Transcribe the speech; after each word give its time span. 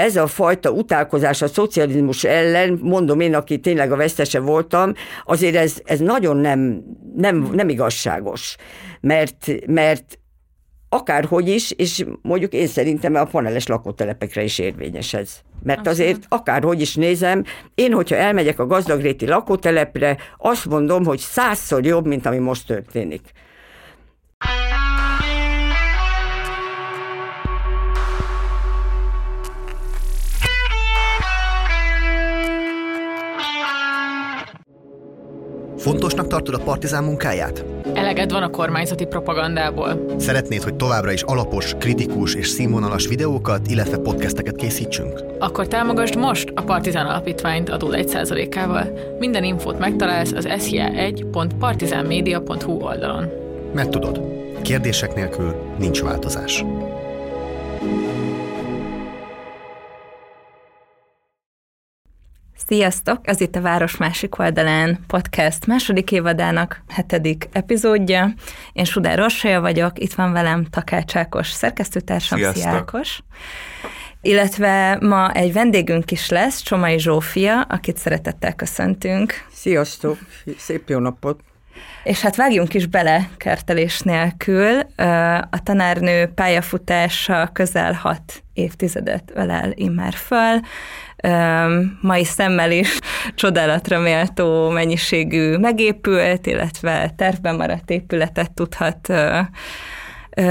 ez 0.00 0.16
a 0.16 0.26
fajta 0.26 0.70
utálkozás 0.70 1.42
a 1.42 1.48
szocializmus 1.48 2.24
ellen, 2.24 2.78
mondom 2.82 3.20
én, 3.20 3.34
aki 3.34 3.58
tényleg 3.58 3.92
a 3.92 3.96
vesztese 3.96 4.40
voltam, 4.40 4.92
azért 5.24 5.56
ez, 5.56 5.80
ez 5.84 5.98
nagyon 5.98 6.36
nem, 6.36 6.82
nem, 7.16 7.50
nem 7.52 7.68
igazságos. 7.68 8.56
Mert, 9.00 9.46
mert 9.66 10.18
akárhogy 10.88 11.48
is, 11.48 11.70
és 11.70 12.04
mondjuk 12.22 12.52
én 12.52 12.66
szerintem 12.66 13.14
a 13.14 13.24
paneles 13.24 13.66
lakótelepekre 13.66 14.42
is 14.42 14.58
érvényes 14.58 15.14
ez. 15.14 15.40
Mert 15.62 15.86
azért 15.86 16.24
akárhogy 16.28 16.80
is 16.80 16.94
nézem, 16.94 17.44
én, 17.74 17.92
hogyha 17.92 18.16
elmegyek 18.16 18.58
a 18.58 18.66
gazdagréti 18.66 19.26
lakótelepre, 19.26 20.16
azt 20.38 20.66
mondom, 20.66 21.04
hogy 21.04 21.18
százszor 21.18 21.84
jobb, 21.84 22.06
mint 22.06 22.26
ami 22.26 22.38
most 22.38 22.66
történik. 22.66 23.32
Fontosnak 35.80 36.26
tartod 36.26 36.54
a 36.54 36.58
partizán 36.58 37.04
munkáját? 37.04 37.64
Eleged 37.94 38.32
van 38.32 38.42
a 38.42 38.50
kormányzati 38.50 39.04
propagandából. 39.04 40.14
Szeretnéd, 40.18 40.62
hogy 40.62 40.74
továbbra 40.74 41.12
is 41.12 41.22
alapos, 41.22 41.74
kritikus 41.78 42.34
és 42.34 42.48
színvonalas 42.48 43.06
videókat, 43.06 43.66
illetve 43.66 43.96
podcasteket 43.96 44.56
készítsünk? 44.56 45.22
Akkor 45.38 45.68
támogasd 45.68 46.16
most 46.16 46.52
a 46.54 46.62
Partizán 46.62 47.06
Alapítványt 47.06 47.68
adó 47.68 47.88
1%-ával. 47.92 48.98
Minden 49.18 49.44
infót 49.44 49.78
megtalálsz 49.78 50.32
az 50.32 50.46
sia1.partizánmedia.hu 50.46 52.72
oldalon. 52.72 53.28
Mert 53.74 53.90
tudod, 53.90 54.20
kérdések 54.62 55.14
nélkül 55.14 55.54
nincs 55.78 56.02
változás. 56.02 56.64
Sziasztok! 62.70 63.18
Ez 63.22 63.40
itt 63.40 63.56
a 63.56 63.60
Város 63.60 63.96
másik 63.96 64.38
oldalán 64.38 64.98
podcast 65.06 65.66
második 65.66 66.12
évadának 66.12 66.82
hetedik 66.88 67.48
epizódja. 67.52 68.34
Én 68.72 68.84
Sudár 68.84 69.18
Rossaja 69.18 69.60
vagyok, 69.60 69.98
itt 69.98 70.12
van 70.12 70.32
velem 70.32 70.64
Takács 70.64 71.16
Ákos 71.16 71.50
szerkesztőtársam, 71.50 72.38
Sziasztok. 72.38 72.62
Szia 72.62 72.72
Ákos. 72.72 73.22
Illetve 74.20 74.98
ma 75.00 75.32
egy 75.32 75.52
vendégünk 75.52 76.10
is 76.10 76.28
lesz, 76.28 76.60
Csomai 76.60 76.98
Zsófia, 76.98 77.60
akit 77.60 77.96
szeretettel 77.96 78.54
köszöntünk. 78.54 79.46
Sziasztok, 79.52 80.18
szép 80.58 80.88
jó 80.88 80.98
napot! 80.98 81.40
És 82.04 82.20
hát 82.20 82.36
vágjunk 82.36 82.74
is 82.74 82.86
bele 82.86 83.28
kertelés 83.36 84.00
nélkül. 84.00 84.78
A 85.50 85.62
tanárnő 85.62 86.26
pályafutása 86.26 87.50
közel 87.52 87.92
hat 87.92 88.42
évtizedet 88.52 89.30
ölel 89.34 89.72
immár 89.74 90.12
föl. 90.12 90.60
Mai 92.00 92.24
szemmel 92.24 92.70
is 92.70 92.98
csodálatra 93.34 93.98
méltó 93.98 94.68
mennyiségű 94.68 95.56
megépült, 95.56 96.46
illetve 96.46 97.12
tervben 97.16 97.56
maradt 97.56 97.90
épületet 97.90 98.52
tudhat 98.52 99.12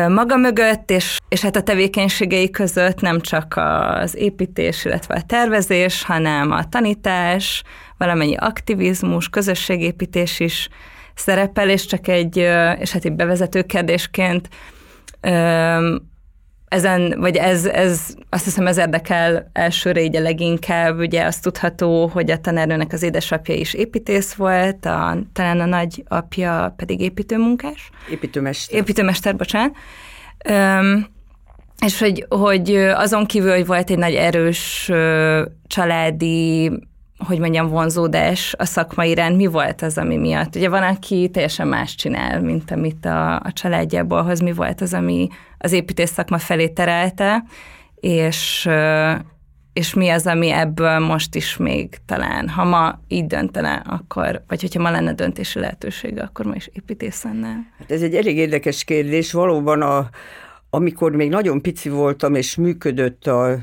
maga 0.08 0.36
mögött, 0.36 0.92
és, 0.92 1.18
és 1.30 1.42
hát 1.42 1.56
a 1.56 1.62
tevékenységei 1.62 2.50
között 2.50 3.02
nem 3.02 3.20
csak 3.20 3.54
az 3.58 4.16
építés, 4.16 4.86
illetve 4.86 5.16
a 5.16 5.22
tervezés, 5.22 6.04
hanem 6.04 6.52
a 6.52 6.70
tanítás, 6.70 7.64
valamennyi 7.98 8.36
aktivizmus, 8.36 9.30
közösségépítés 9.30 10.40
is 10.40 10.70
szerepel, 11.16 11.70
és 11.70 11.86
csak 11.86 12.08
egy, 12.08 12.38
és 12.80 12.92
hát 12.92 13.06
egy 13.06 13.14
bevezető 13.14 13.62
kérdésként 13.62 14.50
ezen, 16.70 17.16
vagy 17.20 17.36
ez, 17.36 17.66
ez, 17.66 18.16
azt 18.30 18.44
hiszem 18.44 18.68
ez 18.68 18.78
érdekel 18.78 19.50
elsőre 19.54 20.02
így 20.02 20.16
a 20.16 20.22
leginkább, 20.22 21.00
ugye 21.00 21.26
azt 21.26 21.44
tudható, 21.44 22.08
hogy 22.08 22.32
a 22.32 22.38
tanárnőnek 22.38 22.94
az 22.94 23.04
édesapja 23.04 23.56
is 23.56 23.74
építész 23.74 24.34
volt, 24.34 24.86
a, 24.86 25.18
talán 25.34 25.60
a 25.60 25.66
nagyapja 25.66 26.74
pedig 26.78 27.00
építőmunkás. 27.02 27.90
Építőmester. 28.10 28.78
Építőmester, 28.78 29.36
bocsánat. 29.36 29.76
Üm, 30.50 31.08
és 31.86 32.00
hogy, 32.00 32.26
hogy 32.30 32.76
azon 32.76 33.26
kívül, 33.26 33.52
hogy 33.52 33.66
volt 33.66 33.90
egy 33.90 33.98
nagy 33.98 34.14
erős 34.14 34.92
családi 35.68 36.72
hogy 37.28 37.40
mondjam, 37.40 37.68
vonzódás 37.68 38.56
a 38.58 38.66
szakma 38.66 39.04
iránt, 39.04 39.36
mi 39.36 39.46
volt 39.46 39.82
az, 39.82 39.98
ami 39.98 40.18
miatt? 40.18 40.56
Ugye 40.56 40.70
van, 40.70 40.84
aki 40.84 41.30
teljesen 41.30 41.68
más 41.68 41.96
csinál, 41.96 42.42
mint 42.42 42.72
amit 42.72 43.06
a, 43.06 43.36
a 43.36 43.52
családjából 43.54 44.24
hoz, 44.24 44.40
mi 44.40 44.52
volt 44.52 44.82
az, 44.82 44.94
ami 44.94 45.28
az 45.58 45.72
építész 45.72 46.12
szakma 46.12 46.38
felé 46.38 46.68
terelte, 46.68 47.44
és, 47.96 48.70
és 49.74 49.94
mi 49.94 50.10
az, 50.10 50.28
ami 50.28 50.50
ebből 50.50 51.00
most 51.00 51.36
is 51.36 51.58
még 51.58 51.98
talán, 52.06 52.50
ha 52.50 52.64
ma 52.64 53.00
így 53.08 53.26
döntene, 53.26 53.84
akkor, 53.86 54.44
vagy 54.48 54.62
hogyha 54.62 54.82
ma 54.82 54.92
lenne 54.92 55.14
döntési 55.14 55.60
lehetősége, 55.60 56.22
akkor 56.22 56.46
ma 56.46 56.56
is 56.56 56.70
építész 56.74 57.24
lenne? 57.24 57.56
Hát 57.78 57.92
ez 57.92 58.02
egy 58.02 58.16
elég 58.16 58.38
érdekes 58.38 58.84
kérdés. 58.84 59.32
Valóban 59.32 59.82
a, 59.82 60.10
amikor 60.70 61.12
még 61.12 61.30
nagyon 61.30 61.62
pici 61.62 61.90
voltam, 61.90 62.36
és 62.36 62.56
működött 62.56 63.28
a 63.28 63.58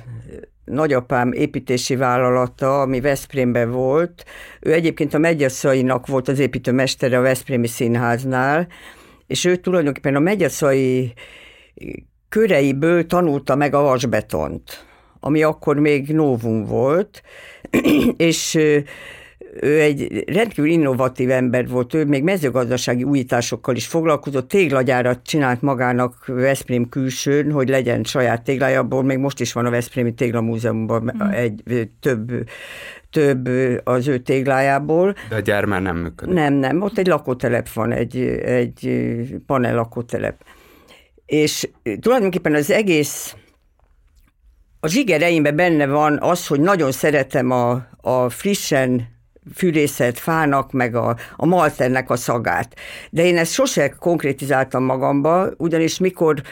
nagyapám 0.67 1.33
építési 1.33 1.97
vállalata, 1.97 2.81
ami 2.81 3.01
Veszprémben 3.01 3.71
volt. 3.71 4.25
Ő 4.61 4.73
egyébként 4.73 5.15
a 5.15 5.19
Megyaszainak 5.19 6.07
volt 6.07 6.29
az 6.29 6.39
építőmestere 6.39 7.19
a 7.19 7.23
Veszprémi 7.23 7.67
Színháznál, 7.67 8.69
és 9.27 9.45
ő 9.45 9.57
tulajdonképpen 9.57 10.15
a 10.15 10.21
Megyaszai 10.21 11.13
köreiből 12.29 13.07
tanulta 13.07 13.55
meg 13.55 13.75
a 13.75 13.83
vasbetont, 13.83 14.87
ami 15.21 15.43
akkor 15.43 15.77
még 15.79 16.09
novum 16.09 16.65
volt, 16.65 17.23
és 18.17 18.59
ő 19.61 19.81
egy 19.81 20.25
rendkívül 20.27 20.71
innovatív 20.71 21.31
ember 21.31 21.69
volt, 21.69 21.95
ő 21.95 22.05
még 22.05 22.23
mezőgazdasági 22.23 23.05
újításokkal 23.05 23.77
is 23.77 23.87
foglalkozott, 23.87 24.49
téglagyárat 24.49 25.21
csinált 25.23 25.63
magának 25.63 26.27
Veszprém 26.27 26.89
külsőn, 26.89 27.53
hogy 27.53 27.69
legyen 27.69 28.05
saját 28.05 28.43
téglájából, 28.43 29.03
még 29.03 29.19
most 29.19 29.41
is 29.41 29.53
van 29.53 29.67
a 29.67 29.71
Veszprémi 29.71 30.15
Téglamúzeumban 30.15 31.15
mm. 31.17 31.29
egy 31.29 31.63
több 32.01 32.33
több 33.11 33.49
az 33.85 34.09
ő 34.09 34.19
téglájából. 34.19 35.15
De 35.29 35.37
a 35.37 35.41
gyár 35.41 35.65
már 35.65 35.83
nem 35.83 35.97
működik. 35.97 36.35
Nem, 36.35 36.55
nem, 36.55 36.83
ott 36.83 36.99
egy 36.99 37.07
lakótelep 37.07 37.73
van, 37.73 37.93
egy, 37.93 38.17
egy 38.45 39.25
panel 39.47 39.75
lakótelep. 39.75 40.37
És 41.27 41.69
tulajdonképpen 42.01 42.55
az 42.55 42.71
egész 42.71 43.37
a 44.81 44.89
zsigereimben 44.89 45.57
benne 45.57 45.87
van 45.87 46.19
az, 46.21 46.47
hogy 46.47 46.61
nagyon 46.61 46.93
szeretem 46.93 47.51
a, 47.51 47.87
a 48.01 48.29
frissen 48.29 49.16
fűrészet 49.55 50.19
fának, 50.19 50.73
meg 50.73 50.95
a, 50.95 51.17
a 51.37 51.47
malternek 51.47 52.11
a 52.11 52.17
szagát. 52.17 52.75
De 53.11 53.25
én 53.25 53.37
ezt 53.37 53.53
sose 53.53 53.89
konkrétizáltam 53.89 54.85
magamba, 54.85 55.49
ugyanis 55.57 55.99
mikor, 55.99 56.43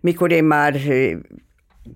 mikor 0.00 0.32
én 0.32 0.44
már 0.44 0.76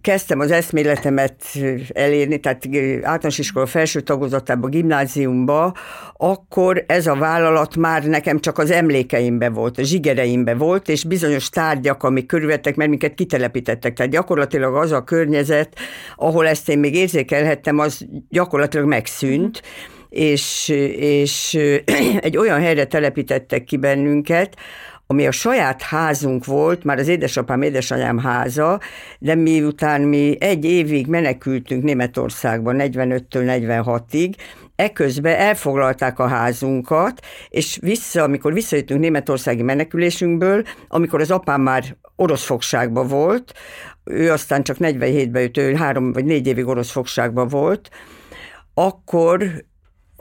kezdtem 0.01 0.41
az 0.41 0.51
eszméletemet 0.51 1.45
elérni, 1.89 2.41
tehát 2.41 2.67
általános 3.03 3.39
iskola 3.39 3.67
felső 3.67 4.01
tagozatában, 4.01 4.71
gimnáziumba, 4.71 5.75
akkor 6.17 6.85
ez 6.87 7.07
a 7.07 7.15
vállalat 7.15 7.77
már 7.77 8.05
nekem 8.05 8.41
csak 8.41 8.59
az 8.59 8.71
emlékeimbe 8.71 9.49
volt, 9.49 9.79
a 9.79 9.83
zsigereimbe 9.83 10.55
volt, 10.55 10.89
és 10.89 11.05
bizonyos 11.05 11.49
tárgyak, 11.49 12.03
amik 12.03 12.27
körülvettek, 12.27 12.77
mert 12.77 12.91
minket 12.91 13.15
kitelepítettek. 13.15 13.93
Tehát 13.95 14.13
gyakorlatilag 14.13 14.75
az 14.77 14.93
a 14.93 15.05
környezet, 15.05 15.77
ahol 16.17 16.47
ezt 16.47 16.69
én 16.69 16.79
még 16.79 16.95
érzékelhettem, 16.95 17.79
az 17.79 18.07
gyakorlatilag 18.29 18.87
megszűnt. 18.87 19.63
Mm 19.63 20.01
és, 20.13 20.69
és 20.97 21.55
egy 22.21 22.37
olyan 22.37 22.61
helyre 22.61 22.85
telepítettek 22.85 23.65
ki 23.65 23.77
bennünket, 23.77 24.57
ami 25.07 25.27
a 25.27 25.31
saját 25.31 25.83
házunk 25.83 26.45
volt, 26.45 26.85
már 26.85 26.99
az 26.99 27.09
édesapám, 27.09 27.63
édesanyám 27.63 28.19
háza, 28.19 28.81
de 29.19 29.35
miután 29.35 30.01
mi 30.01 30.37
egy 30.41 30.65
évig 30.65 31.07
menekültünk 31.07 31.83
Németországba, 31.83 32.73
45-től 32.75 33.23
46-ig, 33.31 34.35
eközben 34.77 35.37
elfoglalták 35.37 36.19
a 36.19 36.27
házunkat, 36.27 37.21
és 37.49 37.79
vissza, 37.81 38.23
amikor 38.23 38.53
visszajöttünk 38.53 39.01
németországi 39.01 39.63
menekülésünkből, 39.63 40.63
amikor 40.89 41.21
az 41.21 41.31
apám 41.31 41.61
már 41.61 41.97
orosz 42.17 42.45
fogságban 42.45 43.07
volt, 43.07 43.53
ő 44.05 44.33
aztán 44.33 44.63
csak 44.63 44.77
47-ben 44.81 45.43
jött, 45.43 45.57
ő 45.57 45.75
három 45.75 46.13
vagy 46.13 46.25
négy 46.25 46.47
évig 46.47 46.67
orosz 46.67 46.91
fogságban 46.91 47.49
volt, 47.49 47.91
akkor 48.75 49.65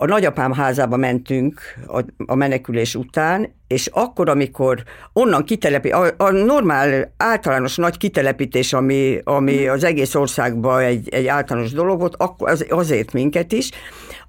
a 0.02 0.06
nagyapám 0.06 0.54
házába 0.54 0.98
mentünk 0.98 1.62
a, 1.88 2.04
a 2.26 2.36
menekülés 2.36 2.96
után, 2.96 3.56
és 3.68 3.88
akkor, 3.88 4.30
amikor 4.30 4.84
onnan 5.14 5.44
kitelepi, 5.44 5.90
a, 5.90 6.14
a 6.18 6.30
normál, 6.30 7.14
általános 7.18 7.76
nagy 7.76 7.98
kitelepítés, 7.98 8.74
ami, 8.74 9.20
ami 9.24 9.68
az 9.68 9.84
egész 9.84 10.16
országban 10.16 10.82
egy, 10.82 11.10
egy 11.10 11.28
általános 11.28 11.72
dolog 11.72 12.00
volt, 12.00 12.16
akkor 12.18 12.50
az, 12.50 12.66
azért 12.70 13.14
minket 13.14 13.52
is, 13.52 13.70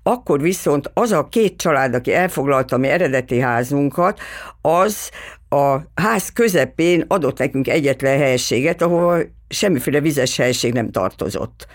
akkor 0.03 0.41
viszont 0.41 0.91
az 0.95 1.13
a 1.13 1.29
két 1.29 1.57
család, 1.57 1.95
aki 1.95 2.15
elfoglalta 2.15 2.77
mi 2.77 2.89
eredeti 2.89 3.39
házunkat, 3.39 4.21
az 4.61 5.11
a 5.49 5.77
ház 5.95 6.29
közepén 6.29 7.05
adott 7.09 7.39
nekünk 7.39 7.69
egyetlen 7.69 8.19
helységet, 8.19 8.83
ahol 8.83 9.23
semmiféle 9.49 10.01
vizes 10.01 10.37
helység 10.37 10.73
nem 10.73 10.91
tartozott. 10.91 11.67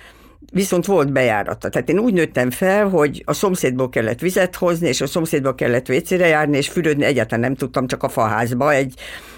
Viszont 0.52 0.86
volt 0.86 1.12
bejárata. 1.12 1.70
Tehát 1.70 1.90
én 1.90 2.00
úgy 2.00 2.14
nőttem 2.14 2.52
fel, 2.52 2.88
hogy 2.88 3.24
a 3.26 3.34
szomszédból 3.34 3.90
kellett 3.90 4.20
vizet 4.20 4.56
hozni, 4.56 4.88
és 4.88 5.02
a 5.02 5.08
szomszédból 5.08 5.56
kellett 5.56 5.88
vécére 5.88 6.28
járni, 6.28 6.58
és 6.58 6.70
fürödni 6.70 7.04
egyáltalán 7.04 7.40
nem 7.40 7.56
tudtam, 7.56 7.88
csak 7.88 8.04
a 8.04 8.10
faházba 8.10 8.74
egy, 8.74 8.94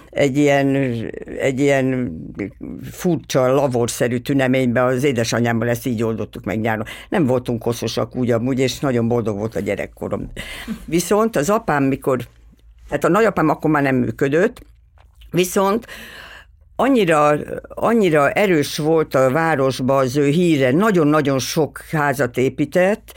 egy 0.10 0.38
ilyen, 0.38 0.76
egy 1.40 1.60
ilyen 1.60 2.12
furcsa, 2.92 3.54
lavorszerű 3.54 4.18
tüneménybe 4.18 4.84
az 4.84 5.04
édesanyámmal 5.04 5.70
ezt 5.70 5.86
így 5.86 6.04
oldottuk 6.04 6.44
meg 6.44 6.60
nyáron. 6.60 6.86
Nem 7.10 7.26
voltunk 7.26 7.62
koszosak 7.62 8.16
úgy 8.16 8.32
amúgy, 8.32 8.60
és 8.60 8.80
nagyon 8.80 9.08
boldog 9.08 9.38
volt 9.38 9.56
a 9.56 9.60
gyerekkorom. 9.60 10.32
Viszont 10.86 11.36
az 11.36 11.50
apám, 11.50 11.84
mikor, 11.84 12.20
hát 12.90 13.04
a 13.04 13.10
nagyapám 13.10 13.50
akkor 13.50 13.72
már 13.72 13.84
nem 13.84 13.96
működött, 13.96 14.62
viszont 15.32 15.86
annyira, 16.80 17.38
annyira 17.68 18.32
erős 18.32 18.78
volt 18.78 19.16
a 19.16 19.32
városban 19.32 19.98
az 19.98 20.18
ő 20.18 20.28
híre, 20.28 20.72
nagyon-nagyon 20.72 21.40
sok 21.40 21.82
házat 21.92 22.38
épített, 22.38 23.14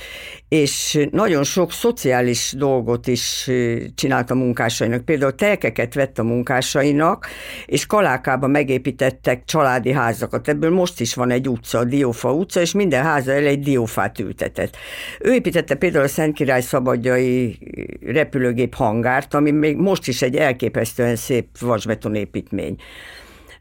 és 0.48 1.06
nagyon 1.10 1.44
sok 1.44 1.72
szociális 1.72 2.54
dolgot 2.56 3.06
is 3.06 3.50
csinált 3.94 4.30
a 4.30 4.34
munkásainak. 4.34 5.04
Például 5.04 5.34
telkeket 5.34 5.94
vett 5.94 6.18
a 6.18 6.22
munkásainak, 6.22 7.26
és 7.66 7.86
Kalákában 7.86 8.50
megépítettek 8.50 9.44
családi 9.44 9.92
házakat. 9.92 10.48
Ebből 10.48 10.70
most 10.70 11.00
is 11.00 11.14
van 11.14 11.30
egy 11.30 11.48
utca, 11.48 11.78
a 11.78 11.84
Diófa 11.84 12.32
utca, 12.32 12.60
és 12.60 12.72
minden 12.72 13.02
háza 13.02 13.32
el 13.32 13.46
egy 13.46 13.60
diófát 13.60 14.18
ültetett. 14.18 14.76
Ő 15.20 15.32
építette 15.32 15.74
például 15.74 16.04
a 16.04 16.08
Szent 16.08 16.34
Király 16.34 16.60
Szabadjai 16.60 17.58
repülőgép 18.06 18.74
hangárt, 18.74 19.34
ami 19.34 19.50
még 19.50 19.76
most 19.76 20.08
is 20.08 20.22
egy 20.22 20.36
elképesztően 20.36 21.16
szép 21.16 21.46
vasbeton 21.60 22.14
építmény. 22.14 22.76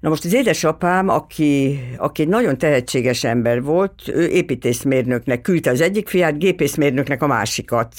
Na 0.01 0.09
most 0.09 0.25
az 0.25 0.33
édesapám, 0.33 1.09
aki, 1.09 1.79
aki 1.97 2.21
egy 2.21 2.27
nagyon 2.27 2.57
tehetséges 2.57 3.23
ember 3.23 3.63
volt, 3.63 4.07
ő 4.07 4.27
építészmérnöknek 4.27 5.41
küldte 5.41 5.69
az 5.69 5.81
egyik 5.81 6.07
fiát, 6.07 6.37
gépészmérnöknek 6.37 7.21
a 7.21 7.27
másikat. 7.27 7.93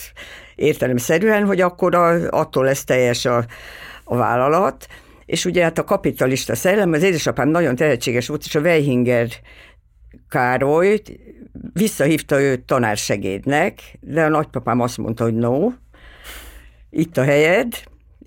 Értelemszerűen, 0.54 1.44
hogy 1.44 1.60
akkor 1.60 1.94
a, 1.94 2.28
attól 2.28 2.64
lesz 2.64 2.84
teljes 2.84 3.25
a, 3.25 3.44
a 4.04 4.16
vállalat. 4.16 4.87
És 5.26 5.44
ugye 5.44 5.62
hát 5.62 5.78
a 5.78 5.84
kapitalista 5.84 6.54
szellem, 6.54 6.93
az 6.93 7.02
édesapám 7.02 7.49
nagyon 7.49 7.76
tehetséges 7.76 8.28
volt, 8.28 8.44
és 8.44 8.55
a 8.55 8.60
Weihinger 8.60 9.28
Károly 10.28 11.02
visszahívta 11.72 12.40
őt 12.40 12.60
tanársegédnek, 12.60 13.81
de 14.00 14.25
a 14.25 14.28
nagypapám 14.28 14.81
azt 14.81 14.98
mondta, 14.98 15.25
hogy 15.25 15.34
no, 15.34 15.72
itt 16.90 17.16
a 17.16 17.22
helyed, 17.22 17.72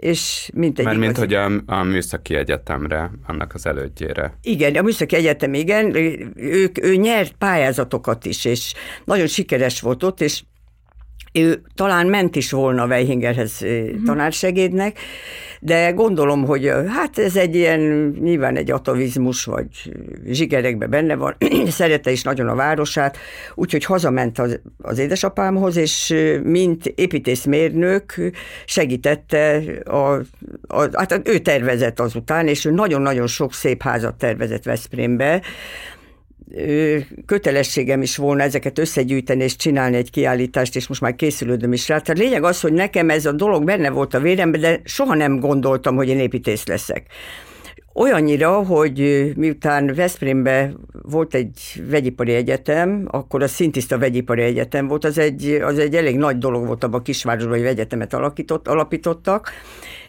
és 0.05 0.49
mint 0.53 0.79
egy 0.79 0.85
Mert 0.85 0.97
mint 0.97 1.17
hogy 1.17 1.33
a, 1.33 1.51
a 1.65 1.83
műszaki 1.83 2.35
egyetemre, 2.35 3.11
annak 3.27 3.53
az 3.53 3.65
elődjére. 3.65 4.37
Igen, 4.41 4.75
a 4.75 4.81
műszaki 4.81 5.15
egyetem, 5.15 5.53
igen, 5.53 5.95
ő, 6.35 6.71
ő 6.81 6.95
nyert 6.95 7.35
pályázatokat 7.37 8.25
is, 8.25 8.45
és 8.45 8.73
nagyon 9.05 9.27
sikeres 9.27 9.81
volt 9.81 10.03
ott, 10.03 10.21
és 10.21 10.43
ő 11.33 11.61
talán 11.75 12.07
ment 12.07 12.35
is 12.35 12.51
volna 12.51 12.85
Weihingerhez 12.85 13.61
uh-huh. 13.61 14.03
tanársegédnek, 14.05 14.99
de 15.59 15.91
gondolom, 15.91 16.45
hogy 16.45 16.71
hát 16.87 17.17
ez 17.17 17.35
egy 17.35 17.55
ilyen, 17.55 17.79
nyilván 18.21 18.55
egy 18.55 18.71
atavizmus, 18.71 19.45
vagy 19.45 19.67
zsigerekben 20.25 20.89
benne 20.89 21.15
van, 21.15 21.35
szerette 21.67 22.11
is 22.11 22.23
nagyon 22.23 22.47
a 22.47 22.55
városát, 22.55 23.17
úgyhogy 23.55 23.85
hazament 23.85 24.39
az, 24.39 24.59
az 24.81 24.99
édesapámhoz, 24.99 25.75
és 25.75 26.15
mint 26.43 26.85
építészmérnök 26.85 28.13
segítette, 28.65 29.61
a, 29.83 30.13
a, 30.67 30.89
hát 30.93 31.21
ő 31.23 31.37
tervezett 31.37 31.99
azután, 31.99 32.47
és 32.47 32.65
ő 32.65 32.71
nagyon-nagyon 32.71 33.27
sok 33.27 33.53
szép 33.53 33.81
házat 33.81 34.15
tervezett 34.15 34.63
Veszprémbe, 34.63 35.41
kötelességem 37.25 38.01
is 38.01 38.17
volna 38.17 38.43
ezeket 38.43 38.79
összegyűjteni 38.79 39.43
és 39.43 39.55
csinálni 39.55 39.95
egy 39.95 40.09
kiállítást, 40.09 40.75
és 40.75 40.87
most 40.87 41.01
már 41.01 41.15
készülődöm 41.15 41.73
is 41.73 41.87
rá. 41.87 41.99
Tehát 41.99 42.21
lényeg 42.21 42.43
az, 42.43 42.61
hogy 42.61 42.73
nekem 42.73 43.09
ez 43.09 43.25
a 43.25 43.31
dolog 43.31 43.63
benne 43.63 43.89
volt 43.89 44.13
a 44.13 44.19
véremben, 44.19 44.61
de 44.61 44.81
soha 44.83 45.15
nem 45.15 45.39
gondoltam, 45.39 45.95
hogy 45.95 46.09
én 46.09 46.19
építész 46.19 46.65
leszek. 46.65 47.05
Olyannyira, 47.97 48.63
hogy 48.63 49.31
miután 49.35 49.93
Veszprémbe 49.95 50.73
volt 51.01 51.33
egy 51.33 51.83
vegyipari 51.89 52.33
egyetem, 52.33 53.07
akkor 53.11 53.43
a 53.43 53.47
Szintiszta 53.47 53.97
Vegyipari 53.97 54.41
Egyetem 54.41 54.87
volt, 54.87 55.03
az 55.03 55.17
egy, 55.17 55.59
az 55.63 55.79
egy 55.79 55.95
elég 55.95 56.17
nagy 56.17 56.37
dolog 56.37 56.65
volt 56.65 56.83
abban 56.83 56.99
a 56.99 57.03
kisvárosban, 57.03 57.57
hogy 57.57 57.67
egyetemet 57.67 58.13
alakított, 58.13 58.67
alapítottak, 58.67 59.51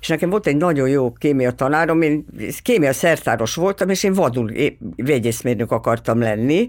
és 0.01 0.09
nekem 0.09 0.31
volt 0.31 0.47
egy 0.47 0.57
nagyon 0.57 0.89
jó 0.89 1.13
kémia 1.13 1.51
tanárom, 1.51 2.03
én 2.03 2.27
kémia 2.63 2.93
szertáros 2.93 3.55
voltam, 3.55 3.89
és 3.89 4.03
én 4.03 4.13
vadul 4.13 4.53
vegyészmérnök 4.97 5.71
akartam 5.73 6.21
lenni, 6.21 6.69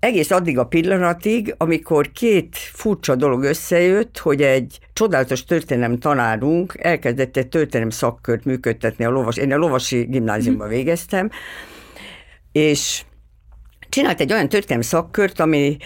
egész 0.00 0.30
addig 0.30 0.58
a 0.58 0.66
pillanatig, 0.66 1.54
amikor 1.56 2.12
két 2.12 2.56
furcsa 2.56 3.14
dolog 3.14 3.42
összejött, 3.42 4.18
hogy 4.18 4.42
egy 4.42 4.78
csodálatos 4.92 5.44
történelem 5.44 5.98
tanárunk 5.98 6.74
elkezdett 6.78 7.36
egy 7.36 7.48
történelem 7.48 7.90
szakkört 7.90 8.44
működtetni 8.44 9.04
a 9.04 9.10
lovas, 9.10 9.36
én 9.36 9.52
a 9.52 9.56
lovasi 9.56 10.02
gimnáziumban 10.02 10.66
mhm. 10.66 10.76
végeztem, 10.76 11.30
és 12.52 13.02
csinált 13.88 14.20
egy 14.20 14.32
olyan 14.32 14.48
történelem 14.48 14.88
szakkört, 14.88 15.40
ami, 15.40 15.76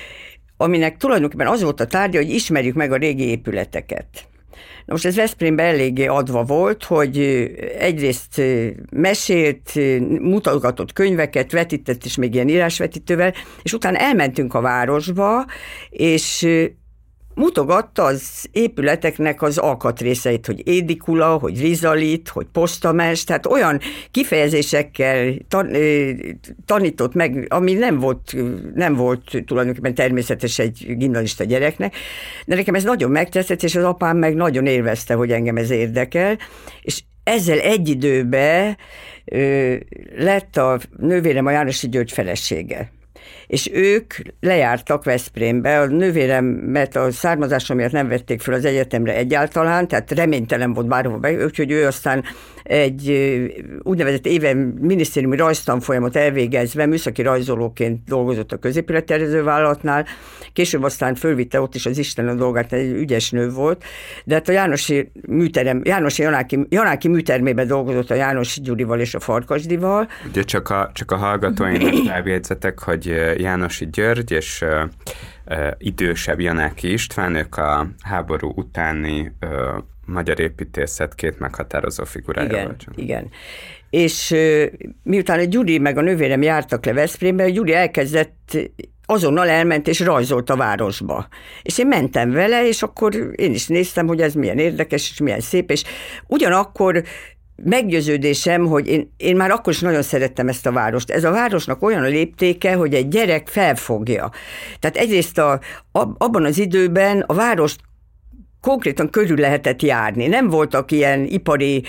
aminek 0.57 0.97
tulajdonképpen 0.97 1.47
az 1.47 1.63
volt 1.63 1.81
a 1.81 1.87
tárgya, 1.87 2.19
hogy 2.19 2.31
ismerjük 2.31 2.75
meg 2.75 2.93
a 2.93 2.97
régi 2.97 3.25
épületeket. 3.25 4.31
Na 4.85 4.93
most 4.93 5.07
ez 5.07 5.17
Veszprémben 5.17 5.67
eléggé 5.67 6.07
adva 6.07 6.43
volt, 6.43 6.85
hogy 6.85 7.19
egyrészt 7.79 8.43
mesélt, 8.91 9.73
mutogatott 10.21 10.93
könyveket, 10.93 11.53
vetített 11.53 12.05
is 12.05 12.17
még 12.17 12.35
ilyen 12.35 12.49
írásvetítővel, 12.49 13.35
és 13.63 13.73
utána 13.73 13.99
elmentünk 13.99 14.55
a 14.55 14.61
városba, 14.61 15.47
és 15.91 16.49
mutogatta 17.35 18.05
az 18.05 18.49
épületeknek 18.53 19.43
az 19.43 19.59
alkatrészeit, 19.59 20.47
hogy 20.47 20.67
édikula, 20.67 21.27
hogy 21.27 21.61
rizalit, 21.61 22.29
hogy 22.29 22.47
postames, 22.53 23.25
tehát 23.25 23.47
olyan 23.47 23.81
kifejezésekkel 24.11 25.35
tan, 25.49 25.71
tanított 26.67 27.15
meg, 27.15 27.47
ami 27.49 27.73
nem 27.73 27.99
volt, 27.99 28.37
nem 28.75 28.95
volt 28.95 29.43
tulajdonképpen 29.47 29.95
természetes 29.95 30.59
egy 30.59 30.97
gimnazista 30.97 31.45
gyereknek, 31.45 31.95
de 32.47 32.55
nekem 32.55 32.75
ez 32.75 32.85
nagyon 32.85 33.11
megtetszett, 33.11 33.63
és 33.63 33.77
az 33.77 33.85
apám 33.85 34.17
meg 34.17 34.35
nagyon 34.35 34.67
élvezte, 34.67 35.15
hogy 35.15 35.31
engem 35.31 35.57
ez 35.57 35.71
érdekel, 35.71 36.39
és 36.83 37.03
ezzel 37.25 37.59
egy 37.59 37.89
időben 37.89 38.77
lett 40.17 40.57
a 40.57 40.81
nővérem 40.97 41.47
a 41.47 41.51
Jánosi 41.51 41.89
György 41.89 42.13
felesége 42.13 42.91
és 43.53 43.71
ők 43.73 44.15
lejártak 44.41 45.05
Veszprémbe, 45.05 45.81
a 45.81 45.87
nővéremet 45.87 46.97
a 46.97 47.11
származásom 47.11 47.77
miatt 47.77 47.93
nem 47.93 48.09
vették 48.09 48.41
fel 48.41 48.55
az 48.55 48.65
egyetemre 48.65 49.15
egyáltalán, 49.15 49.89
tehát 49.89 50.11
reménytelen 50.11 50.73
volt 50.73 50.87
bárhova 50.87 51.19
be, 51.19 51.45
úgyhogy 51.45 51.71
ő 51.71 51.87
aztán 51.87 52.25
egy 52.63 53.11
úgynevezett 53.83 54.27
éven 54.27 54.57
minisztériumi 54.81 55.37
rajztanfolyamot 55.37 56.17
elvégezve 56.17 56.87
műszaki 56.87 57.23
rajzolóként 57.23 58.05
dolgozott 58.05 58.53
a 58.53 58.57
középülettervező 58.57 59.43
vállalatnál, 59.43 60.07
később 60.53 60.83
aztán 60.83 61.15
fölvitte 61.15 61.61
ott 61.61 61.75
is 61.75 61.87
az 61.87 61.99
Isten 61.99 62.29
a 62.29 62.35
dolgát, 62.35 62.73
egy 62.73 62.93
ügyes 62.93 63.31
nő 63.31 63.51
volt, 63.51 63.85
de 64.25 64.35
hát 64.35 64.49
a 64.49 64.53
Jánosi 64.53 65.11
műterem, 65.27 65.81
Jánosi 65.85 66.23
Janáki, 66.23 66.67
Janáki 66.69 67.09
műtermében 67.09 67.67
dolgozott 67.67 68.11
a 68.11 68.15
János 68.15 68.61
Gyurival 68.61 69.01
és 69.01 69.15
a 69.15 69.21
Farkasdival. 69.21 70.09
Ugye 70.29 70.43
csak 70.43 70.71
a, 70.71 70.91
csak 70.95 71.11
a 71.11 71.17
hallgatóinak 71.17 72.09
elvédzetek, 72.17 72.79
hogy 72.79 73.07
Jánosi 73.37 73.89
György 73.91 74.31
és 74.31 74.63
uh, 74.63 74.83
uh, 75.47 75.71
idősebb 75.79 76.41
Janáki 76.41 76.93
István, 76.93 77.35
ők 77.35 77.57
a 77.57 77.87
háború 78.03 78.53
utáni 78.57 79.33
uh, 79.41 79.51
magyar 80.07 80.41
építészet 80.41 81.15
két 81.15 81.39
meghatározó 81.39 82.05
figurája 82.05 82.49
igen, 82.49 82.65
volt. 82.65 82.85
Igen, 82.95 83.31
és 83.91 84.35
miután 85.03 85.39
a 85.39 85.45
Gyuri 85.45 85.79
meg 85.79 85.99
a 85.99 86.01
nővérem 86.01 86.43
jártak 86.43 86.85
le 86.85 86.93
Veszprémbe, 86.93 87.45
a 87.45 87.49
Gyuri 87.49 87.73
elkezdett 87.73 88.59
azonnal 89.07 89.49
elment 89.49 89.89
és 89.89 90.01
rajzolt 90.01 90.51
a 90.51 90.57
városba. 90.57 91.29
És 91.63 91.79
én 91.79 91.87
mentem 91.87 92.31
vele, 92.31 92.67
és 92.69 92.83
akkor 92.83 93.33
én 93.37 93.53
is 93.53 93.67
néztem, 93.67 94.07
hogy 94.07 94.21
ez 94.21 94.35
milyen 94.35 94.59
érdekes, 94.59 95.11
és 95.11 95.21
milyen 95.21 95.41
szép, 95.41 95.71
és 95.71 95.85
ugyanakkor 96.27 97.03
meggyőződésem, 97.65 98.67
hogy 98.67 98.89
én, 98.89 99.13
én 99.17 99.37
már 99.37 99.51
akkor 99.51 99.73
is 99.73 99.81
nagyon 99.81 100.03
szerettem 100.03 100.49
ezt 100.49 100.67
a 100.67 100.73
várost. 100.73 101.11
Ez 101.11 101.25
a 101.25 101.31
városnak 101.31 101.83
olyan 101.83 102.03
a 102.03 102.07
léptéke, 102.07 102.75
hogy 102.75 102.95
egy 102.95 103.09
gyerek 103.09 103.49
felfogja. 103.49 104.31
Tehát 104.79 104.97
egyrészt 104.97 105.39
a, 105.39 105.61
abban 106.19 106.45
az 106.45 106.59
időben 106.59 107.21
a 107.21 107.35
várost 107.35 107.81
konkrétan 108.63 109.11
körül 109.11 109.37
lehetett 109.37 109.83
járni. 109.83 110.27
Nem 110.27 110.49
voltak 110.49 110.91
ilyen 110.91 111.25
ipari, 111.25 111.83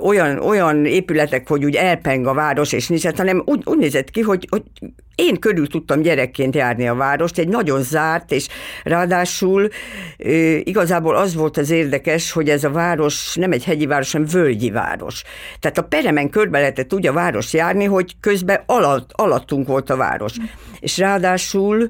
olyan, 0.00 0.38
olyan 0.38 0.84
épületek, 0.84 1.48
hogy 1.48 1.64
úgy 1.64 1.74
elpeng 1.74 2.26
a 2.26 2.34
város, 2.34 2.72
és 2.72 2.88
nincs, 2.88 3.16
hanem 3.16 3.42
úgy, 3.44 3.62
úgy 3.64 3.78
nézett 3.78 4.10
ki, 4.10 4.20
hogy, 4.20 4.46
hogy 4.50 4.62
én 5.14 5.38
körül 5.38 5.68
tudtam 5.68 6.00
gyerekként 6.02 6.54
járni 6.54 6.88
a 6.88 6.94
várost, 6.94 7.38
egy 7.38 7.48
nagyon 7.48 7.82
zárt, 7.82 8.32
és 8.32 8.48
ráadásul 8.82 9.68
igazából 10.62 11.16
az 11.16 11.34
volt 11.34 11.56
az 11.56 11.70
érdekes, 11.70 12.32
hogy 12.32 12.48
ez 12.48 12.64
a 12.64 12.70
város 12.70 13.34
nem 13.34 13.52
egy 13.52 13.64
hegyi 13.64 13.86
város, 13.86 14.12
hanem 14.12 14.26
völgyi 14.26 14.70
város. 14.70 15.22
Tehát 15.60 15.78
a 15.78 15.82
peremen 15.82 16.30
körbe 16.30 16.58
lehetett 16.58 16.94
úgy 16.94 17.06
a 17.06 17.12
város 17.12 17.52
járni, 17.52 17.84
hogy 17.84 18.14
közben 18.20 18.62
alatt, 18.66 19.10
alattunk 19.12 19.66
volt 19.66 19.90
a 19.90 19.96
város. 19.96 20.32
És 20.80 20.98
ráadásul 20.98 21.88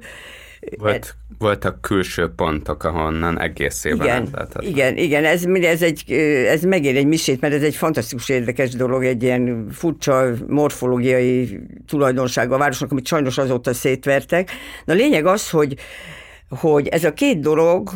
volt, 0.79 1.17
voltak 1.39 1.81
külső 1.81 2.29
pontok, 2.37 2.85
ahonnan 2.85 3.41
egészében 3.41 4.07
igen, 4.07 4.29
lehetett. 4.33 4.63
Igen, 4.63 4.97
igen, 4.97 5.25
ez, 5.25 5.45
ez, 5.45 5.83
egy, 5.83 6.13
ez 6.47 6.63
megér 6.63 6.97
egy 6.97 7.07
misét, 7.07 7.41
mert 7.41 7.55
ez 7.55 7.63
egy 7.63 7.75
fantasztikus 7.75 8.29
érdekes 8.29 8.71
dolog, 8.71 9.05
egy 9.05 9.23
ilyen 9.23 9.69
furcsa 9.71 10.31
morfológiai 10.49 11.61
tulajdonsága 11.87 12.55
a 12.55 12.59
városnak, 12.59 12.91
amit 12.91 13.07
sajnos 13.07 13.39
azóta 13.39 13.75
szétvertek. 13.75 14.51
Na 14.85 14.93
a 14.93 14.97
lényeg 14.97 15.27
az, 15.27 15.51
hogy 15.51 15.75
hogy 16.49 16.89
ez 16.89 17.05
a 17.05 17.13
két 17.13 17.41
dolog 17.41 17.91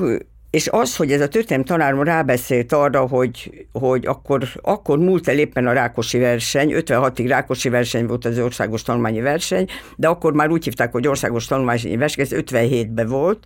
és 0.54 0.68
az, 0.70 0.96
hogy 0.96 1.12
ez 1.12 1.20
a 1.20 1.28
történelem 1.28 1.64
tanárom 1.64 2.02
rábeszélt 2.02 2.73
arra, 2.73 3.06
hogy, 3.06 3.66
hogy 3.73 4.06
akkor, 4.06 4.49
akkor 4.62 4.99
múlt 4.99 5.28
el 5.28 5.38
éppen 5.38 5.66
a 5.66 5.73
Rákosi 5.73 6.18
verseny, 6.18 6.73
56-ig 6.75 7.25
Rákosi 7.28 7.68
verseny 7.68 8.06
volt 8.06 8.25
az 8.25 8.38
országos 8.38 8.82
tanulmányi 8.82 9.20
verseny, 9.20 9.66
de 9.96 10.08
akkor 10.08 10.32
már 10.32 10.50
úgy 10.50 10.64
hívták, 10.64 10.92
hogy 10.92 11.06
országos 11.06 11.46
tanulmányi 11.46 11.96
verseny, 11.96 12.25
ez 12.25 12.32
57-ben 12.32 13.06
volt, 13.06 13.44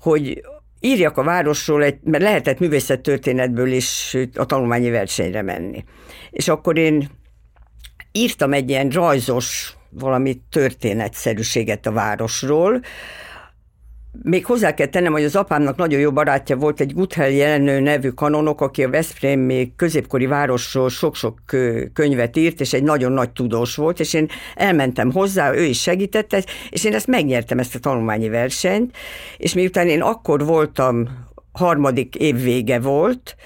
hogy 0.00 0.42
írjak 0.80 1.16
a 1.16 1.22
városról, 1.22 1.82
egy, 1.82 1.98
mert 2.04 2.22
lehetett 2.22 2.58
művészettörténetből 2.58 3.72
is 3.72 4.16
a 4.34 4.44
tanulmányi 4.44 4.90
versenyre 4.90 5.42
menni. 5.42 5.84
És 6.30 6.48
akkor 6.48 6.78
én 6.78 7.10
írtam 8.12 8.52
egy 8.52 8.70
ilyen 8.70 8.88
rajzos 8.88 9.76
valami 9.90 10.40
történetszerűséget 10.50 11.86
a 11.86 11.92
városról, 11.92 12.80
még 14.22 14.44
hozzá 14.44 14.74
kell 14.74 14.86
tennem, 14.86 15.12
hogy 15.12 15.24
az 15.24 15.36
apámnak 15.36 15.76
nagyon 15.76 16.00
jó 16.00 16.12
barátja 16.12 16.56
volt 16.56 16.80
egy 16.80 16.94
Guthel 16.94 17.30
jelenő 17.30 17.80
nevű 17.80 18.08
kanonok, 18.08 18.60
aki 18.60 18.84
a 18.84 18.90
Veszprém 18.90 19.72
középkori 19.76 20.26
városról 20.26 20.88
sok-sok 20.88 21.40
könyvet 21.92 22.36
írt, 22.36 22.60
és 22.60 22.72
egy 22.72 22.82
nagyon 22.82 23.12
nagy 23.12 23.30
tudós 23.30 23.76
volt, 23.76 24.00
és 24.00 24.14
én 24.14 24.28
elmentem 24.54 25.12
hozzá, 25.12 25.54
ő 25.54 25.62
is 25.62 25.80
segített, 25.80 26.44
és 26.70 26.84
én 26.84 26.94
ezt 26.94 27.06
megnyertem, 27.06 27.58
ezt 27.58 27.74
a 27.74 27.78
tanulmányi 27.78 28.28
versenyt, 28.28 28.96
és 29.36 29.54
miután 29.54 29.88
én 29.88 30.02
akkor 30.02 30.44
voltam, 30.44 31.08
harmadik 31.52 32.14
év 32.14 32.42
vége 32.42 32.80
volt, 32.80 33.36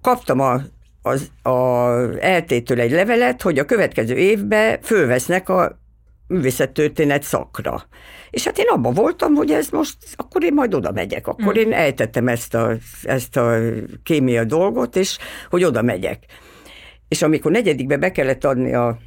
kaptam 0.00 0.40
a 0.40 0.60
az, 1.02 1.30
a 1.42 1.50
eltétől 2.20 2.80
egy 2.80 2.90
levelet, 2.90 3.42
hogy 3.42 3.58
a 3.58 3.64
következő 3.64 4.14
évben 4.14 4.78
fölvesznek 4.82 5.48
a 5.48 5.79
művészettörténet 6.30 7.22
szakra. 7.22 7.86
És 8.30 8.44
hát 8.44 8.58
én 8.58 8.68
abban 8.68 8.94
voltam, 8.94 9.34
hogy 9.34 9.50
ez 9.50 9.68
most, 9.68 9.96
akkor 10.16 10.44
én 10.44 10.54
majd 10.54 10.74
oda 10.74 10.92
megyek, 10.92 11.26
akkor 11.26 11.54
mm. 11.54 11.60
én 11.60 11.72
eltettem 11.72 12.28
ezt 12.28 12.54
a, 12.54 12.76
ezt 13.02 13.36
a 13.36 13.58
kémia 14.02 14.44
dolgot, 14.44 14.96
és 14.96 15.18
hogy 15.50 15.64
oda 15.64 15.82
megyek. 15.82 16.24
És 17.08 17.22
amikor 17.22 17.50
negyedikbe 17.50 17.96
be 17.96 18.12
kellett 18.12 18.44
adni 18.44 18.74
a 18.74 18.98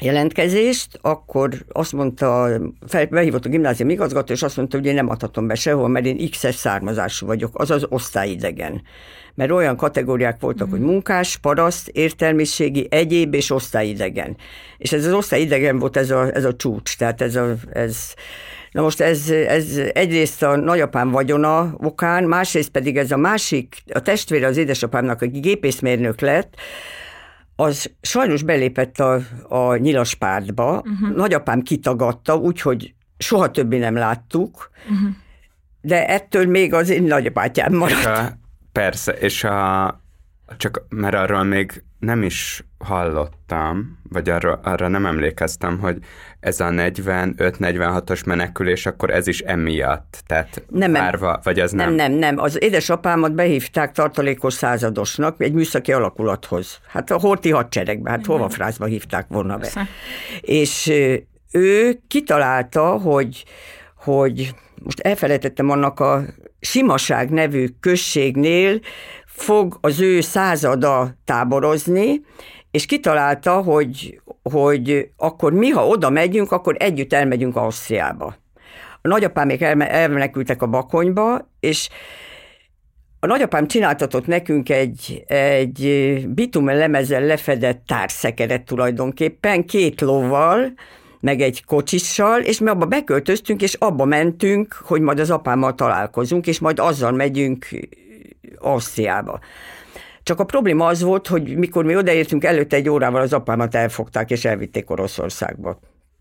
jelentkezést, 0.00 0.98
akkor 1.02 1.50
azt 1.72 1.92
mondta, 1.92 2.48
fel, 2.86 3.06
behívott 3.06 3.44
a 3.44 3.48
gimnázium 3.48 3.88
igazgató, 3.88 4.32
és 4.32 4.42
azt 4.42 4.56
mondta, 4.56 4.76
hogy 4.76 4.86
én 4.86 4.94
nem 4.94 5.08
adhatom 5.08 5.46
be 5.46 5.54
sehol, 5.54 5.88
mert 5.88 6.06
én 6.06 6.30
X-es 6.30 6.54
származású 6.54 7.26
vagyok, 7.26 7.58
azaz 7.58 7.86
osztályidegen. 7.88 8.82
Mert 9.34 9.50
olyan 9.50 9.76
kategóriák 9.76 10.40
voltak, 10.40 10.66
mm. 10.66 10.70
hogy 10.70 10.80
munkás, 10.80 11.36
paraszt, 11.36 11.88
értelmiségi, 11.88 12.86
egyéb 12.90 13.34
és 13.34 13.50
osztályidegen. 13.50 14.36
És 14.78 14.92
ez 14.92 15.06
az 15.06 15.12
osztályidegen 15.12 15.78
volt 15.78 15.96
ez 15.96 16.10
a, 16.10 16.34
ez 16.34 16.44
a 16.44 16.56
csúcs, 16.56 16.96
tehát 16.96 17.20
ez 17.20 17.36
a, 17.36 17.54
ez, 17.72 18.14
Na 18.70 18.82
most 18.82 19.00
ez, 19.00 19.30
ez 19.30 19.80
egyrészt 19.92 20.42
a 20.42 20.56
nagyapám 20.56 21.10
vagyona 21.10 21.74
okán, 21.78 22.24
másrészt 22.24 22.70
pedig 22.70 22.96
ez 22.96 23.10
a 23.10 23.16
másik, 23.16 23.82
a 23.92 24.02
testvére 24.02 24.46
az 24.46 24.56
édesapámnak, 24.56 25.22
aki 25.22 25.38
gépészmérnök 25.38 26.20
lett, 26.20 26.54
az 27.60 27.90
sajnos 28.00 28.42
belépett 28.42 28.98
a, 28.98 29.20
a 29.48 29.76
nyilas 29.76 30.14
pártba, 30.14 30.82
uh-huh. 30.84 31.16
nagyapám 31.16 31.62
kitagadta, 31.62 32.36
úgyhogy 32.36 32.94
soha 33.18 33.50
többé 33.50 33.78
nem 33.78 33.94
láttuk, 33.94 34.70
uh-huh. 34.84 35.08
de 35.80 36.06
ettől 36.08 36.46
még 36.46 36.74
az 36.74 36.88
én 36.88 37.02
nagyapátyám 37.02 37.74
maradt. 37.74 38.04
A, 38.04 38.38
persze, 38.72 39.12
és 39.12 39.44
a, 39.44 40.00
csak 40.56 40.86
mert 40.88 41.14
arról 41.14 41.42
még 41.42 41.82
nem 41.98 42.22
is 42.22 42.64
hallottam, 42.78 43.98
vagy 44.08 44.28
arra, 44.28 44.52
arra 44.62 44.88
nem 44.88 45.06
emlékeztem, 45.06 45.78
hogy 45.78 45.98
ez 46.40 46.60
a 46.60 46.64
45-46-os 46.68 48.26
menekülés, 48.26 48.86
akkor 48.86 49.10
ez 49.10 49.26
is 49.26 49.40
emiatt, 49.40 50.22
tehát 50.26 50.62
nem, 50.68 50.92
várva, 50.92 51.40
vagy 51.42 51.60
az 51.60 51.72
nem? 51.72 51.94
Nem, 51.94 52.10
nem, 52.12 52.18
nem. 52.18 52.38
Az 52.38 52.62
édesapámat 52.62 53.34
behívták 53.34 53.92
tartalékos 53.92 54.54
századosnak 54.54 55.42
egy 55.42 55.52
műszaki 55.52 55.92
alakulathoz. 55.92 56.80
Hát 56.88 57.10
a 57.10 57.18
horti 57.18 57.50
hadseregbe, 57.50 58.10
hát 58.10 58.26
hova 58.26 58.48
frázba 58.48 58.84
hívták 58.84 59.26
volna 59.28 59.56
be. 59.56 59.88
És 60.40 60.92
ő 61.52 62.00
kitalálta, 62.08 62.86
hogy, 62.86 63.44
hogy 63.96 64.54
most 64.82 65.00
elfelejtettem 65.00 65.70
annak 65.70 66.00
a 66.00 66.24
Simaság 66.60 67.30
nevű 67.30 67.68
községnél 67.80 68.80
fog 69.26 69.78
az 69.80 70.00
ő 70.00 70.20
százada 70.20 71.14
táborozni, 71.24 72.20
és 72.70 72.86
kitalálta, 72.86 73.62
hogy, 73.62 74.20
hogy 74.50 75.10
akkor 75.16 75.52
mi, 75.52 75.68
ha 75.68 75.86
oda 75.86 76.10
megyünk, 76.10 76.52
akkor 76.52 76.76
együtt 76.78 77.12
elmegyünk 77.12 77.56
Ausztriába. 77.56 78.34
A 79.02 79.08
nagyapámék 79.08 79.60
elmenekültek 79.60 80.62
a 80.62 80.66
Bakonyba, 80.66 81.50
és 81.60 81.88
a 83.20 83.26
nagyapám 83.26 83.66
csináltatott 83.66 84.26
nekünk 84.26 84.68
egy, 84.68 85.24
egy 85.26 86.24
bitumen 86.28 86.76
lemezzel 86.76 87.22
lefedett 87.22 87.82
társzekeret 87.86 88.64
tulajdonképpen, 88.64 89.64
két 89.64 90.00
lóval, 90.00 90.72
meg 91.20 91.40
egy 91.40 91.64
kocsissal, 91.64 92.40
és 92.40 92.58
mi 92.58 92.68
abba 92.68 92.86
beköltöztünk, 92.86 93.62
és 93.62 93.74
abba 93.74 94.04
mentünk, 94.04 94.72
hogy 94.84 95.00
majd 95.00 95.18
az 95.18 95.30
apámmal 95.30 95.74
találkozunk, 95.74 96.46
és 96.46 96.58
majd 96.58 96.78
azzal 96.78 97.12
megyünk 97.12 97.66
Ausztriába. 98.58 99.40
Csak 100.22 100.40
a 100.40 100.44
probléma 100.44 100.86
az 100.86 101.02
volt, 101.02 101.26
hogy 101.26 101.56
mikor 101.56 101.84
mi 101.84 101.96
odaértünk, 101.96 102.44
előtte 102.44 102.76
egy 102.76 102.88
órával 102.88 103.20
az 103.20 103.32
apámat 103.32 103.74
elfogták, 103.74 104.30
és 104.30 104.44
elvitték 104.44 104.90
Oroszországba. 104.90 105.78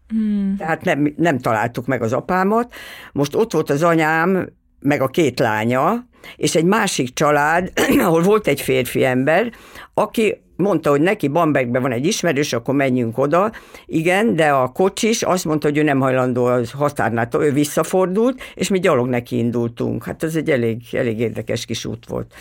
Hmm. 0.08 0.56
Tehát 0.58 0.84
nem, 0.84 1.14
nem 1.18 1.40
találtuk 1.40 1.86
meg 1.86 2.02
az 2.02 2.14
apámat. 2.14 2.74
Most 3.12 3.36
ott 3.36 3.52
volt 3.54 3.70
az 3.70 3.84
anyám, 3.84 4.50
meg 4.80 5.02
a 5.02 5.08
két 5.08 5.40
lánya, 5.40 6.08
és 6.36 6.56
egy 6.56 6.66
másik 6.66 7.14
család, 7.14 7.72
ahol 8.06 8.22
volt 8.22 8.48
egy 8.48 8.62
férfi 8.62 9.06
ember, 9.06 9.52
aki 9.94 10.42
mondta, 10.56 10.90
hogy 10.90 11.02
neki 11.02 11.28
Bambergben 11.28 11.82
van 11.82 11.92
egy 11.92 12.06
ismerős, 12.06 12.54
akkor 12.54 12.76
menjünk 12.76 13.18
oda. 13.18 13.52
Igen, 13.86 14.36
de 14.36 14.50
a 14.50 14.68
kocsis 14.68 15.22
azt 15.22 15.46
mondta, 15.46 15.68
hogy 15.68 15.78
ő 15.78 15.84
nem 15.84 16.00
hajlandó 16.00 16.46
a 16.46 16.62
határnál, 16.74 17.30
ő 17.40 17.52
visszafordult, 17.52 18.42
és 18.56 18.68
mi 18.68 18.80
gyalog 18.80 19.08
neki 19.08 19.38
indultunk. 19.38 20.04
Hát 20.04 20.24
ez 20.24 20.36
egy 20.36 20.50
elég, 20.50 20.82
elég 20.92 21.20
érdekes 21.20 21.66
kis 21.66 21.86
út 21.86 22.06
volt. 22.08 22.34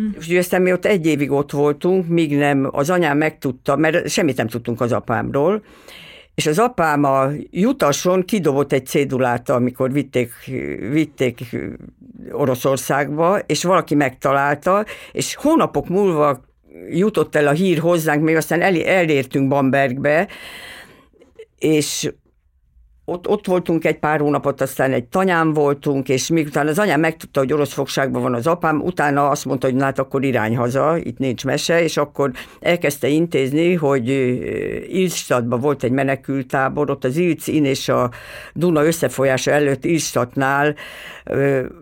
Mm. 0.00 0.06
Úgyhogy 0.16 0.36
aztán 0.36 0.62
mi 0.62 0.72
ott 0.72 0.84
egy 0.84 1.06
évig 1.06 1.30
ott 1.30 1.50
voltunk, 1.50 2.08
míg 2.08 2.36
nem, 2.36 2.68
az 2.70 2.90
anyám 2.90 3.18
megtudta, 3.18 3.76
mert 3.76 4.08
semmit 4.08 4.36
nem 4.36 4.48
tudtunk 4.48 4.80
az 4.80 4.92
apámról, 4.92 5.62
és 6.34 6.46
az 6.46 6.58
apám 6.58 7.04
a 7.04 7.28
jutason 7.50 8.24
kidobott 8.24 8.72
egy 8.72 8.86
cédulát, 8.86 9.50
amikor 9.50 9.92
vitték, 9.92 10.32
vitték 10.90 11.56
Oroszországba, 12.30 13.38
és 13.38 13.64
valaki 13.64 13.94
megtalálta, 13.94 14.84
és 15.12 15.34
hónapok 15.34 15.88
múlva 15.88 16.40
jutott 16.90 17.34
el 17.34 17.46
a 17.46 17.52
hír 17.52 17.78
hozzánk, 17.78 18.22
még 18.22 18.36
aztán 18.36 18.62
el, 18.62 18.82
elértünk 18.82 19.48
Bambergbe, 19.48 20.28
és 21.58 22.10
ott, 23.08 23.28
ott 23.28 23.46
voltunk 23.46 23.84
egy 23.84 23.98
pár 23.98 24.20
hónapot, 24.20 24.60
aztán 24.60 24.92
egy 24.92 25.04
tanyám 25.04 25.52
voltunk, 25.52 26.08
és 26.08 26.28
miután 26.28 26.66
az 26.66 26.78
anyám 26.78 27.00
megtudta, 27.00 27.40
hogy 27.40 27.52
orosz 27.52 27.72
fogságban 27.72 28.22
van 28.22 28.34
az 28.34 28.46
apám, 28.46 28.80
utána 28.80 29.28
azt 29.28 29.44
mondta, 29.44 29.70
hogy 29.70 29.82
hát 29.82 29.98
akkor 29.98 30.24
irány 30.24 30.56
haza, 30.56 30.96
itt 31.02 31.18
nincs 31.18 31.44
mese, 31.44 31.82
és 31.82 31.96
akkor 31.96 32.30
elkezdte 32.60 33.08
intézni, 33.08 33.74
hogy 33.74 34.08
Ilstadban 34.88 35.60
volt 35.60 35.82
egy 35.82 35.90
menekültábor, 35.90 36.90
ott 36.90 37.04
az 37.04 37.16
Ilcin 37.16 37.64
és 37.64 37.88
a 37.88 38.10
Duna 38.54 38.84
összefolyása 38.84 39.50
előtt 39.50 39.84
Ilstadnál 39.84 40.74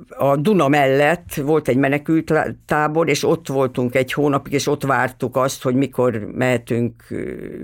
a 0.08 0.36
Duna 0.36 0.68
mellett 0.68 1.34
volt 1.34 1.68
egy 1.68 1.76
menekültábor, 1.76 3.08
és 3.08 3.24
ott 3.24 3.48
voltunk 3.48 3.94
egy 3.94 4.12
hónapig, 4.12 4.52
és 4.52 4.66
ott 4.66 4.82
vártuk 4.82 5.36
azt, 5.36 5.62
hogy 5.62 5.74
mikor 5.74 6.28
mehetünk, 6.34 7.02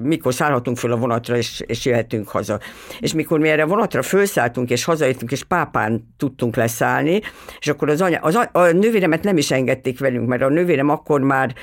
mikor 0.02 0.34
szállhatunk 0.34 0.76
fel 0.76 0.92
a 0.92 0.96
vonatra, 0.96 1.37
és, 1.37 1.62
és 1.66 1.84
jöhetünk 1.84 2.28
haza. 2.28 2.60
És 3.00 3.14
mikor 3.14 3.38
mi 3.38 3.49
erre 3.49 3.62
a 3.62 3.66
vonatra 3.66 4.02
felszálltunk, 4.02 4.70
és 4.70 4.84
hazajöttünk, 4.84 5.30
és 5.30 5.44
pápán 5.44 6.14
tudtunk 6.16 6.56
leszállni, 6.56 7.20
és 7.58 7.68
akkor 7.68 7.88
az, 7.88 8.00
anya, 8.00 8.18
az 8.18 8.34
a, 8.34 8.49
a 8.52 8.66
nővéremet 8.66 9.25
nem 9.25 9.37
is 9.37 9.50
engedték 9.50 9.99
velünk, 9.99 10.28
mert 10.28 10.42
a 10.42 10.49
nővérem 10.49 10.88
akkor 10.88 11.20
már 11.20 11.54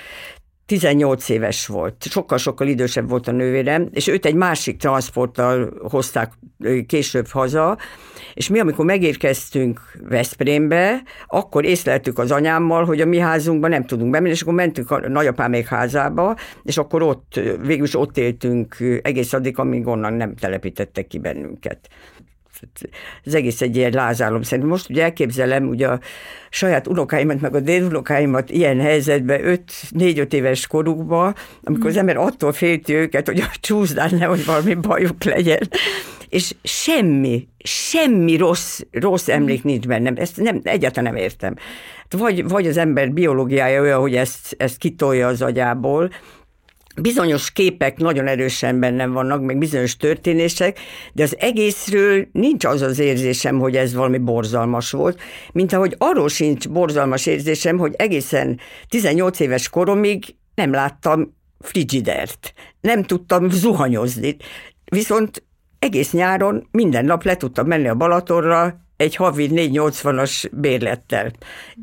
18 0.67 1.29
éves 1.29 1.67
volt, 1.67 2.03
sokkal-sokkal 2.09 2.67
idősebb 2.67 3.09
volt 3.09 3.27
a 3.27 3.31
nővérem, 3.31 3.89
és 3.91 4.07
őt 4.07 4.25
egy 4.25 4.35
másik 4.35 4.77
transporttal 4.77 5.73
hozták 5.89 6.31
később 6.87 7.27
haza, 7.27 7.77
és 8.33 8.47
mi, 8.47 8.59
amikor 8.59 8.85
megérkeztünk 8.85 9.81
Veszprémbe, 10.09 11.01
akkor 11.27 11.65
észleltük 11.65 12.19
az 12.19 12.31
anyámmal, 12.31 12.85
hogy 12.85 13.01
a 13.01 13.05
mi 13.05 13.17
házunkban 13.17 13.69
nem 13.69 13.85
tudunk 13.85 14.11
bemenni, 14.11 14.33
és 14.33 14.41
akkor 14.41 14.53
mentünk 14.53 14.91
a 14.91 15.09
nagyapámék 15.09 15.67
házába, 15.67 16.35
és 16.63 16.77
akkor 16.77 17.01
ott, 17.01 17.39
végülis 17.61 17.95
ott 17.95 18.17
éltünk 18.17 18.77
egész 19.01 19.33
addig, 19.33 19.59
amíg 19.59 19.87
onnan 19.87 20.13
nem 20.13 20.35
telepítettek 20.35 21.07
ki 21.07 21.19
bennünket 21.19 21.89
ez 23.25 23.33
egész 23.33 23.61
egy 23.61 23.75
ilyen 23.75 23.91
lázálom. 23.91 24.41
Szerintem 24.41 24.69
most 24.69 24.89
ugye 24.89 25.03
elképzelem 25.03 25.67
ugye 25.67 25.87
a 25.87 25.99
saját 26.49 26.87
unokáimat, 26.87 27.41
meg 27.41 27.55
a 27.55 27.59
délunokáimat 27.59 28.49
ilyen 28.49 28.79
helyzetben, 28.79 29.61
5-4-5 29.91 30.33
éves 30.33 30.67
korukban, 30.67 31.35
amikor 31.63 31.89
az 31.89 31.97
ember 31.97 32.17
attól 32.17 32.51
félti 32.51 32.93
őket, 32.93 33.27
hogy 33.27 33.39
a 33.39 33.51
csúszdán 33.59 34.15
nehogy 34.15 34.45
valami 34.45 34.73
bajuk 34.73 35.23
legyen, 35.23 35.69
és 36.29 36.55
semmi, 36.63 37.47
semmi 37.63 38.37
rossz, 38.37 38.79
rossz 38.91 39.27
emlék 39.27 39.63
nincs 39.63 39.87
bennem, 39.87 40.15
ezt 40.17 40.37
nem, 40.37 40.59
egyáltalán 40.63 41.13
nem 41.13 41.23
értem. 41.23 41.55
Vagy, 42.09 42.47
vagy 42.47 42.67
az 42.67 42.77
ember 42.77 43.11
biológiája 43.11 43.81
olyan, 43.81 43.99
hogy 43.99 44.15
ezt, 44.15 44.55
ezt 44.57 44.77
kitolja 44.77 45.27
az 45.27 45.41
agyából, 45.41 46.09
bizonyos 47.01 47.51
képek 47.51 47.97
nagyon 47.97 48.27
erősen 48.27 48.79
bennem 48.79 49.11
vannak, 49.11 49.41
meg 49.41 49.57
bizonyos 49.57 49.97
történések, 49.97 50.79
de 51.13 51.23
az 51.23 51.35
egészről 51.39 52.27
nincs 52.31 52.65
az 52.65 52.81
az 52.81 52.99
érzésem, 52.99 53.59
hogy 53.59 53.75
ez 53.75 53.93
valami 53.93 54.17
borzalmas 54.17 54.91
volt, 54.91 55.19
mint 55.51 55.73
ahogy 55.73 55.95
arról 55.97 56.29
sincs 56.29 56.69
borzalmas 56.69 57.25
érzésem, 57.25 57.77
hogy 57.77 57.93
egészen 57.97 58.59
18 58.89 59.39
éves 59.39 59.69
koromig 59.69 60.35
nem 60.55 60.71
láttam 60.71 61.35
frigidert, 61.59 62.53
nem 62.81 63.03
tudtam 63.03 63.49
zuhanyozni, 63.49 64.35
viszont 64.85 65.43
egész 65.79 66.11
nyáron 66.11 66.67
minden 66.71 67.05
nap 67.05 67.23
le 67.23 67.35
tudtam 67.35 67.67
menni 67.67 67.87
a 67.87 67.95
Balatonra, 67.95 68.86
egy 68.97 69.15
havi 69.15 69.49
480-as 69.51 70.49
bérlettel. 70.51 71.31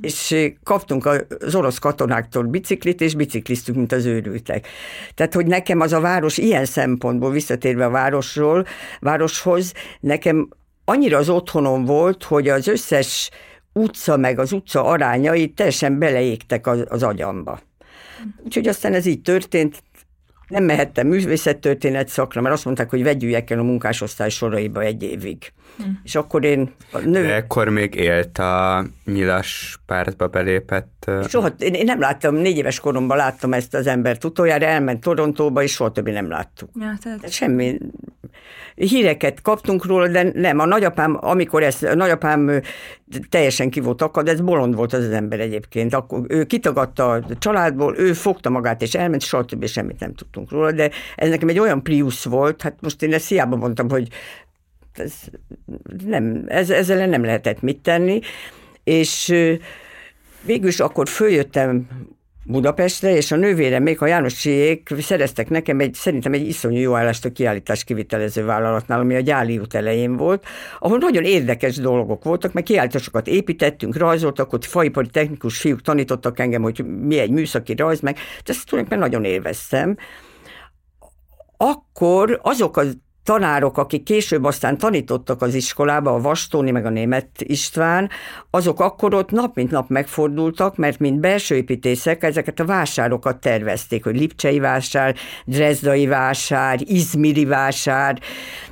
És 0.00 0.50
kaptunk 0.62 1.06
az 1.38 1.54
orosz 1.54 1.78
katonáktól 1.78 2.42
biciklit, 2.42 3.00
és 3.00 3.14
bicikliztünk, 3.14 3.78
mint 3.78 3.92
az 3.92 4.04
őrültek. 4.04 4.66
Tehát, 5.14 5.34
hogy 5.34 5.46
nekem 5.46 5.80
az 5.80 5.92
a 5.92 6.00
város 6.00 6.38
ilyen 6.38 6.64
szempontból, 6.64 7.30
visszatérve 7.30 7.84
a 7.84 7.90
városról, 7.90 8.66
városhoz, 9.00 9.72
nekem 10.00 10.48
annyira 10.84 11.18
az 11.18 11.28
otthonom 11.28 11.84
volt, 11.84 12.22
hogy 12.22 12.48
az 12.48 12.68
összes 12.68 13.30
utca 13.72 14.16
meg 14.16 14.38
az 14.38 14.52
utca 14.52 14.84
arányai 14.84 15.48
teljesen 15.48 15.98
beleégtek 15.98 16.66
az, 16.66 16.84
az 16.88 17.02
agyamba. 17.02 17.60
Úgyhogy 18.44 18.68
aztán 18.68 18.94
ez 18.94 19.06
így 19.06 19.22
történt, 19.22 19.82
nem 20.48 20.64
mehettem 20.64 21.06
művészettörténet 21.06 22.08
szakra, 22.08 22.40
mert 22.40 22.54
azt 22.54 22.64
mondták, 22.64 22.90
hogy 22.90 23.02
vegyüljek 23.02 23.50
el 23.50 23.58
a 23.58 23.62
munkásosztály 23.62 24.28
soraiba 24.30 24.82
egy 24.82 25.02
évig. 25.02 25.52
Hm. 25.76 25.82
És 26.02 26.14
akkor 26.14 26.44
én... 26.44 26.74
A 26.92 26.98
nő... 26.98 27.22
De 27.22 27.34
ekkor 27.34 27.68
még 27.68 27.94
élt 27.94 28.38
a 28.38 28.84
nyilas 29.04 29.78
pártba 29.86 30.28
belépett... 30.28 31.10
Soha, 31.28 31.48
én, 31.58 31.74
én 31.74 31.84
nem 31.84 32.00
láttam, 32.00 32.34
négy 32.34 32.56
éves 32.56 32.80
koromban 32.80 33.16
láttam 33.16 33.52
ezt 33.52 33.74
az 33.74 33.86
embert 33.86 34.24
utoljára, 34.24 34.66
elment 34.66 35.00
Torontóba, 35.00 35.62
és 35.62 35.72
soha 35.72 35.90
többé 35.90 36.12
nem 36.12 36.28
láttuk. 36.28 36.70
Ja, 36.80 36.92
tehát... 37.02 37.30
Semmi. 37.30 37.78
Híreket 38.74 39.42
kaptunk 39.42 39.84
róla, 39.84 40.08
de 40.08 40.30
nem. 40.34 40.58
A 40.58 40.64
nagyapám, 40.64 41.18
amikor 41.20 41.62
ezt, 41.62 41.82
a 41.82 41.94
nagyapám 41.94 42.60
teljesen 43.28 43.70
ki 43.70 43.80
volt 43.80 44.02
akad, 44.02 44.28
ez 44.28 44.40
bolond 44.40 44.74
volt 44.74 44.92
az 44.92 45.04
az 45.04 45.12
ember 45.12 45.40
egyébként. 45.40 45.94
Akkor 45.94 46.20
ő 46.28 46.44
kitagadta 46.44 47.10
a 47.10 47.22
családból, 47.38 47.98
ő 47.98 48.12
fogta 48.12 48.50
magát 48.50 48.82
és 48.82 48.94
elment, 48.94 49.22
soha 49.22 49.44
többé 49.44 49.66
semmit 49.66 50.00
nem 50.00 50.14
tudtunk 50.14 50.50
róla, 50.50 50.72
de 50.72 50.90
ez 51.16 51.28
nekem 51.28 51.48
egy 51.48 51.58
olyan 51.58 51.82
Prius 51.82 52.24
volt, 52.24 52.62
hát 52.62 52.76
most 52.80 53.02
én 53.02 53.12
ezt 53.12 53.28
hiába 53.28 53.56
mondtam, 53.56 53.90
hogy 53.90 54.08
ez 54.92 55.14
nem, 56.06 56.44
ez, 56.46 56.70
ezzel 56.70 57.06
nem 57.06 57.24
lehetett 57.24 57.62
mit 57.62 57.80
tenni, 57.80 58.20
és 58.84 59.34
végülis 60.44 60.80
akkor 60.80 61.08
följöttem 61.08 61.88
Budapestre, 62.46 63.16
és 63.16 63.32
a 63.32 63.36
nővérem, 63.36 63.82
még 63.82 64.02
a 64.02 64.06
Jánosék 64.06 64.94
szereztek 64.98 65.48
nekem 65.48 65.80
egy, 65.80 65.94
szerintem 65.94 66.32
egy 66.32 66.46
iszonyú 66.46 66.78
jó 66.78 66.94
állást 66.94 67.24
a 67.24 67.32
kiállítás 67.32 67.84
kivitelező 67.84 68.44
vállalatnál, 68.44 69.00
ami 69.00 69.14
a 69.14 69.20
Gyáli 69.20 69.58
út 69.58 69.74
elején 69.74 70.16
volt, 70.16 70.44
ahol 70.78 70.98
nagyon 70.98 71.24
érdekes 71.24 71.76
dolgok 71.76 72.24
voltak, 72.24 72.52
mert 72.52 72.66
kiállításokat 72.66 73.26
építettünk, 73.26 73.96
rajzoltak, 73.96 74.52
ott 74.52 74.64
faipari 74.64 75.08
technikus 75.08 75.58
fiúk 75.58 75.80
tanítottak 75.82 76.38
engem, 76.38 76.62
hogy 76.62 76.84
mi 76.86 77.18
egy 77.18 77.30
műszaki 77.30 77.74
rajz, 77.74 78.00
meg 78.00 78.18
ezt 78.44 78.68
tulajdonképpen 78.68 79.10
nagyon 79.10 79.24
élveztem. 79.32 79.96
Akkor 81.56 82.40
azok 82.42 82.76
az 82.76 82.96
tanárok, 83.24 83.78
akik 83.78 84.02
később 84.02 84.44
aztán 84.44 84.78
tanítottak 84.78 85.42
az 85.42 85.54
iskolába, 85.54 86.14
a 86.14 86.20
Vastóni 86.20 86.70
meg 86.70 86.86
a 86.86 86.90
német 86.90 87.28
István, 87.38 88.10
azok 88.50 88.80
akkor 88.80 89.14
ott 89.14 89.30
nap 89.30 89.54
mint 89.54 89.70
nap 89.70 89.88
megfordultak, 89.88 90.76
mert 90.76 90.98
mint 90.98 91.20
belső 91.20 91.54
építészek 91.54 92.22
ezeket 92.22 92.60
a 92.60 92.64
vásárokat 92.64 93.40
tervezték, 93.40 94.04
hogy 94.04 94.16
Lipcsei 94.16 94.58
vásár, 94.58 95.14
Dresdai 95.44 96.06
vásár, 96.06 96.78
Izmiri 96.80 97.44
vásár, 97.44 98.20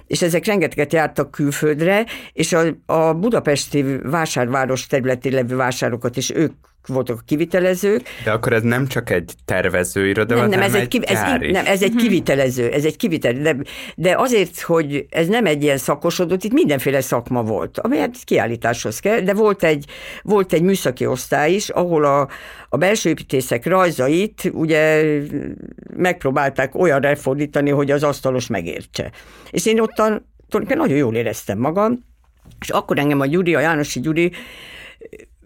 és 0.06 0.22
ezek 0.22 0.46
rengeteget 0.46 0.92
jártak 0.92 1.30
külföldre, 1.30 2.04
és 2.32 2.52
a, 2.52 2.62
a 2.86 3.14
budapesti 3.14 3.84
vásárváros 4.02 4.86
területén 4.86 5.32
levő 5.32 5.56
vásárokat 5.56 6.16
is 6.16 6.30
ők 6.30 6.52
voltak 6.86 7.18
a 7.18 7.22
kivitelezők. 7.26 8.08
De 8.24 8.30
akkor 8.30 8.52
ez 8.52 8.62
nem 8.62 8.86
csak 8.86 9.10
egy 9.10 9.32
tervező 9.44 10.08
iroda, 10.08 10.34
nem, 10.34 10.48
nem, 10.48 10.60
ez 10.60 10.74
egy, 10.74 10.88
kiv- 10.88 11.10
ez, 11.10 11.20
nem, 11.50 11.66
ez 11.66 11.82
egy 11.82 11.94
kivitelező, 11.94 12.70
ez 12.70 12.84
egy 12.84 12.96
kivitelező, 12.96 13.42
de, 13.42 13.56
de 13.96 14.14
azért, 14.16 14.60
hogy 14.60 15.06
ez 15.10 15.26
nem 15.26 15.46
egy 15.46 15.62
ilyen 15.62 15.76
szakosodott, 15.76 16.44
itt 16.44 16.52
mindenféle 16.52 17.00
szakma 17.00 17.42
volt, 17.42 17.78
amelyet 17.78 18.16
kiállításhoz 18.24 18.98
kell, 18.98 19.20
de 19.20 19.34
volt 19.34 19.64
egy, 19.64 19.84
volt 20.22 20.52
egy 20.52 20.62
műszaki 20.62 21.06
osztály 21.06 21.52
is, 21.52 21.68
ahol 21.68 22.04
a, 22.04 22.28
a 22.68 22.76
belső 22.76 23.08
építészek 23.08 23.66
rajzait 23.66 24.50
ugye 24.52 25.04
megpróbálták 25.96 26.74
olyan 26.74 27.00
refordítani, 27.00 27.70
hogy 27.70 27.90
az 27.90 28.02
asztalos 28.02 28.46
megértse. 28.46 29.10
És 29.50 29.66
én 29.66 29.80
ottan 30.02 30.76
nagyon 30.76 30.96
jól 30.96 31.14
éreztem 31.14 31.58
magam, 31.58 32.04
és 32.60 32.68
akkor 32.68 32.98
engem 32.98 33.20
a 33.20 33.26
Gyuri, 33.26 33.54
a 33.54 33.60
Jánosi 33.60 34.00
Gyuri 34.00 34.32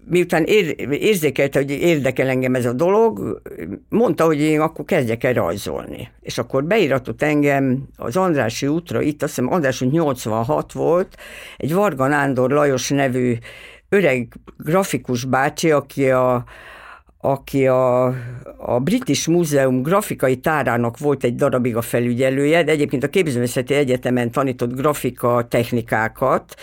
miután 0.09 0.45
ér, 0.45 0.75
érzékelte, 0.90 1.59
hogy 1.59 1.71
érdekel 1.71 2.29
engem 2.29 2.55
ez 2.55 2.64
a 2.64 2.73
dolog, 2.73 3.42
mondta, 3.88 4.25
hogy 4.25 4.40
én 4.40 4.61
akkor 4.61 4.85
kezdjek 4.85 5.25
el 5.25 5.33
rajzolni. 5.33 6.09
És 6.21 6.38
akkor 6.38 6.64
beíratott 6.64 7.23
engem 7.23 7.88
az 7.97 8.16
Andrási 8.16 8.66
útra, 8.66 9.03
itt 9.03 9.23
azt 9.23 9.35
hiszem 9.35 9.53
András 9.53 9.81
86 9.81 10.73
volt, 10.73 11.16
egy 11.57 11.75
Varga 11.75 12.07
Nándor 12.07 12.51
Lajos 12.51 12.88
nevű 12.88 13.37
öreg 13.88 14.35
grafikus 14.59 15.25
bácsi, 15.25 15.71
aki 15.71 16.11
a 16.11 16.45
aki 17.27 17.67
a, 17.67 18.05
a 18.57 18.81
British 18.81 19.29
Múzeum 19.29 19.83
grafikai 19.83 20.37
tárának 20.37 20.99
volt 20.99 21.25
egy 21.25 21.35
darabig 21.35 21.77
a 21.77 21.81
felügyelője, 21.83 22.62
de 22.62 22.73
egyébként 22.73 23.05
a 23.05 23.09
Képzőművészeti 23.09 23.75
Egyetemen 23.75 24.31
tanított 24.31 24.75
grafika 24.75 25.47
technikákat, 25.49 26.55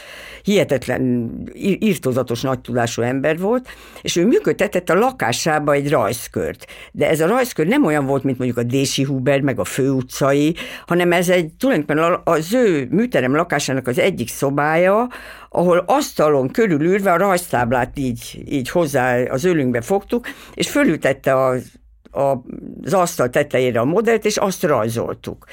hihetetlen, 0.43 1.32
írtózatos 1.80 2.41
nagy 2.41 2.60
tudású 2.60 3.02
ember 3.02 3.39
volt, 3.39 3.67
és 4.02 4.15
ő 4.15 4.26
működtetett 4.26 4.89
a 4.89 4.93
lakásába 4.93 5.73
egy 5.73 5.89
rajzkört. 5.89 6.65
De 6.91 7.10
ez 7.10 7.19
a 7.19 7.28
rajzkör 7.28 7.67
nem 7.67 7.86
olyan 7.86 8.06
volt, 8.06 8.23
mint 8.23 8.38
mondjuk 8.38 8.60
a 8.60 8.63
Dési 8.63 9.04
Huber, 9.04 9.41
meg 9.41 9.60
a 9.60 9.63
főutcai, 9.63 10.56
hanem 10.86 11.12
ez 11.12 11.30
egy 11.30 11.54
tulajdonképpen 11.54 12.19
az 12.23 12.54
ő 12.54 12.88
műterem 12.89 13.36
lakásának 13.36 13.88
az 13.88 13.99
egyik 13.99 14.30
szobája, 14.30 15.08
ahol 15.56 15.84
asztalon 15.86 16.50
körülülve 16.50 17.12
a 17.12 17.18
rajztáblát 17.18 17.98
így, 17.98 18.44
így 18.50 18.70
hozzá 18.70 19.22
az 19.24 19.44
ölünkbe 19.44 19.82
fogtuk, 19.82 20.28
és 20.54 20.70
fölültette 20.70 21.46
az, 21.46 21.72
a, 22.12 22.36
az 22.84 22.94
asztal 22.94 23.30
tetejére 23.30 23.80
a 23.80 23.86
modellt, 23.86 24.26
és 24.26 24.38
azt 24.38 24.63
rajzoltuk. 24.63 25.46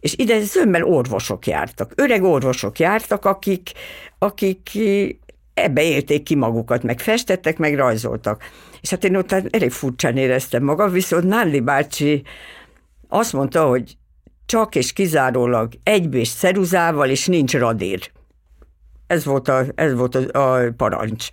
És 0.00 0.14
ide 0.16 0.40
zömmel 0.40 0.82
orvosok 0.84 1.46
jártak, 1.46 1.92
öreg 1.94 2.22
orvosok 2.22 2.78
jártak, 2.78 3.24
akik, 3.24 3.70
akik 4.18 4.70
ebbe 5.54 5.82
élték 5.82 6.22
ki 6.22 6.34
magukat, 6.34 6.82
meg 6.82 7.00
festettek, 7.00 7.58
meg 7.58 7.76
rajzoltak. 7.76 8.42
És 8.80 8.90
hát 8.90 9.04
én 9.04 9.16
ott 9.16 9.32
elég 9.32 9.70
furcsán 9.70 10.16
éreztem 10.16 10.62
magam, 10.62 10.92
viszont 10.92 11.24
Nálli 11.24 11.60
bácsi 11.60 12.22
azt 13.08 13.32
mondta, 13.32 13.66
hogy 13.66 13.96
csak 14.46 14.74
és 14.74 14.92
kizárólag 14.92 15.72
egybés 15.82 16.32
ceruzával, 16.32 17.08
és 17.08 17.26
nincs 17.26 17.54
radír. 17.54 18.12
Ez 19.14 19.24
volt 19.24 19.48
a, 19.48 19.64
ez 19.74 19.94
volt 19.94 20.14
a, 20.14 20.54
a 20.54 20.72
parancs. 20.76 21.28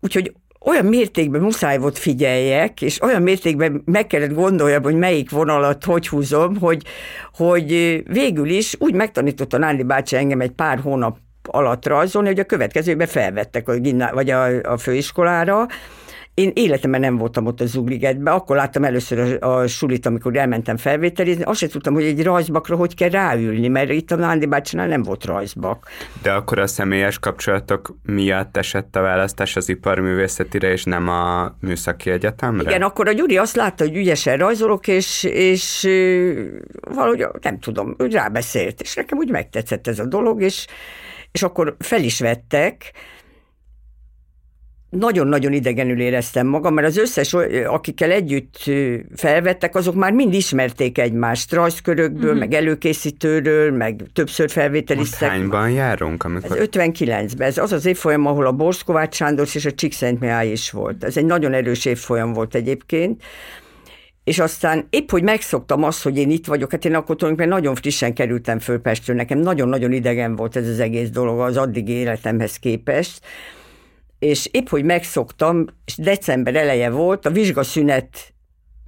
Úgyhogy 0.00 0.32
olyan 0.64 0.84
mértékben 0.84 1.40
muszáj 1.40 1.78
volt 1.78 1.98
figyeljek, 1.98 2.82
és 2.82 3.02
olyan 3.02 3.22
mértékben 3.22 3.82
meg 3.84 4.06
kellett 4.06 4.32
gondoljam, 4.34 4.82
hogy 4.82 4.94
melyik 4.94 5.30
vonalat 5.30 5.84
hogy 5.84 6.08
húzom, 6.08 6.56
hogy, 6.56 6.82
hogy 7.34 7.68
végül 8.06 8.48
is 8.48 8.76
úgy 8.78 8.94
megtanította 8.94 9.58
Nándi 9.58 9.82
bácsi 9.82 10.16
engem 10.16 10.40
egy 10.40 10.50
pár 10.50 10.78
hónap 10.78 11.18
alatt 11.42 11.86
rajzolni, 11.86 12.28
hogy 12.28 12.38
a 12.38 12.44
következőben 12.44 13.06
felvettek 13.06 13.68
a, 13.68 13.74
gimná- 13.74 14.12
vagy 14.12 14.30
a, 14.30 14.60
a 14.62 14.76
főiskolára, 14.76 15.66
én 16.38 16.50
életemben 16.54 17.00
nem 17.00 17.16
voltam 17.16 17.46
ott 17.46 17.60
a 17.60 17.66
Zugligetben, 17.66 18.34
akkor 18.34 18.56
láttam 18.56 18.84
először 18.84 19.42
a, 19.42 19.60
a 19.60 19.66
sulit, 19.66 20.06
amikor 20.06 20.36
elmentem 20.36 20.76
felvételizni, 20.76 21.42
azt 21.42 21.58
sem 21.58 21.68
tudtam, 21.68 21.94
hogy 21.94 22.04
egy 22.04 22.22
rajzbakra 22.22 22.76
hogy 22.76 22.94
kell 22.94 23.08
ráülni, 23.08 23.68
mert 23.68 23.90
itt 23.90 24.10
a 24.10 24.16
Nándi 24.16 24.46
bácsinál 24.46 24.86
nem 24.86 25.02
volt 25.02 25.24
rajzbak. 25.24 25.88
De 26.22 26.32
akkor 26.32 26.58
a 26.58 26.66
személyes 26.66 27.18
kapcsolatok 27.18 27.96
miatt 28.02 28.56
esett 28.56 28.96
a 28.96 29.00
választás 29.00 29.56
az 29.56 29.68
iparművészetire, 29.68 30.70
és 30.70 30.84
nem 30.84 31.08
a 31.08 31.54
műszaki 31.60 32.10
egyetemre? 32.10 32.70
Igen, 32.70 32.82
akkor 32.82 33.08
a 33.08 33.12
Gyuri 33.12 33.36
azt 33.36 33.56
látta, 33.56 33.84
hogy 33.84 33.96
ügyesen 33.96 34.36
rajzolok, 34.36 34.88
és, 34.88 35.24
és 35.24 35.88
valahogy 36.80 37.26
nem 37.42 37.58
tudom, 37.58 37.94
úgy 37.98 38.12
rábeszélt, 38.12 38.80
és 38.80 38.94
nekem 38.94 39.18
úgy 39.18 39.30
megtetszett 39.30 39.86
ez 39.86 39.98
a 39.98 40.06
dolog, 40.06 40.42
és, 40.42 40.66
és 41.32 41.42
akkor 41.42 41.76
fel 41.78 42.02
is 42.02 42.20
vettek, 42.20 42.92
nagyon-nagyon 44.90 45.52
idegenül 45.52 46.00
éreztem 46.00 46.46
magam, 46.46 46.74
mert 46.74 46.86
az 46.86 46.96
összes, 46.96 47.34
akikkel 47.66 48.10
együtt 48.10 48.70
felvettek, 49.16 49.74
azok 49.74 49.94
már 49.94 50.12
mind 50.12 50.34
ismerték 50.34 50.98
egymást, 50.98 51.52
rajzkörökből, 51.52 52.24
uh-huh. 52.24 52.38
meg 52.38 52.52
előkészítőről, 52.52 53.70
meg 53.70 54.04
többször 54.12 54.50
felvételiztek. 54.50 55.28
Hányban 55.28 55.70
járunk? 55.70 56.24
Amikor... 56.24 56.58
Ez 56.58 56.68
59-ben, 56.70 57.48
ez 57.48 57.58
az 57.58 57.72
az 57.72 57.86
évfolyam, 57.86 58.26
ahol 58.26 58.46
a 58.46 58.52
Borszkovács 58.52 59.14
Sándor 59.14 59.46
és 59.54 59.64
a 59.64 59.72
Csíkszentmihály 59.72 60.50
is 60.50 60.70
volt. 60.70 61.04
Ez 61.04 61.16
egy 61.16 61.26
nagyon 61.26 61.52
erős 61.52 61.84
évfolyam 61.84 62.32
volt 62.32 62.54
egyébként. 62.54 63.22
És 64.24 64.38
aztán 64.38 64.86
épp, 64.90 65.10
hogy 65.10 65.22
megszoktam 65.22 65.82
azt, 65.82 66.02
hogy 66.02 66.18
én 66.18 66.30
itt 66.30 66.46
vagyok, 66.46 66.70
hát 66.70 66.84
én 66.84 66.94
akkor 66.94 67.16
tulajdonképpen 67.16 67.60
nagyon 67.60 67.74
frissen 67.74 68.14
kerültem 68.14 68.58
föl 68.58 68.78
Pestről, 68.78 69.16
nekem 69.16 69.38
nagyon-nagyon 69.38 69.92
idegen 69.92 70.36
volt 70.36 70.56
ez 70.56 70.68
az 70.68 70.80
egész 70.80 71.08
dolog 71.08 71.40
az 71.40 71.56
addigi 71.56 71.92
életemhez 71.92 72.56
képest, 72.56 73.20
és 74.18 74.48
épp, 74.50 74.68
hogy 74.68 74.84
megszoktam, 74.84 75.66
és 75.84 75.96
december 75.96 76.56
eleje 76.56 76.90
volt, 76.90 77.26
a 77.26 77.30
vizsgaszünet 77.30 78.34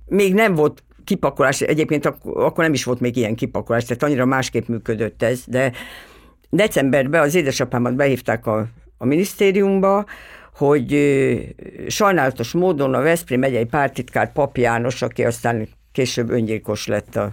még 0.06 0.34
nem 0.34 0.54
volt 0.54 0.82
kipakolás, 1.04 1.60
egyébként 1.60 2.06
akkor 2.24 2.64
nem 2.64 2.72
is 2.72 2.84
volt 2.84 3.00
még 3.00 3.16
ilyen 3.16 3.34
kipakolás, 3.34 3.84
tehát 3.84 4.02
annyira 4.02 4.24
másképp 4.24 4.66
működött 4.66 5.22
ez, 5.22 5.42
de 5.46 5.72
decemberben 6.50 7.22
az 7.22 7.34
édesapámat 7.34 7.94
behívták 7.94 8.46
a, 8.46 8.68
a 8.98 9.04
minisztériumba, 9.04 10.04
hogy 10.54 10.98
sajnálatos 11.86 12.52
módon 12.52 12.94
a 12.94 13.00
Veszprém 13.00 13.38
megyei 13.38 13.64
pártitkár 13.64 14.32
Pap 14.32 14.56
János, 14.56 15.02
aki 15.02 15.24
aztán 15.24 15.68
később 15.92 16.30
öngyilkos 16.30 16.86
lett 16.86 17.16
a, 17.16 17.32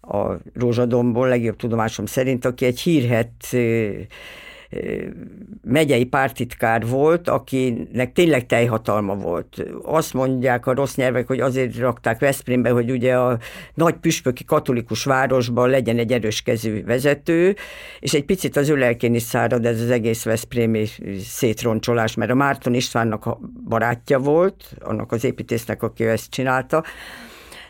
a 0.00 0.38
Rózsadomból, 0.54 1.28
legjobb 1.28 1.56
tudomásom 1.56 2.06
szerint, 2.06 2.44
aki 2.44 2.64
egy 2.64 2.80
hírhet 2.80 3.56
megyei 5.62 6.04
pártitkár 6.04 6.86
volt, 6.86 7.28
akinek 7.28 8.12
tényleg 8.12 8.46
teljhatalma 8.46 9.14
volt. 9.14 9.64
Azt 9.82 10.14
mondják 10.14 10.66
a 10.66 10.74
rossz 10.74 10.94
nyelvek, 10.94 11.26
hogy 11.26 11.40
azért 11.40 11.78
rakták 11.78 12.18
Veszprémbe, 12.20 12.70
hogy 12.70 12.90
ugye 12.90 13.16
a 13.16 13.38
nagy 13.74 13.94
püspöki 13.94 14.44
katolikus 14.44 15.04
városban 15.04 15.70
legyen 15.70 15.98
egy 15.98 16.12
erőskezű 16.12 16.84
vezető, 16.84 17.56
és 18.00 18.14
egy 18.14 18.24
picit 18.24 18.56
az 18.56 18.68
ő 18.68 18.76
lelkén 18.76 19.14
is 19.14 19.22
szárad 19.22 19.64
ez 19.64 19.80
az 19.80 19.90
egész 19.90 20.24
Veszprémi 20.24 20.86
szétroncsolás, 21.24 22.14
mert 22.14 22.30
a 22.30 22.34
Márton 22.34 22.74
Istvánnak 22.74 23.26
a 23.26 23.40
barátja 23.68 24.18
volt, 24.18 24.64
annak 24.80 25.12
az 25.12 25.24
építésznek, 25.24 25.82
aki 25.82 26.04
ezt 26.04 26.30
csinálta, 26.30 26.84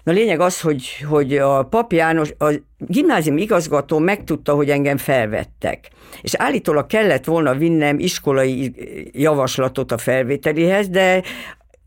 Na 0.09 0.15
lényeg 0.15 0.41
az, 0.41 0.61
hogy, 0.61 1.05
hogy 1.09 1.37
a 1.37 1.63
pap 1.63 1.93
János, 1.93 2.33
a 2.39 2.53
gimnázium 2.79 3.37
igazgató 3.37 3.99
megtudta, 3.99 4.55
hogy 4.55 4.71
engem 4.71 4.97
felvettek. 4.97 5.91
És 6.23 6.35
állítólag 6.35 6.87
kellett 6.87 7.25
volna 7.25 7.55
vinnem 7.55 7.99
iskolai 7.99 8.75
javaslatot 9.13 9.93
a 9.93 9.99
felvételihez, 9.99 10.89
de 10.89 11.23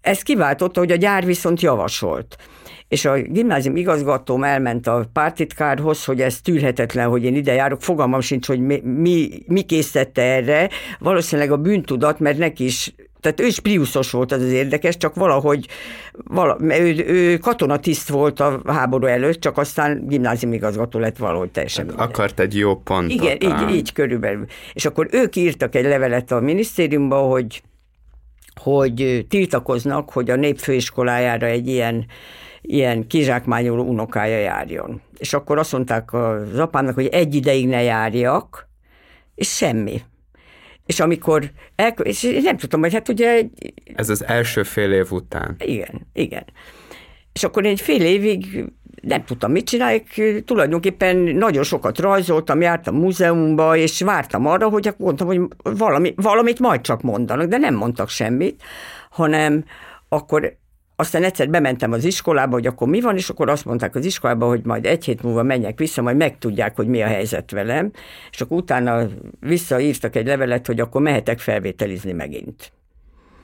ez 0.01 0.21
kiváltotta, 0.21 0.79
hogy 0.79 0.91
a 0.91 0.95
gyár 0.95 1.25
viszont 1.25 1.61
javasolt. 1.61 2.35
És 2.87 3.05
a 3.05 3.21
gimnázium 3.21 3.75
igazgatóm 3.75 4.43
elment 4.43 4.87
a 4.87 5.05
pártitkárhoz, 5.13 6.05
hogy 6.05 6.21
ez 6.21 6.41
tűrhetetlen, 6.41 7.09
hogy 7.09 7.23
én 7.23 7.35
ide 7.35 7.53
járok. 7.53 7.81
Fogalmam 7.81 8.21
sincs, 8.21 8.47
hogy 8.47 8.59
mi, 8.59 8.79
mi, 8.83 9.29
mi 9.47 9.61
készítette 9.61 10.21
erre. 10.21 10.69
Valószínűleg 10.99 11.51
a 11.51 11.57
bűntudat, 11.57 12.19
mert 12.19 12.37
neki 12.37 12.63
is 12.63 12.93
tehát 13.21 13.39
ő 13.39 13.45
is 13.45 13.59
priuszos 13.59 14.11
volt, 14.11 14.31
az 14.31 14.41
az 14.41 14.51
érdekes, 14.51 14.97
csak 14.97 15.15
valahogy, 15.15 15.67
vala, 16.13 16.57
ő, 16.61 17.05
ő 17.07 17.37
katonatiszt 17.37 18.09
volt 18.09 18.39
a 18.39 18.61
háború 18.65 19.05
előtt, 19.05 19.39
csak 19.39 19.57
aztán 19.57 20.07
gimnáziumigazgató 20.07 20.99
lett 20.99 21.17
valahogy 21.17 21.49
teljesen. 21.49 21.89
Hát 21.89 22.09
akart 22.09 22.39
egy 22.39 22.57
jó 22.57 22.75
pontot. 22.75 23.11
Igen, 23.11 23.37
így, 23.41 23.75
így 23.75 23.93
körülbelül. 23.93 24.45
És 24.73 24.85
akkor 24.85 25.07
ők 25.11 25.35
írtak 25.35 25.75
egy 25.75 25.85
levelet 25.85 26.31
a 26.31 26.39
minisztériumba, 26.39 27.17
hogy 27.17 27.61
hogy 28.55 29.25
tiltakoznak, 29.29 30.09
hogy 30.09 30.29
a 30.29 30.35
népfőiskolájára 30.35 31.45
egy 31.45 31.67
ilyen, 31.67 32.05
ilyen 32.61 33.07
kizsákmányoló 33.07 33.83
unokája 33.83 34.37
járjon. 34.37 35.01
És 35.17 35.33
akkor 35.33 35.57
azt 35.57 35.71
mondták 35.71 36.13
az 36.13 36.59
apámnak, 36.59 36.93
hogy 36.93 37.07
egy 37.07 37.35
ideig 37.35 37.67
ne 37.67 37.81
járjak, 37.81 38.69
és 39.35 39.55
semmi. 39.55 40.01
És 40.91 40.99
amikor, 40.99 41.51
el, 41.75 41.89
és 41.89 42.23
én 42.23 42.41
nem 42.41 42.57
tudtam, 42.57 42.79
hogy 42.79 42.93
hát 42.93 43.09
ugye... 43.09 43.43
Ez 43.95 44.09
az 44.09 44.25
első 44.25 44.63
fél 44.63 44.91
év 44.91 45.11
után. 45.11 45.55
Igen, 45.59 46.07
igen. 46.13 46.43
És 47.33 47.43
akkor 47.43 47.65
egy 47.65 47.81
fél 47.81 48.05
évig 48.05 48.65
nem 49.01 49.23
tudtam, 49.23 49.51
mit 49.51 49.65
csinálják, 49.65 50.21
tulajdonképpen 50.45 51.17
nagyon 51.17 51.63
sokat 51.63 51.99
rajzoltam, 51.99 52.61
jártam 52.61 52.95
múzeumba, 52.95 53.75
és 53.75 54.01
vártam 54.01 54.45
arra, 54.45 54.69
hogy 54.69 54.93
mondtam, 54.97 55.27
hogy 55.27 55.41
valami, 55.63 56.13
valamit 56.15 56.59
majd 56.59 56.81
csak 56.81 57.01
mondanak, 57.01 57.47
de 57.47 57.57
nem 57.57 57.75
mondtak 57.75 58.09
semmit, 58.09 58.63
hanem 59.09 59.63
akkor 60.09 60.57
aztán 61.01 61.23
egyszer 61.23 61.49
bementem 61.49 61.91
az 61.91 62.03
iskolába, 62.03 62.53
hogy 62.53 62.67
akkor 62.67 62.87
mi 62.87 63.01
van, 63.01 63.15
és 63.15 63.29
akkor 63.29 63.49
azt 63.49 63.65
mondták 63.65 63.95
az 63.95 64.05
iskolába, 64.05 64.47
hogy 64.47 64.65
majd 64.65 64.85
egy 64.85 65.05
hét 65.05 65.23
múlva 65.23 65.43
menjek 65.43 65.79
vissza, 65.79 66.01
majd 66.01 66.17
megtudják, 66.17 66.75
hogy 66.75 66.87
mi 66.87 67.01
a 67.01 67.07
helyzet 67.07 67.51
velem, 67.51 67.91
és 68.31 68.41
akkor 68.41 68.57
utána 68.57 69.07
visszaírtak 69.39 70.15
egy 70.15 70.25
levelet, 70.25 70.67
hogy 70.67 70.79
akkor 70.79 71.01
mehetek 71.01 71.39
felvételizni 71.39 72.11
megint. 72.11 72.71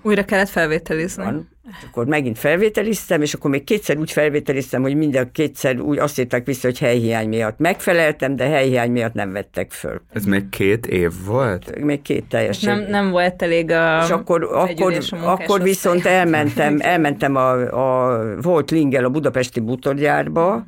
Újra 0.01 0.25
kellett 0.25 0.49
felvételizni. 0.49 1.23
Van. 1.23 1.49
Akkor 1.87 2.05
megint 2.05 2.37
felvételiztem, 2.37 3.21
és 3.21 3.33
akkor 3.33 3.49
még 3.49 3.63
kétszer 3.63 3.97
úgy 3.97 4.11
felvételiztem, 4.11 4.81
hogy 4.81 4.95
mind 4.95 5.29
kétszer 5.31 5.79
úgy 5.79 5.97
azt 5.97 6.19
írták 6.19 6.45
vissza, 6.45 6.67
hogy 6.67 6.79
helyhiány 6.79 7.27
miatt 7.27 7.57
megfeleltem, 7.57 8.35
de 8.35 8.45
helyhiány 8.45 8.91
miatt 8.91 9.13
nem 9.13 9.31
vettek 9.31 9.71
föl. 9.71 10.01
Ez 10.13 10.25
még 10.25 10.49
két 10.49 10.85
év 10.85 11.11
volt? 11.25 11.79
Még 11.79 12.01
két 12.01 12.25
teljesen. 12.29 12.77
Nem, 12.77 12.89
nem 12.89 13.09
volt 13.09 13.41
elég 13.41 13.71
a 13.71 14.01
És 14.03 14.09
akkor, 14.09 14.43
akkor, 14.43 14.97
akkor 15.21 15.61
viszont 15.61 16.05
elmentem, 16.05 16.77
elmentem 16.93 17.35
a, 17.35 17.51
a, 17.51 18.19
volt 18.41 18.71
Lingel 18.71 19.05
a 19.05 19.09
budapesti 19.09 19.59
butorgyárba, 19.59 20.65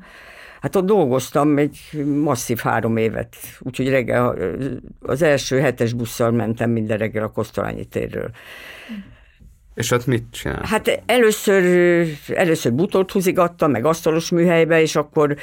Hát 0.62 0.76
ott 0.76 0.86
dolgoztam 0.86 1.58
egy 1.58 1.80
masszív 2.24 2.58
három 2.58 2.98
évet, 2.98 3.36
úgyhogy 3.60 3.90
reggel 3.90 4.38
az 5.00 5.22
első 5.22 5.60
hetes 5.60 5.94
busszal 5.94 6.32
mentem 6.32 6.70
minden 6.70 6.98
reggel 6.98 7.24
a 7.24 7.32
Kosztolányi 7.32 7.86
térről. 7.86 8.30
És 9.80 9.92
ott 9.92 10.06
mit 10.06 10.24
csinál? 10.32 10.62
Hát 10.64 11.02
először, 11.06 11.64
először 12.28 12.74
butort 12.74 13.12
húzigattam, 13.12 13.72
meg 13.72 13.86
asztalos 13.86 14.30
műhelybe, 14.30 14.82
és 14.82 14.96
akkor 14.96 15.36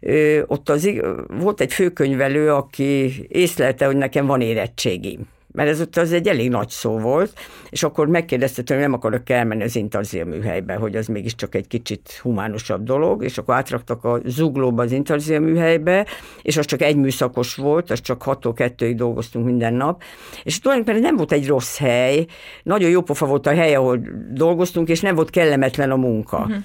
ö, 0.00 0.42
ott 0.46 0.68
az, 0.68 0.90
volt 1.28 1.60
egy 1.60 1.72
főkönyvelő, 1.72 2.52
aki 2.52 3.12
észlelte, 3.28 3.86
hogy 3.86 3.96
nekem 3.96 4.26
van 4.26 4.40
érettségim 4.40 5.28
mert 5.54 5.68
ez 5.68 5.80
ott 5.80 5.96
az 5.96 6.12
egy 6.12 6.28
elég 6.28 6.50
nagy 6.50 6.68
szó 6.68 6.98
volt, 6.98 7.32
és 7.70 7.82
akkor 7.82 8.06
megkérdezte 8.06 8.62
hogy 8.66 8.76
nem 8.76 8.92
akarok 8.92 9.30
elmenni 9.30 9.62
az 9.62 9.76
intarzia 9.76 10.26
műhelybe, 10.26 10.74
hogy 10.74 10.96
az 10.96 11.06
mégiscsak 11.06 11.54
egy 11.54 11.66
kicsit 11.66 12.18
humánusabb 12.22 12.84
dolog, 12.84 13.24
és 13.24 13.38
akkor 13.38 13.54
átraktak 13.54 14.04
a 14.04 14.20
zuglóba 14.24 14.82
az 14.82 14.92
intarzia 14.92 15.40
műhelybe, 15.40 16.06
és 16.42 16.56
az 16.56 16.66
csak 16.66 16.82
egy 16.82 16.96
műszakos 16.96 17.54
volt, 17.54 17.90
az 17.90 18.00
csak 18.00 18.22
6 18.22 18.46
2 18.54 18.94
dolgoztunk 18.94 19.44
minden 19.44 19.74
nap, 19.74 20.02
és 20.42 20.58
tulajdonképpen 20.58 21.00
nem 21.00 21.16
volt 21.16 21.32
egy 21.32 21.46
rossz 21.46 21.78
hely, 21.78 22.26
nagyon 22.62 22.90
jó 22.90 23.00
pofa 23.00 23.26
volt 23.26 23.46
a 23.46 23.54
hely, 23.54 23.74
ahol 23.74 24.00
dolgoztunk, 24.30 24.88
és 24.88 25.00
nem 25.00 25.14
volt 25.14 25.30
kellemetlen 25.30 25.90
a 25.90 25.96
munka. 25.96 26.38
Uh-huh 26.38 26.56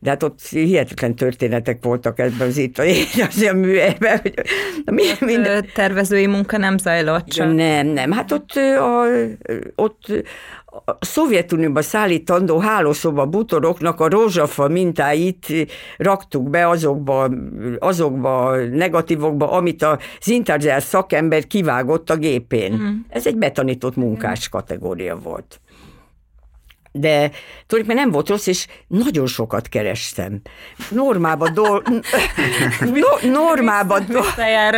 de 0.00 0.10
hát 0.10 0.22
ott 0.22 0.40
hihetetlen 0.40 1.14
történetek 1.14 1.84
voltak 1.84 2.18
ebben 2.18 2.48
az 2.48 2.56
itt 2.56 2.78
az 3.28 3.42
a 3.50 3.52
műhelyben. 3.52 4.18
Hogy, 4.22 4.34
mi, 4.84 5.02
minden... 5.20 5.66
Tervezői 5.74 6.26
munka 6.26 6.56
nem 6.56 6.78
zajlott 6.78 7.26
csak. 7.26 7.54
Nem, 7.54 7.86
nem. 7.86 8.10
Hát 8.10 8.32
ott, 8.32 8.50
a, 8.78 9.04
ott 9.74 10.24
a 10.84 11.04
Szovjetunióban 11.04 11.82
szállítandó 11.82 12.58
hálószoba 12.58 13.26
butoroknak 13.26 14.00
a 14.00 14.08
rózsafa 14.08 14.68
mintáit 14.68 15.46
raktuk 15.96 16.50
be 16.50 16.68
azokba, 16.68 17.30
azokba 17.78 18.46
a 18.46 18.56
negatívokba, 18.56 19.50
amit 19.50 19.82
a 19.82 19.98
Zintarzsel 20.22 20.80
szakember 20.80 21.46
kivágott 21.46 22.10
a 22.10 22.16
gépén. 22.16 22.72
Mm. 22.72 22.96
Ez 23.08 23.26
egy 23.26 23.36
betanított 23.36 23.96
munkás 23.96 24.48
kategória 24.48 25.16
volt. 25.16 25.60
De 26.98 27.30
tulajdonképpen 27.66 28.04
nem 28.04 28.10
volt 28.10 28.28
rossz, 28.28 28.46
és 28.46 28.66
nagyon 28.86 29.26
sokat 29.26 29.68
kerestem. 29.68 30.40
Normába 30.88 31.48
dol... 31.48 31.82
no, 32.80 33.30
normába 33.30 33.98
do... 33.98 34.22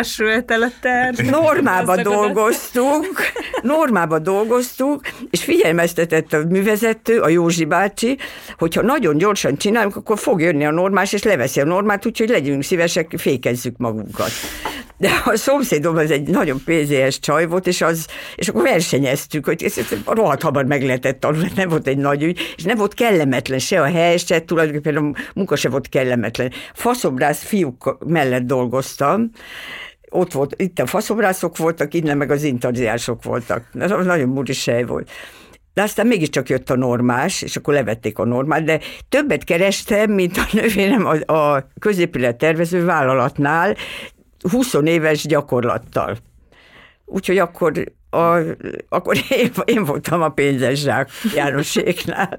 sült 0.03 0.51
el 0.51 0.63
a 0.63 0.71
terv. 0.81 1.21
Normába 1.21 2.03
dolgoztunk, 2.03 3.21
normába 3.63 4.19
dolgoztunk, 4.19 5.13
és 5.31 5.45
figyelmeztetett 5.45 6.33
a 6.33 6.45
művezető, 6.49 7.21
a 7.21 7.29
Józsi 7.29 7.65
bácsi, 7.65 8.19
hogyha 8.59 8.83
nagyon 8.83 9.17
gyorsan 9.17 9.57
csinálunk, 9.57 9.97
akkor 9.97 10.19
fog 10.19 10.41
jönni 10.41 10.65
a 10.65 10.71
normás, 10.71 11.13
és 11.13 11.23
leveszi 11.23 11.61
a 11.61 11.65
normát, 11.65 12.07
úgyhogy 12.07 12.29
legyünk 12.29 12.63
szívesek, 12.63 13.15
fékezzük 13.17 13.77
magunkat 13.77 14.31
de 14.99 15.11
a 15.25 15.37
szomszédom 15.37 15.97
az 15.97 16.11
egy 16.11 16.29
nagyon 16.29 16.61
pénzéhes 16.65 17.19
csaj 17.19 17.47
volt, 17.47 17.67
és, 17.67 17.81
az, 17.81 18.07
és 18.35 18.49
akkor 18.49 18.63
versenyeztük, 18.63 19.45
hogy 19.45 19.63
ez, 19.63 19.79
ez 19.79 19.87
rohadt 20.07 20.43
hamar 20.43 20.65
meg 20.65 20.85
lehetett 20.85 21.21
tanulni, 21.21 21.51
nem 21.55 21.69
volt 21.69 21.87
egy 21.87 21.97
nagy 21.97 22.23
ügy, 22.23 22.55
és 22.57 22.63
nem 22.63 22.77
volt 22.77 22.95
kellemetlen 22.95 23.59
se 23.59 23.81
a 23.81 23.85
hely, 23.85 24.17
se 24.17 24.41
tulajdonképpen 24.41 24.97
a 24.97 25.13
munka 25.35 25.57
se 25.57 25.69
volt 25.69 25.89
kellemetlen. 25.89 26.53
Faszobrász 26.75 27.43
fiúk 27.43 27.99
mellett 28.07 28.43
dolgoztam, 28.43 29.31
ott 30.11 30.33
volt, 30.33 30.55
itt 30.63 30.79
a 30.79 30.87
faszobrászok 30.87 31.57
voltak, 31.57 31.95
innen 31.95 32.17
meg 32.17 32.31
az 32.31 32.43
intarziások 32.43 33.23
voltak. 33.23 33.65
Ez 33.79 33.91
nagyon 33.91 34.29
muris 34.29 34.65
hely 34.65 34.85
volt. 34.85 35.11
De 35.75 35.83
aztán 35.83 36.07
mégiscsak 36.07 36.49
jött 36.49 36.71
a 36.71 36.77
normás, 36.77 37.43
és 37.43 37.57
akkor 37.57 37.75
levették 37.75 38.19
a 38.19 38.25
normát, 38.25 38.65
de 38.65 38.81
többet 39.09 39.45
kerestem, 39.45 40.11
mint 40.11 40.37
a 40.37 40.47
nővérem 40.53 41.07
a, 41.07 41.33
a 41.33 41.69
középület 41.81 42.37
tervező 42.37 42.85
vállalatnál, 42.85 43.77
20 44.51 44.75
éves 44.85 45.27
gyakorlattal. 45.27 46.17
Úgyhogy 47.05 47.39
akkor, 47.39 47.93
a, 48.11 48.39
akkor 48.89 49.17
én, 49.31 49.51
én 49.65 49.85
voltam 49.85 50.23
a 50.23 50.29
pénzes 50.29 50.81
zsák 50.81 51.11
Jánoséknál. 51.35 52.39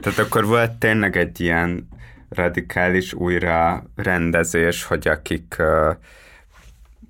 Tehát 0.00 0.18
akkor 0.18 0.44
volt 0.44 0.72
tényleg 0.72 1.16
egy 1.16 1.40
ilyen 1.40 1.88
radikális 2.28 3.12
újra 3.12 3.84
rendezés, 3.96 4.84
hogy 4.84 5.08
akik 5.08 5.56
uh, 5.58 5.96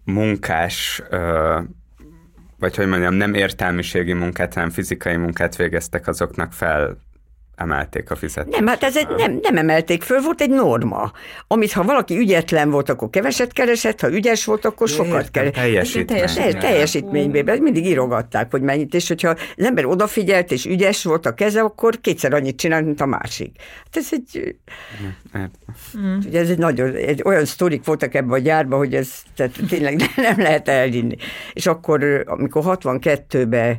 munkás, 0.05 1.03
uh, 1.11 1.63
vagy 2.59 2.77
hogy 2.77 2.87
mondjam, 2.87 3.15
nem 3.15 3.35
értelmiségi 3.35 4.13
munkát, 4.13 4.55
hanem 4.55 4.71
fizikai 4.71 5.17
munkát 5.17 5.57
végeztek, 5.57 6.07
azoknak 6.07 6.53
fel 6.53 6.99
emelték 7.57 8.11
a 8.11 8.17
fizetést. 8.17 8.59
Nem, 8.59 8.67
hát 8.67 8.83
ez 8.83 8.97
egy, 8.97 9.09
nem, 9.17 9.39
nem 9.43 9.57
emelték 9.57 10.03
föl, 10.03 10.21
volt 10.21 10.41
egy 10.41 10.51
norma, 10.51 11.13
amit 11.47 11.73
ha 11.73 11.83
valaki 11.83 12.19
ügyetlen 12.19 12.71
volt, 12.71 12.89
akkor 12.89 13.11
keveset 13.11 13.53
keresett, 13.53 14.01
ha 14.01 14.13
ügyes 14.13 14.45
volt, 14.45 14.65
akkor 14.65 14.89
Jé, 14.89 14.95
sokat 14.95 15.31
keresett. 15.31 15.55
Teljesítmény. 15.55 16.07
Teljes, 16.07 16.55
teljesítményben, 16.55 17.59
mindig 17.59 17.87
írogatták, 17.87 18.51
hogy 18.51 18.63
mennyit, 18.63 18.95
és 18.95 19.09
hogyha 19.09 19.29
az 19.29 19.65
ember 19.65 19.85
odafigyelt, 19.85 20.53
és 20.53 20.67
ügyes 20.67 21.05
volt 21.05 21.27
a 21.27 21.35
keze, 21.35 21.61
akkor 21.61 22.01
kétszer 22.01 22.33
annyit 22.33 22.57
csinált, 22.57 22.85
mint 22.85 23.01
a 23.01 23.07
másik. 23.07 23.57
Hát 23.85 23.97
ez 23.97 24.09
egy... 24.11 24.57
Mm. 25.99 26.17
Ugye 26.27 26.41
ez 26.41 26.49
egy 26.49 26.59
nagyon, 26.59 26.95
egy, 26.95 27.23
olyan 27.25 27.45
sztorik 27.45 27.85
voltak 27.85 28.15
ebben 28.15 28.33
a 28.33 28.39
gyárban, 28.39 28.79
hogy 28.79 28.95
ez 28.95 29.23
tehát 29.37 29.53
tényleg 29.69 30.01
nem 30.17 30.39
lehet 30.39 30.69
elhinni. 30.69 31.17
És 31.53 31.67
akkor, 31.67 32.25
amikor 32.27 32.63
62-ben 32.67 33.79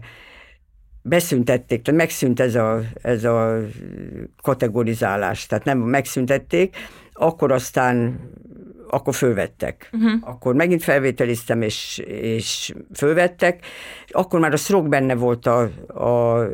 beszüntették, 1.08 1.82
tehát 1.82 2.00
megszűnt 2.00 2.40
ez 2.40 2.56
a, 2.56 2.82
ez 3.02 3.24
a 3.24 3.58
kategorizálás, 4.42 5.46
tehát 5.46 5.64
nem 5.66 5.78
megszüntették, 5.78 6.76
akkor 7.14 7.52
aztán 7.52 8.20
akkor 8.88 9.16
fölvettek. 9.16 9.90
Uh-huh. 9.94 10.12
Akkor 10.22 10.56
megint 10.56 10.84
felvételiztem, 10.84 11.62
és, 11.62 11.98
és 12.08 12.74
fölvettek. 12.94 13.66
Akkor 14.08 14.40
már 14.40 14.54
a 14.54 14.58
szrok 14.58 14.88
benne 14.88 15.16
volt 15.16 15.46
a, 15.46 15.62
a 15.88 16.48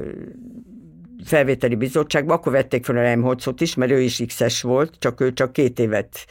felvételi 1.25 1.75
bizottságban, 1.75 2.37
akkor 2.37 2.51
vették 2.51 2.85
fel 2.85 2.97
a 2.97 3.01
Remholcot 3.01 3.61
is, 3.61 3.75
mert 3.75 3.91
ő 3.91 3.99
is 3.99 4.23
X-es 4.27 4.61
volt, 4.61 4.93
csak 4.99 5.21
ő 5.21 5.33
csak 5.33 5.53
két 5.53 5.79
évet, 5.79 6.25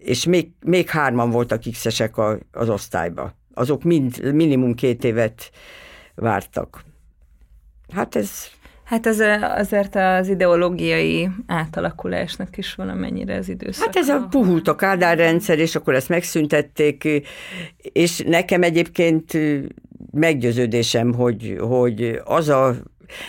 és 0.00 0.24
még, 0.24 0.50
még 0.60 0.88
hárman 0.88 1.30
voltak 1.30 1.62
X-esek 1.70 2.16
a, 2.16 2.38
az 2.52 2.68
osztályba. 2.68 3.34
Azok 3.54 3.82
mind 3.82 4.34
minimum 4.34 4.74
két 4.74 5.04
évet 5.04 5.50
vártak. 6.14 6.84
Hát 7.94 8.16
ez... 8.16 8.30
Hát 8.84 9.06
ez 9.06 9.20
azért 9.58 9.96
az 9.96 10.28
ideológiai 10.28 11.28
átalakulásnak 11.46 12.56
is 12.56 12.74
valamennyire 12.74 13.36
az 13.36 13.48
időszak. 13.48 13.84
Hát 13.84 13.96
ez 13.96 14.08
a 14.08 14.26
puhult 14.30 14.68
a 14.68 14.74
Kádár 14.74 15.16
rendszer, 15.16 15.58
és 15.58 15.74
akkor 15.74 15.94
ezt 15.94 16.08
megszüntették, 16.08 17.08
és 17.92 18.22
nekem 18.26 18.62
egyébként 18.62 19.38
meggyőződésem, 20.10 21.14
hogy, 21.14 21.56
hogy 21.60 22.20
az 22.24 22.48
a 22.48 22.74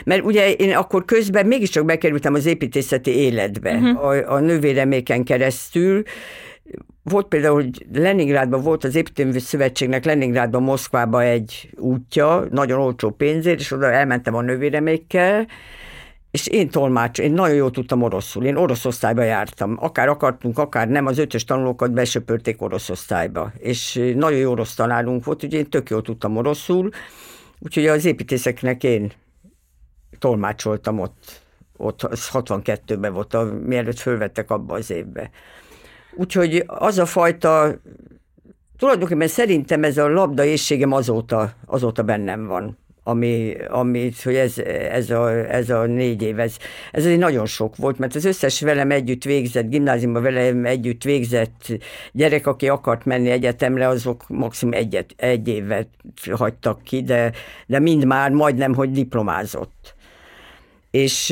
mert 0.04 0.24
ugye 0.24 0.52
én 0.52 0.76
akkor 0.76 1.06
közben 1.06 1.46
mégiscsak 1.46 1.86
bekerültem 1.86 2.34
az 2.34 2.46
építészeti 2.46 3.12
életbe, 3.12 3.74
uh-huh. 3.74 4.06
a, 4.06 4.34
a 4.34 4.40
nővéreméken 4.40 5.24
keresztül, 5.24 6.04
volt 7.04 7.28
például, 7.28 7.54
hogy 7.56 7.86
Leningrádban 7.94 8.62
volt 8.62 8.84
az 8.84 8.96
Építőmű 8.96 9.40
Szövetségnek 9.40 10.06
Leningrádban, 10.06 10.64
Moszkvába 10.64 11.24
egy 11.24 11.70
útja, 11.76 12.46
nagyon 12.52 12.80
olcsó 12.80 13.10
pénzért, 13.10 13.60
és 13.60 13.72
oda 13.72 13.92
elmentem 13.92 14.36
a 14.36 14.42
nővéremékkel, 14.42 15.48
és 16.32 16.48
én 16.48 16.70
tolmács, 16.70 17.20
én 17.20 17.32
nagyon 17.32 17.56
jól 17.56 17.72
tudtam 17.72 18.02
oroszul, 18.02 18.46
én 18.46 18.56
orosz 18.56 18.86
osztályba 18.86 19.24
jártam, 19.24 19.78
akár 19.80 20.08
akartunk, 20.08 20.58
akár 20.58 20.88
nem, 20.88 21.06
az 21.06 21.18
ötös 21.18 21.44
tanulókat 21.44 21.92
besöpörték 21.92 22.62
orosz 22.62 22.90
osztályba, 22.90 23.52
és 23.58 23.94
nagyon 24.16 24.40
jó 24.40 24.52
orosz 24.52 24.76
tanárunk 24.76 25.26
volt, 25.26 25.44
úgyhogy 25.44 25.60
én 25.60 25.70
tök 25.70 25.90
jól 25.90 26.02
tudtam 26.02 26.38
oroszul, 26.38 26.90
úgyhogy 27.60 27.88
az 27.88 28.06
építészeknek 28.06 28.84
én 28.84 29.12
tolmácsoltam 30.20 31.00
ott, 31.00 31.42
ott 31.78 32.08
62-ben 32.12 33.14
volt, 33.14 33.34
a, 33.34 33.44
mielőtt 33.44 34.00
fölvettek 34.00 34.52
abba 34.52 34.74
az 34.74 34.92
évbe. 34.92 35.30
Úgyhogy 36.16 36.64
az 36.68 36.98
a 36.98 37.06
fajta, 37.06 37.76
tulajdonképpen 38.78 39.28
szerintem 39.28 39.84
ez 39.84 39.98
a 39.98 40.10
labda 40.10 40.44
éjségem 40.44 40.92
azóta, 40.92 41.54
azóta 41.66 42.04
bennem 42.04 42.48
van 42.48 42.78
ami, 43.04 43.56
ami 43.70 44.12
hogy 44.24 44.36
ez, 44.36 44.58
ez, 44.92 45.10
a, 45.10 45.30
ez 45.54 45.70
a 45.70 45.86
négy 45.86 46.22
év, 46.22 46.40
ez, 46.40 46.58
ez 46.92 47.06
egy 47.06 47.18
nagyon 47.18 47.46
sok 47.46 47.76
volt, 47.76 47.98
mert 47.98 48.16
az 48.16 48.26
összes 48.26 48.62
velem 48.62 48.92
együtt 48.92 49.24
végzett, 49.24 49.70
gimnáziumban 49.70 50.22
velem 50.22 50.66
együtt 50.66 51.04
végzett 51.04 51.68
gyerek, 52.12 52.48
aki 52.48 52.70
akart 52.70 53.06
menni 53.06 53.30
egyetemre, 53.30 53.88
azok 53.88 54.30
maximum 54.30 54.74
egyet, 54.74 55.14
egy 55.18 55.48
évet 55.48 55.88
hagytak 56.32 56.84
ki, 56.84 57.02
de, 57.02 57.32
de 57.68 57.80
mind 57.80 58.06
már 58.06 58.32
majdnem, 58.32 58.74
hogy 58.74 58.92
diplomázott 58.92 59.93
és 60.94 61.30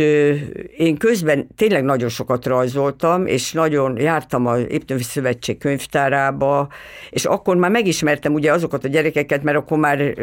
én 0.77 0.97
közben 0.97 1.47
tényleg 1.55 1.83
nagyon 1.83 2.09
sokat 2.09 2.45
rajzoltam, 2.45 3.25
és 3.25 3.51
nagyon 3.51 3.99
jártam 3.99 4.45
a 4.45 4.57
Éptővi 4.57 5.03
Szövetség 5.03 5.57
könyvtárába, 5.57 6.67
és 7.09 7.25
akkor 7.25 7.55
már 7.55 7.71
megismertem 7.71 8.33
ugye 8.33 8.51
azokat 8.51 8.83
a 8.83 8.87
gyerekeket, 8.87 9.43
mert 9.43 9.57
akkor 9.57 9.77
már, 9.77 10.13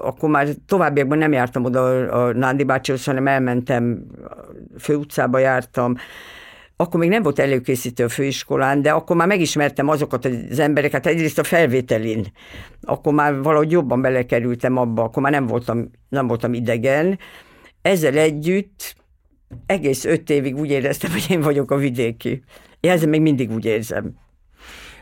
akkor 0.00 0.28
már 0.28 0.48
továbbiakban 0.66 1.18
nem 1.18 1.32
jártam 1.32 1.64
oda 1.64 1.82
a 2.06 2.32
Nándi 2.32 2.64
bácsihoz, 2.64 3.04
hanem 3.04 3.26
elmentem, 3.26 4.06
főutcába 4.78 5.38
jártam, 5.38 5.94
akkor 6.76 7.00
még 7.00 7.08
nem 7.08 7.22
volt 7.22 7.38
előkészítő 7.38 8.04
a 8.04 8.08
főiskolán, 8.08 8.82
de 8.82 8.90
akkor 8.90 9.16
már 9.16 9.26
megismertem 9.26 9.88
azokat 9.88 10.24
az 10.50 10.58
embereket, 10.58 11.06
egyrészt 11.06 11.38
a 11.38 11.44
felvételin, 11.44 12.26
akkor 12.82 13.12
már 13.12 13.42
valahogy 13.42 13.70
jobban 13.70 14.00
belekerültem 14.00 14.76
abba, 14.76 15.02
akkor 15.02 15.22
már 15.22 15.32
nem 15.32 15.46
voltam, 15.46 15.90
nem 16.08 16.26
voltam 16.26 16.54
idegen, 16.54 17.18
ezzel 17.84 18.18
együtt 18.18 18.96
egész 19.66 20.04
öt 20.04 20.30
évig 20.30 20.56
úgy 20.56 20.70
éreztem, 20.70 21.10
hogy 21.10 21.26
én 21.28 21.40
vagyok 21.40 21.70
a 21.70 21.76
vidéki. 21.76 22.42
Én 22.80 22.90
ezzel 22.90 23.08
még 23.08 23.20
mindig 23.20 23.50
úgy 23.50 23.64
érzem. 23.64 24.16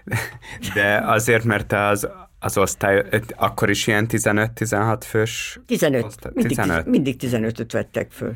De 0.74 1.02
azért, 1.06 1.44
mert 1.44 1.72
az, 1.72 2.08
az 2.38 2.58
osztály 2.58 3.04
akkor 3.36 3.70
is 3.70 3.86
ilyen 3.86 4.06
15-16 4.10 4.98
fős? 5.06 5.60
15. 5.66 6.04
Osztály, 6.04 6.32
mindig, 6.34 6.56
15. 6.56 6.86
mindig 6.86 7.16
15-öt 7.20 7.72
vettek 7.72 8.10
föl. 8.10 8.34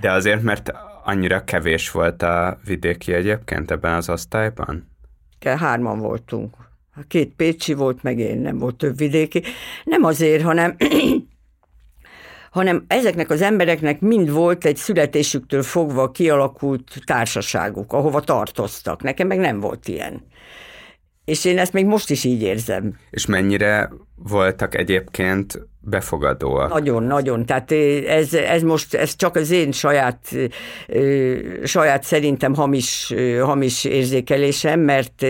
De 0.00 0.12
azért, 0.12 0.42
mert 0.42 0.72
annyira 1.04 1.44
kevés 1.44 1.90
volt 1.90 2.22
a 2.22 2.58
vidéki 2.64 3.12
egyébként 3.12 3.70
ebben 3.70 3.94
az 3.94 4.08
osztályban? 4.08 4.90
Hárman 5.40 5.98
voltunk. 5.98 6.56
Két 7.08 7.34
Pécsi 7.36 7.74
volt, 7.74 8.02
meg 8.02 8.18
én 8.18 8.38
nem 8.38 8.58
volt 8.58 8.76
több 8.76 8.96
vidéki. 8.96 9.42
Nem 9.84 10.04
azért, 10.04 10.42
hanem 10.42 10.76
hanem 12.52 12.84
ezeknek 12.88 13.30
az 13.30 13.42
embereknek 13.42 14.00
mind 14.00 14.30
volt 14.30 14.64
egy 14.64 14.76
születésüktől 14.76 15.62
fogva 15.62 16.10
kialakult 16.10 17.00
társaságuk, 17.04 17.92
ahova 17.92 18.20
tartoztak. 18.20 19.02
Nekem 19.02 19.26
meg 19.26 19.38
nem 19.38 19.60
volt 19.60 19.88
ilyen. 19.88 20.22
És 21.24 21.44
én 21.44 21.58
ezt 21.58 21.72
még 21.72 21.86
most 21.86 22.10
is 22.10 22.24
így 22.24 22.42
érzem. 22.42 22.98
És 23.10 23.26
mennyire 23.26 23.90
voltak 24.16 24.74
egyébként 24.74 25.66
befogadóak? 25.80 26.68
Nagyon, 26.72 27.02
nagyon. 27.02 27.46
Tehát 27.46 27.72
ez, 28.06 28.34
ez 28.34 28.62
most 28.62 28.94
ez 28.94 29.16
csak 29.16 29.36
az 29.36 29.50
én 29.50 29.72
saját, 29.72 30.28
saját 31.64 32.02
szerintem 32.02 32.54
hamis, 32.54 33.14
hamis 33.42 33.84
érzékelésem, 33.84 34.80
mert 34.80 35.26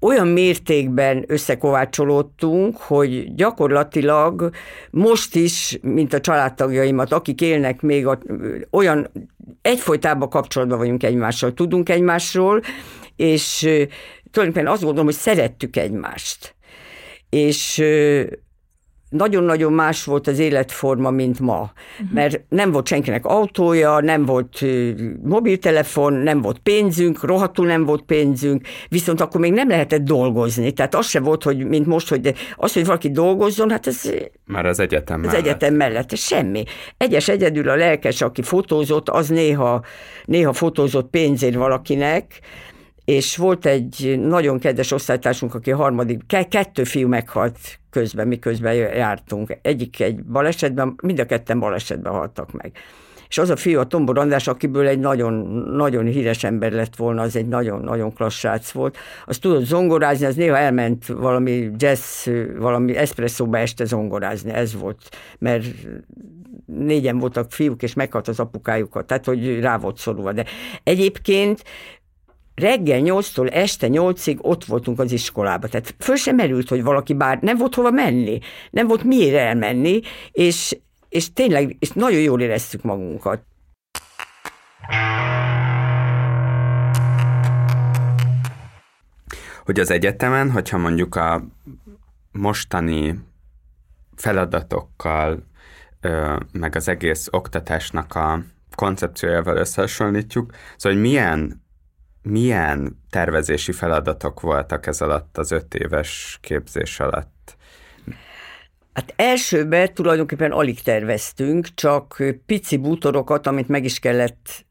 olyan 0.00 0.28
mértékben 0.28 1.24
összekovácsolódtunk, 1.26 2.76
hogy 2.76 3.34
gyakorlatilag 3.34 4.50
most 4.90 5.34
is, 5.34 5.78
mint 5.82 6.12
a 6.12 6.20
családtagjaimat, 6.20 7.12
akik 7.12 7.40
élnek 7.40 7.80
még 7.80 8.08
olyan 8.70 9.10
egyfolytában 9.62 10.28
kapcsolatban 10.28 10.78
vagyunk 10.78 11.02
egymással, 11.02 11.54
tudunk 11.54 11.88
egymásról, 11.88 12.62
és 13.16 13.58
tulajdonképpen 14.30 14.72
azt 14.72 14.82
gondolom, 14.82 15.06
hogy 15.06 15.14
szerettük 15.14 15.76
egymást. 15.76 16.54
És 17.28 17.82
nagyon-nagyon 19.08 19.72
más 19.72 20.04
volt 20.04 20.26
az 20.26 20.38
életforma, 20.38 21.10
mint 21.10 21.40
ma. 21.40 21.60
Uh-huh. 21.60 22.14
Mert 22.14 22.40
nem 22.48 22.70
volt 22.70 22.86
senkinek 22.86 23.26
autója, 23.26 24.00
nem 24.00 24.24
volt 24.24 24.64
mobiltelefon, 25.22 26.12
nem 26.12 26.40
volt 26.40 26.58
pénzünk, 26.58 27.22
rohadtul 27.22 27.66
nem 27.66 27.84
volt 27.84 28.02
pénzünk, 28.02 28.66
viszont 28.88 29.20
akkor 29.20 29.40
még 29.40 29.52
nem 29.52 29.68
lehetett 29.68 30.02
dolgozni. 30.02 30.72
Tehát 30.72 30.94
az 30.94 31.06
se 31.06 31.20
volt, 31.20 31.42
hogy 31.42 31.66
mint 31.66 31.86
most, 31.86 32.08
hogy 32.08 32.34
az, 32.56 32.72
hogy 32.72 32.84
valaki 32.84 33.10
dolgozzon, 33.10 33.70
hát 33.70 33.86
ez... 33.86 34.10
Már 34.44 34.66
az 34.66 34.80
egyetem 34.80 35.20
mellett. 35.20 35.36
Az 35.36 35.42
egyetem 35.42 35.74
mellett, 35.74 36.12
ez 36.12 36.20
semmi. 36.20 36.62
Egyes 36.96 37.28
egyedül 37.28 37.68
a 37.68 37.76
lelkes, 37.76 38.20
aki 38.20 38.42
fotózott, 38.42 39.08
az 39.08 39.28
néha, 39.28 39.84
néha 40.24 40.52
fotózott 40.52 41.10
pénzért 41.10 41.54
valakinek, 41.54 42.40
és 43.08 43.36
volt 43.36 43.66
egy 43.66 44.20
nagyon 44.20 44.58
kedves 44.58 44.92
osztálytársunk, 44.92 45.54
aki 45.54 45.72
a 45.72 45.76
harmadik, 45.76 46.26
kettő 46.48 46.84
fiú 46.84 47.08
meghalt 47.08 47.58
közben, 47.90 48.26
miközben 48.26 48.74
jártunk. 48.74 49.58
Egyik 49.62 50.00
egy 50.00 50.24
balesetben, 50.24 50.94
mind 51.02 51.18
a 51.18 51.24
ketten 51.24 51.58
balesetben 51.58 52.12
haltak 52.12 52.52
meg. 52.52 52.72
És 53.28 53.38
az 53.38 53.50
a 53.50 53.56
fiú, 53.56 53.78
a 53.78 53.86
Tombor 53.86 54.18
András, 54.18 54.48
akiből 54.48 54.86
egy 54.86 54.98
nagyon, 54.98 55.32
nagyon 55.76 56.04
híres 56.04 56.44
ember 56.44 56.72
lett 56.72 56.96
volna, 56.96 57.22
az 57.22 57.36
egy 57.36 57.46
nagyon-nagyon 57.46 58.14
klassz 58.14 58.36
srác 58.36 58.70
volt. 58.70 58.96
Az 59.24 59.38
tudott 59.38 59.64
zongorázni, 59.64 60.26
az 60.26 60.34
néha 60.34 60.56
elment 60.56 61.06
valami 61.06 61.70
jazz, 61.76 62.28
valami 62.58 62.96
eszpresszóba 62.96 63.58
este 63.58 63.84
zongorázni, 63.84 64.52
ez 64.52 64.74
volt. 64.74 65.08
Mert 65.38 65.64
négyen 66.66 67.18
voltak 67.18 67.52
fiúk, 67.52 67.82
és 67.82 67.94
meghalt 67.94 68.28
az 68.28 68.40
apukájukat, 68.40 69.06
tehát 69.06 69.24
hogy 69.24 69.60
rá 69.60 69.78
volt 69.78 69.96
szorulva. 69.96 70.32
De 70.32 70.44
egyébként 70.82 71.62
reggel 72.58 73.00
8-tól 73.02 73.52
este 73.52 73.86
8-ig 73.90 74.38
ott 74.40 74.64
voltunk 74.64 75.00
az 75.00 75.12
iskolában. 75.12 75.70
Tehát 75.70 75.94
föl 75.98 76.16
sem 76.16 76.36
merült, 76.36 76.68
hogy 76.68 76.82
valaki 76.82 77.14
bár 77.14 77.38
nem 77.40 77.56
volt 77.56 77.74
hova 77.74 77.90
menni, 77.90 78.38
nem 78.70 78.86
volt 78.86 79.04
miért 79.04 79.36
elmenni, 79.36 80.00
és, 80.32 80.78
és 81.08 81.32
tényleg 81.32 81.76
és 81.78 81.90
nagyon 81.90 82.20
jól 82.20 82.40
éreztük 82.40 82.82
magunkat. 82.82 83.42
Hogy 89.64 89.80
az 89.80 89.90
egyetemen, 89.90 90.50
hogyha 90.50 90.78
mondjuk 90.78 91.14
a 91.14 91.44
mostani 92.32 93.18
feladatokkal, 94.16 95.46
meg 96.52 96.76
az 96.76 96.88
egész 96.88 97.28
oktatásnak 97.30 98.14
a 98.14 98.42
koncepciójával 98.74 99.56
összehasonlítjuk, 99.56 100.52
szóval 100.76 100.98
hogy 100.98 101.08
milyen 101.08 101.66
milyen 102.22 103.02
tervezési 103.10 103.72
feladatok 103.72 104.40
voltak 104.40 104.86
ez 104.86 105.00
alatt 105.00 105.38
az 105.38 105.50
öt 105.50 105.74
éves 105.74 106.38
képzés 106.42 107.00
alatt? 107.00 107.56
Hát 108.92 109.12
elsőben 109.16 109.94
tulajdonképpen 109.94 110.52
alig 110.52 110.82
terveztünk, 110.82 111.74
csak 111.74 112.22
pici 112.46 112.76
bútorokat, 112.76 113.46
amit 113.46 113.68
meg 113.68 113.84
is 113.84 113.98
kellett 113.98 114.66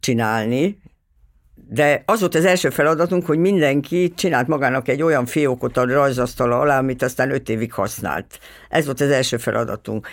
csinálni, 0.00 0.78
de 1.68 2.02
az 2.06 2.20
volt 2.20 2.34
az 2.34 2.44
első 2.44 2.70
feladatunk, 2.70 3.26
hogy 3.26 3.38
mindenki 3.38 4.12
csinált 4.14 4.46
magának 4.46 4.88
egy 4.88 5.02
olyan 5.02 5.26
fiókot 5.26 5.76
a 5.76 5.84
rajzasztala 5.84 6.58
alá, 6.58 6.78
amit 6.78 7.02
aztán 7.02 7.30
öt 7.30 7.48
évig 7.48 7.72
használt. 7.72 8.38
Ez 8.68 8.84
volt 8.84 9.00
az 9.00 9.10
első 9.10 9.36
feladatunk. 9.36 10.08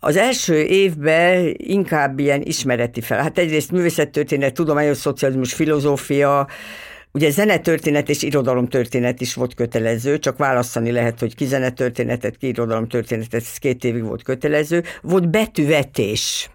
Az 0.00 0.16
első 0.16 0.62
évben 0.62 1.54
inkább 1.56 2.18
ilyen 2.18 2.42
ismereti 2.42 3.00
fel. 3.00 3.22
Hát 3.22 3.38
egyrészt 3.38 3.70
művészettörténet, 3.70 4.54
tudományos 4.54 4.96
szocializmus, 4.96 5.52
filozófia, 5.52 6.46
Ugye 7.12 7.30
zenetörténet 7.30 8.08
és 8.08 8.22
irodalomtörténet 8.22 9.20
is 9.20 9.34
volt 9.34 9.54
kötelező, 9.54 10.18
csak 10.18 10.38
választani 10.38 10.90
lehet, 10.90 11.20
hogy 11.20 11.34
ki 11.34 11.44
zenetörténetet, 11.44 12.36
ki 12.36 12.46
irodalomtörténetet, 12.46 13.40
ez 13.40 13.56
két 13.56 13.84
évig 13.84 14.02
volt 14.02 14.22
kötelező. 14.22 14.82
Volt 15.02 15.30
betűvetés. 15.30 16.50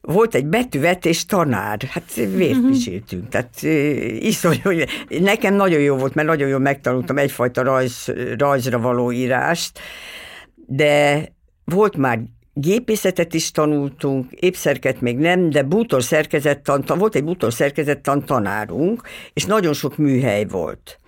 Volt 0.00 0.34
egy 0.34 0.46
betűvetés 0.46 1.24
tanár, 1.24 1.78
hát 1.88 2.14
vért 2.14 2.66
pisiltünk, 2.66 3.28
tehát 3.28 3.62
iszonyú, 4.22 4.70
nekem 5.08 5.54
nagyon 5.54 5.80
jó 5.80 5.96
volt, 5.96 6.14
mert 6.14 6.28
nagyon 6.28 6.48
jól 6.48 6.58
megtanultam 6.58 7.18
egyfajta 7.18 7.62
rajz, 7.62 8.12
rajzra 8.38 8.78
való 8.78 9.12
írást, 9.12 9.78
de 10.66 11.24
volt 11.64 11.96
már 11.96 12.20
gépészetet 12.58 13.34
is 13.34 13.50
tanultunk, 13.50 14.32
épszerket 14.32 15.00
még 15.00 15.16
nem, 15.16 15.50
de 15.50 15.62
bútor 15.62 16.02
szerkezettan, 16.02 16.84
volt 16.86 17.14
egy 17.14 17.24
bútor 17.24 17.52
szerkezettan 17.52 18.24
tanárunk, 18.24 19.02
és 19.32 19.44
nagyon 19.44 19.72
sok 19.72 19.96
műhely 19.96 20.44
volt. 20.44 20.98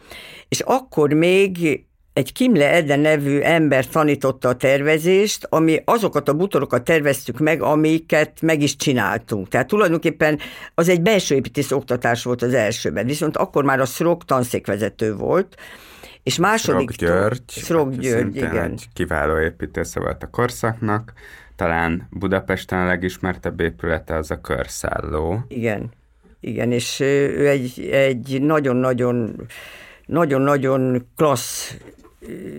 És 0.49 0.61
akkor 0.61 1.13
még 1.13 1.85
egy 2.13 2.33
Kimle 2.33 2.71
Ede 2.71 2.97
nevű 2.97 3.39
ember 3.39 3.87
tanította 3.87 4.49
a 4.49 4.57
tervezést, 4.57 5.47
ami 5.51 5.83
azokat 5.85 6.29
a 6.29 6.33
butorokat 6.33 6.85
terveztük 6.85 7.39
meg, 7.39 7.63
amiket 7.63 8.41
meg 8.43 8.63
is 8.63 8.77
csináltunk. 8.77 9.49
Tehát 9.49 9.67
tulajdonképpen 9.67 10.39
az 10.75 10.89
egy 10.89 11.03
belső 11.03 11.35
építész 11.35 11.71
oktatás 11.71 12.25
volt 12.25 12.43
az 12.43 12.55
elsőben, 12.55 13.07
viszont 13.07 13.37
akkor 13.37 13.65
már 13.65 13.81
a 13.81 13.85
SZROK 13.85 14.25
tanszékvezető 14.25 15.15
volt, 15.15 15.57
és 16.23 16.39
második... 16.39 16.91
Szrok 16.91 17.11
György, 17.11 17.43
Szrok 17.47 17.95
György, 17.95 18.37
igen. 18.37 18.71
Egy 18.71 18.89
kiváló 18.93 19.39
építésze 19.39 20.01
volt 20.01 20.23
a 20.23 20.31
korszaknak, 20.31 21.13
talán 21.57 22.09
Budapesten 22.11 22.79
a 22.81 22.87
legismertebb 22.87 23.61
épülete 23.61 24.15
az 24.15 24.31
a 24.31 24.41
körszálló. 24.41 25.45
Igen, 25.49 25.91
igen, 26.41 26.73
és 26.73 27.01
ő 27.01 27.49
egy, 27.49 27.89
egy 27.93 28.43
nagyon-nagyon 28.43 29.47
nagyon-nagyon 30.07 31.07
klassz 31.17 31.77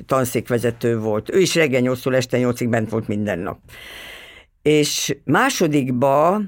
tanszékvezető 0.05 0.99
volt. 0.99 1.33
Ő 1.33 1.39
is 1.39 1.55
reggel 1.55 1.81
8 1.81 2.05
este 2.05 2.37
8-ig 2.41 2.67
bent 2.69 2.89
volt 2.89 3.07
minden 3.07 3.39
nap. 3.39 3.59
És 4.61 5.17
másodikba 5.23 6.41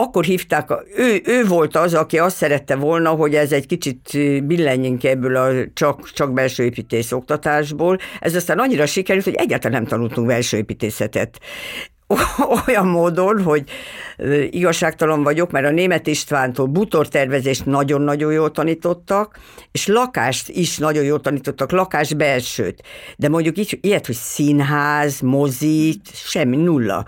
akkor 0.00 0.24
hívták, 0.24 0.70
ő, 0.96 1.20
ő 1.24 1.44
volt 1.44 1.76
az, 1.76 1.94
aki 1.94 2.18
azt 2.18 2.36
szerette 2.36 2.76
volna, 2.76 3.10
hogy 3.10 3.34
ez 3.34 3.52
egy 3.52 3.66
kicsit 3.66 4.10
billenjünk 4.44 5.04
ebből 5.04 5.36
a 5.36 5.50
csak, 5.74 6.10
csak 6.12 6.32
belső 6.32 6.64
építész 6.64 7.12
oktatásból. 7.12 7.98
Ez 8.20 8.34
aztán 8.34 8.58
annyira 8.58 8.86
sikerült, 8.86 9.24
hogy 9.24 9.34
egyáltalán 9.34 9.80
nem 9.80 9.90
tanultunk 9.90 10.26
belső 10.26 10.56
építészetet 10.56 11.38
olyan 12.66 12.86
módon, 12.86 13.42
hogy 13.42 13.64
igazságtalan 14.50 15.22
vagyok, 15.22 15.50
mert 15.50 15.66
a 15.66 15.70
német 15.70 16.06
Istvántól 16.06 16.66
butortervezést 16.66 17.66
nagyon-nagyon 17.66 18.32
jól 18.32 18.50
tanítottak, 18.50 19.38
és 19.72 19.86
lakást 19.86 20.48
is 20.48 20.78
nagyon 20.78 21.04
jól 21.04 21.20
tanítottak, 21.20 21.70
lakás 21.70 22.14
belsőt. 22.14 22.82
De 23.16 23.28
mondjuk 23.28 23.58
így, 23.58 23.78
ilyet, 23.80 24.06
hogy 24.06 24.14
színház, 24.14 25.20
mozi, 25.20 26.00
semmi, 26.12 26.56
nulla. 26.56 27.04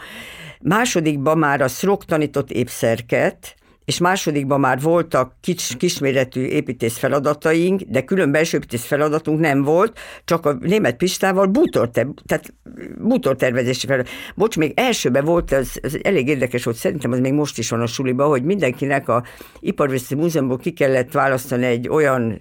Másodikban 0.63 1.39
már 1.39 1.61
a 1.61 1.69
szrok 1.69 2.05
tanított 2.05 2.51
épszerket, 2.51 3.55
és 3.85 3.99
másodikban 3.99 4.61
már 4.61 4.81
voltak 4.81 5.35
kis, 5.41 5.77
kisméretű 5.79 6.45
építész 6.45 6.97
feladataink, 6.99 7.81
de 7.81 8.05
külön 8.05 8.31
belső 8.31 8.57
építész 8.57 8.85
feladatunk 8.85 9.41
nem 9.41 9.63
volt, 9.63 9.99
csak 10.25 10.47
a 10.47 10.53
német 10.53 10.97
Pistával 10.97 11.47
bútor, 11.47 11.91
tehát 11.91 12.55
bútortervezési 12.99 13.87
feladat. 13.87 14.09
Bocs, 14.35 14.57
még 14.57 14.73
elsőben 14.77 15.25
volt, 15.25 15.53
az, 15.53 15.79
az 15.83 15.99
elég 16.03 16.29
érdekes 16.29 16.65
volt, 16.65 16.77
szerintem 16.77 17.13
az 17.13 17.19
még 17.19 17.33
most 17.33 17.59
is 17.59 17.71
van 17.71 17.81
a 17.81 17.87
suliban, 17.87 18.29
hogy 18.29 18.43
mindenkinek 18.43 19.09
a 19.09 19.25
Iparvészeti 19.61 20.15
Múzeumból 20.15 20.59
ki 20.59 20.73
kellett 20.73 21.13
választani 21.13 21.65
egy 21.65 21.89
olyan 21.89 22.39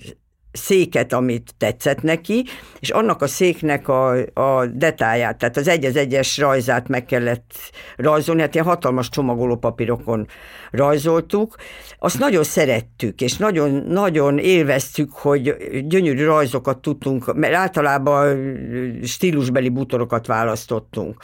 széket, 0.52 1.14
amit 1.14 1.54
tetszett 1.58 2.02
neki, 2.02 2.46
és 2.80 2.90
annak 2.90 3.22
a 3.22 3.28
széknek 3.28 3.88
a, 3.88 4.16
a 4.34 4.66
detáját, 4.66 5.38
tehát 5.38 5.58
az 5.58 5.68
egy 5.68 5.86
az 5.86 5.96
egyes 5.96 6.38
rajzát 6.38 6.88
meg 6.88 7.06
kellett 7.06 7.54
rajzolni, 7.96 8.42
hát 8.42 8.54
ilyen 8.54 8.66
hatalmas 8.66 9.10
csomagoló 9.10 9.56
papírokon 9.56 10.28
rajzoltuk. 10.72 11.56
Azt 12.00 12.20
nagyon 12.20 12.44
szerettük, 12.44 13.22
és 13.22 13.38
nagyon, 13.38 13.72
nagyon 13.72 14.38
élveztük, 14.38 15.12
hogy 15.12 15.56
gyönyörű 15.88 16.24
rajzokat 16.24 16.78
tudtunk, 16.78 17.36
mert 17.36 17.54
általában 17.54 18.58
stílusbeli 19.04 19.70
bútorokat 19.70 20.28
választottunk 20.28 21.18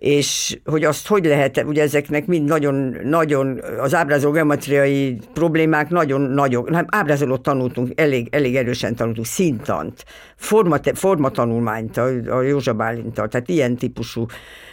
és 0.00 0.58
hogy 0.64 0.84
azt 0.84 1.06
hogy 1.06 1.24
lehet, 1.24 1.64
ugye 1.64 1.82
ezeknek 1.82 2.26
mind 2.26 2.48
nagyon, 2.48 2.96
nagyon 3.02 3.60
az 3.78 3.94
ábrázoló 3.94 4.32
geometriai 4.32 5.18
problémák 5.32 5.88
nagyon 5.88 6.20
nagyok, 6.20 6.70
nem, 6.70 6.86
ábrázolót 6.88 7.42
tanultunk, 7.42 8.00
elég, 8.00 8.28
elég 8.30 8.56
erősen 8.56 8.94
tanultunk, 8.94 9.26
szintant, 9.26 10.04
forma, 10.36 10.78
formatanulmányt 10.94 11.96
a, 11.96 12.36
a 12.36 12.42
Józsa 12.42 12.74
Bálintal, 12.74 13.28
tehát 13.28 13.48
ilyen 13.48 13.76
típusú 13.76 14.26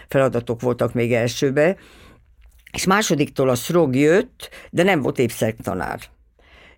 feladatok 0.08 0.62
voltak 0.62 0.94
még 0.94 1.13
elsőbe, 1.13 1.76
és 2.72 2.86
másodiktól 2.86 3.50
a 3.50 3.56
szrog 3.56 3.96
jött, 3.96 4.50
de 4.70 4.84
nem 4.84 5.02
volt 5.02 5.20
évszertanár. 5.20 6.00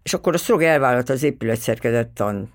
és 0.04 0.14
akkor 0.14 0.34
a 0.34 0.38
szrog 0.38 0.62
elvállalt 0.64 1.10
az 1.10 1.24
épületszerkezet 1.24 2.08
tan, 2.08 2.52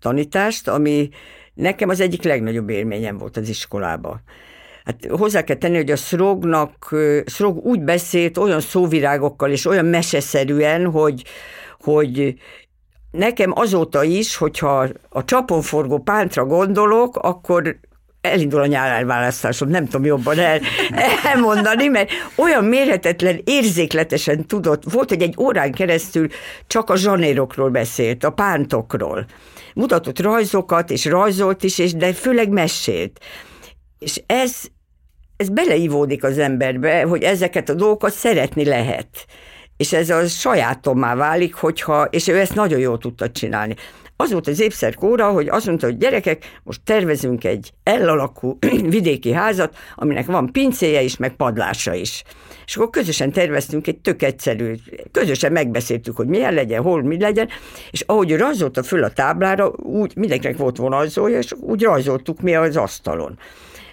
tanítást, 0.00 0.68
ami 0.68 1.08
nekem 1.54 1.88
az 1.88 2.00
egyik 2.00 2.22
legnagyobb 2.22 2.68
élményem 2.68 3.18
volt 3.18 3.36
az 3.36 3.48
iskolába. 3.48 4.20
Hát 4.86 5.06
hozzá 5.10 5.44
kell 5.44 5.56
tenni, 5.56 5.76
hogy 5.76 5.90
a 5.90 5.96
szrognak, 5.96 6.94
szrog 7.24 7.64
úgy 7.64 7.80
beszélt 7.80 8.38
olyan 8.38 8.60
szóvirágokkal 8.60 9.50
és 9.50 9.66
olyan 9.66 9.84
meseszerűen, 9.84 10.90
hogy, 10.90 11.24
hogy 11.80 12.34
nekem 13.10 13.52
azóta 13.54 14.02
is, 14.02 14.36
hogyha 14.36 14.88
a 15.08 15.24
csaponforgó 15.24 15.98
pántra 15.98 16.44
gondolok, 16.44 17.16
akkor 17.16 17.78
elindul 18.20 18.60
a 18.60 18.66
nyárelválasztásom, 18.66 19.68
nem 19.68 19.84
tudom 19.84 20.04
jobban 20.04 20.38
el, 20.38 20.60
elmondani, 21.24 21.86
mert 21.86 22.10
olyan 22.36 22.64
mérhetetlen, 22.64 23.40
érzékletesen 23.44 24.46
tudott, 24.46 24.82
volt, 24.92 25.08
hogy 25.08 25.22
egy 25.22 25.34
órán 25.38 25.72
keresztül 25.72 26.28
csak 26.66 26.90
a 26.90 26.96
zsanérokról 26.96 27.70
beszélt, 27.70 28.24
a 28.24 28.30
pántokról. 28.30 29.26
Mutatott 29.74 30.20
rajzokat, 30.20 30.90
és 30.90 31.04
rajzolt 31.04 31.62
is, 31.62 31.78
és 31.78 31.94
de 31.94 32.12
főleg 32.12 32.48
mesélt. 32.48 33.20
És 33.98 34.22
ez, 34.26 34.70
ez 35.36 35.48
beleívódik 35.48 36.24
az 36.24 36.38
emberbe, 36.38 37.02
hogy 37.02 37.22
ezeket 37.22 37.68
a 37.68 37.74
dolgokat 37.74 38.12
szeretni 38.12 38.64
lehet. 38.64 39.26
És 39.76 39.92
ez 39.92 40.10
a 40.10 40.26
sajátommá 40.26 41.14
válik, 41.14 41.54
hogyha, 41.54 42.04
és 42.04 42.28
ő 42.28 42.38
ezt 42.38 42.54
nagyon 42.54 42.78
jól 42.78 42.98
tudta 42.98 43.30
csinálni. 43.30 43.74
Az 44.18 44.32
volt 44.32 44.46
az 44.46 44.60
épszer 44.60 44.94
kóra, 44.94 45.30
hogy 45.30 45.48
azt 45.48 45.66
mondta, 45.66 45.86
hogy 45.86 45.96
gyerekek, 45.96 46.60
most 46.62 46.80
tervezünk 46.84 47.44
egy 47.44 47.72
elalakú 47.82 48.58
vidéki 48.96 49.32
házat, 49.32 49.76
aminek 49.94 50.26
van 50.26 50.52
pincéje 50.52 51.02
is, 51.02 51.16
meg 51.16 51.36
padlása 51.36 51.94
is. 51.94 52.22
És 52.66 52.76
akkor 52.76 52.90
közösen 52.90 53.32
terveztünk 53.32 53.86
egy 53.86 53.98
tök 53.98 54.22
egyszerű, 54.22 54.74
közösen 55.10 55.52
megbeszéltük, 55.52 56.16
hogy 56.16 56.26
milyen 56.26 56.54
legyen, 56.54 56.82
hol 56.82 57.02
mi 57.02 57.20
legyen, 57.20 57.48
és 57.90 58.00
ahogy 58.00 58.36
rajzolta 58.36 58.82
föl 58.82 59.04
a 59.04 59.10
táblára, 59.10 59.72
úgy 59.76 60.16
mindenkinek 60.16 60.56
volt 60.56 60.76
vonalzója, 60.76 61.38
és 61.38 61.52
úgy 61.60 61.82
rajzoltuk 61.82 62.40
mi 62.40 62.54
az 62.54 62.76
asztalon. 62.76 63.38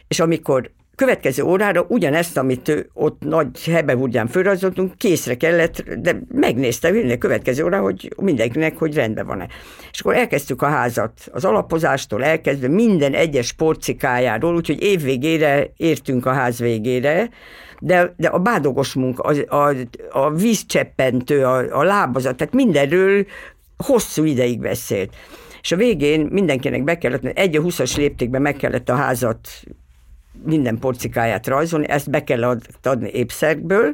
És 0.08 0.20
amikor 0.20 0.72
következő 0.96 1.44
órára 1.44 1.86
ugyanezt, 1.88 2.38
amit 2.38 2.88
ott 2.94 3.22
nagy 3.22 3.64
hebehúrgyán 3.64 4.28
fölrajzoltunk, 4.28 4.98
készre 4.98 5.36
kellett, 5.36 5.84
de 5.90 6.20
megnézte 6.32 6.88
a 6.88 7.18
következő 7.18 7.64
óra, 7.64 7.80
hogy 7.80 8.14
mindenkinek, 8.22 8.78
hogy 8.78 8.96
rendben 8.96 9.26
van-e. 9.26 9.48
És 9.92 10.00
akkor 10.00 10.16
elkezdtük 10.16 10.62
a 10.62 10.68
házat 10.68 11.30
az 11.32 11.46
alapozástól 11.46 12.24
elkezdve 12.24 12.68
minden 12.68 13.14
egyes 13.14 13.54
porcikájáról, 13.54 14.56
úgyhogy 14.56 14.82
évvégére 14.82 15.72
értünk 15.78 16.26
a 16.26 16.34
ház 16.34 16.60
végére, 16.60 17.30
de, 17.80 18.14
de 18.18 18.28
a 18.28 18.40
bádogos 18.40 18.94
munka, 18.94 19.24
a, 19.24 19.56
a, 19.56 19.76
a 20.10 20.32
vízcseppentő, 20.32 21.46
a, 21.46 21.80
a 21.80 21.84
lábazat, 21.84 22.36
tehát 22.36 22.54
mindenről 22.54 23.26
hosszú 23.78 24.24
ideig 24.24 24.60
beszélt. 24.60 25.16
És 25.62 25.72
a 25.72 25.76
végén 25.76 26.28
mindenkinek 26.32 26.84
be 26.84 26.98
kellett, 26.98 27.26
egy 27.26 27.56
a 27.56 27.62
20-as 27.62 27.98
léptékben 27.98 28.42
meg 28.42 28.56
kellett 28.56 28.90
a 28.90 28.96
házat 28.96 29.50
minden 30.46 30.80
porcikáját 30.80 31.48
rajzolni, 31.48 31.90
ezt 31.90 32.10
be 32.10 32.24
kell 32.24 32.60
adni 32.84 33.10
épszerből, 33.10 33.94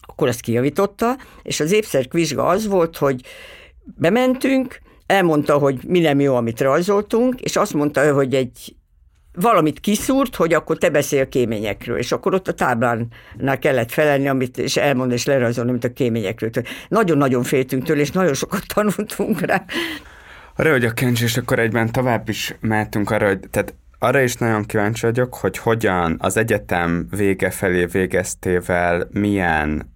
akkor 0.00 0.28
ezt 0.28 0.40
kijavította, 0.40 1.16
és 1.42 1.60
az 1.60 1.72
épszerk 1.72 2.12
vizsga 2.12 2.46
az 2.46 2.66
volt, 2.66 2.96
hogy 2.96 3.20
bementünk, 3.84 4.80
elmondta, 5.06 5.58
hogy 5.58 5.80
mi 5.86 5.98
nem 6.00 6.20
jó, 6.20 6.34
amit 6.34 6.60
rajzoltunk, 6.60 7.40
és 7.40 7.56
azt 7.56 7.74
mondta 7.74 8.04
ő, 8.04 8.10
hogy 8.10 8.34
egy 8.34 8.76
valamit 9.32 9.80
kiszúrt, 9.80 10.36
hogy 10.36 10.52
akkor 10.52 10.78
te 10.78 10.90
beszél 10.90 11.28
kéményekről, 11.28 11.98
és 11.98 12.12
akkor 12.12 12.34
ott 12.34 12.48
a 12.48 12.54
táblánál 12.54 13.58
kellett 13.60 13.90
felelni, 13.90 14.28
amit, 14.28 14.58
és 14.58 14.76
elmondani, 14.76 15.14
és 15.14 15.26
lerajzolni, 15.26 15.70
amit 15.70 15.84
a 15.84 15.92
kéményekről. 15.92 16.50
Nagyon-nagyon 16.88 17.42
féltünk 17.42 17.84
tőle, 17.84 18.00
és 18.00 18.10
nagyon 18.10 18.34
sokat 18.34 18.62
tanultunk 18.74 19.40
rá. 19.40 19.64
Arra, 20.56 20.70
hogy 20.70 20.84
a 20.84 20.92
kencs, 20.92 21.22
és 21.22 21.36
akkor 21.36 21.58
egyben 21.58 21.92
tovább 21.92 22.28
is 22.28 22.56
mehetünk 22.60 23.10
arra, 23.10 23.26
hogy 23.26 23.40
tehát 23.50 23.74
arra 23.98 24.20
is 24.20 24.34
nagyon 24.34 24.64
kíváncsi 24.64 25.06
vagyok, 25.06 25.34
hogy 25.34 25.58
hogyan 25.58 26.16
az 26.18 26.36
egyetem 26.36 27.06
vége 27.10 27.50
felé 27.50 27.84
végeztével 27.84 29.08
milyen, 29.10 29.94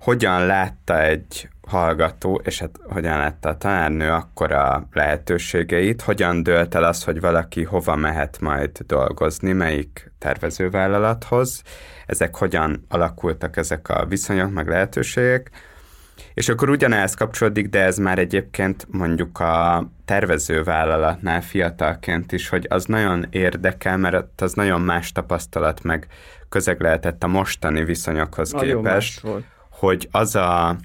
hogyan 0.00 0.46
látta 0.46 1.02
egy 1.02 1.48
hallgató, 1.68 2.40
és 2.44 2.58
hát 2.58 2.78
hogyan 2.88 3.18
látta 3.18 3.48
a 3.48 3.56
tanárnő 3.56 4.10
akkor 4.10 4.52
a 4.52 4.88
lehetőségeit, 4.92 6.02
hogyan 6.02 6.42
dölt 6.42 6.74
el 6.74 6.84
az, 6.84 7.04
hogy 7.04 7.20
valaki 7.20 7.64
hova 7.64 7.96
mehet 7.96 8.40
majd 8.40 8.78
dolgozni, 8.86 9.52
melyik 9.52 10.12
tervezővállalathoz, 10.18 11.62
ezek 12.06 12.36
hogyan 12.36 12.84
alakultak 12.88 13.56
ezek 13.56 13.88
a 13.88 14.06
viszonyok, 14.06 14.52
meg 14.52 14.68
lehetőségek, 14.68 15.50
és 16.38 16.48
akkor 16.48 16.70
ugyanehhez 16.70 17.14
kapcsolódik, 17.14 17.68
de 17.68 17.82
ez 17.82 17.96
már 17.96 18.18
egyébként 18.18 18.86
mondjuk 18.90 19.40
a 19.40 19.88
tervezővállalatnál 20.04 21.40
fiatalként 21.40 22.32
is, 22.32 22.48
hogy 22.48 22.66
az 22.68 22.84
nagyon 22.84 23.26
érdekel, 23.30 23.96
mert 23.96 24.40
az 24.40 24.52
nagyon 24.52 24.80
más 24.80 25.12
tapasztalat, 25.12 25.82
meg 25.82 26.06
közeg 26.48 26.80
lehetett 26.80 27.22
a 27.22 27.26
mostani 27.26 27.84
viszonyokhoz 27.84 28.52
nagyon 28.52 28.82
képest, 28.82 29.22
hogy 29.70 30.08
az 30.10 30.34
a 30.36 30.76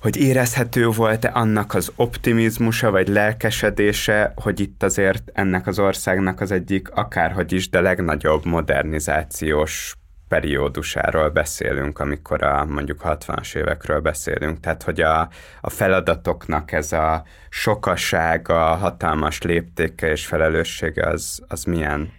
hogy 0.00 0.16
érezhető 0.16 0.86
volt-e 0.86 1.30
annak 1.34 1.74
az 1.74 1.92
optimizmusa 1.96 2.90
vagy 2.90 3.08
lelkesedése, 3.08 4.32
hogy 4.36 4.60
itt 4.60 4.82
azért 4.82 5.30
ennek 5.32 5.66
az 5.66 5.78
országnak 5.78 6.40
az 6.40 6.50
egyik 6.50 6.90
akárhogy 6.90 7.52
is, 7.52 7.68
de 7.68 7.80
legnagyobb 7.80 8.44
modernizációs 8.44 9.94
periódusáról 10.34 11.28
beszélünk, 11.28 11.98
amikor 11.98 12.42
a 12.42 12.64
mondjuk 12.64 13.00
60-as 13.04 13.54
évekről 13.56 14.00
beszélünk. 14.00 14.60
Tehát, 14.60 14.82
hogy 14.82 15.00
a, 15.00 15.28
a 15.60 15.70
feladatoknak 15.70 16.72
ez 16.72 16.92
a 16.92 17.24
sokasága, 17.48 18.74
hatalmas 18.74 19.42
léptéke 19.42 20.10
és 20.10 20.26
felelőssége 20.26 21.06
az, 21.06 21.42
az 21.48 21.64
milyen 21.64 22.12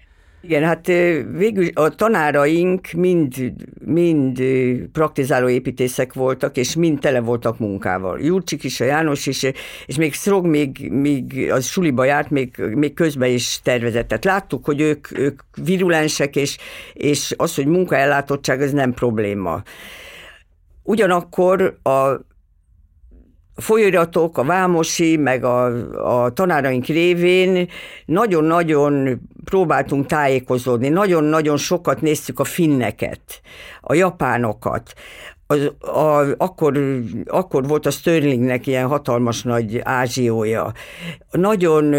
igen, 0.45 0.63
hát 0.63 0.87
végül 1.31 1.67
a 1.73 1.89
tanáraink 1.89 2.91
mind, 2.91 3.53
mind 3.85 4.41
praktizáló 4.91 5.47
építészek 5.47 6.13
voltak, 6.13 6.57
és 6.57 6.75
mind 6.75 6.99
tele 6.99 7.19
voltak 7.19 7.59
munkával. 7.59 8.19
Jurcsik 8.19 8.63
is, 8.63 8.79
a 8.79 8.83
János 8.83 9.25
is, 9.25 9.43
és 9.85 9.97
még 9.97 10.13
Szrog 10.13 10.45
még, 10.45 10.91
még 10.91 11.51
az 11.51 11.65
suliba 11.65 12.03
járt, 12.03 12.29
még, 12.29 12.57
még 12.57 12.93
közben 12.93 13.29
is 13.29 13.59
tervezett. 13.63 14.07
Tehát 14.07 14.25
láttuk, 14.25 14.65
hogy 14.65 14.81
ők, 14.81 15.17
ők 15.17 15.41
virulensek, 15.63 16.35
és, 16.35 16.57
és 16.93 17.33
az, 17.37 17.55
hogy 17.55 17.65
munkaellátottság, 17.65 18.61
ez 18.61 18.71
nem 18.71 18.93
probléma. 18.93 19.63
Ugyanakkor 20.83 21.77
a 21.83 22.19
folyóiratok, 23.55 24.37
a 24.37 24.43
Vámosi, 24.43 25.17
meg 25.17 25.43
a, 25.43 25.65
a 26.23 26.29
tanáraink 26.29 26.85
révén 26.85 27.69
nagyon-nagyon 28.05 29.21
próbáltunk 29.43 30.05
tájékozódni, 30.05 30.89
nagyon-nagyon 30.89 31.57
sokat 31.57 32.01
néztük 32.01 32.39
a 32.39 32.43
finneket, 32.43 33.41
a 33.81 33.93
japánokat, 33.93 34.93
az, 35.47 35.71
a, 35.79 36.33
akkor, 36.37 37.01
akkor 37.25 37.67
volt 37.67 37.85
a 37.85 37.91
Sterlingnek 37.91 38.67
ilyen 38.67 38.87
hatalmas 38.87 39.43
nagy 39.43 39.79
ázsiója. 39.83 40.71
Nagyon, 41.31 41.93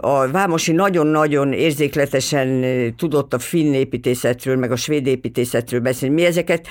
a 0.00 0.30
Vámosi 0.30 0.72
nagyon-nagyon 0.72 1.52
érzékletesen 1.52 2.64
tudott 2.96 3.34
a 3.34 3.38
finn 3.38 3.72
építészetről, 3.72 4.56
meg 4.56 4.72
a 4.72 4.76
svéd 4.76 5.06
építészetről 5.06 5.80
beszélni. 5.80 6.14
Mi 6.14 6.24
ezeket 6.24 6.66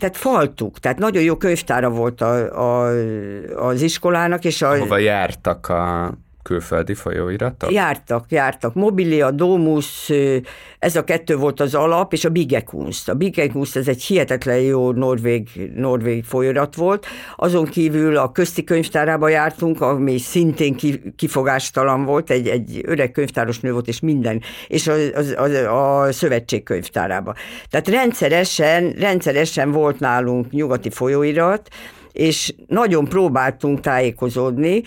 tehát 0.00 0.16
faltuk, 0.16 0.78
tehát 0.78 0.98
nagyon 0.98 1.22
jó 1.22 1.36
könyvtára 1.36 1.90
volt 1.90 2.20
a, 2.20 2.34
a, 2.58 2.94
az 3.56 3.82
iskolának, 3.82 4.44
és 4.44 4.62
a... 4.62 4.78
Hova 4.78 4.98
jártak 4.98 5.68
a 5.68 6.12
külföldi 6.42 6.94
folyóiratok? 6.94 7.72
Jártak, 7.72 8.24
jártak. 8.28 8.74
Mobilia, 8.74 9.30
Domus, 9.30 10.12
ez 10.78 10.96
a 10.96 11.04
kettő 11.04 11.36
volt 11.36 11.60
az 11.60 11.74
alap, 11.74 12.12
és 12.12 12.24
a 12.24 12.28
Bigekunst. 12.28 13.08
A 13.08 13.14
Bigekunst 13.14 13.76
ez 13.76 13.88
egy 13.88 14.02
hihetetlen 14.02 14.58
jó 14.58 14.92
norvég, 14.92 15.70
norvég 15.74 16.24
folyóirat 16.24 16.74
volt. 16.74 17.06
Azon 17.36 17.64
kívül 17.64 18.16
a 18.16 18.32
közti 18.32 18.64
könyvtárába 18.64 19.28
jártunk, 19.28 19.80
ami 19.80 20.18
szintén 20.18 20.76
kifogástalan 21.16 22.04
volt, 22.04 22.30
egy, 22.30 22.48
egy 22.48 22.80
öreg 22.86 23.10
könyvtáros 23.10 23.60
nő 23.60 23.72
volt, 23.72 23.88
és 23.88 24.00
minden, 24.00 24.42
és 24.68 24.86
a, 24.86 24.94
a, 25.36 25.42
a, 25.42 26.02
a 26.02 26.12
szövetség 26.12 26.62
könyvtárába. 26.62 27.34
Tehát 27.70 27.88
rendszeresen, 27.88 28.90
rendszeresen 28.90 29.70
volt 29.70 30.00
nálunk 30.00 30.50
nyugati 30.50 30.90
folyóirat, 30.90 31.68
és 32.12 32.54
nagyon 32.66 33.04
próbáltunk 33.04 33.80
tájékozódni, 33.80 34.82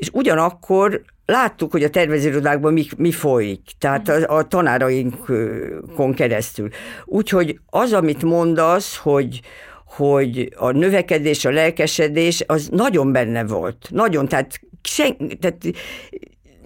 és 0.00 0.08
ugyanakkor 0.12 1.02
láttuk, 1.26 1.70
hogy 1.70 1.82
a 1.82 1.90
tervezőrodákban 1.90 2.72
mi, 2.72 2.86
mi 2.96 3.12
folyik, 3.12 3.60
tehát 3.78 4.08
a, 4.08 4.36
a 4.36 4.46
tanárainkon 4.48 6.14
keresztül. 6.14 6.68
Úgyhogy 7.04 7.58
az, 7.66 7.92
amit 7.92 8.22
mondasz, 8.22 8.96
hogy, 8.96 9.40
hogy 9.84 10.54
a 10.56 10.70
növekedés, 10.70 11.44
a 11.44 11.50
lelkesedés, 11.50 12.44
az 12.46 12.68
nagyon 12.72 13.12
benne 13.12 13.44
volt. 13.44 13.88
Nagyon, 13.90 14.28
tehát, 14.28 14.60
sen, 14.82 15.16
tehát 15.40 15.62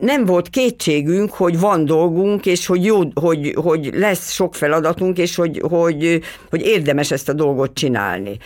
nem 0.01 0.25
volt 0.25 0.49
kétségünk, 0.49 1.31
hogy 1.31 1.59
van 1.59 1.85
dolgunk, 1.85 2.47
és 2.47 2.67
hogy, 2.67 2.85
jó, 2.85 3.01
hogy, 3.15 3.55
hogy 3.55 3.91
lesz 3.95 4.33
sok 4.33 4.55
feladatunk, 4.55 5.19
és 5.19 5.35
hogy, 5.35 5.61
hogy, 5.69 6.21
hogy 6.51 6.61
érdemes 6.61 7.11
ezt 7.11 7.29
a 7.29 7.33
dolgot 7.33 7.75
csinálni. 7.75 8.37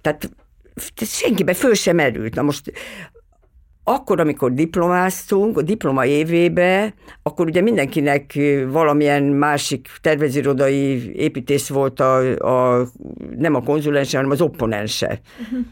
Tehát 0.00 0.30
senkibe 0.96 1.54
föl 1.54 1.74
sem 1.74 1.96
merült. 1.96 2.34
Na 2.34 2.42
most 2.42 2.72
akkor, 3.84 4.20
amikor 4.20 4.52
diplomáztunk, 4.52 5.58
a 5.58 5.62
diploma 5.62 6.06
évébe, 6.06 6.94
akkor 7.22 7.46
ugye 7.46 7.60
mindenkinek 7.60 8.38
valamilyen 8.68 9.22
másik 9.22 9.88
tervezőrodai 10.00 11.12
építész 11.16 11.68
volt 11.68 12.00
a, 12.00 12.16
a 12.78 12.86
nem 13.36 13.54
a 13.54 13.62
konzulense, 13.62 14.16
hanem 14.16 14.30
az 14.30 14.40
opponense. 14.40 15.20
Uh-huh. 15.40 15.66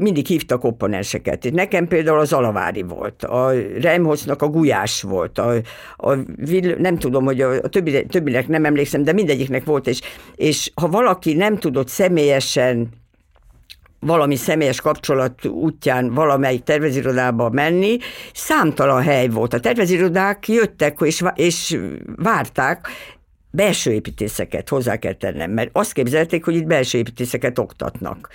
Mindig 0.00 0.26
hívtak 0.26 0.64
opponenseket. 0.64 1.50
Nekem 1.52 1.88
például 1.88 2.18
az 2.18 2.32
Alavári 2.32 2.82
volt, 2.82 3.24
a 3.24 3.52
Reimholznak 3.80 4.42
a 4.42 4.48
Gulyás 4.48 5.02
volt, 5.02 5.38
a, 5.38 5.54
a 5.96 6.14
nem 6.78 6.98
tudom, 6.98 7.24
hogy 7.24 7.40
a, 7.40 7.52
a 7.52 7.68
többi, 7.68 8.06
többinek 8.06 8.48
nem 8.48 8.64
emlékszem, 8.64 9.02
de 9.02 9.12
mindegyiknek 9.12 9.64
volt, 9.64 9.86
és, 9.86 10.00
és 10.34 10.70
ha 10.74 10.88
valaki 10.88 11.34
nem 11.34 11.58
tudott 11.58 11.88
személyesen 11.88 12.88
valami 14.06 14.36
személyes 14.36 14.80
kapcsolat 14.80 15.46
útján 15.46 16.14
valamelyik 16.14 16.62
tervezőirodába 16.62 17.50
menni, 17.50 17.98
számtalan 18.32 19.02
hely 19.02 19.28
volt. 19.28 19.54
A 19.54 19.60
tervezőirodák 19.60 20.48
jöttek 20.48 20.98
és, 21.00 21.22
és 21.34 21.78
várták, 22.16 22.88
belső 23.50 23.92
építészeket 23.92 24.68
hozzá 24.68 24.96
kell 24.96 25.12
tennem, 25.12 25.50
mert 25.50 25.70
azt 25.72 25.92
képzelték, 25.92 26.44
hogy 26.44 26.54
itt 26.54 26.66
belső 26.66 26.98
építészeket 26.98 27.58
oktatnak. 27.58 28.28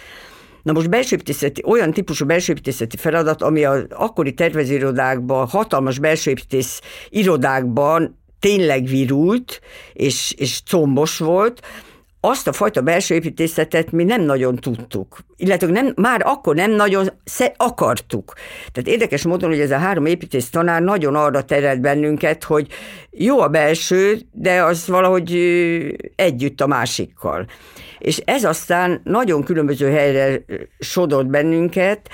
Na 0.64 0.74
most 0.74 0.90
belsőépítészeti, 0.90 1.62
olyan 1.66 1.92
típusú 1.92 2.26
belsőépítészeti 2.26 2.98
feladat, 2.98 3.42
ami 3.42 3.64
az 3.64 3.86
akkori 3.90 4.34
tervezőirodákban, 4.34 5.48
hatalmas 5.48 6.00
belsőépítész 6.00 6.82
irodákban 7.10 8.20
tényleg 8.40 8.86
virult, 8.86 9.62
és, 9.94 10.34
és 10.38 10.62
combos 10.66 11.18
volt, 11.18 11.62
azt 12.20 12.48
a 12.48 12.52
fajta 12.52 12.82
belső 12.82 13.16
építészetet 13.16 13.92
mi 13.92 14.04
nem 14.04 14.22
nagyon 14.22 14.56
tudtuk, 14.56 15.18
illetve 15.36 15.68
nem, 15.68 15.94
már 15.96 16.22
akkor 16.26 16.56
nem 16.56 16.72
nagyon 16.72 17.10
akartuk. 17.58 18.34
Tehát 18.72 18.90
érdekes 18.90 19.24
módon, 19.24 19.50
hogy 19.50 19.60
ez 19.60 19.72
a 19.72 19.78
három 19.78 20.06
építész 20.06 20.50
tanár 20.50 20.82
nagyon 20.82 21.16
arra 21.16 21.44
terelt 21.44 21.82
bennünket, 21.82 22.44
hogy 22.44 22.68
jó 23.12 23.40
a 23.40 23.48
belső, 23.48 24.20
de 24.32 24.64
az 24.64 24.88
valahogy 24.88 25.32
együtt 26.16 26.62
a 26.62 26.68
másikkal. 26.68 27.46
És 28.00 28.18
ez 28.18 28.44
aztán 28.44 29.02
nagyon 29.04 29.44
különböző 29.44 29.90
helyre 29.90 30.42
sodort 30.80 31.28
bennünket, 31.28 32.10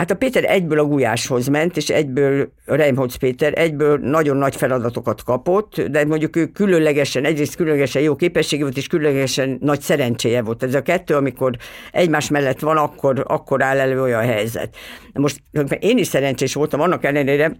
Hát 0.00 0.10
a 0.10 0.14
Péter 0.14 0.44
egyből 0.44 0.78
a 0.78 0.84
Gulyáshoz 0.84 1.46
ment, 1.46 1.76
és 1.76 1.88
egyből 1.88 2.52
a 2.66 2.74
Reimholz 2.74 3.14
Péter 3.14 3.52
egyből 3.58 3.98
nagyon 3.98 4.36
nagy 4.36 4.56
feladatokat 4.56 5.22
kapott, 5.22 5.80
de 5.80 6.04
mondjuk 6.04 6.36
ő 6.36 6.46
különlegesen, 6.46 7.24
egyrészt 7.24 7.56
különlegesen 7.56 8.02
jó 8.02 8.16
képessége 8.16 8.62
volt, 8.62 8.76
és 8.76 8.86
különlegesen 8.86 9.58
nagy 9.60 9.80
szerencséje 9.80 10.42
volt. 10.42 10.62
Ez 10.62 10.74
a 10.74 10.82
kettő, 10.82 11.14
amikor 11.14 11.56
egymás 11.92 12.28
mellett 12.28 12.58
van, 12.58 12.76
akkor, 12.76 13.24
akkor 13.28 13.62
áll 13.62 13.78
elő 13.78 14.02
olyan 14.02 14.22
helyzet. 14.22 14.76
Most 15.12 15.42
én 15.78 15.98
is 15.98 16.06
szerencsés 16.06 16.54
voltam, 16.54 16.80
annak 16.80 17.04
ellenére, 17.04 17.56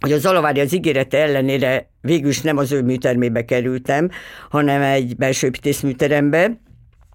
hogy 0.00 0.12
a 0.12 0.18
Zalavári 0.18 0.60
az 0.60 0.74
ígérete 0.74 1.18
ellenére 1.18 1.90
végül 2.00 2.28
is 2.28 2.40
nem 2.40 2.56
az 2.56 2.72
ő 2.72 2.82
műtermébe 2.82 3.44
kerültem, 3.44 4.10
hanem 4.50 4.82
egy 4.82 5.16
belsőépítész 5.16 5.80
műterembe, 5.80 6.60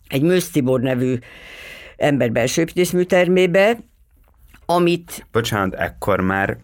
egy 0.08 0.22
Mősz 0.22 0.52
Tibor 0.52 0.80
nevű 0.80 1.18
ember 1.98 2.32
belsőépítész 2.32 2.92
műtermébe, 2.92 3.78
amit... 4.66 5.28
Bocsánat, 5.32 5.74
ekkor 5.74 6.22
már 6.22 6.58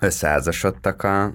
összeházasodtak 0.00 1.02
a 1.02 1.32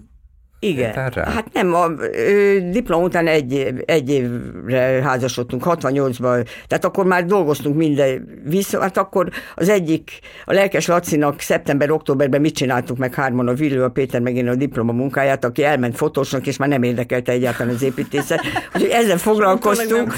igen. 0.60 0.94
Hát 1.14 1.54
nem, 1.54 1.74
a 1.74 1.92
ö, 2.12 2.58
diplom 2.72 3.04
után 3.04 3.28
egy, 3.28 3.74
egy 3.86 4.10
évre 4.10 5.02
házasodtunk, 5.04 5.64
68-ban, 5.66 6.48
tehát 6.68 6.86
akkor 6.86 7.06
már 7.06 7.26
dolgoztunk 7.26 7.76
minden 7.76 8.42
vissza, 8.44 8.82
hát 8.82 8.98
akkor 8.98 9.30
az 9.56 9.70
egyik, 9.70 10.20
a 10.46 10.54
lelkes 10.54 10.88
Lacinak 10.88 11.40
szeptember-októberben 11.40 12.42
mit 12.42 12.56
csináltuk 12.56 12.98
meg 12.98 13.14
hárman 13.14 13.48
a 13.48 13.54
Villő, 13.54 13.84
a 13.84 13.90
Péter 13.90 14.22
meg 14.22 14.36
én 14.36 14.48
a 14.48 14.56
diploma 14.56 14.92
munkáját, 14.92 15.46
aki 15.46 15.64
elment 15.64 15.96
fotósnak, 15.96 16.48
és 16.48 16.58
már 16.58 16.70
nem 16.70 16.84
érdekelte 16.84 17.32
egyáltalán 17.32 17.74
az 17.74 17.82
építészet. 17.82 18.42
Úgyhogy 18.76 18.92
ezzel 18.92 19.18
foglalkoztunk, 19.18 20.14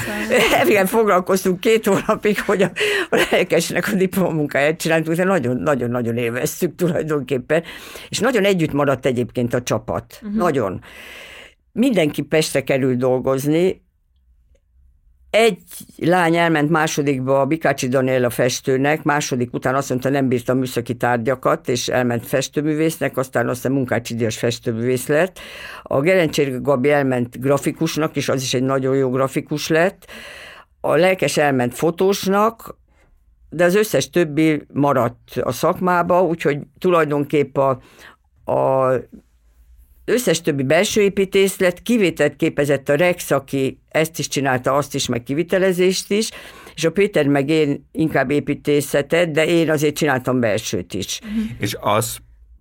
igen, 0.68 0.86
foglalkoztunk 0.86 1.60
két 1.60 1.86
hónapig, 1.86 2.40
hogy 2.40 2.62
a, 2.62 2.70
a 3.10 3.26
lelkesnek 3.30 3.90
a 3.92 3.96
diploma 3.96 4.30
munkáját 4.30 4.76
csináltuk, 4.76 5.14
de 5.14 5.24
nagyon-nagyon-nagyon 5.24 6.16
élveztük 6.16 6.74
tulajdonképpen, 6.74 7.62
és 8.08 8.18
nagyon 8.18 8.44
együtt 8.44 8.72
maradt 8.72 9.06
egyébként 9.06 9.54
a 9.54 9.62
csapat. 9.62 10.20
Uh-huh. 10.28 10.42
Nagyon. 10.42 10.80
Mindenki 11.72 12.22
Pestre 12.22 12.62
kerül 12.62 12.96
dolgozni, 12.96 13.86
egy 15.30 15.62
lány 15.96 16.36
elment 16.36 16.70
másodikba 16.70 17.40
a 17.40 17.46
Bikácsi 17.46 17.88
a 18.22 18.30
festőnek, 18.30 19.02
második 19.02 19.52
után 19.52 19.74
azt 19.74 19.88
mondta, 19.88 20.08
nem 20.08 20.28
bírta 20.28 20.54
műszaki 20.54 20.94
tárgyakat, 20.94 21.68
és 21.68 21.88
elment 21.88 22.26
festőművésznek, 22.26 23.16
aztán 23.16 23.48
aztán 23.48 23.72
Munkácsi 23.72 24.14
Díjas 24.14 24.38
festőművész 24.38 25.06
lett. 25.06 25.38
A 25.82 26.00
Gerencsér 26.00 26.60
Gabi 26.60 26.90
elment 26.90 27.40
grafikusnak, 27.40 28.16
és 28.16 28.28
az 28.28 28.42
is 28.42 28.54
egy 28.54 28.62
nagyon 28.62 28.96
jó 28.96 29.10
grafikus 29.10 29.68
lett. 29.68 30.06
A 30.80 30.94
lelkes 30.96 31.36
elment 31.36 31.74
fotósnak, 31.74 32.78
de 33.50 33.64
az 33.64 33.74
összes 33.74 34.10
többi 34.10 34.62
maradt 34.72 35.36
a 35.40 35.52
szakmába, 35.52 36.22
úgyhogy 36.22 36.58
tulajdonképp 36.78 37.56
a, 37.56 37.80
a 38.52 38.92
összes 40.08 40.40
többi 40.40 40.62
belső 40.62 41.00
építész 41.00 41.58
lett, 41.58 41.82
kivételt 41.82 42.36
képezett 42.36 42.88
a 42.88 42.94
Rex, 42.94 43.30
aki 43.30 43.80
ezt 43.88 44.18
is 44.18 44.28
csinálta, 44.28 44.74
azt 44.74 44.94
is, 44.94 45.06
meg 45.06 45.22
kivitelezést 45.22 46.10
is, 46.10 46.30
és 46.74 46.84
a 46.84 46.92
Péter 46.92 47.26
meg 47.26 47.48
én 47.48 47.88
inkább 47.92 48.30
építészetet, 48.30 49.30
de 49.30 49.46
én 49.46 49.70
azért 49.70 49.96
csináltam 49.96 50.40
belsőt 50.40 50.94
is. 50.94 51.20
Uh-huh. 51.22 51.42
És 51.58 51.76
az 51.80 52.16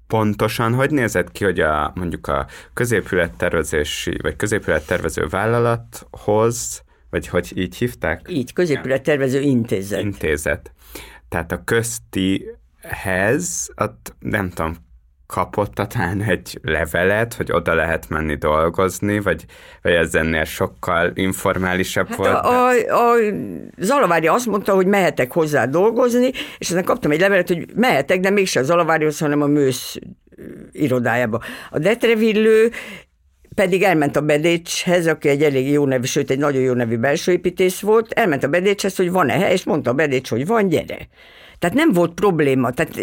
pontosan 0.07 0.73
hogy 0.73 0.91
nézett 0.91 1.31
ki, 1.31 1.43
hogy 1.43 1.59
a, 1.59 1.91
mondjuk 1.95 2.27
a 2.27 2.47
középülettervezési, 2.73 4.17
vagy 4.21 4.35
középülettervező 4.35 5.27
vállalathoz, 5.29 6.83
vagy 7.09 7.27
hogy 7.27 7.51
így 7.55 7.75
hívták? 7.75 8.27
Így, 8.29 8.53
középülettervező 8.53 9.41
intézet. 9.41 10.01
Intézet. 10.01 10.71
Tehát 11.29 11.51
a 11.51 11.63
köztihez, 11.63 12.53
ott 13.75 14.15
nem 14.19 14.49
tudom, 14.49 14.75
kapott 15.28 15.73
talán 15.73 16.21
egy 16.21 16.59
levelet, 16.61 17.34
hogy 17.34 17.51
oda 17.51 17.73
lehet 17.73 18.09
menni 18.09 18.36
dolgozni, 18.36 19.19
vagy, 19.19 19.45
vagy 19.82 19.91
ez 19.91 20.15
ennél 20.15 20.43
sokkal 20.43 21.11
informálisabb 21.13 22.07
hát 22.07 22.17
volt? 22.17 22.34
A, 22.34 22.69
a, 22.69 22.69
a 22.69 23.15
Zalavári 23.78 24.28
azt 24.28 24.45
mondta, 24.45 24.73
hogy 24.73 24.88
mehetek 24.88 25.32
hozzá 25.32 25.65
dolgozni, 25.65 26.32
és 26.57 26.67
aztán 26.67 26.84
kaptam 26.84 27.11
egy 27.11 27.19
levelet, 27.19 27.47
hogy 27.47 27.65
mehetek, 27.75 28.19
de 28.19 28.30
mégse 28.30 28.59
a 28.59 28.63
Zalavárihoz, 28.63 29.19
hanem 29.19 29.41
a 29.41 29.47
Mősz 29.47 29.97
irodájába. 30.71 31.41
A 31.69 31.80
Detrevillő 31.80 32.71
pedig 33.55 33.84
elment 33.84 34.15
a 34.15 34.21
Bedécshez, 34.21 35.07
aki 35.07 35.30
egy 35.30 35.43
elég 35.43 35.69
jó 35.71 35.86
nevű, 35.86 36.05
sőt 36.05 36.30
egy 36.30 36.38
nagyon 36.38 36.61
jó 36.61 36.73
nevű 36.73 36.97
belsőépítész 36.97 37.80
volt, 37.80 38.11
elment 38.11 38.43
a 38.43 38.47
Bedécshez, 38.47 38.95
hogy 38.95 39.11
van-e 39.11 39.34
hely, 39.34 39.51
és 39.51 39.63
mondta 39.63 39.89
a 39.89 39.93
Bedécs, 39.93 40.30
hogy 40.30 40.45
van, 40.45 40.67
gyere. 40.67 41.07
Tehát 41.60 41.76
nem 41.76 41.91
volt 41.91 42.14
probléma, 42.14 42.72
tehát 42.72 42.95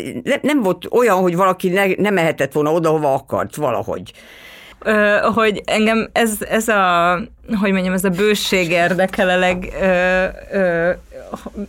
nem 0.42 0.62
volt 0.62 0.86
olyan, 0.90 1.20
hogy 1.20 1.36
valaki 1.36 1.68
ne, 1.68 1.86
nem 1.96 2.14
mehetett 2.14 2.52
volna 2.52 2.72
oda, 2.72 2.88
hova 2.88 3.14
akart 3.14 3.56
valahogy. 3.56 4.12
Ö, 4.78 5.16
hogy 5.34 5.62
engem 5.64 6.08
ez, 6.12 6.38
ez 6.48 6.68
a, 6.68 7.12
hogy 7.60 7.72
mondjam, 7.72 7.94
ez 7.94 8.04
a 8.04 8.08
bőség 8.08 8.70
érdekel 8.70 9.28
a 9.28 9.38
leg, 9.38 9.72
ö, 9.80 10.26
ö, 10.52 10.90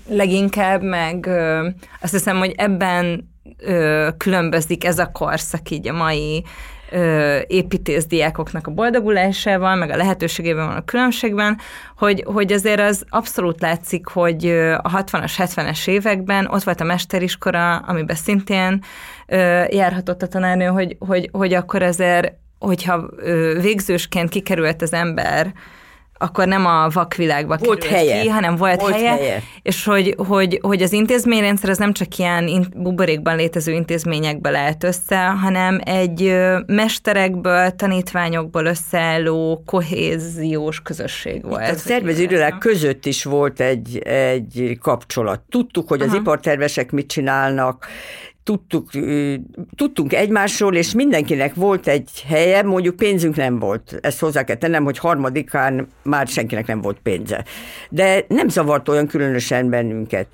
leginkább, 0.09 0.81
meg 0.81 1.25
ö, 1.25 1.67
azt 2.01 2.13
hiszem, 2.13 2.37
hogy 2.37 2.53
ebben 2.57 3.29
ö, 3.57 4.07
különbözik 4.17 4.85
ez 4.85 4.99
a 4.99 5.11
korszak 5.11 5.69
így 5.69 5.87
a 5.87 5.93
mai 5.93 6.43
építészdiákoknak 7.47 8.67
a 8.67 8.71
boldogulásával, 8.71 9.75
meg 9.75 9.89
a 9.89 9.95
lehetőségében 9.95 10.67
van 10.67 10.75
a 10.75 10.85
különbségben, 10.85 11.57
hogy, 11.97 12.23
hogy 12.25 12.51
azért 12.51 12.79
az 12.79 13.05
abszolút 13.09 13.61
látszik, 13.61 14.07
hogy 14.07 14.45
a 14.81 15.03
60-as, 15.03 15.33
70-es 15.37 15.87
években 15.87 16.47
ott 16.47 16.63
volt 16.63 16.81
a 16.81 16.83
mesteriskora, 16.83 17.77
amiben 17.77 18.15
szintén 18.15 18.83
járhatott 19.69 20.21
a 20.21 20.27
tanárnő, 20.27 20.65
hogy, 20.65 20.95
hogy, 20.99 21.29
hogy 21.31 21.53
akkor 21.53 21.83
azért, 21.83 22.33
hogyha 22.59 23.09
végzősként 23.61 24.29
kikerült 24.29 24.81
az 24.81 24.93
ember 24.93 25.53
akkor 26.17 26.47
nem 26.47 26.65
a 26.65 26.89
vakvilágba 26.89 27.57
volt 27.57 27.83
helye. 27.83 28.21
ki, 28.21 28.27
hanem 28.27 28.55
volt, 28.55 28.81
volt 28.81 28.93
helye, 28.93 29.09
helye, 29.09 29.41
és 29.61 29.85
hogy, 29.85 30.15
hogy, 30.27 30.59
hogy 30.61 30.81
az 30.81 30.93
intézményrendszer 30.93 31.69
az 31.69 31.77
nem 31.77 31.93
csak 31.93 32.17
ilyen 32.17 32.67
buborékban 32.75 33.35
létező 33.35 33.71
intézményekbe 33.71 34.49
lehet 34.49 34.83
össze, 34.83 35.25
hanem 35.25 35.79
egy 35.83 36.35
mesterekből, 36.65 37.69
tanítványokból 37.69 38.65
összeálló 38.65 39.63
kohéziós 39.65 40.81
közösség 40.81 41.43
volt. 41.43 41.69
A 41.69 41.75
szervezőirodák 41.75 42.57
között 42.57 43.05
is 43.05 43.23
volt 43.23 43.59
egy, 43.59 43.97
egy 43.97 44.77
kapcsolat. 44.81 45.41
Tudtuk, 45.49 45.87
hogy 45.87 46.01
az 46.01 46.07
Aha. 46.07 46.17
ipartervesek 46.17 46.91
mit 46.91 47.07
csinálnak, 47.07 47.87
tudtuk, 48.45 48.89
tudtunk 49.75 50.13
egymásról, 50.13 50.75
és 50.75 50.93
mindenkinek 50.93 51.53
volt 51.53 51.87
egy 51.87 52.23
helye, 52.27 52.63
mondjuk 52.63 52.95
pénzünk 52.95 53.35
nem 53.35 53.59
volt. 53.59 53.97
Ezt 54.01 54.19
hozzá 54.19 54.43
kell 54.43 54.55
tennem, 54.55 54.83
hogy 54.83 54.97
harmadikán 54.97 55.87
már 56.03 56.27
senkinek 56.27 56.67
nem 56.67 56.81
volt 56.81 56.99
pénze. 57.03 57.45
De 57.89 58.25
nem 58.27 58.49
zavart 58.49 58.89
olyan 58.89 59.07
különösen 59.07 59.69
bennünket. 59.69 60.27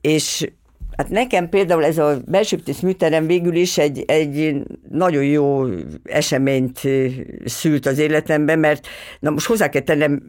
És 0.00 0.50
Hát 0.96 1.08
nekem 1.08 1.48
például 1.48 1.84
ez 1.84 1.98
a 1.98 2.18
belsőpítész 2.26 2.80
műterem 2.80 3.26
végül 3.26 3.54
is 3.54 3.78
egy, 3.78 4.04
egy 4.06 4.62
nagyon 4.90 5.24
jó 5.24 5.64
eseményt 6.04 6.80
szült 7.44 7.86
az 7.86 7.98
életemben, 7.98 8.58
mert 8.58 8.86
na 9.20 9.30
most 9.30 9.46
hozzá 9.46 9.68
kell 9.68 9.82
tennem, 9.82 10.22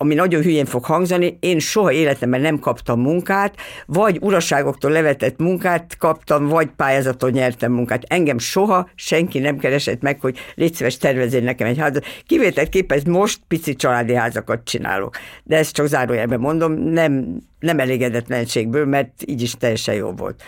ami 0.00 0.14
nagyon 0.14 0.42
hülyén 0.42 0.64
fog 0.64 0.84
hangzani, 0.84 1.36
én 1.40 1.58
soha 1.58 1.92
életemben 1.92 2.40
nem 2.40 2.58
kaptam 2.58 3.00
munkát, 3.00 3.56
vagy 3.86 4.18
uraságoktól 4.20 4.90
levetett 4.90 5.38
munkát 5.38 5.96
kaptam, 5.96 6.46
vagy 6.46 6.68
pályázaton 6.76 7.30
nyertem 7.30 7.72
munkát. 7.72 8.04
Engem 8.06 8.38
soha 8.38 8.90
senki 8.94 9.38
nem 9.38 9.58
keresett 9.58 10.00
meg, 10.00 10.20
hogy 10.20 10.38
légy 10.54 10.74
szíves 10.74 10.96
tervezél 10.96 11.42
nekem 11.42 11.66
egy 11.66 11.78
házat. 11.78 12.04
Kivételt 12.26 12.68
képest 12.68 13.06
most 13.06 13.40
pici 13.48 13.74
családi 13.74 14.14
házakat 14.14 14.64
csinálok. 14.64 15.16
De 15.44 15.56
ezt 15.56 15.74
csak 15.74 15.86
zárójelben 15.86 16.40
mondom, 16.40 16.72
nem, 16.72 17.40
nem 17.58 17.78
elégedetlenségből, 17.78 18.86
mert 18.86 19.12
így 19.26 19.42
is 19.42 19.54
teljesen 19.54 19.94
jó 19.94 20.10
volt. 20.10 20.42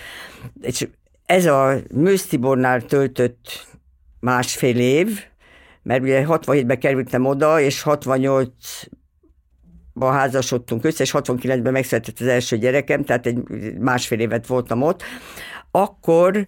És 0.62 0.88
ez 1.26 1.46
a 1.46 1.76
Mősztibornál 1.94 2.82
töltött 2.82 3.66
másfél 4.20 4.76
év, 4.76 5.24
mert 5.82 6.02
ugye 6.02 6.24
67-ben 6.28 6.78
kerültem 6.78 7.26
oda, 7.26 7.60
és 7.60 7.82
68 7.82 8.52
ba 10.00 10.10
házasodtunk 10.10 10.84
össze, 10.84 11.02
és 11.02 11.14
69-ben 11.14 11.72
megszületett 11.72 12.20
az 12.20 12.26
első 12.26 12.58
gyerekem, 12.58 13.04
tehát 13.04 13.26
egy 13.26 13.38
másfél 13.78 14.20
évet 14.20 14.46
voltam 14.46 14.82
ott, 14.82 15.02
akkor 15.70 16.46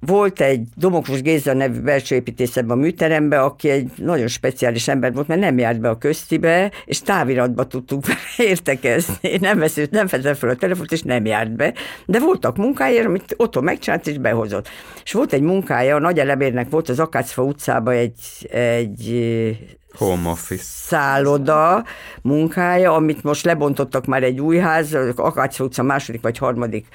volt 0.00 0.40
egy 0.40 0.62
Domokos 0.74 1.22
Géza 1.22 1.52
nevű 1.52 1.80
belső 1.80 2.14
építész 2.14 2.56
ebben 2.56 2.76
a 2.76 2.80
műteremben, 2.80 3.40
aki 3.40 3.68
egy 3.68 3.90
nagyon 3.96 4.26
speciális 4.26 4.88
ember 4.88 5.12
volt, 5.12 5.28
mert 5.28 5.40
nem 5.40 5.58
járt 5.58 5.80
be 5.80 5.88
a 5.88 5.98
köztibe, 5.98 6.70
és 6.84 7.00
táviratba 7.00 7.66
tudtuk 7.66 8.04
értekezni. 8.36 9.36
Nem 9.40 9.58
veszült, 9.58 9.90
nem 9.90 10.06
fedett 10.06 10.38
fel 10.38 10.48
a 10.48 10.54
telefont, 10.54 10.92
és 10.92 11.02
nem 11.02 11.26
járt 11.26 11.56
be. 11.56 11.74
De 12.06 12.20
voltak 12.20 12.56
munkája, 12.56 13.04
amit 13.04 13.34
otthon 13.36 13.64
megcsinált, 13.64 14.06
és 14.06 14.18
behozott. 14.18 14.68
És 15.04 15.12
volt 15.12 15.32
egy 15.32 15.42
munkája, 15.42 15.96
a 15.96 16.00
Nagy 16.00 16.18
Elemérnek 16.18 16.70
volt 16.70 16.88
az 16.88 17.00
Akácfa 17.00 17.42
utcában 17.42 17.94
egy, 17.94 18.48
egy 18.50 19.78
Home 19.96 20.30
office. 20.30 20.62
szálloda 20.62 21.84
munkája, 22.22 22.94
amit 22.94 23.22
most 23.22 23.44
lebontottak 23.44 24.06
már 24.06 24.22
egy 24.22 24.40
új 24.40 24.56
ház, 24.56 24.96
Akácfa 25.16 25.64
utca 25.64 25.82
második 25.82 26.22
vagy 26.22 26.38
harmadik 26.38 26.86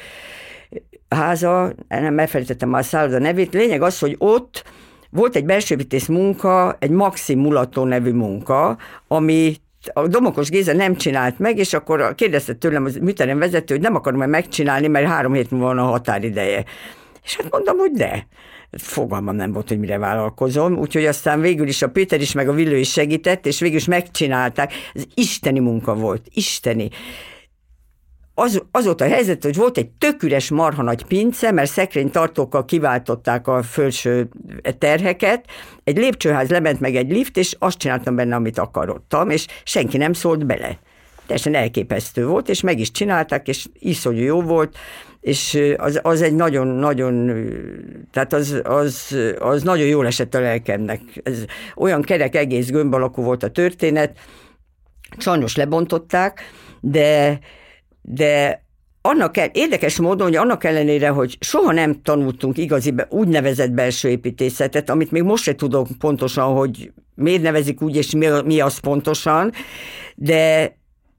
háza, 1.09 1.73
nem 1.87 2.19
elfelejtettem 2.19 2.69
már 2.69 2.81
a 2.81 2.83
szálloda 2.83 3.19
nevét. 3.19 3.53
Lényeg 3.53 3.81
az, 3.81 3.99
hogy 3.99 4.15
ott 4.17 4.63
volt 5.09 5.35
egy 5.35 5.45
belsővítész 5.45 6.07
munka, 6.07 6.75
egy 6.79 6.89
Maxim 6.89 7.39
Mulató 7.39 7.83
nevű 7.83 8.11
munka, 8.11 8.77
ami 9.07 9.55
a 9.93 10.07
Domokos 10.07 10.49
Géza 10.49 10.73
nem 10.73 10.95
csinált 10.95 11.39
meg, 11.39 11.57
és 11.57 11.73
akkor 11.73 12.15
kérdezte 12.15 12.53
tőlem 12.53 12.85
az 12.85 12.95
műterem 13.01 13.39
vezető, 13.39 13.73
hogy 13.73 13.83
nem 13.83 13.95
akarom 13.95 14.29
megcsinálni, 14.29 14.87
mert 14.87 15.07
három 15.07 15.33
hét 15.33 15.51
múlva 15.51 15.65
van 15.65 15.77
a 15.77 15.83
határideje. 15.83 16.63
És 17.23 17.35
hát 17.35 17.51
mondom, 17.51 17.77
hogy 17.77 17.91
de 17.91 18.27
fogalmam 18.77 19.35
nem 19.35 19.51
volt, 19.51 19.67
hogy 19.67 19.79
mire 19.79 19.97
vállalkozom, 19.97 20.77
úgyhogy 20.77 21.05
aztán 21.05 21.41
végül 21.41 21.67
is 21.67 21.81
a 21.81 21.89
Péter 21.89 22.21
is, 22.21 22.31
meg 22.31 22.49
a 22.49 22.53
Villő 22.53 22.77
is 22.77 22.91
segített, 22.91 23.45
és 23.45 23.59
végül 23.59 23.77
is 23.77 23.85
megcsinálták. 23.85 24.73
Ez 24.93 25.03
isteni 25.13 25.59
munka 25.59 25.95
volt, 25.95 26.27
isteni 26.33 26.89
az, 28.37 28.63
az 28.71 28.85
volt 28.85 29.01
a 29.01 29.07
helyzet, 29.07 29.43
hogy 29.43 29.55
volt 29.55 29.77
egy 29.77 29.89
tök 29.89 30.23
üres 30.23 30.49
marha 30.49 30.83
nagy 30.83 31.05
pince, 31.05 31.51
mert 31.51 31.71
szekrénytartókkal 31.71 32.65
kiváltották 32.65 33.47
a 33.47 33.63
felső 33.63 34.29
terheket, 34.77 35.45
egy 35.83 35.97
lépcsőház 35.97 36.49
lement 36.49 36.79
meg 36.79 36.95
egy 36.95 37.11
lift, 37.11 37.37
és 37.37 37.55
azt 37.59 37.77
csináltam 37.77 38.15
benne, 38.15 38.35
amit 38.35 38.57
akarottam, 38.57 39.29
és 39.29 39.45
senki 39.63 39.97
nem 39.97 40.13
szólt 40.13 40.45
bele. 40.45 40.79
Teljesen 41.25 41.55
elképesztő 41.55 42.25
volt, 42.25 42.49
és 42.49 42.61
meg 42.61 42.79
is 42.79 42.91
csinálták, 42.91 43.47
és 43.47 43.65
iszonyú 43.79 44.23
jó 44.23 44.41
volt, 44.41 44.77
és 45.25 45.59
az, 45.77 45.99
az 46.03 46.21
egy 46.21 46.35
nagyon-nagyon, 46.35 47.31
tehát 48.11 48.33
az, 48.33 48.61
az, 48.63 49.17
az 49.39 49.63
nagyon 49.63 49.87
jól 49.87 50.05
esett 50.05 50.35
a 50.35 50.39
lelkemnek. 50.39 51.01
Ez 51.23 51.45
olyan 51.75 52.01
kerek, 52.01 52.35
egész 52.35 52.69
gömb 52.69 52.93
alakú 52.93 53.23
volt 53.23 53.43
a 53.43 53.49
történet, 53.49 54.17
sajnos 55.17 55.55
lebontották, 55.55 56.41
de 56.79 57.39
de 58.01 58.63
annak 59.01 59.37
el, 59.37 59.49
érdekes 59.53 59.99
módon, 59.99 60.27
hogy 60.27 60.35
annak 60.35 60.63
ellenére, 60.63 61.09
hogy 61.09 61.37
soha 61.39 61.71
nem 61.71 62.01
tanultunk 62.01 62.57
igazi 62.57 62.93
úgynevezett 63.09 63.71
belső 63.71 64.09
építészetet, 64.09 64.89
amit 64.89 65.11
még 65.11 65.23
most 65.23 65.43
se 65.43 65.55
tudok 65.55 65.87
pontosan, 65.99 66.53
hogy 66.53 66.91
miért 67.15 67.41
nevezik 67.41 67.81
úgy, 67.81 67.95
és 67.95 68.11
mi, 68.11 68.27
mi 68.45 68.59
az 68.59 68.77
pontosan, 68.77 69.51
de 70.15 70.73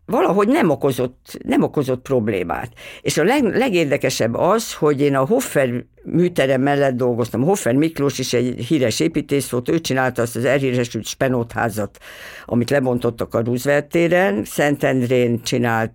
valahogy 0.06 0.48
nem 0.48 0.70
okozott, 0.70 1.38
nem 1.44 1.62
okozott 1.62 2.02
problémát. 2.02 2.72
És 3.00 3.18
a 3.18 3.24
leg, 3.24 3.44
legérdekesebb 3.44 4.34
az, 4.34 4.74
hogy 4.74 5.00
én 5.00 5.14
a 5.14 5.26
Hoffer 5.26 5.84
műterem 6.02 6.62
mellett 6.62 6.94
dolgoztam. 6.96 7.42
Hoffer 7.42 7.74
Miklós 7.74 8.18
is 8.18 8.32
egy 8.32 8.64
híres 8.64 9.00
építész 9.00 9.48
volt, 9.48 9.68
ő 9.68 9.80
csinálta 9.80 10.22
azt 10.22 10.36
az 10.36 10.44
elhíresült 10.44 11.06
Spenót 11.06 11.52
házat, 11.52 11.98
amit 12.44 12.70
lebontottak 12.70 13.34
a 13.34 13.42
Roosevelt 13.44 13.86
téren. 13.86 14.44
Szentendrén 14.44 15.42
csinált 15.42 15.92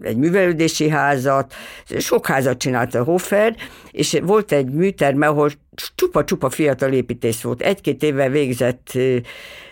egy 0.00 0.16
művelődési 0.16 0.88
házat, 0.88 1.54
sok 1.98 2.26
házat 2.26 2.58
csinált 2.58 2.94
a 2.94 3.04
Hoffer, 3.04 3.56
és 3.90 4.18
volt 4.22 4.52
egy 4.52 4.70
műterm, 4.70 5.20
ahol 5.20 5.50
csupa-csupa 5.94 6.50
fiatal 6.50 6.92
építész 6.92 7.40
volt. 7.40 7.62
Egy-két 7.62 8.02
évvel 8.02 8.28
végzett, 8.28 8.98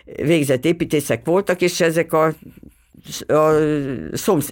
végzett 0.05 0.65
építészek 0.65 1.25
voltak, 1.25 1.61
és 1.61 1.81
ezek 1.81 2.13
a 2.13 2.35
a 3.27 3.51
szomsz, 4.13 4.51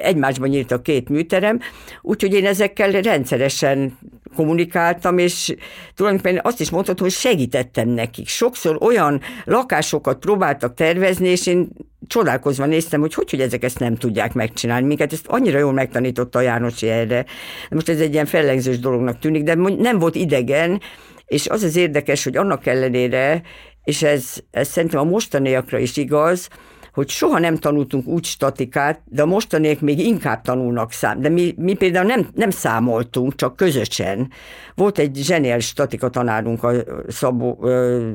egymásban 0.00 0.48
nyílt 0.48 0.70
a 0.70 0.82
két 0.82 1.08
műterem, 1.08 1.60
úgyhogy 2.02 2.34
én 2.34 2.46
ezekkel 2.46 2.90
rendszeresen 2.90 3.98
kommunikáltam, 4.36 5.18
és 5.18 5.54
tulajdonképpen 5.94 6.40
azt 6.44 6.60
is 6.60 6.70
mondhatom, 6.70 7.06
hogy 7.06 7.16
segítettem 7.16 7.88
nekik. 7.88 8.28
Sokszor 8.28 8.76
olyan 8.80 9.20
lakásokat 9.44 10.18
próbáltak 10.18 10.74
tervezni, 10.74 11.28
és 11.28 11.46
én 11.46 11.68
csodálkozva 12.06 12.66
néztem, 12.66 13.00
hogy 13.00 13.14
hogy, 13.14 13.30
hogy 13.30 13.40
ezek 13.40 13.64
ezt 13.64 13.78
nem 13.78 13.96
tudják 13.96 14.32
megcsinálni. 14.32 14.86
Minket 14.86 15.12
ezt 15.12 15.26
annyira 15.26 15.58
jól 15.58 15.72
megtanította 15.72 16.38
a 16.38 16.42
Jánosi 16.42 16.88
erre. 16.88 17.24
Most 17.70 17.88
ez 17.88 18.00
egy 18.00 18.12
ilyen 18.12 18.26
fellengzős 18.26 18.78
dolognak 18.78 19.18
tűnik, 19.18 19.42
de 19.42 19.54
nem 19.54 19.98
volt 19.98 20.14
idegen, 20.14 20.80
és 21.26 21.48
az 21.48 21.62
az 21.62 21.76
érdekes, 21.76 22.24
hogy 22.24 22.36
annak 22.36 22.66
ellenére, 22.66 23.42
és 23.84 24.02
ez, 24.02 24.34
ez 24.50 24.68
szerintem 24.68 25.00
a 25.00 25.04
mostaniakra 25.04 25.78
is 25.78 25.96
igaz, 25.96 26.48
hogy 26.92 27.08
soha 27.08 27.38
nem 27.38 27.56
tanultunk 27.56 28.06
úgy 28.06 28.24
statikát, 28.24 29.00
de 29.04 29.22
a 29.22 29.26
mostaniek 29.26 29.80
még 29.80 29.98
inkább 29.98 30.42
tanulnak 30.42 30.92
szám. 30.92 31.20
De 31.20 31.28
mi, 31.28 31.54
mi 31.56 31.74
például 31.74 32.06
nem, 32.06 32.28
nem 32.34 32.50
számoltunk, 32.50 33.34
csak 33.34 33.56
közösen. 33.56 34.30
Volt 34.74 34.98
egy 34.98 35.16
zseniális 35.16 35.66
statika 35.66 36.08
tanárunk, 36.08 36.62
a 36.62 36.72
Szabó, 37.08 37.58
ö, 37.62 38.10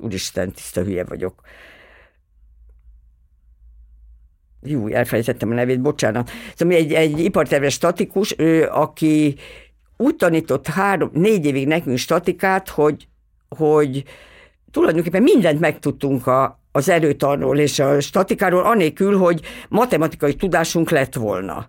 úristen, 0.00 0.52
tiszta 0.52 0.82
hülye 0.82 1.04
vagyok. 1.04 1.40
Jú, 4.62 4.88
elfelejtettem 4.88 5.50
a 5.50 5.54
nevét, 5.54 5.80
bocsánat. 5.80 6.30
Szóval 6.54 6.76
egy, 6.76 6.92
egy 6.92 7.18
iparterves 7.18 7.72
statikus, 7.72 8.34
ő, 8.38 8.62
aki 8.62 9.36
úgy 9.96 10.16
tanított 10.16 10.66
három, 10.66 11.10
négy 11.12 11.46
évig 11.46 11.66
nekünk 11.66 11.98
statikát, 11.98 12.68
hogy, 12.68 13.08
hogy 13.48 14.04
tulajdonképpen 14.70 15.22
mindent 15.22 15.60
megtudtunk 15.60 16.26
a, 16.26 16.60
az 16.76 16.88
erőtanról 16.88 17.58
és 17.58 17.78
a 17.78 18.00
statikáról, 18.00 18.62
anélkül, 18.64 19.18
hogy 19.18 19.40
matematikai 19.68 20.34
tudásunk 20.34 20.90
lett 20.90 21.14
volna. 21.14 21.68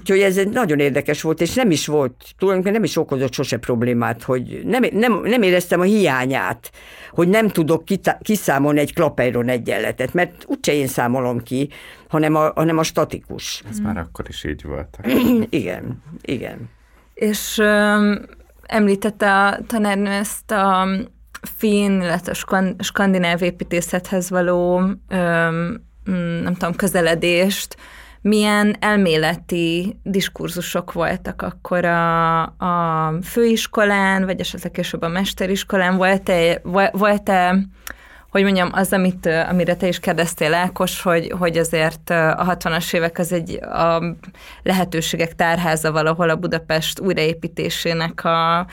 Úgyhogy 0.00 0.20
ez 0.20 0.40
nagyon 0.52 0.78
érdekes 0.78 1.22
volt, 1.22 1.40
és 1.40 1.54
nem 1.54 1.70
is 1.70 1.86
volt, 1.86 2.14
tulajdonképpen 2.38 2.80
nem 2.80 2.88
is 2.88 2.96
okozott 2.96 3.32
sose 3.32 3.56
problémát, 3.56 4.22
hogy 4.22 4.60
nem, 4.64 4.84
nem, 4.92 5.20
nem 5.24 5.42
éreztem 5.42 5.80
a 5.80 5.82
hiányát, 5.82 6.70
hogy 7.10 7.28
nem 7.28 7.48
tudok 7.48 7.84
kiszámolni 8.22 8.80
egy 8.80 8.94
klapeiron 8.94 9.48
egyenletet, 9.48 10.14
mert 10.14 10.44
úgyse 10.46 10.72
én 10.72 10.86
számolom 10.86 11.42
ki, 11.42 11.68
hanem 12.08 12.34
a, 12.34 12.52
hanem 12.54 12.78
a 12.78 12.82
statikus. 12.82 13.62
Ez 13.70 13.76
hmm. 13.76 13.84
már 13.86 13.96
akkor 13.96 14.24
is 14.28 14.44
így 14.44 14.64
volt. 14.64 14.98
igen, 15.60 16.02
igen. 16.22 16.70
És 17.14 17.58
um, 17.58 18.20
említette 18.62 19.32
a 19.32 19.58
tanárnő 19.66 20.10
ezt 20.10 20.50
a 20.50 20.88
finn, 21.42 22.00
illetve 22.00 22.34
skandináv 22.78 23.42
építészethez 23.42 24.30
való 24.30 24.80
nem 26.42 26.54
tudom, 26.58 26.74
közeledést, 26.74 27.76
milyen 28.20 28.76
elméleti 28.80 29.98
diskurzusok 30.02 30.92
voltak 30.92 31.42
akkor 31.42 31.84
a, 31.84 32.42
a 32.42 33.12
főiskolán, 33.22 34.24
vagy 34.24 34.40
esetleg 34.40 34.72
később 34.72 35.02
a 35.02 35.08
mesteriskolán, 35.08 35.96
volt-e, 35.96 36.60
volt-e 36.92 37.58
hogy 38.30 38.42
mondjam, 38.42 38.68
az, 38.72 38.92
amit, 38.92 39.26
amire 39.26 39.76
te 39.76 39.88
is 39.88 40.00
kérdeztél, 40.00 40.54
Ákos, 40.54 41.02
hogy, 41.02 41.32
hogy 41.38 41.58
azért 41.58 42.10
a 42.10 42.56
60-as 42.58 42.94
évek 42.94 43.18
az 43.18 43.32
egy 43.32 43.62
a 43.62 44.02
lehetőségek 44.62 45.34
tárháza 45.34 45.92
valahol 45.92 46.30
a 46.30 46.36
Budapest 46.36 47.00
újraépítésének 47.00 48.24
a, 48.24 48.66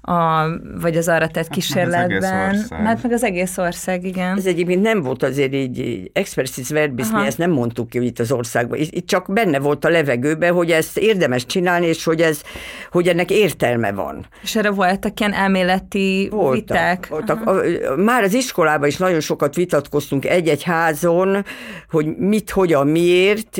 a, 0.00 0.44
vagy 0.80 0.96
az 0.96 1.08
arra 1.08 1.28
tett 1.28 1.48
kísérletben. 1.48 2.22
Hát 2.22 2.62
meg 2.62 2.62
az 2.62 2.62
egész 2.62 2.68
ország. 2.68 2.86
Hát 2.86 3.02
meg 3.02 3.12
az 3.12 3.24
egész 3.24 3.58
ország, 3.58 4.04
igen. 4.04 4.36
Ez 4.36 4.46
egyébként 4.46 4.82
nem 4.82 5.02
volt 5.02 5.22
azért 5.22 5.52
így 5.52 6.10
expressis 6.12 6.68
verbis, 6.68 7.08
Aha. 7.08 7.20
mi 7.20 7.26
ezt 7.26 7.38
nem 7.38 7.50
mondtuk 7.50 7.88
ki 7.88 8.04
itt 8.04 8.18
az 8.18 8.32
országban. 8.32 8.78
Itt 8.78 9.06
csak 9.06 9.32
benne 9.32 9.58
volt 9.58 9.84
a 9.84 9.88
levegőben, 9.88 10.52
hogy 10.52 10.70
ezt 10.70 10.98
érdemes 10.98 11.46
csinálni, 11.46 11.86
és 11.86 12.04
hogy, 12.04 12.20
ez, 12.20 12.42
hogy 12.90 13.08
ennek 13.08 13.30
értelme 13.30 13.92
van. 13.92 14.26
És 14.42 14.56
erre 14.56 14.70
voltak 14.70 15.20
ilyen 15.20 15.32
elméleti 15.32 16.28
voltak, 16.30 16.54
viták? 16.54 17.06
Voltak. 17.08 17.46
A, 17.46 17.60
már 17.96 18.22
az 18.22 18.34
iskolában 18.34 18.88
is 18.88 18.96
nagyon 18.96 19.20
sokat 19.20 19.54
vitatkoztunk 19.54 20.24
egy-egy 20.24 20.62
házon, 20.62 21.44
hogy 21.90 22.16
mit, 22.16 22.50
hogyan, 22.50 22.86
miért, 22.86 23.58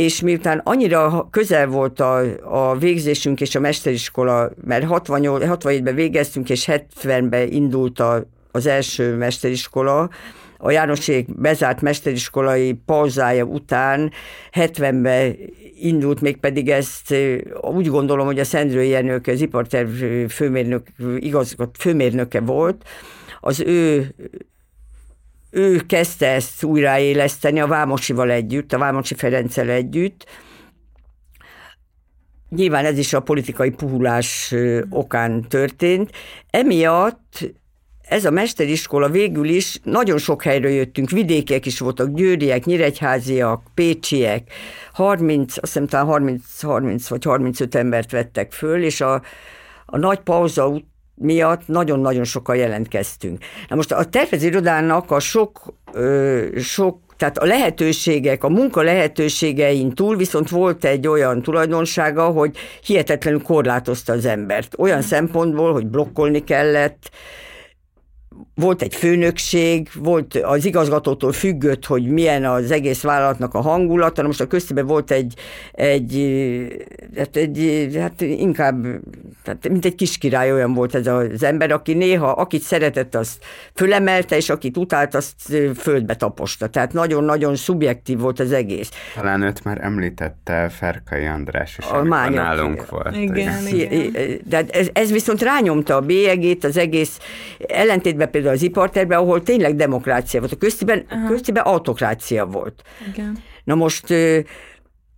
és 0.00 0.20
miután 0.20 0.60
annyira 0.64 1.28
közel 1.30 1.66
volt 1.66 2.00
a, 2.00 2.20
a 2.42 2.76
végzésünk 2.76 3.40
és 3.40 3.54
a 3.54 3.60
mesteriskola, 3.60 4.50
mert 4.64 4.84
68, 4.84 5.44
67-ben 5.46 5.94
végeztünk, 5.94 6.50
és 6.50 6.68
70-ben 6.70 7.48
indult 7.52 8.00
a, 8.00 8.26
az 8.50 8.66
első 8.66 9.16
mesteriskola, 9.16 10.10
a 10.58 10.70
Jánosék 10.70 11.40
bezárt 11.40 11.80
mesteriskolai 11.80 12.72
pauzája 12.72 13.44
után 13.44 14.12
70-ben 14.52 15.36
indult, 15.80 16.20
még 16.20 16.36
pedig 16.36 16.68
ezt 16.68 17.14
úgy 17.60 17.86
gondolom, 17.86 18.26
hogy 18.26 18.38
a 18.38 18.44
Szendrő 18.44 18.82
Jenők, 18.82 19.26
az 19.26 19.40
iparterv 19.40 19.90
főmérnök, 20.28 20.86
igazgat, 21.18 21.76
főmérnöke 21.78 22.40
volt, 22.40 22.84
az 23.40 23.60
ő 23.60 24.14
ő 25.50 25.80
kezdte 25.86 26.26
ezt 26.26 26.64
újraéleszteni 26.64 27.60
a 27.60 27.66
Vámosival 27.66 28.30
együtt, 28.30 28.72
a 28.72 28.78
Vámosi 28.78 29.14
Ferenccel 29.14 29.68
együtt. 29.68 30.26
Nyilván 32.48 32.84
ez 32.84 32.98
is 32.98 33.12
a 33.12 33.20
politikai 33.20 33.70
puhulás 33.70 34.54
okán 34.90 35.48
történt. 35.48 36.10
Emiatt 36.50 37.52
ez 38.10 38.24
a 38.24 38.30
mesteriskola 38.30 39.08
végül 39.08 39.48
is 39.48 39.78
nagyon 39.82 40.18
sok 40.18 40.42
helyről 40.42 40.70
jöttünk, 40.70 41.10
vidékiek 41.10 41.66
is 41.66 41.78
voltak, 41.78 42.14
győriek, 42.14 42.64
nyíregyháziak, 42.64 43.62
pécsiek, 43.74 44.52
30, 44.92 45.56
azt 45.56 45.72
hiszem 45.72 45.86
talán 45.86 46.06
30, 46.06 46.62
30 46.62 47.08
vagy 47.08 47.24
35 47.24 47.74
embert 47.74 48.10
vettek 48.10 48.52
föl, 48.52 48.82
és 48.82 49.00
a, 49.00 49.22
a 49.86 49.98
nagy 49.98 50.18
pauza 50.18 50.80
miatt 51.20 51.66
nagyon-nagyon 51.66 52.24
sokan 52.24 52.56
jelentkeztünk. 52.56 53.38
Na 53.68 53.76
most 53.76 53.92
a 53.92 54.04
tervezőirodának 54.04 55.10
a 55.10 55.20
sok, 55.20 55.74
ö, 55.92 56.46
sok 56.58 56.98
tehát 57.16 57.38
a 57.38 57.44
lehetőségek, 57.44 58.44
a 58.44 58.48
munka 58.48 58.82
lehetőségein 58.82 59.90
túl 59.90 60.16
viszont 60.16 60.48
volt 60.48 60.84
egy 60.84 61.06
olyan 61.06 61.42
tulajdonsága, 61.42 62.24
hogy 62.24 62.56
hihetetlenül 62.84 63.42
korlátozta 63.42 64.12
az 64.12 64.24
embert. 64.24 64.74
Olyan 64.78 65.02
szempontból, 65.02 65.72
hogy 65.72 65.86
blokkolni 65.86 66.44
kellett, 66.44 67.10
volt 68.60 68.82
egy 68.82 68.94
főnökség, 68.94 69.88
volt 69.94 70.34
az 70.34 70.64
igazgatótól 70.64 71.32
függött, 71.32 71.86
hogy 71.86 72.06
milyen 72.06 72.44
az 72.44 72.70
egész 72.70 73.02
vállalatnak 73.02 73.54
a 73.54 73.60
hangulata, 73.60 74.22
most 74.22 74.40
a 74.40 74.46
köztében 74.46 74.86
volt 74.86 75.10
egy, 75.10 75.34
egy, 75.72 76.14
hát, 77.16 77.36
egy 77.36 77.96
hát 78.00 78.20
inkább, 78.20 78.86
hát 79.44 79.68
mint 79.68 79.84
egy 79.84 79.94
kis 79.94 80.18
király 80.18 80.52
olyan 80.52 80.74
volt 80.74 80.94
ez 80.94 81.06
az 81.06 81.42
ember, 81.42 81.70
aki 81.70 81.94
néha, 81.94 82.30
akit 82.30 82.62
szeretett, 82.62 83.14
azt 83.14 83.44
fölemelte, 83.74 84.36
és 84.36 84.50
akit 84.50 84.76
utált, 84.76 85.14
azt 85.14 85.34
földbe 85.76 86.14
taposta. 86.14 86.66
Tehát 86.66 86.92
nagyon-nagyon 86.92 87.56
szubjektív 87.56 88.18
volt 88.18 88.40
az 88.40 88.52
egész. 88.52 88.90
Talán 89.14 89.42
őt 89.42 89.64
már 89.64 89.78
említette 89.82 90.68
Ferkai 90.68 91.26
András 91.26 91.78
is, 91.78 91.86
a 91.86 92.02
nálunk 92.02 92.88
volt. 92.88 93.16
Igen, 93.16 93.66
igen. 93.66 94.40
De 94.44 94.64
ez, 94.70 94.88
ez 94.92 95.12
viszont 95.12 95.42
rányomta 95.42 95.96
a 95.96 96.00
bélyegét, 96.00 96.64
az 96.64 96.76
egész 96.76 97.18
ellentétben 97.68 98.30
például 98.30 98.49
az 98.50 98.62
iparterben, 98.62 99.18
ahol 99.18 99.42
tényleg 99.42 99.76
demokrácia 99.76 100.40
volt. 100.40 100.52
A 100.52 100.56
köztiben, 100.56 101.06
köztiben 101.28 101.62
autokrácia 101.62 102.46
volt. 102.46 102.82
Igen. 103.12 103.38
Na 103.64 103.74
most 103.74 104.14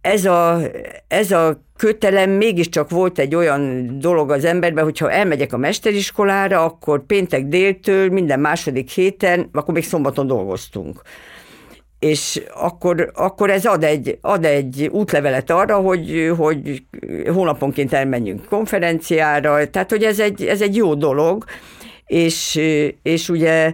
ez 0.00 0.24
a, 0.24 0.60
ez 1.08 1.30
a 1.30 1.62
kötelem 1.76 2.30
mégiscsak 2.30 2.90
volt 2.90 3.18
egy 3.18 3.34
olyan 3.34 3.86
dolog 3.98 4.30
az 4.30 4.44
emberben, 4.44 4.84
hogyha 4.84 5.10
elmegyek 5.10 5.52
a 5.52 5.56
mesteriskolára, 5.56 6.64
akkor 6.64 7.06
péntek 7.06 7.44
déltől 7.44 8.08
minden 8.08 8.40
második 8.40 8.90
héten, 8.90 9.48
akkor 9.52 9.74
még 9.74 9.84
szombaton 9.84 10.26
dolgoztunk 10.26 11.02
és 12.02 12.42
akkor, 12.54 13.10
akkor 13.14 13.50
ez 13.50 13.64
ad 13.64 13.84
egy, 13.84 14.18
ad 14.20 14.44
egy 14.44 14.88
útlevelet 14.92 15.50
arra, 15.50 15.76
hogy, 15.76 16.32
hogy 16.36 16.82
hónaponként 17.32 17.92
elmenjünk 17.92 18.44
konferenciára, 18.48 19.70
tehát 19.70 19.90
hogy 19.90 20.02
ez 20.02 20.20
egy, 20.20 20.42
ez 20.44 20.60
egy 20.60 20.76
jó 20.76 20.94
dolog, 20.94 21.44
és, 22.12 22.60
és 23.02 23.28
ugye 23.28 23.72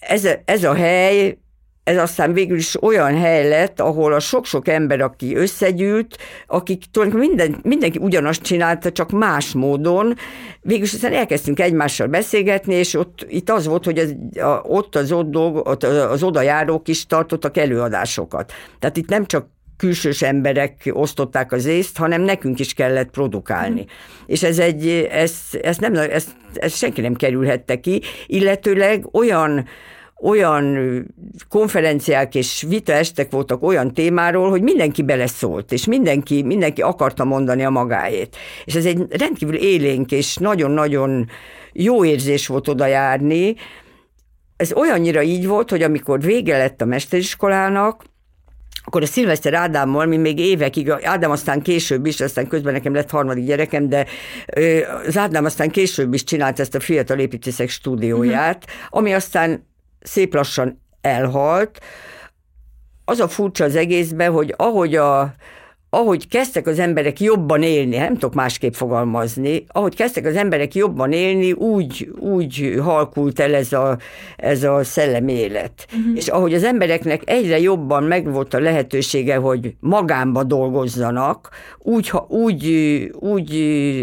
ez, 0.00 0.28
ez 0.44 0.64
a 0.64 0.74
hely, 0.74 1.38
ez 1.84 1.96
aztán 1.96 2.32
végül 2.32 2.56
is 2.56 2.82
olyan 2.82 3.16
hely 3.16 3.48
lett, 3.48 3.80
ahol 3.80 4.12
a 4.12 4.20
sok-sok 4.20 4.68
ember, 4.68 5.00
aki 5.00 5.36
összegyűlt, 5.36 6.16
akik 6.46 6.82
tulajdonképpen 6.90 7.36
minden, 7.36 7.60
mindenki 7.62 7.98
ugyanazt 7.98 8.42
csinálta, 8.42 8.92
csak 8.92 9.10
más 9.10 9.52
módon, 9.52 10.14
végül 10.60 10.84
is 10.84 10.92
aztán 10.92 11.12
elkezdtünk 11.12 11.60
egymással 11.60 12.06
beszélgetni, 12.06 12.74
és 12.74 12.94
ott 12.94 13.26
itt 13.28 13.50
az 13.50 13.66
volt, 13.66 13.84
hogy 13.84 13.98
az, 13.98 14.14
a, 14.40 14.60
ott 14.62 14.94
az, 14.94 15.12
ott 15.12 15.30
dolg, 15.30 15.68
az 15.84 16.22
odajárók 16.22 16.88
is 16.88 17.06
tartottak 17.06 17.56
előadásokat. 17.56 18.52
Tehát 18.78 18.96
itt 18.96 19.08
nem 19.08 19.26
csak 19.26 19.46
külsős 19.78 20.22
emberek 20.22 20.90
osztották 20.92 21.52
az 21.52 21.66
észt, 21.66 21.96
hanem 21.96 22.20
nekünk 22.20 22.58
is 22.58 22.74
kellett 22.74 23.10
produkálni. 23.10 23.80
Mm. 23.80 24.24
És 24.26 24.42
ez 24.42 24.58
egy, 24.58 25.08
ez, 25.10 25.34
ez 25.62 25.76
nem, 25.76 25.94
ez, 25.94 26.26
ez 26.54 26.76
senki 26.76 27.00
nem 27.00 27.14
kerülhette 27.14 27.80
ki, 27.80 28.02
illetőleg 28.26 29.14
olyan 29.14 29.66
olyan 30.20 30.76
konferenciák 31.48 32.34
és 32.34 32.64
vitaestek 32.68 33.30
voltak 33.30 33.62
olyan 33.62 33.94
témáról, 33.94 34.50
hogy 34.50 34.62
mindenki 34.62 35.02
beleszólt, 35.02 35.72
és 35.72 35.86
mindenki, 35.86 36.42
mindenki 36.42 36.82
akarta 36.82 37.24
mondani 37.24 37.64
a 37.64 37.70
magáét. 37.70 38.36
És 38.64 38.74
ez 38.74 38.84
egy 38.84 39.06
rendkívül 39.10 39.54
élénk 39.54 40.12
és 40.12 40.36
nagyon-nagyon 40.36 41.28
jó 41.72 42.04
érzés 42.04 42.46
volt 42.46 42.68
oda 42.68 42.86
járni. 42.86 43.54
Ez 44.56 44.72
olyannyira 44.72 45.22
így 45.22 45.46
volt, 45.46 45.70
hogy 45.70 45.82
amikor 45.82 46.20
vége 46.20 46.58
lett 46.58 46.80
a 46.80 46.84
mesteriskolának, 46.84 48.04
akkor 48.88 49.02
a 49.02 49.06
Szilveszter 49.06 49.54
Ádámmal, 49.54 50.06
mi 50.06 50.16
még 50.16 50.38
évekig, 50.38 50.90
Ádám 50.90 51.30
aztán 51.30 51.62
később 51.62 52.06
is, 52.06 52.20
aztán 52.20 52.46
közben 52.46 52.72
nekem 52.72 52.94
lett 52.94 53.10
harmadik 53.10 53.44
gyerekem, 53.44 53.88
de 53.88 54.06
az 55.06 55.16
Ádám 55.16 55.44
aztán 55.44 55.70
később 55.70 56.14
is 56.14 56.24
csinált 56.24 56.60
ezt 56.60 56.74
a 56.74 56.80
Fiatal 56.80 57.18
Építészek 57.18 57.68
stúdióját, 57.68 58.64
uh-huh. 58.64 58.98
ami 58.98 59.12
aztán 59.12 59.66
szép 60.00 60.34
lassan 60.34 60.82
elhalt. 61.00 61.80
Az 63.04 63.20
a 63.20 63.28
furcsa 63.28 63.64
az 63.64 63.76
egészben, 63.76 64.32
hogy 64.32 64.54
ahogy 64.56 64.96
a 64.96 65.34
ahogy 65.90 66.28
kezdtek 66.28 66.66
az 66.66 66.78
emberek 66.78 67.20
jobban 67.20 67.62
élni, 67.62 67.96
nem 67.96 68.12
tudok 68.12 68.34
másképp 68.34 68.72
fogalmazni, 68.72 69.64
ahogy 69.68 69.96
kezdtek 69.96 70.24
az 70.24 70.36
emberek 70.36 70.74
jobban 70.74 71.12
élni, 71.12 71.52
úgy, 71.52 72.10
úgy 72.18 72.78
halkult 72.82 73.40
el 73.40 73.54
ez 73.54 73.72
a, 73.72 73.98
ez 74.36 74.62
a 74.62 74.84
szellemi 74.84 75.32
élet. 75.32 75.86
Uh-huh. 75.86 76.16
És 76.16 76.28
ahogy 76.28 76.54
az 76.54 76.64
embereknek 76.64 77.22
egyre 77.24 77.58
jobban 77.58 78.02
megvolt 78.02 78.54
a 78.54 78.60
lehetősége, 78.60 79.36
hogy 79.36 79.74
magánba 79.80 80.44
dolgozzanak, 80.44 81.48
úgy, 81.78 82.12
úgy, 82.28 82.66
úgy 83.14 83.50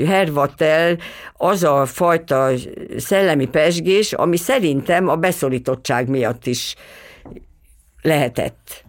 hervadt 0.07 0.61
el 0.61 0.97
az 1.33 1.63
a 1.63 1.85
fajta 1.85 2.49
szellemi 2.97 3.47
pesgés, 3.47 4.13
ami 4.13 4.37
szerintem 4.37 5.07
a 5.07 5.15
beszorítottság 5.15 6.07
miatt 6.07 6.45
is 6.45 6.75
lehetett. 8.01 8.84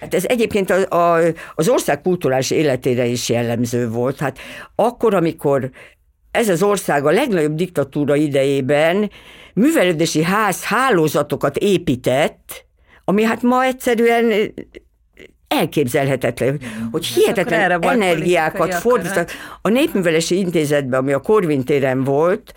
Hát 0.00 0.14
ez 0.14 0.24
egyébként 0.24 0.70
a, 0.70 0.96
a, 0.96 1.32
az 1.54 1.68
ország 1.68 2.00
kulturális 2.00 2.50
életére 2.50 3.06
is 3.06 3.28
jellemző 3.28 3.88
volt. 3.88 4.18
Hát 4.18 4.38
akkor, 4.74 5.14
amikor 5.14 5.70
ez 6.30 6.48
az 6.48 6.62
ország 6.62 7.06
a 7.06 7.10
legnagyobb 7.10 7.54
diktatúra 7.54 8.16
idejében 8.16 9.10
művelődési 9.54 10.22
ház 10.22 10.64
hálózatokat 10.64 11.56
épített, 11.56 12.64
ami 13.04 13.22
hát 13.22 13.42
ma 13.42 13.64
egyszerűen 13.64 14.52
elképzelhetetlen, 15.48 16.60
hogy 16.90 17.06
hihetetlen 17.06 17.82
energiákat 17.82 18.74
fordított. 18.74 19.30
A 19.62 19.68
Népművelési 19.68 20.38
Intézetben, 20.38 21.00
ami 21.00 21.12
a 21.12 21.20
Korvin 21.20 21.64
téren 21.64 22.04
volt, 22.04 22.52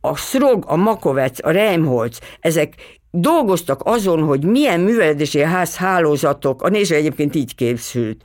a 0.00 0.16
Szrog, 0.16 0.64
a 0.66 0.76
Makovec, 0.76 1.46
a 1.46 1.50
Reimholz, 1.50 2.20
ezek 2.40 2.74
dolgoztak 3.14 3.80
azon, 3.84 4.22
hogy 4.22 4.44
milyen 4.44 4.80
művelési 4.80 5.40
ház 5.40 5.76
hálózatok, 5.76 6.62
a 6.62 6.68
néző 6.68 6.94
egyébként 6.94 7.34
így 7.34 7.54
készült, 7.54 8.24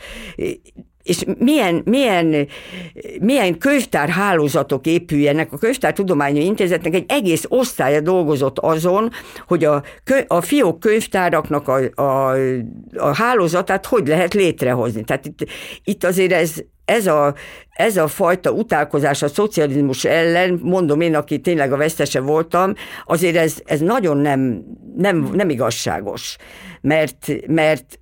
és 1.04 1.24
milyen, 1.38 1.82
milyen, 1.86 2.48
milyen 3.20 3.58
könyvtárhálózatok 3.58 4.86
épüljenek. 4.86 5.54
A 5.54 5.58
Könyvtártudományi 5.58 6.46
Intézetnek 6.46 6.94
egy 6.94 7.06
egész 7.08 7.46
osztálya 7.48 8.02
dolgozott 8.02 8.60
azon, 8.60 9.12
hogy 9.48 9.64
a, 9.64 9.84
a 10.28 10.42
fiók 10.42 10.80
könyvtáraknak 10.80 11.68
a, 11.68 12.02
a, 12.02 12.36
a 12.98 13.16
hálózatát 13.16 13.86
hogy 13.86 14.08
lehet 14.08 14.34
létrehozni. 14.34 15.04
Tehát 15.04 15.26
itt, 15.26 15.48
itt 15.84 16.04
azért 16.04 16.32
ez, 16.32 16.64
ez 16.88 17.08
a, 17.08 17.34
ez 17.70 17.98
a 17.98 18.08
fajta 18.08 18.52
utálkozás 18.52 19.22
a 19.22 19.28
szocializmus 19.28 20.06
ellen, 20.06 20.60
mondom 20.64 21.02
én, 21.02 21.16
aki 21.16 21.40
tényleg 21.40 21.74
a 21.74 21.78
vesztese 21.78 22.20
voltam, 22.20 22.74
azért 23.06 23.36
ez, 23.36 23.56
ez 23.66 23.80
nagyon 23.80 24.18
nem, 24.18 24.64
nem, 24.96 25.30
nem 25.34 25.50
igazságos. 25.50 26.38
Mert, 26.82 27.28
mert 27.48 28.00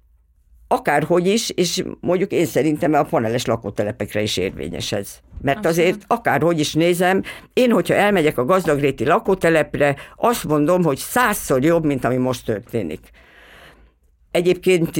akárhogy 0.67 1.27
is, 1.27 1.49
és 1.49 1.83
mondjuk 1.99 2.31
én 2.31 2.45
szerintem 2.45 2.93
a 2.93 3.03
paneles 3.03 3.45
lakótelepekre 3.45 4.21
is 4.21 4.37
érvényes 4.37 4.91
ez. 4.91 5.19
Mert 5.41 5.65
azért 5.65 6.03
akárhogy 6.07 6.59
is 6.59 6.73
nézem, 6.73 7.21
én, 7.53 7.71
hogyha 7.71 7.93
elmegyek 7.93 8.37
a 8.37 8.45
gazdagréti 8.45 9.05
lakótelepre, 9.05 9.95
azt 10.15 10.43
mondom, 10.43 10.83
hogy 10.83 10.97
százszor 10.97 11.63
jobb, 11.63 11.85
mint 11.85 12.05
ami 12.05 12.17
most 12.17 12.45
történik. 12.45 13.09
Egyébként 14.31 14.97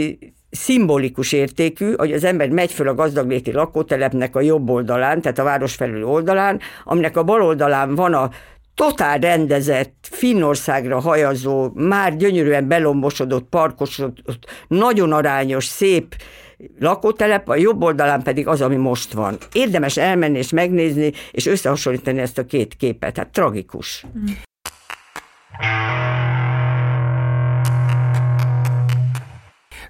szimbolikus 0.56 1.32
értékű, 1.32 1.93
hogy 1.97 2.12
az 2.12 2.24
ember 2.24 2.49
megy 2.49 2.72
föl 2.72 2.88
a 2.88 2.95
gazdagléti 2.95 3.51
lakótelepnek 3.51 4.36
a 4.36 4.41
jobb 4.41 4.70
oldalán, 4.70 5.22
tehát 5.22 5.39
a 5.39 5.43
város 5.43 5.76
felül 5.76 6.06
oldalán, 6.06 6.60
aminek 6.84 7.18
a 7.18 7.24
bal 7.24 7.41
oldalán 7.41 7.95
van 7.95 8.14
a 8.14 8.30
totál 8.76 9.18
rendezett, 9.18 10.08
Finnországra 10.12 10.99
hajazó, 10.99 11.72
már 11.74 12.16
gyönyörűen 12.16 12.68
belombosodott, 12.68 13.49
parkosodott, 13.49 14.45
nagyon 14.68 15.12
arányos, 15.12 15.66
szép 15.66 16.16
lakótelep, 16.80 17.49
a 17.49 17.56
jobb 17.56 17.84
oldalán 17.84 18.24
pedig 18.24 18.47
az, 18.47 18.62
ami 18.62 18.76
most 18.76 19.14
van. 19.14 19.38
Érdemes 19.53 19.97
elmenni 19.97 20.38
és 20.38 20.49
megnézni, 20.49 21.12
és 21.32 21.45
összehasonlítani 21.45 22.20
ezt 22.20 22.38
a 22.38 22.45
két 22.45 22.76
képet. 22.76 23.18
Hát 23.18 23.30
tragikus. 23.32 24.06
Mm. 24.18 24.26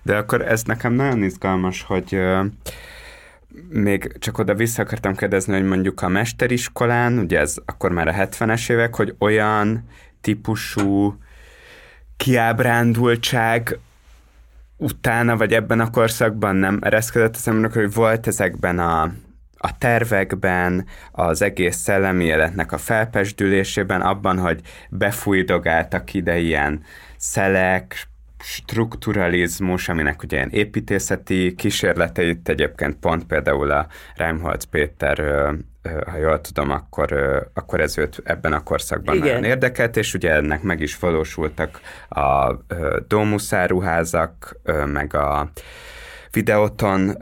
De 0.06 0.18
akkor 0.18 0.42
ez 0.42 0.64
nekem 0.64 0.94
nagyon 0.94 1.24
izgalmas, 1.24 1.82
hogy 1.82 2.20
még 3.70 4.18
csak 4.20 4.38
oda 4.38 4.54
vissza 4.54 4.82
akartam 4.82 5.16
kérdezni, 5.16 5.54
hogy 5.54 5.68
mondjuk 5.68 6.02
a 6.02 6.08
mesteriskolán, 6.08 7.18
ugye 7.18 7.40
ez 7.40 7.56
akkor 7.66 7.92
már 7.92 8.08
a 8.08 8.14
70-es 8.14 8.72
évek, 8.72 8.96
hogy 8.96 9.16
olyan 9.20 9.84
típusú 10.22 11.18
kiábrándultság 12.18 13.80
utána, 14.78 15.38
vagy 15.38 15.54
ebben 15.54 15.80
a 15.80 15.90
korszakban 15.90 16.56
nem 16.56 16.80
ereszkedett 16.82 17.36
az 17.36 17.48
emberek, 17.48 17.74
hogy 17.74 17.94
volt 17.94 18.28
ezekben 18.28 18.80
a, 18.80 19.02
a 19.58 19.78
tervekben, 19.78 20.86
az 21.12 21.42
egész 21.42 21.78
szellemi 21.78 22.24
életnek 22.24 22.72
a 22.72 22.78
felpesdülésében, 22.78 24.02
abban, 24.02 24.40
hogy 24.40 24.62
befújdogáltak 24.90 26.14
ide 26.14 26.38
ilyen 26.38 26.84
szelek, 27.18 28.14
strukturalizmus, 28.48 29.90
aminek 29.90 30.24
ugye 30.24 30.36
ilyen 30.38 30.50
építészeti 30.50 31.56
kísérleteit 31.56 32.50
egyébként 32.50 32.96
pont 32.96 33.26
például 33.26 33.72
a 33.72 33.88
Reimholz 34.16 34.64
Péter 34.64 35.20
ha 36.06 36.18
jól 36.18 36.42
tudom, 36.42 36.72
akkor, 36.72 37.14
akkor 37.54 37.80
ez 37.80 37.98
őt 37.98 38.22
ebben 38.24 38.54
a 38.54 38.64
korszakban 38.64 39.16
Igen. 39.16 39.28
nagyon 39.28 39.44
érdekelt, 39.44 39.98
és 39.98 40.14
ugye 40.14 40.32
ennek 40.32 40.62
meg 40.62 40.82
is 40.82 41.00
valósultak 41.00 41.80
a 42.10 42.58
Dómuszáruházak, 43.08 44.60
meg 44.86 45.14
a 45.14 45.52
Videoton, 46.32 47.18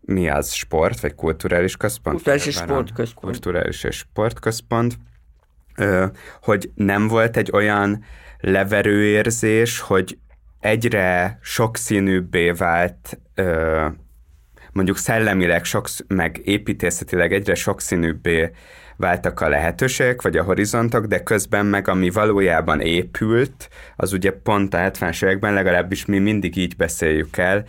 mi 0.00 0.28
az, 0.28 0.52
sport, 0.52 1.00
vagy 1.00 1.14
kulturális 1.14 1.76
központ? 1.76 2.14
Kulturális 2.14 2.46
és 2.46 2.54
sportközpont. 2.54 3.32
Kulturális 3.32 3.84
és 3.84 3.96
sportközpont, 3.96 4.98
hogy 6.40 6.70
nem 6.74 7.08
volt 7.08 7.36
egy 7.36 7.50
olyan 7.52 8.04
leverőérzés, 8.40 9.80
hogy 9.80 10.18
egyre 10.64 11.38
sokszínűbbé 11.42 12.50
vált 12.50 13.18
ö, 13.34 13.86
mondjuk 14.72 14.96
szellemileg, 14.96 15.64
sok, 15.64 15.88
meg 16.06 16.40
építészetileg 16.44 17.32
egyre 17.32 17.54
sokszínűbbé 17.54 18.50
váltak 18.96 19.40
a 19.40 19.48
lehetőségek, 19.48 20.22
vagy 20.22 20.36
a 20.36 20.42
horizontok, 20.42 21.06
de 21.06 21.22
közben 21.22 21.66
meg 21.66 21.88
ami 21.88 22.10
valójában 22.10 22.80
épült, 22.80 23.68
az 23.96 24.12
ugye 24.12 24.30
pont 24.30 24.74
a 24.74 24.78
70-es 24.78 25.24
években 25.24 25.54
legalábbis 25.54 26.04
mi 26.04 26.18
mindig 26.18 26.56
így 26.56 26.76
beszéljük 26.76 27.36
el, 27.36 27.64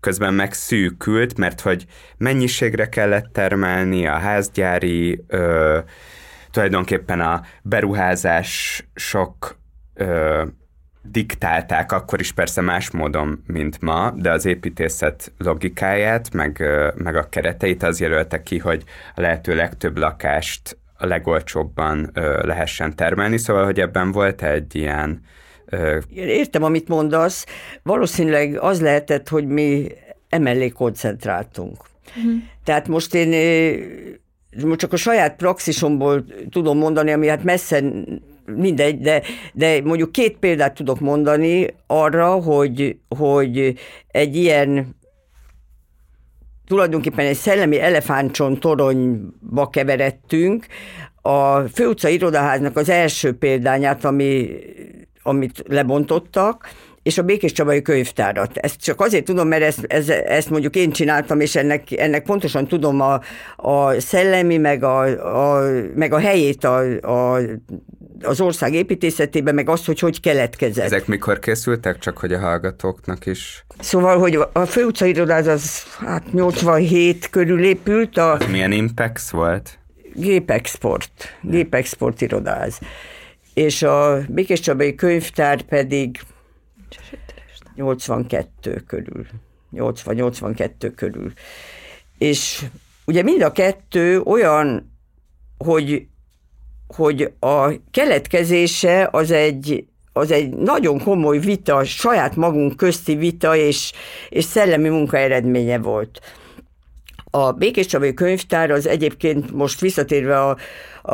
közben 0.00 0.34
meg 0.34 0.52
szűkült, 0.52 1.38
mert 1.38 1.60
hogy 1.60 1.86
mennyiségre 2.16 2.88
kellett 2.88 3.32
termelni, 3.32 4.06
a 4.06 4.18
házgyári, 4.18 5.24
ö, 5.26 5.78
tulajdonképpen 6.50 7.20
a 7.20 7.42
beruházás 7.62 8.84
sok 8.94 9.58
diktálták 11.02 11.92
akkor 11.92 12.20
is 12.20 12.32
persze 12.32 12.60
más 12.60 12.90
módon, 12.90 13.42
mint 13.46 13.80
ma, 13.80 14.10
de 14.16 14.30
az 14.30 14.44
építészet 14.44 15.32
logikáját, 15.38 16.32
meg, 16.32 16.62
meg 16.94 17.16
a 17.16 17.28
kereteit 17.28 17.82
az 17.82 18.00
jelölte 18.00 18.42
ki, 18.42 18.58
hogy 18.58 18.84
a 19.14 19.20
lehető 19.20 19.54
legtöbb 19.54 19.98
lakást 19.98 20.78
a 20.98 21.06
legolcsóbban 21.06 22.10
lehessen 22.42 22.96
termelni, 22.96 23.38
szóval, 23.38 23.64
hogy 23.64 23.80
ebben 23.80 24.12
volt 24.12 24.42
egy 24.42 24.74
ilyen... 24.74 25.22
Értem, 26.14 26.62
amit 26.62 26.88
mondasz. 26.88 27.46
Valószínűleg 27.82 28.58
az 28.58 28.80
lehetett, 28.80 29.28
hogy 29.28 29.46
mi 29.46 29.86
emellé 30.28 30.68
koncentráltunk. 30.68 31.76
Uh-huh. 32.16 32.32
Tehát 32.64 32.88
most 32.88 33.14
én 33.14 33.28
most 34.66 34.78
csak 34.78 34.92
a 34.92 34.96
saját 34.96 35.36
praxisomból 35.36 36.24
tudom 36.50 36.78
mondani, 36.78 37.12
ami 37.12 37.26
hát 37.26 37.44
messze 37.44 37.82
mindegy, 38.56 39.00
de, 39.00 39.22
de 39.52 39.80
mondjuk 39.84 40.12
két 40.12 40.36
példát 40.38 40.74
tudok 40.74 41.00
mondani 41.00 41.66
arra, 41.86 42.30
hogy, 42.30 42.96
hogy 43.08 43.74
egy 44.08 44.36
ilyen 44.36 44.98
tulajdonképpen 46.66 47.26
egy 47.26 47.36
szellemi 47.36 47.80
elefántcsont 47.80 48.60
toronyba 48.60 49.68
keveredtünk. 49.70 50.66
A 51.22 51.60
főutca 51.60 52.08
irodaháznak 52.08 52.76
az 52.76 52.88
első 52.88 53.32
példányát, 53.32 54.04
ami, 54.04 54.50
amit 55.22 55.62
lebontottak, 55.66 56.68
és 57.02 57.18
a 57.18 57.22
Békés 57.22 57.52
Csabai 57.52 57.82
könyvtárat. 57.82 58.56
Ezt 58.56 58.80
csak 58.80 59.00
azért 59.00 59.24
tudom, 59.24 59.48
mert 59.48 59.62
ezt, 59.62 59.84
ez, 59.88 60.08
ezt 60.08 60.50
mondjuk 60.50 60.76
én 60.76 60.90
csináltam, 60.90 61.40
és 61.40 61.56
ennek, 61.56 61.90
ennek 61.90 62.22
pontosan 62.22 62.66
tudom 62.66 63.00
a, 63.00 63.20
a 63.56 64.00
szellemi, 64.00 64.56
meg 64.56 64.82
a, 64.82 65.00
a, 65.56 65.70
meg 65.94 66.12
a 66.12 66.18
helyét 66.18 66.64
a, 66.64 66.78
a 67.34 67.40
az 68.22 68.40
ország 68.40 68.74
építészetében, 68.74 69.54
meg 69.54 69.68
azt, 69.68 69.86
hogy 69.86 69.98
hogy 69.98 70.20
keletkezett. 70.20 70.84
Ezek 70.84 71.06
mikor 71.06 71.38
készültek, 71.38 71.98
csak 71.98 72.18
hogy 72.18 72.32
a 72.32 72.38
hallgatóknak 72.38 73.26
is? 73.26 73.64
Szóval, 73.78 74.18
hogy 74.18 74.38
a 74.52 74.64
főutca 74.64 75.06
irodáz 75.06 75.46
az 75.46 75.82
hát 75.98 76.32
87 76.32 77.30
körül 77.30 77.64
épült. 77.64 78.16
A... 78.16 78.32
Az 78.32 78.46
milyen 78.46 78.72
Impex 78.72 79.30
volt? 79.30 79.78
Gépexport, 80.14 81.38
gépexport 81.42 82.20
irodáz. 82.20 82.78
És 83.54 83.82
a 83.82 84.20
Békés 84.28 84.60
Csabai 84.60 84.94
könyvtár 84.94 85.62
pedig 85.62 86.20
82 87.74 88.82
körül. 88.86 89.26
80-82 89.72 90.92
körül. 90.96 91.32
És 92.18 92.64
ugye 93.04 93.22
mind 93.22 93.42
a 93.42 93.52
kettő 93.52 94.20
olyan, 94.20 94.92
hogy 95.58 96.06
hogy 96.94 97.32
a 97.40 97.70
keletkezése 97.90 99.08
az 99.12 99.30
egy, 99.30 99.84
az 100.12 100.30
egy 100.30 100.48
nagyon 100.48 101.02
komoly 101.02 101.38
vita, 101.38 101.84
saját 101.84 102.36
magunk 102.36 102.76
közti 102.76 103.14
vita 103.14 103.56
és, 103.56 103.92
és 104.28 104.44
szellemi 104.44 104.88
munka 104.88 105.16
eredménye 105.16 105.78
volt. 105.78 106.20
A 107.30 107.52
Békés 107.52 107.86
Csabai 107.86 108.14
könyvtár 108.14 108.70
az 108.70 108.86
egyébként 108.86 109.52
most 109.52 109.80
visszatérve 109.80 110.40
a, 110.40 110.56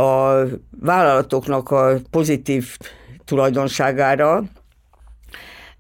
a 0.00 0.42
vállalatoknak 0.80 1.70
a 1.70 1.98
pozitív 2.10 2.76
tulajdonságára, 3.24 4.44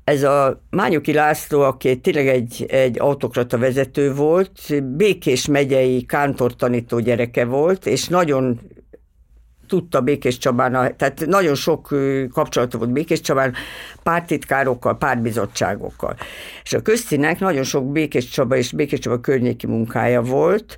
ez 0.06 0.22
a 0.22 0.62
Mányoki 0.70 1.12
László, 1.12 1.60
aki 1.60 2.00
tényleg 2.00 2.28
egy, 2.28 2.66
egy 2.68 2.98
autokrata 3.00 3.58
vezető 3.58 4.14
volt, 4.14 4.84
Békés 4.84 5.46
megyei 5.46 6.02
kántortanító 6.02 6.98
gyereke 6.98 7.44
volt, 7.44 7.86
és 7.86 8.08
nagyon 8.08 8.60
tudta 9.66 10.00
Békés 10.00 10.38
Csabán, 10.38 10.94
tehát 10.96 11.26
nagyon 11.26 11.54
sok 11.54 11.94
kapcsolata 12.32 12.78
volt 12.78 12.92
Békés 12.92 13.20
Csabán, 13.20 13.54
pártitkárokkal, 14.02 14.98
pártbizottságokkal. 14.98 16.16
És 16.62 16.72
a 16.72 16.82
köztinek 16.82 17.40
nagyon 17.40 17.62
sok 17.62 17.92
Békés 17.92 18.28
Csaba 18.28 18.56
és 18.56 18.72
Békés 18.72 18.98
Csaba 18.98 19.20
környéki 19.20 19.66
munkája 19.66 20.22
volt, 20.22 20.76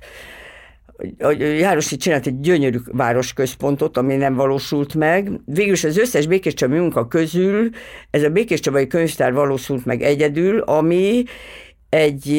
Járosi 1.37 1.97
csinált 1.97 2.27
egy 2.27 2.39
gyönyörű 2.39 2.77
városközpontot, 2.85 3.97
ami 3.97 4.15
nem 4.15 4.35
valósult 4.35 4.95
meg. 4.95 5.31
Végülis 5.45 5.83
az 5.83 5.97
összes 5.97 6.27
Békés 6.27 6.53
Csabai 6.53 6.79
munka 6.79 7.07
közül 7.07 7.69
ez 8.09 8.23
a 8.23 8.29
Békés 8.29 8.59
Csabai 8.59 8.87
könyvtár 8.87 9.33
valósult 9.33 9.85
meg 9.85 10.01
egyedül, 10.01 10.59
ami 10.59 11.23
egy 11.89 12.29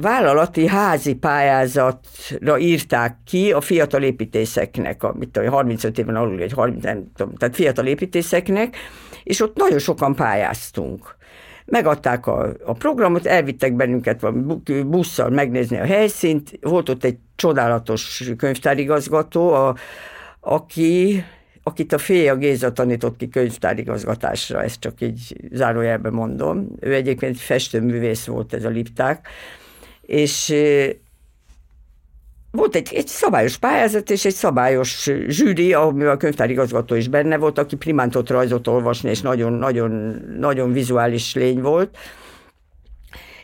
vállalati 0.00 0.66
házi 0.66 1.14
pályázatra 1.14 2.58
írták 2.58 3.16
ki 3.26 3.52
a 3.52 3.60
fiatal 3.60 4.02
építészeknek, 4.02 5.02
a 5.02 5.14
35 5.48 5.98
éven 5.98 6.16
alul, 6.16 6.38
vagy 6.38 6.52
30, 6.52 6.84
nem 6.84 7.10
tudom, 7.16 7.34
tehát 7.34 7.54
fiatal 7.54 7.86
építészeknek, 7.86 8.76
és 9.24 9.40
ott 9.40 9.56
nagyon 9.56 9.78
sokan 9.78 10.14
pályáztunk. 10.14 11.16
Megadták 11.64 12.26
a, 12.26 12.52
a 12.64 12.72
programot, 12.72 13.26
elvittek 13.26 13.74
bennünket 13.74 14.32
busszal 14.86 15.30
megnézni 15.30 15.78
a 15.78 15.84
helyszínt, 15.84 16.58
volt 16.60 16.88
ott 16.88 17.04
egy 17.04 17.18
csodálatos 17.36 18.32
könyvtárigazgató, 18.36 19.52
a, 19.52 19.74
aki 20.40 21.24
akit 21.62 21.92
a 21.92 21.98
Féja 21.98 22.36
Géza 22.36 22.72
tanított 22.72 23.16
ki 23.16 23.28
könyvtárigazgatásra, 23.28 24.62
ezt 24.62 24.80
csak 24.80 25.00
így 25.00 25.36
zárójelben 25.52 26.12
mondom. 26.12 26.68
Ő 26.80 26.94
egyébként 26.94 27.38
festőművész 27.38 28.24
volt 28.24 28.54
ez 28.54 28.64
a 28.64 28.68
Lipták, 28.68 29.28
és 30.10 30.54
volt 32.50 32.74
egy, 32.74 32.94
egy 32.94 33.06
szabályos 33.06 33.56
pályázat 33.56 34.10
és 34.10 34.24
egy 34.24 34.34
szabályos 34.34 35.10
zsűri, 35.28 35.72
ahol 35.72 36.08
a 36.08 36.16
könyvtárigazgató 36.16 36.94
is 36.94 37.08
benne 37.08 37.36
volt, 37.36 37.58
aki 37.58 37.76
primántot 37.76 38.30
rajzot 38.30 38.66
olvasni, 38.66 39.10
és 39.10 39.20
nagyon, 39.20 39.52
nagyon, 39.52 39.90
nagyon 40.38 40.72
vizuális 40.72 41.34
lény 41.34 41.60
volt. 41.60 41.96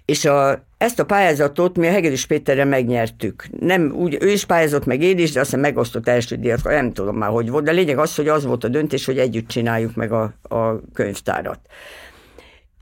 És 0.05 0.25
a, 0.25 0.65
ezt 0.79 0.99
a 0.99 1.05
pályázatot 1.05 1.77
mi 1.77 1.87
a 1.87 1.91
Hegedűs 1.91 2.27
Péterre 2.27 2.65
megnyertük. 2.65 3.47
Nem 3.61 3.93
úgy, 3.97 4.17
ő 4.21 4.29
is 4.29 4.45
pályázott, 4.45 4.85
meg 4.85 5.03
én 5.03 5.19
is, 5.19 5.33
de 5.33 5.41
aztán 5.41 5.61
megosztott 5.61 6.09
első 6.09 6.37
díjat, 6.37 6.65
nem 6.65 6.93
tudom 6.93 7.17
már, 7.17 7.31
hogy 7.31 7.51
volt, 7.51 7.65
de 7.65 7.73
lényeg 7.73 7.99
az, 7.99 8.15
hogy 8.15 8.29
az 8.29 8.45
volt 8.45 8.65
a 8.65 8.69
döntés, 8.69 9.05
hogy 9.05 9.19
együtt 9.19 9.49
csináljuk 9.49 9.95
meg 9.95 10.13
a, 10.13 10.35
a 10.43 10.81
könyvtárat. 10.93 11.61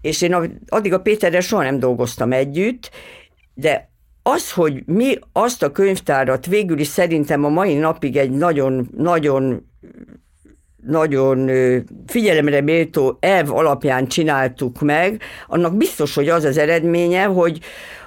És 0.00 0.22
én 0.22 0.60
addig 0.68 0.92
a 0.92 1.00
Péterrel 1.00 1.40
soha 1.40 1.62
nem 1.62 1.78
dolgoztam 1.78 2.32
együtt, 2.32 2.90
de 3.54 3.92
az, 4.22 4.52
hogy 4.52 4.82
mi 4.86 5.18
azt 5.32 5.62
a 5.62 5.72
könyvtárat 5.72 6.46
végül 6.46 6.78
is 6.78 6.86
szerintem 6.86 7.44
a 7.44 7.48
mai 7.48 7.74
napig 7.74 8.16
egy 8.16 8.30
nagyon, 8.30 8.88
nagyon 8.96 9.72
nagyon 10.86 11.50
figyelemre 12.06 12.60
méltó 12.60 13.16
elv 13.20 13.52
alapján 13.52 14.06
csináltuk 14.06 14.80
meg, 14.80 15.22
annak 15.46 15.76
biztos, 15.76 16.14
hogy 16.14 16.28
az 16.28 16.44
az 16.44 16.56
eredménye, 16.56 17.24
hogy, 17.24 17.60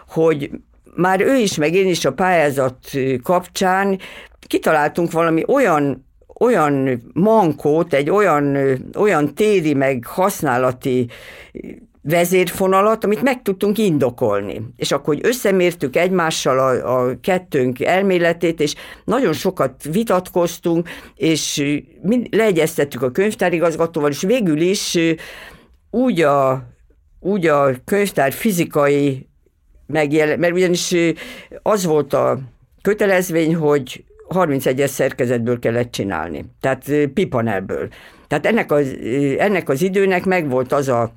hogy 0.07 0.51
már 0.95 1.21
ő 1.21 1.35
is, 1.35 1.55
meg 1.55 1.73
én 1.73 1.87
is 1.87 2.05
a 2.05 2.13
pályázat 2.13 2.77
kapcsán 3.23 3.99
kitaláltunk 4.47 5.11
valami 5.11 5.43
olyan 5.47 6.05
olyan 6.39 7.01
mankót, 7.13 7.93
egy 7.93 8.09
olyan, 8.09 8.57
olyan 8.97 9.35
téri, 9.35 9.73
meg 9.73 10.05
használati 10.05 11.07
vezérfonalat, 12.09 13.03
amit 13.03 13.21
meg 13.21 13.41
tudtunk 13.41 13.77
indokolni. 13.77 14.61
És 14.75 14.91
akkor 14.91 15.15
hogy 15.15 15.25
összemértük 15.25 15.95
egymással 15.95 16.59
a, 16.59 16.99
a 17.01 17.19
kettőnk 17.21 17.81
elméletét, 17.81 18.59
és 18.59 18.75
nagyon 19.05 19.33
sokat 19.33 19.83
vitatkoztunk, 19.91 20.89
és 21.15 21.63
leegyeztettük 22.29 23.01
a 23.01 23.11
könyvtárigazgatóval, 23.11 24.09
és 24.09 24.21
végül 24.21 24.61
is 24.61 24.97
úgy 25.91 26.21
a, 26.21 26.63
úgy 27.19 27.45
a 27.45 27.69
könyvtár 27.85 28.33
fizikai 28.33 29.27
megjelen, 29.87 30.39
mert 30.39 30.53
ugyanis 30.53 30.95
az 31.61 31.85
volt 31.85 32.13
a 32.13 32.39
kötelezvény, 32.81 33.55
hogy 33.55 34.03
31-es 34.29 34.87
szerkezetből 34.87 35.59
kellett 35.59 35.91
csinálni, 35.91 36.45
tehát 36.59 36.91
pipanelből. 37.13 37.87
Tehát 38.27 38.45
ennek 38.45 38.71
az, 38.71 38.95
ennek 39.37 39.69
az 39.69 39.81
időnek 39.81 40.25
megvolt 40.25 40.71
az 40.71 40.87
a 40.87 41.11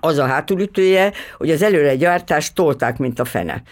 az 0.00 0.18
a 0.18 0.26
hátulütője, 0.26 1.12
hogy 1.36 1.50
az 1.50 1.62
előre 1.62 1.96
gyártást 1.96 2.54
tolták, 2.54 2.98
mint 2.98 3.18
a 3.18 3.24
fene. 3.24 3.62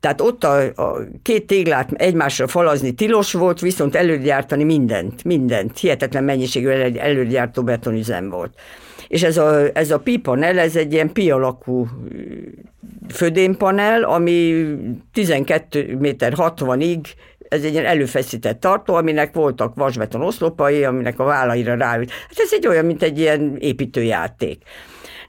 Tehát 0.00 0.20
ott 0.20 0.44
a, 0.44 0.62
a 0.62 0.98
két 1.22 1.46
téglát 1.46 1.92
egymásra 1.92 2.46
falazni 2.46 2.92
tilos 2.92 3.32
volt, 3.32 3.60
viszont 3.60 3.94
előgyártani 3.94 4.64
mindent, 4.64 5.24
mindent. 5.24 5.78
Hihetetlen 5.78 6.24
mennyiségű 6.24 6.68
előgyártó 6.68 7.62
betonüzem 7.62 8.28
volt. 8.28 8.54
És 9.08 9.22
ez 9.22 9.36
a, 9.36 9.64
ez 9.72 9.90
a 9.90 9.98
pi 9.98 10.16
panel, 10.16 10.58
ez 10.58 10.76
egy 10.76 10.92
ilyen 10.92 11.12
pi 11.12 11.30
alakú 11.30 11.88
födénpanel, 13.08 14.02
ami 14.02 14.66
12 15.12 15.96
méter 15.98 16.32
60-ig 16.36 17.00
ez 17.48 17.64
egy 17.64 17.72
ilyen 17.72 17.84
előfeszített 17.84 18.60
tartó, 18.60 18.94
aminek 18.94 19.34
voltak 19.34 19.74
vasbeton 19.74 20.22
oszlopai, 20.22 20.84
aminek 20.84 21.18
a 21.18 21.24
vállaira 21.24 21.74
ráült. 21.74 22.10
Hát 22.10 22.38
ez 22.38 22.52
egy 22.52 22.66
olyan, 22.66 22.84
mint 22.84 23.02
egy 23.02 23.18
ilyen 23.18 23.56
építőjáték. 23.58 24.62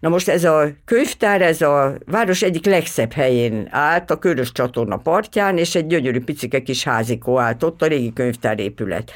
Na 0.03 0.09
most 0.09 0.29
ez 0.29 0.43
a 0.43 0.67
könyvtár, 0.85 1.41
ez 1.41 1.61
a 1.61 1.97
város 2.05 2.41
egyik 2.41 2.65
legszebb 2.65 3.13
helyén 3.13 3.67
állt, 3.71 4.11
a 4.11 4.19
Körös 4.19 4.51
csatorna 4.51 4.97
partján, 4.97 5.57
és 5.57 5.75
egy 5.75 5.87
gyönyörű 5.87 6.19
picike 6.19 6.61
kis 6.61 6.83
házikó 6.83 7.39
állt 7.39 7.63
ott, 7.63 7.81
a 7.81 7.85
régi 7.85 8.13
könyvtárépület. 8.13 9.11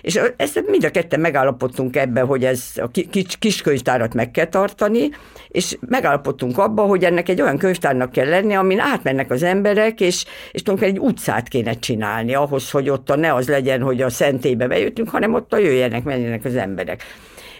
És 0.00 0.20
ezt 0.36 0.64
mind 0.66 0.84
a 0.84 0.90
ketten 0.90 1.20
megállapodtunk 1.20 1.96
ebben, 1.96 2.26
hogy 2.26 2.44
ez 2.44 2.64
a 2.76 2.90
kis, 3.10 3.36
kis 3.38 3.62
könyvtárat 3.62 4.14
meg 4.14 4.30
kell 4.30 4.46
tartani, 4.46 5.10
és 5.48 5.78
megállapodtunk 5.80 6.58
abban, 6.58 6.88
hogy 6.88 7.04
ennek 7.04 7.28
egy 7.28 7.40
olyan 7.40 7.58
könyvtárnak 7.58 8.12
kell 8.12 8.28
lenni, 8.28 8.54
amin 8.54 8.78
átmennek 8.78 9.30
az 9.30 9.42
emberek, 9.42 10.00
és, 10.00 10.24
és 10.52 10.62
tulajdonképpen 10.62 11.02
egy 11.02 11.10
utcát 11.12 11.48
kéne 11.48 11.72
csinálni 11.72 12.34
ahhoz, 12.34 12.70
hogy 12.70 12.88
ott 12.88 13.10
a 13.10 13.16
ne 13.16 13.34
az 13.34 13.48
legyen, 13.48 13.82
hogy 13.82 14.02
a 14.02 14.10
szentébe 14.10 14.66
bejöttünk, 14.66 15.08
hanem 15.08 15.34
ott 15.34 15.52
a 15.52 15.58
jöjjenek, 15.58 16.04
menjenek 16.04 16.44
az 16.44 16.56
emberek. 16.56 17.02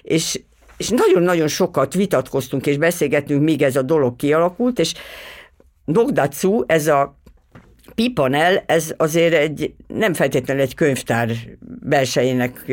És 0.02 0.40
és 0.80 0.88
nagyon-nagyon 0.88 1.48
sokat 1.48 1.94
vitatkoztunk 1.94 2.66
és 2.66 2.76
beszélgettünk, 2.76 3.42
míg 3.42 3.62
ez 3.62 3.76
a 3.76 3.82
dolog 3.82 4.16
kialakult, 4.16 4.78
és 4.78 4.94
Nogdatsu, 5.84 6.64
ez 6.66 6.86
a 6.86 7.20
pipanel, 7.94 8.62
ez 8.66 8.94
azért 8.96 9.34
egy, 9.34 9.74
nem 9.86 10.14
feltétlenül 10.14 10.62
egy 10.62 10.74
könyvtár 10.74 11.30
belsejének 11.80 12.64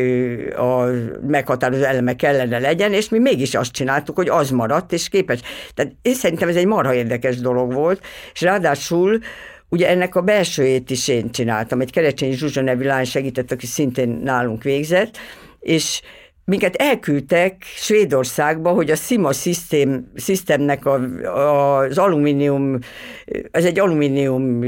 a 0.57 0.85
meghatározó 1.27 1.83
eleme 1.83 2.15
kellene 2.15 2.59
legyen, 2.59 2.93
és 2.93 3.09
mi 3.09 3.19
mégis 3.19 3.55
azt 3.55 3.71
csináltuk, 3.71 4.15
hogy 4.15 4.29
az 4.29 4.49
maradt, 4.51 4.93
és 4.93 5.09
képes. 5.09 5.39
Tehát 5.73 5.91
én 6.01 6.13
szerintem 6.13 6.49
ez 6.49 6.55
egy 6.55 6.65
marha 6.65 6.93
érdekes 6.93 7.37
dolog 7.37 7.73
volt, 7.73 8.01
és 8.33 8.41
ráadásul 8.41 9.19
Ugye 9.69 9.89
ennek 9.89 10.15
a 10.15 10.21
belsőjét 10.21 10.89
is 10.89 11.07
én 11.07 11.31
csináltam, 11.31 11.81
egy 11.81 11.91
Kerecsényi 11.91 12.33
Zsuzsa 12.33 12.61
nevű 12.61 12.85
lány 12.85 13.05
segített, 13.05 13.51
aki 13.51 13.65
szintén 13.65 14.09
nálunk 14.09 14.63
végzett, 14.63 15.17
és 15.59 16.01
minket 16.47 16.75
elküldtek 16.75 17.63
Svédországba, 17.63 18.69
hogy 18.69 18.91
a 18.91 18.95
Sima 18.95 19.31
System, 19.31 20.11
Systemnek 20.15 20.85
a, 20.85 20.93
a, 21.23 21.77
az 21.77 21.97
alumínium, 21.97 22.79
ez 23.51 23.65
egy 23.65 23.79
alumínium 23.79 24.63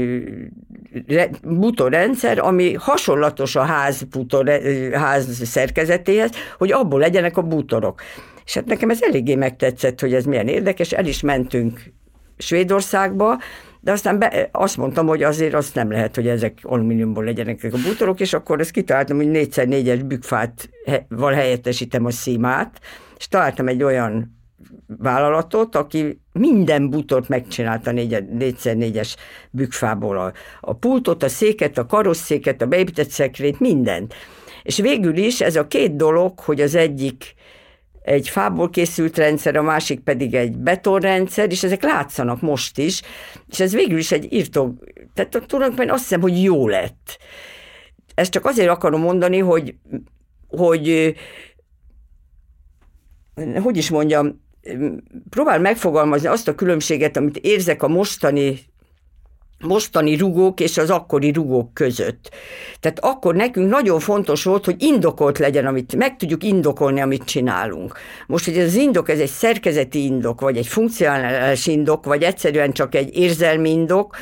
butorrendszer, 1.42 2.38
ami 2.38 2.74
hasonlatos 2.74 3.56
a 3.56 3.62
ház, 3.62 4.02
butor, 4.02 4.48
ház 4.92 5.48
szerkezetéhez, 5.48 6.30
hogy 6.58 6.72
abból 6.72 7.00
legyenek 7.00 7.36
a 7.36 7.42
bútorok. 7.42 8.02
És 8.44 8.54
hát 8.54 8.66
nekem 8.66 8.90
ez 8.90 9.02
eléggé 9.02 9.34
megtetszett, 9.34 10.00
hogy 10.00 10.14
ez 10.14 10.24
milyen 10.24 10.48
érdekes, 10.48 10.92
el 10.92 11.06
is 11.06 11.20
mentünk 11.20 11.80
Svédországba, 12.38 13.38
de 13.80 13.92
aztán 13.92 14.18
be, 14.18 14.48
azt 14.52 14.76
mondtam, 14.76 15.06
hogy 15.06 15.22
azért 15.22 15.54
azt 15.54 15.74
nem 15.74 15.90
lehet, 15.90 16.14
hogy 16.14 16.28
ezek 16.28 16.58
alumíniumból 16.62 17.24
legyenek 17.24 17.64
a 17.64 17.78
bútorok, 17.86 18.20
és 18.20 18.32
akkor 18.32 18.60
ezt 18.60 18.70
kitaláltam, 18.70 19.16
hogy 19.16 19.28
4x4-es 19.32 20.02
bükfát 20.06 20.70
val 21.08 21.32
helyettesítem 21.32 22.04
a 22.04 22.10
szímát, 22.10 22.80
és 23.16 23.28
találtam 23.28 23.68
egy 23.68 23.82
olyan 23.82 24.38
vállalatot, 24.86 25.76
aki 25.76 26.20
minden 26.32 26.90
bútort 26.90 27.28
megcsinálta 27.28 27.90
4x4-es 27.94 29.14
bükfából. 29.50 30.18
A, 30.18 30.32
a 30.60 30.74
pultot, 30.74 31.22
a 31.22 31.28
széket, 31.28 31.78
a 31.78 31.86
karosszéket, 31.86 32.62
a 32.62 32.66
beépített 32.66 33.08
szekrényt, 33.08 33.60
mindent. 33.60 34.14
És 34.62 34.78
végül 34.78 35.16
is 35.16 35.40
ez 35.40 35.56
a 35.56 35.66
két 35.66 35.96
dolog, 35.96 36.38
hogy 36.38 36.60
az 36.60 36.74
egyik 36.74 37.34
egy 38.02 38.28
fából 38.28 38.70
készült 38.70 39.16
rendszer, 39.16 39.56
a 39.56 39.62
másik 39.62 40.00
pedig 40.00 40.34
egy 40.34 40.56
betonrendszer, 40.56 41.50
és 41.50 41.62
ezek 41.62 41.82
látszanak 41.82 42.40
most 42.40 42.78
is, 42.78 43.02
és 43.48 43.60
ez 43.60 43.74
végül 43.74 43.98
is 43.98 44.12
egy 44.12 44.32
írtó, 44.32 44.74
tehát 45.14 45.44
tulajdonképpen 45.46 45.90
azt 45.94 46.02
hiszem, 46.02 46.20
hogy 46.20 46.42
jó 46.42 46.68
lett. 46.68 47.18
Ezt 48.14 48.30
csak 48.30 48.44
azért 48.44 48.68
akarom 48.68 49.00
mondani, 49.00 49.38
hogy, 49.38 49.74
hogy 50.48 51.14
hogy 53.62 53.76
is 53.76 53.90
mondjam, 53.90 54.40
próbál 55.30 55.60
megfogalmazni 55.60 56.28
azt 56.28 56.48
a 56.48 56.54
különbséget, 56.54 57.16
amit 57.16 57.36
érzek 57.36 57.82
a 57.82 57.88
mostani 57.88 58.58
mostani 59.60 60.16
rugók 60.16 60.60
és 60.60 60.78
az 60.78 60.90
akkori 60.90 61.32
rugók 61.32 61.74
között. 61.74 62.30
Tehát 62.80 62.98
akkor 62.98 63.34
nekünk 63.34 63.70
nagyon 63.70 64.00
fontos 64.00 64.44
volt, 64.44 64.64
hogy 64.64 64.82
indokolt 64.82 65.38
legyen, 65.38 65.66
amit 65.66 65.96
meg 65.96 66.16
tudjuk 66.16 66.44
indokolni, 66.44 67.00
amit 67.00 67.24
csinálunk. 67.24 67.98
Most, 68.26 68.44
hogy 68.44 68.58
ez 68.58 68.66
az 68.66 68.74
indok, 68.74 69.08
ez 69.08 69.18
egy 69.18 69.28
szerkezeti 69.28 70.04
indok, 70.04 70.40
vagy 70.40 70.56
egy 70.56 70.66
funkcionális 70.66 71.66
indok, 71.66 72.04
vagy 72.04 72.22
egyszerűen 72.22 72.72
csak 72.72 72.94
egy 72.94 73.16
érzelmi 73.16 73.70
indok, 73.70 74.16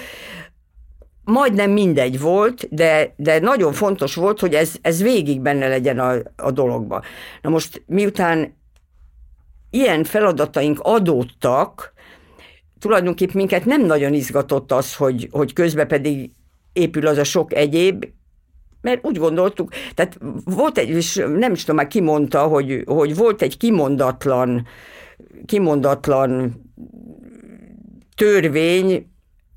majdnem 1.25 1.71
mindegy 1.71 2.21
volt, 2.21 2.69
de, 2.71 3.15
de 3.17 3.39
nagyon 3.39 3.73
fontos 3.73 4.15
volt, 4.15 4.41
hogy 4.41 4.55
ez, 4.55 4.73
ez 4.83 5.03
végig 5.03 5.41
benne 5.41 5.69
legyen 5.69 5.99
a, 5.99 6.15
a 6.37 6.51
dologba. 6.51 7.03
Na 7.43 7.51
most 7.51 7.83
miután 7.87 8.57
ilyen 9.71 10.05
feladataink 10.05 10.79
adódtak, 10.83 11.93
tulajdonképpen 12.79 13.37
minket 13.37 13.65
nem 13.65 13.87
nagyon 13.87 14.15
izgatott 14.15 14.73
az, 14.73 14.95
hogy, 14.95 15.29
hogy 15.31 15.53
közben 15.53 15.89
pedig 15.89 16.31
épül 16.73 17.07
az 17.07 17.19
a 17.19 17.25
sok 17.25 17.55
egyéb, 17.55 18.05
mert 18.81 19.07
úgy 19.07 19.19
gondoltuk, 19.19 19.73
tehát 19.95 20.19
volt 20.45 20.79
egy, 20.79 20.89
és 20.89 21.25
nem 21.37 21.53
is 21.53 21.61
tudom 21.61 21.77
már 21.77 21.87
ki 21.87 22.01
mondta, 22.01 22.43
hogy, 22.43 22.83
hogy 22.87 23.17
volt 23.17 23.43
egy 23.43 23.57
kimondatlan, 23.57 24.67
kimondatlan 25.47 26.63
törvény, 28.17 29.11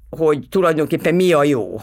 hogy 0.09 0.47
tulajdonképpen 0.49 1.15
mi 1.15 1.33
a 1.33 1.43
jó. 1.43 1.75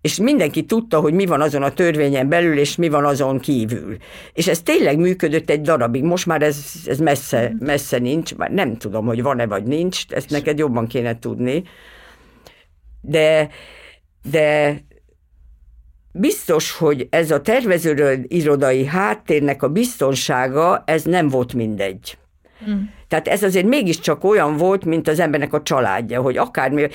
És 0.00 0.16
mindenki 0.16 0.64
tudta, 0.64 1.00
hogy 1.00 1.12
mi 1.12 1.26
van 1.26 1.40
azon 1.40 1.62
a 1.62 1.72
törvényen 1.72 2.28
belül, 2.28 2.58
és 2.58 2.76
mi 2.76 2.88
van 2.88 3.04
azon 3.04 3.38
kívül. 3.38 3.96
És 4.32 4.48
ez 4.48 4.60
tényleg 4.60 4.98
működött 4.98 5.50
egy 5.50 5.60
darabig. 5.60 6.02
Most 6.02 6.26
már 6.26 6.42
ez, 6.42 6.64
ez 6.86 6.98
messze, 6.98 7.54
messze 7.58 7.98
nincs, 7.98 8.34
már 8.34 8.50
nem 8.50 8.76
tudom, 8.76 9.06
hogy 9.06 9.22
van-e 9.22 9.46
vagy 9.46 9.64
nincs, 9.64 10.04
ezt 10.08 10.30
neked 10.30 10.58
jobban 10.58 10.86
kéne 10.86 11.18
tudni. 11.18 11.62
De, 13.00 13.48
de 14.30 14.78
biztos, 16.12 16.72
hogy 16.72 17.06
ez 17.10 17.30
a 17.30 17.40
tervező 17.40 18.24
irodai 18.28 18.84
háttérnek 18.84 19.62
a 19.62 19.68
biztonsága, 19.68 20.82
ez 20.86 21.02
nem 21.02 21.28
volt 21.28 21.54
mindegy. 21.54 22.18
Mm. 22.70 22.82
Tehát 23.08 23.28
ez 23.28 23.42
azért 23.42 23.66
mégiscsak 23.66 24.24
olyan 24.24 24.56
volt, 24.56 24.84
mint 24.84 25.08
az 25.08 25.20
embernek 25.20 25.52
a 25.52 25.62
családja, 25.62 26.20
hogy 26.20 26.36
akármi, 26.36 26.88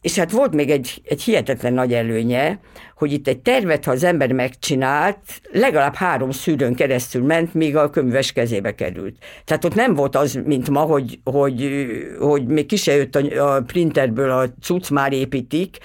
és 0.00 0.18
hát 0.18 0.30
volt 0.30 0.54
még 0.54 0.70
egy, 0.70 1.00
egy 1.04 1.22
hihetetlen 1.22 1.72
nagy 1.72 1.92
előnye, 1.94 2.58
hogy 2.96 3.12
itt 3.12 3.28
egy 3.28 3.38
tervet, 3.38 3.84
ha 3.84 3.90
az 3.90 4.04
ember 4.04 4.32
megcsinált, 4.32 5.18
legalább 5.52 5.94
három 5.94 6.30
szűrőn 6.30 6.74
keresztül 6.74 7.24
ment, 7.24 7.54
míg 7.54 7.76
a 7.76 7.90
könyves 7.90 8.32
kezébe 8.32 8.74
került. 8.74 9.16
Tehát 9.44 9.64
ott 9.64 9.74
nem 9.74 9.94
volt 9.94 10.16
az, 10.16 10.40
mint 10.44 10.70
ma, 10.70 10.80
hogy, 10.80 11.20
hogy, 11.24 11.86
hogy 12.18 12.46
még 12.46 12.66
ki 12.66 12.76
se 12.76 12.96
jött 12.96 13.14
a, 13.14 13.54
a 13.54 13.62
printerből 13.62 14.30
a 14.30 14.48
cucc, 14.62 14.90
már 14.90 15.12
építik, 15.12 15.76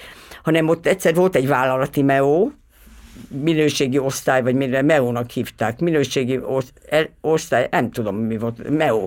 hanem 0.42 0.68
ott 0.68 0.86
egyszer 0.86 1.14
volt 1.14 1.36
egy 1.36 1.46
vállalati 1.46 2.02
meó, 2.02 2.52
minőségi 3.28 3.98
osztály, 3.98 4.42
vagy 4.42 4.54
mire 4.54 4.82
MEO-nak 4.82 5.30
hívták, 5.30 5.80
minőségi 5.80 6.40
osztály, 7.20 7.68
nem 7.70 7.90
tudom 7.90 8.16
mi 8.16 8.38
volt, 8.38 8.70
MEO. 8.70 9.06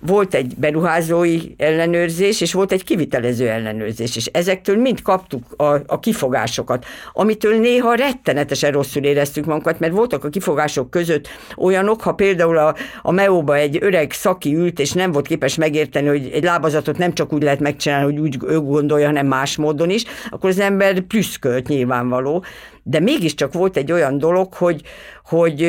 Volt 0.00 0.34
egy 0.34 0.54
beruházói 0.56 1.40
ellenőrzés, 1.56 2.40
és 2.40 2.52
volt 2.52 2.72
egy 2.72 2.84
kivitelező 2.84 3.48
ellenőrzés, 3.48 4.16
és 4.16 4.26
ezektől 4.26 4.76
mind 4.76 5.02
kaptuk 5.02 5.42
a, 5.56 5.64
a 5.86 6.00
kifogásokat, 6.00 6.84
amitől 7.12 7.58
néha 7.58 7.94
rettenetesen 7.94 8.72
rosszul 8.72 9.02
éreztük 9.02 9.44
magunkat, 9.44 9.78
mert 9.78 9.92
voltak 9.92 10.24
a 10.24 10.28
kifogások 10.28 10.90
között 10.90 11.28
olyanok, 11.56 12.00
ha 12.00 12.12
például 12.12 12.58
a, 12.58 12.74
a 13.02 13.10
MEO-ba 13.10 13.56
egy 13.56 13.78
öreg 13.80 14.12
szaki 14.12 14.54
ült, 14.54 14.78
és 14.78 14.92
nem 14.92 15.12
volt 15.12 15.26
képes 15.26 15.54
megérteni, 15.54 16.08
hogy 16.08 16.30
egy 16.32 16.44
lábazatot 16.44 16.98
nem 16.98 17.12
csak 17.12 17.32
úgy 17.32 17.42
lehet 17.42 17.60
megcsinálni, 17.60 18.04
hogy 18.04 18.18
úgy 18.18 18.38
ő 18.46 18.60
gondolja, 18.60 19.06
hanem 19.06 19.26
más 19.26 19.56
módon 19.56 19.90
is, 19.90 20.04
akkor 20.30 20.50
az 20.50 20.58
ember 20.58 21.00
plüszkölt 21.00 21.68
nyilvánvaló. 21.68 22.44
De 22.82 23.00
mégiscsak 23.00 23.52
volt 23.52 23.76
egy 23.76 23.92
olyan 23.92 24.18
dolog, 24.18 24.54
hogy, 24.54 24.82
hogy 25.24 25.62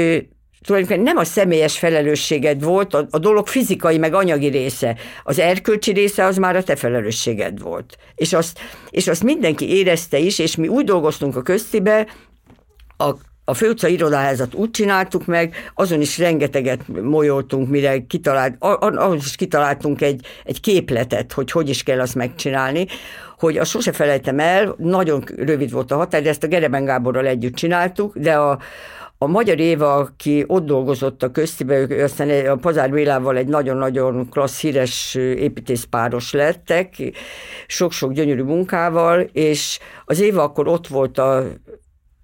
tulajdonképpen 0.66 1.03
nem 1.03 1.18
a 1.18 1.24
személyes 1.24 1.80
felelősséged 1.80 2.63
volt, 2.63 2.93
a, 2.93 3.07
a 3.09 3.20
dolog 3.20 3.47
fizikai 3.47 3.97
meg 3.97 4.13
anyagi 4.13 4.47
része. 4.47 4.95
Az 5.24 5.39
erkölcsi 5.39 5.91
része 5.91 6.24
az 6.24 6.38
már 6.38 6.55
a 6.55 6.63
te 6.63 6.76
felelősséged 6.76 7.61
volt. 7.61 7.97
És 8.16 8.34
azt, 8.34 8.59
és 8.89 9.07
azt 9.07 9.24
mindenki 9.24 9.76
érezte 9.76 10.18
is, 10.18 10.39
és 10.39 10.55
mi 10.55 10.68
úgy 10.68 10.86
dolgoztunk 10.86 11.36
a 11.36 11.41
köztibe, 11.41 12.07
a 12.97 13.11
a 13.47 13.53
főutca 13.53 13.88
irodaházat 13.88 14.53
úgy 14.53 14.72
csináltuk 14.72 15.26
meg, 15.26 15.72
azon 15.74 16.01
is 16.01 16.18
rengeteget 16.18 16.88
molyoltunk, 16.88 17.70
mire 17.70 18.05
kitalált, 18.05 18.55
ahhoz 18.59 19.26
is 19.26 19.36
kitaláltunk 19.36 20.01
egy, 20.01 20.26
egy 20.43 20.59
képletet, 20.59 21.34
hogy 21.34 21.51
hogy 21.51 21.70
is 21.70 21.84
kell 21.84 21.99
azt 21.99 22.16
megcsinálni, 22.16 22.86
hogy 23.39 23.57
azt 23.57 23.70
sose 23.70 23.91
felejtem 23.91 24.39
el, 24.39 24.76
nagyon 24.78 25.24
rövid 25.38 25.72
volt 25.72 25.91
a 25.91 25.95
határ, 25.95 26.22
de 26.22 26.30
ezt 26.30 26.43
a 26.43 26.47
Gereben 26.47 26.86
Gáborral 26.86 27.26
együtt 27.26 27.55
csináltuk, 27.55 28.18
de 28.18 28.34
a, 28.34 28.59
a 29.26 29.28
Magyar 29.28 29.59
Éva, 29.59 29.95
aki 29.95 30.43
ott 30.47 30.65
dolgozott 30.65 31.23
a 31.23 31.32
köztibe, 31.32 31.78
ők 31.78 31.91
aztán 31.91 32.47
a 32.47 32.55
Pazár 32.55 32.91
Bélával 32.91 33.38
egy 33.38 33.47
nagyon-nagyon 33.47 34.30
klassz, 34.30 34.61
híres 34.61 35.15
építészpáros 35.15 36.34
lettek, 36.34 36.95
sok-sok 37.67 38.13
gyönyörű 38.13 38.43
munkával, 38.43 39.19
és 39.21 39.80
az 40.05 40.19
Éva 40.19 40.43
akkor 40.43 40.67
ott 40.67 40.88
volt 40.88 41.17
a 41.17 41.43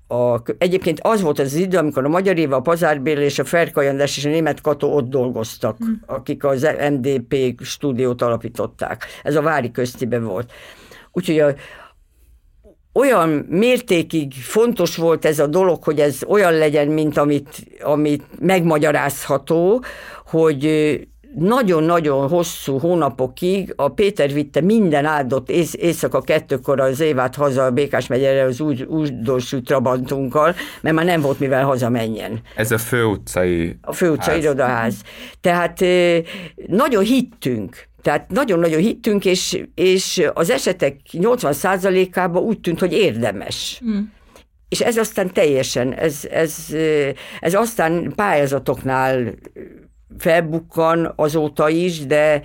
a, 0.07 0.41
egyébként 0.57 0.99
az 1.01 1.21
volt 1.21 1.39
az 1.39 1.53
idő, 1.53 1.77
amikor 1.77 2.05
a 2.05 2.09
Magyar 2.09 2.37
Éva, 2.37 2.55
a 2.55 2.61
Pazár 2.61 3.01
Béla 3.01 3.21
és 3.21 3.39
a 3.39 3.43
Ferkajandás 3.43 4.17
és 4.17 4.25
a 4.25 4.29
Német 4.29 4.61
Kató 4.61 4.95
ott 4.95 5.09
dolgoztak, 5.09 5.77
mm. 5.85 5.93
akik 6.05 6.43
az 6.43 6.67
MDP 6.89 7.61
stúdiót 7.63 8.21
alapították. 8.21 9.05
Ez 9.23 9.35
a 9.35 9.41
Vári 9.41 9.71
köztibe 9.71 10.19
volt. 10.19 10.51
Úgyhogy 11.11 11.39
a, 11.39 11.53
olyan 12.93 13.29
mértékig 13.49 14.33
fontos 14.33 14.95
volt 14.95 15.25
ez 15.25 15.39
a 15.39 15.47
dolog, 15.47 15.83
hogy 15.83 15.99
ez 15.99 16.19
olyan 16.27 16.53
legyen, 16.53 16.87
mint 16.87 17.17
amit, 17.17 17.63
amit 17.81 18.23
megmagyarázható, 18.39 19.83
hogy 20.25 20.65
nagyon-nagyon 21.35 22.27
hosszú 22.29 22.77
hónapokig 22.77 23.73
a 23.75 23.87
Péter 23.87 24.33
vitte 24.33 24.61
minden 24.61 25.05
áldott 25.05 25.49
ész, 25.49 25.73
éjszaka 25.73 26.21
kettőkor 26.21 26.79
az 26.79 26.99
Évát 26.99 27.35
haza 27.35 27.63
a 27.65 27.71
Békás 27.71 28.07
megyere 28.07 28.43
az 28.43 28.59
úgy, 28.59 28.81
újdonsült 28.83 29.65
Trabantunkkal, 29.65 30.55
mert 30.81 30.95
már 30.95 31.05
nem 31.05 31.21
volt 31.21 31.39
mivel 31.39 31.63
hazamenjen. 31.65 32.41
Ez 32.55 32.71
a 32.71 32.77
főutcai 32.77 33.77
A 33.81 33.93
főutcai 33.93 34.33
ház. 34.33 34.43
irodaház. 34.43 34.95
Tehát 35.41 35.83
nagyon 36.67 37.03
hittünk 37.03 37.89
tehát 38.01 38.31
nagyon-nagyon 38.31 38.79
hittünk, 38.79 39.25
és, 39.25 39.63
és 39.75 40.23
az 40.33 40.49
esetek 40.49 40.95
80%-ában 41.11 42.43
úgy 42.43 42.59
tűnt, 42.59 42.79
hogy 42.79 42.93
érdemes. 42.93 43.81
Mm. 43.85 43.99
És 44.69 44.81
ez 44.81 44.97
aztán 44.97 45.33
teljesen, 45.33 45.93
ez, 45.93 46.27
ez, 46.31 46.55
ez 47.39 47.53
aztán 47.53 48.13
pályázatoknál 48.15 49.33
felbukkan 50.17 51.13
azóta 51.15 51.69
is, 51.69 52.07
de, 52.07 52.41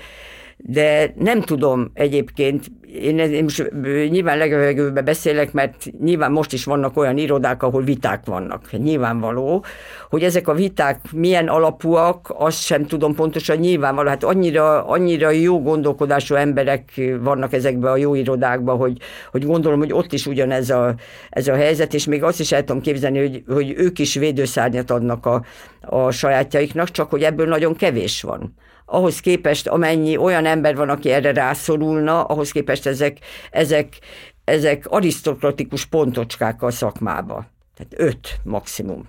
de 0.69 1.13
nem 1.19 1.41
tudom 1.41 1.91
egyébként, 1.95 2.65
én, 3.01 3.19
én 3.19 3.43
most 3.43 3.73
nyilván 4.11 4.39
legelőbb 4.39 5.03
beszélek, 5.03 5.53
mert 5.53 5.87
nyilván 6.01 6.33
most 6.33 6.53
is 6.53 6.65
vannak 6.65 6.97
olyan 6.97 7.19
irodák, 7.19 7.63
ahol 7.63 7.83
viták 7.83 8.25
vannak. 8.25 8.71
Nyilvánvaló, 8.73 9.65
hogy 10.11 10.23
ezek 10.23 10.49
a 10.49 10.55
viták 10.55 11.13
milyen 11.13 11.49
alapúak, 11.49 12.35
azt 12.37 12.63
sem 12.63 12.87
tudom 12.87 13.15
pontosan 13.15 13.57
nyilvánvaló. 13.57 14.09
Hát 14.09 14.25
annyira, 14.25 14.87
annyira 14.87 15.31
jó 15.31 15.63
gondolkodású 15.63 16.35
emberek 16.35 17.01
vannak 17.21 17.53
ezekben 17.53 17.93
a 17.93 17.97
jó 17.97 18.15
irodákban, 18.15 18.77
hogy, 18.77 18.99
hogy 19.31 19.45
gondolom, 19.45 19.79
hogy 19.79 19.93
ott 19.93 20.13
is 20.13 20.27
ugyanez 20.27 20.71
a, 20.71 20.95
ez 21.31 21.49
a 21.49 21.55
helyzet, 21.55 21.95
és 21.95 22.07
még 22.07 22.23
azt 22.23 22.41
is 22.41 22.53
el 22.53 22.65
tudom 22.65 22.83
képzelni, 22.83 23.19
hogy, 23.19 23.43
hogy 23.55 23.75
ők 23.77 23.99
is 23.99 24.15
védőszárnyat 24.15 24.91
adnak 24.91 25.27
a, 25.27 25.45
a 25.81 26.11
sajátjaiknak, 26.11 26.91
csak 26.91 27.11
hogy 27.11 27.23
ebből 27.23 27.47
nagyon 27.47 27.77
kevés 27.77 28.23
van 28.23 28.55
ahhoz 28.87 29.21
képest 29.21 29.69
amennyi 29.69 30.17
olyan 30.17 30.47
ember 30.47 30.77
van, 30.77 30.89
aki 30.89 31.11
erre 31.11 31.33
rászorulna, 31.33 32.25
ahhoz 32.25 32.51
képest 32.51 32.87
ezek, 32.87 33.19
ezek, 33.51 33.99
ezek 34.45 34.87
arisztokratikus 34.89 35.85
pontocskák 35.85 36.63
a 36.63 36.71
szakmába. 36.71 37.47
Tehát 37.77 38.09
öt 38.11 38.41
maximum. 38.43 39.09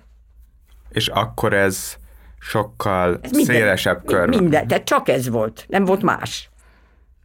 És 0.90 1.08
akkor 1.08 1.52
ez 1.52 1.96
sokkal 2.38 3.18
ez 3.22 3.30
minden, 3.30 3.54
szélesebb 3.54 4.04
kör. 4.04 4.28
Minden, 4.28 4.66
tehát 4.66 4.84
csak 4.84 5.08
ez 5.08 5.28
volt, 5.28 5.64
nem 5.68 5.84
volt 5.84 6.02
más. 6.02 6.50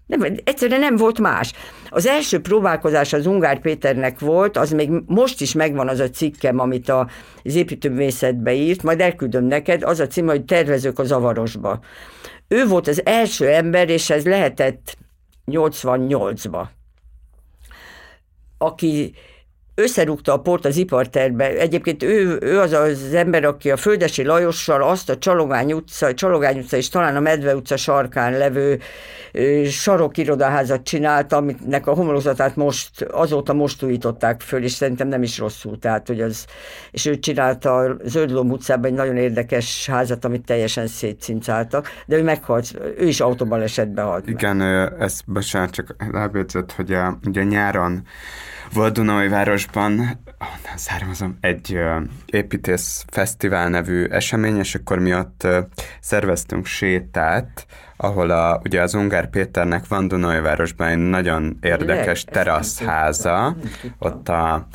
Nem, 0.06 0.36
egyszerűen 0.44 0.80
nem 0.80 0.96
volt 0.96 1.20
más. 1.20 1.54
Az 1.90 2.06
első 2.06 2.40
próbálkozás 2.42 3.14
az 3.14 3.26
Ungár 3.26 3.60
Péternek 3.60 4.20
volt, 4.20 4.58
az 4.58 4.72
még 4.72 4.90
most 5.06 5.42
is 5.42 5.54
megvan 5.54 5.88
az 5.88 6.00
a 6.00 6.10
cikkem, 6.10 6.60
amit 6.60 6.90
az 6.90 7.56
építőművészetbe 7.56 8.54
írt, 8.54 8.84
majd 8.84 9.02
elküldöm 9.02 9.44
neked, 9.44 9.84
az 9.84 10.00
a 10.00 10.08
cím, 10.08 10.26
hogy 10.26 10.46
tervezők 10.46 11.00
a 11.00 11.04
zavarosba. 11.04 11.80
Ő 12.48 12.68
volt 12.68 12.88
az 12.88 13.06
első 13.06 13.48
ember, 13.50 13.90
és 13.90 14.10
ez 14.10 14.26
lehetett 14.26 14.98
88-ba, 15.46 16.68
aki 18.58 19.14
összerúgta 19.76 20.34
a 20.34 20.40
port 20.40 20.66
az 20.66 20.78
iparterbe. 20.78 21.50
Egyébként 21.50 22.04
ő, 22.04 22.38
ő 22.42 22.60
az 22.60 22.72
az 22.72 23.14
ember, 23.14 23.44
aki 23.44 23.72
a 23.72 23.78
Földesi 23.78 24.24
Lajossal 24.24 24.84
azt 24.84 25.10
a 25.10 25.18
Csalogány 25.18 25.74
utca, 25.74 26.14
Csalogány 26.14 26.60
utca 26.60 26.78
és 26.78 26.90
talán 26.90 27.16
a 27.16 27.20
Medve 27.20 27.56
utca 27.56 27.78
sarkán 27.78 28.38
levő 28.38 28.80
sarokirodaházat 29.66 30.84
csinálta, 30.84 31.36
aminek 31.36 31.88
a 31.88 31.94
homlokzatát 31.94 32.56
most, 32.56 33.02
azóta 33.02 33.54
most 33.54 33.84
újították 33.84 34.42
föl, 34.42 34.64
és 34.64 34.72
szerintem 34.72 35.08
nem 35.08 35.24
is 35.24 35.38
rosszul. 35.38 35.80
Tehát, 35.80 36.08
hogy 36.08 36.22
az, 36.22 36.46
és 36.92 37.06
ő 37.06 37.20
csinálta 37.20 37.76
a 37.76 37.96
Zöldlom 38.04 38.52
utcában 38.52 38.86
egy 38.86 38.98
nagyon 38.98 39.18
érdekes 39.18 39.88
házat, 39.88 40.26
amit 40.26 40.46
teljesen 40.46 40.88
szétcincáltak, 40.88 41.88
de 42.06 42.18
ő 42.18 42.24
meghalt, 42.24 42.80
ő 42.98 43.08
is 43.08 43.20
autóban 43.20 43.62
esetbe 43.62 44.02
halt. 44.02 44.28
Igen, 44.28 44.56
meg. 44.56 44.94
ezt 45.00 45.22
bocsánat, 45.26 45.72
csak 45.72 45.96
rábjegyzett, 46.12 46.72
hogy 46.72 46.94
a, 46.94 47.20
ugye 47.26 47.44
nyáron 47.44 48.04
Óvárosban, 48.78 49.92
onnan 50.40 50.76
származom, 50.76 51.38
egy 51.42 51.74
uh, 51.74 52.04
építész 52.26 53.06
fesztivál 53.10 53.70
nevű 53.70 54.06
esemény, 54.06 54.58
és 54.58 54.76
akkor 54.76 55.00
mi 55.00 55.14
ott 55.14 55.42
uh, 55.44 55.58
szerveztünk 56.00 56.66
sétát, 56.66 57.66
ahol 57.98 58.30
a, 58.30 58.62
ugye 58.64 58.82
az 58.82 58.94
Ungár 58.94 59.30
Péternek 59.30 59.88
van 59.88 60.08
Dunajvárosban 60.08 60.88
egy 60.88 60.98
nagyon 60.98 61.58
érdekes 61.62 62.24
teraszháza, 62.24 63.56
ott 64.00 64.30
a 64.30 64.68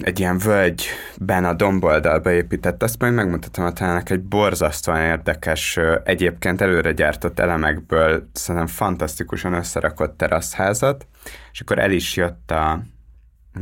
egy 0.00 0.20
ilyen 0.20 0.38
völgyben 0.38 1.44
a 1.44 1.52
domboldalba 1.52 2.30
épített, 2.30 2.82
azt 2.82 3.00
majd 3.00 3.14
megmutatom 3.14 3.64
a 3.64 3.72
találnak 3.72 4.10
egy 4.10 4.22
borzasztóan 4.22 5.00
érdekes, 5.00 5.78
egyébként 6.04 6.60
előre 6.60 6.92
gyártott 6.92 7.38
elemekből 7.38 8.28
szerintem 8.32 8.66
fantasztikusan 8.66 9.52
összerakott 9.52 10.16
teraszházat, 10.16 11.06
és 11.56 11.62
akkor 11.62 11.78
el 11.78 11.90
is 11.90 12.16
jött 12.16 12.50
a 12.50 12.80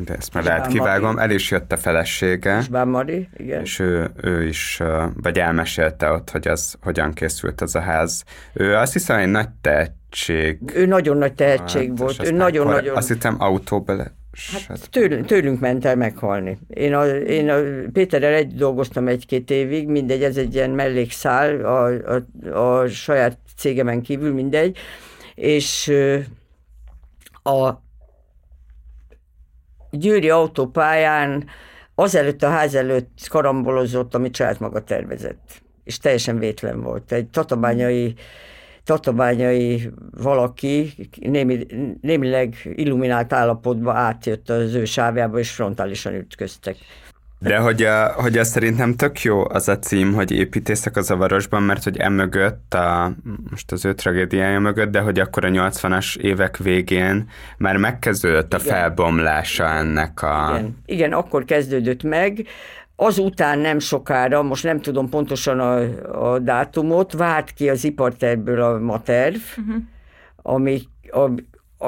de 0.05 0.15
ezt 0.15 0.35
már 0.35 0.45
lehet 0.45 0.67
kivágom, 0.67 1.19
el 1.19 1.31
is 1.31 1.51
jött 1.51 1.73
a 1.73 1.77
felesége. 1.77 2.59
Isbán 2.59 2.89
Mari, 2.89 3.29
igen. 3.37 3.61
És 3.61 3.79
ő, 3.79 4.11
ő 4.23 4.47
is, 4.47 4.83
vagy 5.23 5.39
elmesélte 5.39 6.11
ott, 6.11 6.31
hogy 6.31 6.49
az 6.49 6.75
hogyan 6.81 7.13
készült 7.13 7.61
az 7.61 7.75
a 7.75 7.81
ház. 7.81 8.25
Ő 8.53 8.75
azt 8.75 8.93
hiszem, 8.93 9.19
egy 9.19 9.29
nagy 9.29 9.49
tehetség. 9.61 10.59
Ő 10.75 10.87
nagyon 10.87 11.17
nagy 11.17 11.35
tehetség 11.35 11.89
hát, 11.89 11.99
volt. 11.99 12.27
Ő 12.27 12.31
nagyon-nagyon... 12.31 12.97
Azt 12.97 13.09
hiszem, 13.13 13.37
autóba 13.39 13.95
le, 13.95 14.13
Hát 14.69 14.91
tőlünk, 14.91 15.27
tőlünk 15.27 15.61
ment 15.61 15.85
el 15.85 15.97
meghalni. 15.97 16.59
Én, 16.69 16.95
a, 16.95 17.07
én 17.07 17.51
a 17.51 17.61
Péterrel 17.93 18.35
egy 18.35 18.55
dolgoztam 18.55 19.09
egy-két 19.09 19.51
évig, 19.51 19.89
mindegy, 19.89 20.23
ez 20.23 20.37
egy 20.37 20.55
ilyen 20.55 20.71
mellékszál 20.71 21.65
a, 21.65 21.87
a, 22.15 22.59
a 22.59 22.87
saját 22.89 23.39
cégemen 23.57 24.03
kívül, 24.03 24.33
mindegy, 24.33 24.79
és 25.35 25.93
a 27.43 27.83
Győri 29.99 30.31
autópályán 30.31 31.45
azelőtt 31.95 32.43
a 32.43 32.49
ház 32.49 32.75
előtt 32.75 33.19
karambolozott, 33.29 34.15
amit 34.15 34.37
saját 34.37 34.61
maga 34.61 34.81
tervezett. 34.81 35.63
És 35.85 35.99
teljesen 35.99 36.39
vétlen 36.39 36.83
volt. 36.83 37.13
Egy 37.13 37.29
tatabányai 37.29 38.15
tatabányai 38.85 39.91
valaki 40.11 40.95
némi, 41.21 41.67
némileg 42.01 42.55
illuminált 42.75 43.33
állapotba 43.33 43.93
átjött 43.93 44.51
az 44.51 44.75
ő 44.75 44.85
sávjába, 44.85 45.39
és 45.39 45.51
frontálisan 45.51 46.15
ütköztek. 46.15 46.77
De 47.45 47.59
hogy, 47.59 47.83
a, 47.83 48.13
hogy 48.13 48.39
az 48.39 48.49
szerintem 48.49 48.95
tök 48.95 49.23
jó 49.23 49.49
az 49.49 49.69
a 49.69 49.79
cím, 49.79 50.13
hogy 50.13 50.31
építészek 50.31 50.97
a 50.97 51.01
zavarosban, 51.01 51.63
mert 51.63 51.85
hogy 51.85 51.97
emögött, 51.97 52.75
a, 52.75 53.13
most 53.51 53.73
az 53.73 53.85
ő 53.85 53.95
tragédiája 53.95 54.61
mögött, 54.61 54.91
de 54.91 55.01
hogy 55.01 55.19
akkor 55.19 55.45
a 55.45 55.49
80-as 55.49 56.17
évek 56.17 56.57
végén 56.57 57.29
már 57.59 57.77
megkezdődött 57.77 58.55
a 58.55 58.59
Igen. 58.63 58.75
felbomlása 58.75 59.65
ennek 59.65 60.23
a... 60.23 60.51
Igen. 60.53 60.77
Igen, 60.87 61.13
akkor 61.13 61.45
kezdődött 61.45 62.03
meg. 62.03 62.47
Azután 62.97 63.59
nem 63.59 63.79
sokára, 63.79 64.43
most 64.43 64.65
nem 64.65 64.81
tudom 64.81 65.09
pontosan 65.09 65.61
a, 65.61 65.81
a 66.33 66.39
dátumot, 66.39 67.13
vált 67.13 67.51
ki 67.51 67.69
az 67.69 67.85
ipartervből 67.85 68.63
a 68.63 68.79
materv, 68.79 69.37
uh-huh. 69.57 69.83
ami, 70.37 70.83
a, 71.11 71.31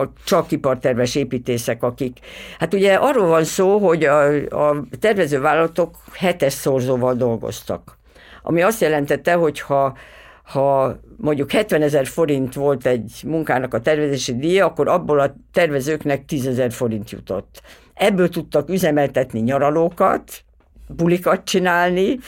a 0.01 0.13
csak 0.25 0.51
iparterves 0.51 1.15
építészek, 1.15 1.83
akik... 1.83 2.19
Hát 2.59 2.75
ugye 2.75 2.95
arról 2.95 3.27
van 3.27 3.45
szó, 3.45 3.79
hogy 3.79 4.05
a, 4.05 4.27
a 4.69 4.85
tervezővállalatok 5.01 5.95
hetes 6.13 6.53
szorzóval 6.53 7.15
dolgoztak. 7.15 7.99
Ami 8.43 8.63
azt 8.63 8.81
jelentette, 8.81 9.35
hogy 9.35 9.61
ha, 9.61 9.97
ha 10.43 10.97
mondjuk 11.17 11.51
70 11.51 11.83
ezer 11.83 12.07
forint 12.07 12.55
volt 12.55 12.87
egy 12.87 13.23
munkának 13.27 13.75
a 13.75 13.81
tervezési 13.81 14.37
díja, 14.37 14.67
akkor 14.67 14.89
abból 14.89 15.21
a 15.21 15.35
tervezőknek 15.53 16.25
10 16.25 16.47
ezer 16.47 16.73
forint 16.73 17.11
jutott. 17.11 17.63
Ebből 17.95 18.29
tudtak 18.29 18.69
üzemeltetni 18.69 19.41
nyaralókat, 19.41 20.45
bulikat 20.89 21.45
csinálni, 21.45 22.19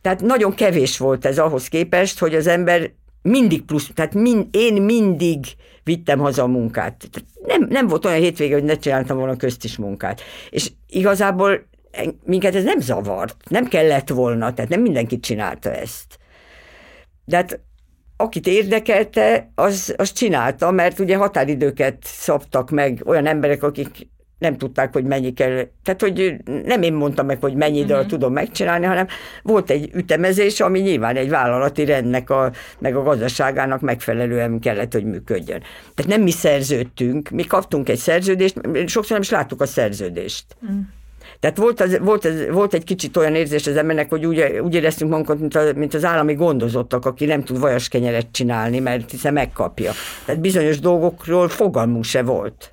tehát 0.00 0.20
nagyon 0.20 0.54
kevés 0.54 0.98
volt 0.98 1.24
ez 1.24 1.38
ahhoz 1.38 1.68
képest, 1.68 2.18
hogy 2.18 2.34
az 2.34 2.46
ember 2.46 2.90
mindig 3.28 3.62
plusz, 3.62 3.90
tehát 3.94 4.14
min, 4.14 4.48
én 4.50 4.82
mindig 4.82 5.44
vittem 5.84 6.18
haza 6.18 6.42
a 6.42 6.46
munkát. 6.46 7.10
Nem, 7.46 7.66
nem 7.68 7.86
volt 7.86 8.04
olyan 8.04 8.20
hétvége, 8.20 8.54
hogy 8.54 8.64
ne 8.64 8.76
csináltam 8.76 9.16
volna 9.16 9.36
közt 9.36 9.64
is 9.64 9.76
munkát. 9.76 10.20
És 10.50 10.70
igazából 10.88 11.66
minket 12.24 12.54
ez 12.54 12.64
nem 12.64 12.80
zavart, 12.80 13.36
nem 13.48 13.64
kellett 13.64 14.08
volna, 14.08 14.52
tehát 14.52 14.70
nem 14.70 14.80
mindenki 14.80 15.20
csinálta 15.20 15.72
ezt. 15.72 16.18
De 17.24 17.36
hát 17.36 17.60
akit 18.16 18.46
érdekelte, 18.46 19.50
az, 19.54 19.94
az 19.96 20.12
csinálta, 20.12 20.70
mert 20.70 20.98
ugye 20.98 21.16
határidőket 21.16 21.96
szabtak 22.02 22.70
meg 22.70 23.02
olyan 23.04 23.26
emberek, 23.26 23.62
akik 23.62 24.08
nem 24.44 24.56
tudták, 24.56 24.92
hogy 24.92 25.04
mennyi 25.04 25.32
kell. 25.32 25.66
Tehát, 25.82 26.00
hogy 26.00 26.34
nem 26.64 26.82
én 26.82 26.92
mondtam 26.92 27.26
meg, 27.26 27.40
hogy 27.40 27.54
mennyi 27.54 27.78
időt 27.78 27.90
uh-huh. 27.90 28.06
tudom 28.06 28.32
megcsinálni, 28.32 28.86
hanem 28.86 29.06
volt 29.42 29.70
egy 29.70 29.90
ütemezés, 29.94 30.60
ami 30.60 30.80
nyilván 30.80 31.16
egy 31.16 31.28
vállalati 31.28 31.84
rendnek, 31.84 32.30
a, 32.30 32.50
meg 32.78 32.96
a 32.96 33.02
gazdaságának 33.02 33.80
megfelelően 33.80 34.60
kellett, 34.60 34.92
hogy 34.92 35.04
működjön. 35.04 35.62
Tehát 35.94 36.10
nem 36.10 36.22
mi 36.22 36.30
szerződtünk, 36.30 37.30
mi 37.30 37.44
kaptunk 37.44 37.88
egy 37.88 37.98
szerződést, 37.98 38.60
sokszor 38.86 39.10
nem 39.10 39.20
is 39.20 39.30
láttuk 39.30 39.60
a 39.60 39.66
szerződést. 39.66 40.44
Uh-huh. 40.62 40.78
Tehát 41.40 41.56
volt, 41.56 41.80
az, 41.80 41.98
volt, 42.02 42.24
az, 42.24 42.46
volt 42.50 42.74
egy 42.74 42.84
kicsit 42.84 43.16
olyan 43.16 43.34
érzés 43.34 43.66
az 43.66 43.76
embernek, 43.76 44.10
hogy 44.10 44.26
úgy, 44.26 44.60
úgy 44.62 44.74
éreztünk 44.74 45.10
magunkat, 45.10 45.40
mint, 45.40 45.54
a, 45.54 45.72
mint 45.76 45.94
az 45.94 46.04
állami 46.04 46.34
gondozottak, 46.34 47.06
aki 47.06 47.24
nem 47.24 47.44
tud 47.44 47.58
vajaskenyeret 47.58 48.26
csinálni, 48.30 48.78
mert 48.78 49.10
hiszen 49.10 49.32
megkapja. 49.32 49.92
Tehát 50.24 50.40
bizonyos 50.40 50.80
dolgokról 50.80 51.48
fogalmunk 51.48 52.04
se 52.04 52.22
volt. 52.22 52.70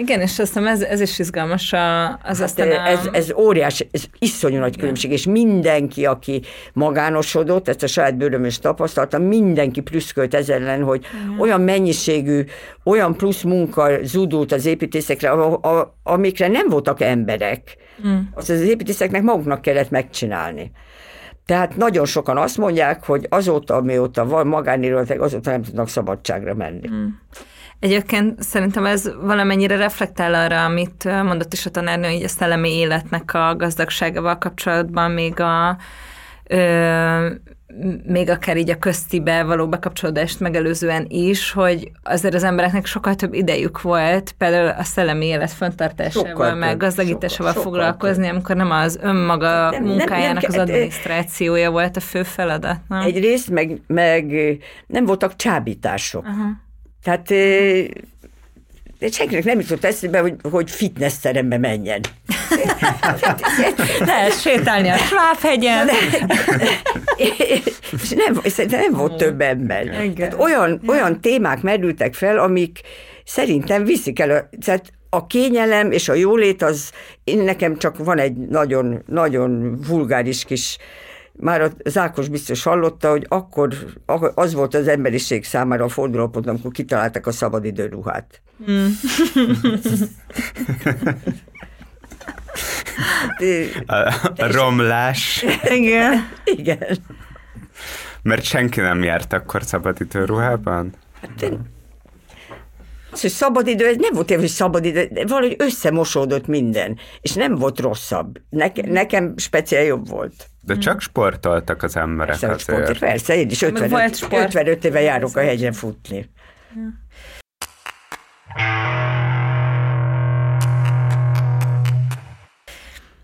Igen, 0.00 0.20
és 0.20 0.38
azt 0.38 0.52
hiszem 0.52 0.66
ez, 0.66 0.82
ez 0.82 1.00
is 1.00 1.18
izgalmas 1.18 1.72
a, 1.72 2.08
az 2.08 2.18
hát 2.22 2.40
aztán 2.40 2.70
a... 2.70 2.88
ez, 2.88 3.08
ez 3.12 3.32
óriás, 3.32 3.86
ez 3.90 4.04
iszonyú 4.18 4.58
nagy 4.58 4.76
különbség, 4.76 5.10
és 5.10 5.26
mindenki, 5.26 6.06
aki 6.06 6.42
magánosodott, 6.72 7.68
ezt 7.68 7.82
a 7.82 7.86
saját 7.86 8.16
bőröm 8.16 8.44
is 8.44 8.58
tapasztalta, 8.58 9.18
mindenki 9.18 9.80
pluszkölt 9.80 10.34
ez 10.34 10.48
ellen, 10.48 10.82
hogy 10.82 11.04
Igen. 11.24 11.40
olyan 11.40 11.60
mennyiségű, 11.60 12.44
olyan 12.84 13.16
plusz 13.16 13.42
munka 13.42 13.90
zúdult 14.02 14.52
az 14.52 14.66
építészekre, 14.66 15.30
a, 15.30 15.52
a, 15.52 15.96
amikre 16.02 16.48
nem 16.48 16.68
voltak 16.68 17.00
emberek. 17.00 17.76
Mm. 18.06 18.18
Azt 18.34 18.50
az 18.50 18.60
építészeknek 18.60 19.22
maguknak 19.22 19.60
kellett 19.60 19.90
megcsinálni. 19.90 20.70
Tehát 21.46 21.76
nagyon 21.76 22.04
sokan 22.04 22.36
azt 22.36 22.58
mondják, 22.58 23.04
hogy 23.04 23.26
azóta, 23.28 23.74
amióta 23.74 24.26
van 24.26 24.46
magánérületek, 24.46 25.20
azóta 25.20 25.50
nem 25.50 25.62
tudnak 25.62 25.88
szabadságra 25.88 26.54
menni. 26.54 26.88
Mm. 26.88 27.06
Egyébként 27.80 28.42
szerintem 28.42 28.86
ez 28.86 29.10
valamennyire 29.20 29.76
reflektál 29.76 30.34
arra, 30.34 30.64
amit 30.64 31.04
mondott 31.04 31.52
is 31.52 31.66
a 31.66 31.70
tanárnő, 31.70 32.08
hogy 32.08 32.22
a 32.22 32.28
szellemi 32.28 32.70
életnek 32.70 33.34
a 33.34 33.56
gazdagságával 33.56 34.38
kapcsolatban 34.38 35.10
még 35.10 35.40
a 35.40 35.76
ö, 36.44 37.30
még 38.06 38.30
akár 38.30 38.56
így 38.56 38.70
a 38.70 38.78
köztibe 38.78 39.42
való 39.42 39.68
bekapcsolódást 39.68 40.40
megelőzően 40.40 41.06
is, 41.08 41.52
hogy 41.52 41.90
azért 42.02 42.34
az 42.34 42.42
embereknek 42.42 42.86
sokkal 42.86 43.14
több 43.14 43.34
idejük 43.34 43.82
volt 43.82 44.32
például 44.32 44.68
a 44.68 44.82
szellemi 44.82 45.26
élet 45.26 45.50
föntartásával, 45.50 46.54
meg 46.54 46.76
gazdagításával 46.76 47.52
sokkal, 47.52 47.62
foglalkozni, 47.62 48.22
sokkal 48.22 48.34
amikor 48.34 48.56
nem 48.56 48.70
az 48.70 48.98
önmaga 49.02 49.70
nem, 49.70 49.84
munkájának 49.84 50.42
nem, 50.42 50.50
nem, 50.50 50.60
az 50.60 50.68
adminisztrációja 50.68 51.70
volt 51.70 51.96
a 51.96 52.00
fő 52.00 52.22
feladat. 52.22 52.76
Nem? 52.88 53.00
Egyrészt, 53.00 53.50
meg, 53.50 53.80
meg 53.86 54.32
nem 54.86 55.04
voltak 55.04 55.36
csábítások. 55.36 56.22
Uh-huh 56.22 56.50
tehát 57.02 57.32
de 59.00 59.10
senkinek 59.10 59.44
nem 59.44 59.60
jutott 59.60 59.84
eszébe, 59.84 60.20
hogy, 60.20 60.34
hogy 60.50 60.70
fitness 60.70 61.18
terembe 61.18 61.58
menjen. 61.58 62.00
Lehet 63.98 64.40
sétálni 64.40 64.88
a 64.88 64.96
Svábhegyen. 64.96 65.88
És 68.02 68.08
nem, 68.08 68.40
nem 68.68 68.92
volt 68.92 69.16
több 69.16 69.40
ember. 69.40 70.12
Tehát 70.16 70.34
olyan, 70.38 70.80
olyan 70.86 71.20
témák 71.20 71.62
merültek 71.62 72.14
fel, 72.14 72.38
amik 72.38 72.80
szerintem 73.24 73.84
viszik 73.84 74.18
el 74.18 74.30
a, 74.30 74.48
tehát 74.64 74.92
a 75.10 75.26
kényelem 75.26 75.92
és 75.92 76.08
a 76.08 76.14
jólét 76.14 76.62
az, 76.62 76.90
én 77.24 77.38
nekem 77.38 77.78
csak 77.78 78.04
van 78.04 78.18
egy 78.18 78.36
nagyon, 78.36 79.02
nagyon 79.06 79.80
vulgáris 79.88 80.44
kis 80.44 80.76
már 81.40 81.60
a 81.60 81.70
Zákos 81.84 82.28
biztos 82.28 82.62
hallotta, 82.62 83.10
hogy 83.10 83.26
akkor 83.28 83.74
az 84.34 84.54
volt 84.54 84.74
az 84.74 84.88
emberiség 84.88 85.44
számára 85.44 85.84
a 85.84 85.88
fordulópont, 85.88 86.46
amikor 86.46 86.70
kitaláltak 86.70 87.26
a 87.26 87.32
szabadidőruhát. 87.32 88.40
Mm. 93.42 93.64
a, 93.86 93.94
a 94.36 94.52
romlás. 94.52 95.44
Igen. 95.68 96.28
Igen. 96.44 96.98
Mert 98.22 98.42
senki 98.42 98.80
nem 98.80 99.02
járt 99.02 99.32
akkor 99.32 99.62
szabadidőruhában? 99.62 100.92
Hát 101.20 101.52
az, 103.10 103.20
hogy 103.20 103.30
szabadidő, 103.30 103.86
ez 103.86 103.96
nem 103.96 104.12
volt 104.12 104.34
hogy 104.34 104.46
szabadidő, 104.46 105.08
de 105.12 105.26
valahogy 105.26 105.56
összemosódott 105.58 106.46
minden, 106.46 106.98
és 107.20 107.32
nem 107.32 107.54
volt 107.54 107.80
rosszabb. 107.80 108.40
Neke, 108.50 108.90
nekem 108.90 109.34
speciál 109.36 109.82
jobb 109.82 110.08
volt. 110.08 110.49
De 110.60 110.76
csak 110.78 111.00
sportoltak 111.00 111.82
az 111.82 111.96
emberek 111.96 112.38
persze, 112.38 112.46
azért. 112.46 112.60
Sport, 112.60 112.98
persze, 112.98 113.36
én 113.36 113.50
is 113.50 113.62
55, 113.62 114.26
55 114.30 114.84
éve 114.84 115.00
járok 115.00 115.36
a 115.36 115.40
hegyre 115.40 115.72
futni. 115.72 116.30
Ja. 116.74 117.08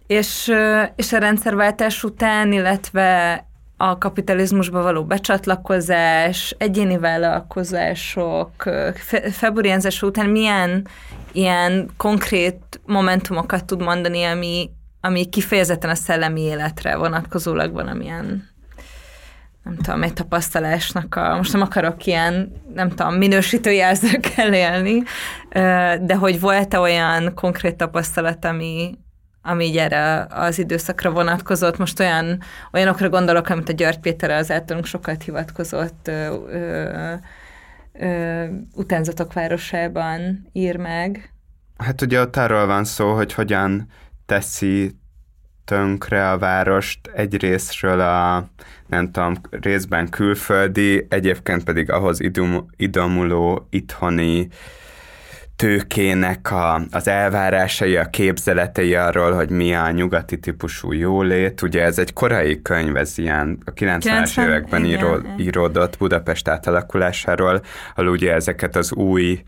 És, 0.07 0.53
és 0.97 1.13
a 1.13 1.19
rendszerváltás 1.19 2.05
után, 2.05 2.53
illetve 2.53 3.45
a 3.77 3.99
kapitalizmusba 3.99 4.83
való 4.83 5.05
becsatlakozás, 5.05 6.55
egyéni 6.59 6.99
vállalkozások, 6.99 8.51
februárjánzás 9.33 10.03
után 10.03 10.29
milyen 10.29 10.87
ilyen 11.33 11.91
konkrét 11.97 12.81
momentumokat 12.87 13.65
tud 13.65 13.83
mondani, 13.83 14.25
ami, 14.25 14.71
ami 15.07 15.29
kifejezetten 15.29 15.91
a 15.91 15.95
szellemi 15.95 16.41
életre 16.41 16.97
vonatkozólag 16.97 17.73
van, 17.73 17.87
amilyen 17.87 18.55
nem 19.67 19.77
tudom, 19.77 20.03
egy 20.03 20.13
tapasztalásnak 20.13 21.15
a, 21.15 21.37
most 21.37 21.53
nem 21.53 21.63
akarok 21.63 22.07
ilyen, 22.07 22.53
nem 22.75 22.89
tudom, 22.89 23.15
minősítő 23.15 23.71
jelzőkkel 23.73 24.53
élni, 24.65 25.03
de 26.01 26.15
hogy 26.19 26.41
volt-e 26.41 26.79
olyan 26.79 27.35
konkrét 27.35 27.77
tapasztalat, 27.77 28.45
ami, 28.45 28.99
ami 29.43 29.65
így 29.65 29.77
erre 29.77 30.27
az 30.31 30.59
időszakra 30.59 31.11
vonatkozott. 31.11 31.79
Most 31.79 32.01
olyan, 32.01 32.41
olyanokra 32.73 33.09
gondolok, 33.09 33.49
amit 33.49 33.69
a 33.69 33.73
György 33.73 33.99
Péter 33.99 34.31
az 34.31 34.51
általunk 34.51 34.87
sokat 34.87 35.23
hivatkozott 35.23 36.09
ö, 36.09 36.35
ö, 36.49 37.15
ö, 37.93 38.45
utánzatok 38.75 39.33
városában 39.33 40.49
ír 40.53 40.77
meg. 40.77 41.33
Hát 41.77 42.03
ugye 42.03 42.21
ott 42.21 42.37
arról 42.37 42.67
van 42.67 42.85
szó, 42.85 43.15
hogy 43.15 43.33
hogyan 43.33 43.89
teszi 44.27 44.97
tönkre 45.65 46.31
a 46.31 46.39
várost 46.39 47.11
egyrésztről 47.15 48.01
a, 48.01 48.49
nem 48.87 49.11
tudom, 49.11 49.35
részben 49.51 50.09
külföldi, 50.09 51.07
egyébként 51.09 51.65
pedig 51.65 51.91
ahhoz 51.91 52.21
idom, 52.21 52.67
idomuló 52.77 53.67
itthoni 53.71 54.49
tőkének 55.57 56.51
a, 56.51 56.83
az 56.91 57.09
elvárásai, 57.09 57.97
a 57.97 58.11
képzeletei 58.11 58.95
arról, 58.95 59.33
hogy 59.33 59.51
mi 59.51 59.75
a 59.75 59.91
nyugati 59.91 60.39
típusú 60.39 60.93
jólét. 60.93 61.63
Ugye 61.63 61.83
ez 61.83 61.99
egy 61.99 62.13
korai 62.13 62.63
könyv, 62.63 62.97
ez 62.97 63.19
ilyen 63.19 63.59
a 63.65 63.73
90-es 63.73 64.43
években 64.43 64.85
író, 64.85 65.19
íródott 65.39 65.97
Budapest 65.99 66.49
átalakulásáról, 66.49 67.63
ahol 67.95 68.11
ugye 68.11 68.33
ezeket 68.33 68.77
az 68.77 68.93
új 68.93 69.43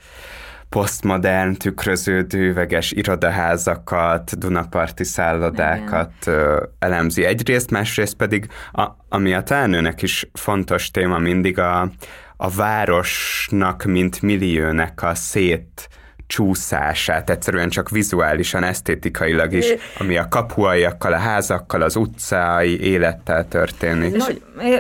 posztmodern, 0.68 1.54
tükröződő, 1.54 2.48
üveges 2.48 2.92
irodaházakat, 2.92 4.38
Dunaparti 4.38 5.04
szállodákat 5.04 6.12
Igen. 6.22 6.68
elemzi 6.78 7.24
egyrészt, 7.24 7.70
másrészt 7.70 8.14
pedig, 8.14 8.48
a, 8.72 8.88
ami 9.08 9.32
a 9.34 9.42
telnőnek 9.42 10.02
is 10.02 10.30
fontos 10.32 10.90
téma 10.90 11.18
mindig 11.18 11.58
a, 11.58 11.90
a 12.36 12.50
városnak, 12.50 13.84
mint 13.84 14.22
milliónek 14.22 15.02
a 15.02 15.14
szét 15.14 15.88
csúszását, 16.28 17.30
egyszerűen 17.30 17.68
csak 17.68 17.90
vizuálisan, 17.90 18.64
esztétikailag 18.64 19.52
is, 19.52 19.66
ami 19.98 20.16
a 20.16 20.28
kapuaiakkal, 20.28 21.12
a 21.12 21.16
házakkal, 21.16 21.82
az 21.82 21.96
utcai 21.96 22.80
élettel 22.80 23.48
történik. 23.48 24.14
És 24.14 24.24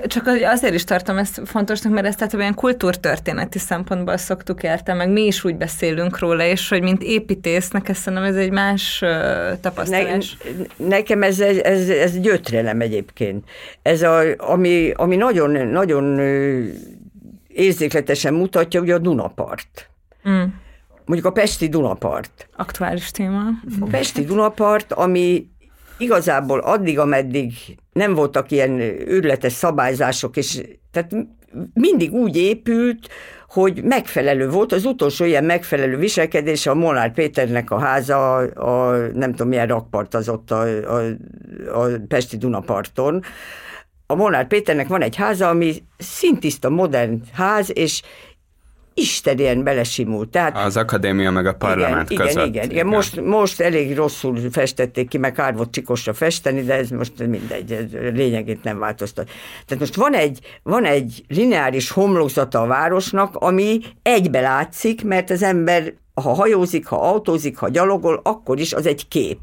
csak 0.06 0.26
azért 0.26 0.74
is 0.74 0.84
tartom 0.84 1.18
ezt 1.18 1.40
fontosnak, 1.44 1.92
mert 1.92 2.06
ezt 2.06 2.18
tehát 2.18 2.34
olyan 2.34 2.54
kultúrtörténeti 2.54 3.58
szempontból 3.58 4.16
szoktuk 4.16 4.62
érteni, 4.62 4.98
meg 4.98 5.10
mi 5.10 5.26
is 5.26 5.44
úgy 5.44 5.56
beszélünk 5.56 6.18
róla, 6.18 6.44
és 6.44 6.68
hogy 6.68 6.82
mint 6.82 7.02
építésznek, 7.02 7.88
ezt 7.88 8.00
szerintem 8.00 8.28
ez 8.28 8.36
egy 8.36 8.50
más 8.50 9.04
tapasztalás. 9.60 10.36
Ne, 10.76 10.86
nekem 10.86 11.22
ez, 11.22 11.40
ez, 11.40 11.56
ez, 11.56 11.88
ez 11.88 12.18
gyötrelem 12.18 12.80
egyébként. 12.80 13.44
Ez 13.82 14.02
a, 14.02 14.22
ami, 14.36 14.92
ami 14.96 15.16
nagyon, 15.16 15.66
nagyon 15.66 16.20
érzékletesen 17.48 18.34
mutatja, 18.34 18.80
ugye 18.80 18.94
a 18.94 18.98
Dunapart. 18.98 19.90
Mm 20.28 20.42
mondjuk 21.08 21.28
a 21.28 21.32
Pesti 21.32 21.68
Dunapart. 21.68 22.48
Aktuális 22.56 23.10
téma. 23.10 23.42
A 23.80 23.86
Pesti 23.90 24.24
Dunapart, 24.24 24.92
ami 24.92 25.48
igazából 25.98 26.58
addig, 26.58 26.98
ameddig 26.98 27.52
nem 27.92 28.14
voltak 28.14 28.50
ilyen 28.50 28.80
őrletes 29.06 29.52
szabályzások, 29.52 30.36
és 30.36 30.60
tehát 30.90 31.14
mindig 31.74 32.12
úgy 32.12 32.36
épült, 32.36 33.08
hogy 33.48 33.82
megfelelő 33.82 34.50
volt, 34.50 34.72
az 34.72 34.84
utolsó 34.84 35.24
ilyen 35.24 35.44
megfelelő 35.44 35.96
viselkedés 35.96 36.66
a 36.66 36.74
Molnár 36.74 37.12
Péternek 37.12 37.70
a 37.70 37.78
háza, 37.78 38.36
a 38.36 38.96
nem 38.96 39.30
tudom 39.30 39.48
milyen 39.48 39.66
rakpart 39.66 40.14
az 40.14 40.28
ott 40.28 40.50
a, 40.50 40.62
a, 40.96 41.02
a 41.72 41.88
Pesti 42.08 42.36
Dunaparton. 42.36 43.22
A 44.06 44.14
Molnár 44.14 44.46
Péternek 44.46 44.88
van 44.88 45.02
egy 45.02 45.16
háza, 45.16 45.48
ami 45.48 45.82
szintiszta 45.98 46.68
modern 46.68 47.22
ház, 47.32 47.70
és 47.72 48.02
istenien 48.98 49.62
belesimult. 49.62 50.28
Tehát, 50.28 50.56
az 50.56 50.76
akadémia 50.76 51.30
meg 51.30 51.46
a 51.46 51.54
parlament 51.54 52.10
igen, 52.10 52.26
között. 52.26 52.46
Igen, 52.46 52.64
igen, 52.64 52.70
igen. 52.70 52.86
Most, 52.86 53.20
most 53.20 53.60
elég 53.60 53.96
rosszul 53.96 54.38
festették 54.50 55.08
ki, 55.08 55.18
meg 55.18 55.32
kár 55.32 55.56
volt 55.56 55.70
csikosra 55.70 56.12
festeni, 56.12 56.62
de 56.62 56.74
ez 56.74 56.90
most 56.90 57.26
mindegy, 57.26 57.72
ez 57.72 57.84
lényegét 58.14 58.62
nem 58.62 58.78
változtat. 58.78 59.30
Tehát 59.66 59.82
most 59.82 59.94
van 59.94 60.14
egy, 60.14 60.38
van 60.62 60.84
egy 60.84 61.24
lineáris 61.28 61.90
homlokzata 61.90 62.60
a 62.60 62.66
városnak, 62.66 63.34
ami 63.34 63.80
egybe 64.02 64.40
látszik, 64.40 65.04
mert 65.04 65.30
az 65.30 65.42
ember, 65.42 65.92
ha 66.14 66.34
hajózik, 66.34 66.86
ha 66.86 67.08
autózik, 67.08 67.56
ha 67.56 67.68
gyalogol, 67.68 68.20
akkor 68.22 68.58
is 68.58 68.72
az 68.72 68.86
egy 68.86 69.08
kép 69.08 69.38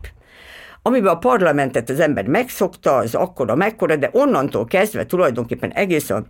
amiben 0.88 1.14
a 1.14 1.18
parlamentet 1.18 1.90
az 1.90 2.00
ember 2.00 2.28
megszokta, 2.28 2.96
az 2.96 3.16
akkora, 3.16 3.56
mekkora, 3.56 3.96
de 3.96 4.10
onnantól 4.14 4.66
kezdve 4.66 5.06
tulajdonképpen 5.06 5.72
egész 5.72 6.10
a 6.10 6.26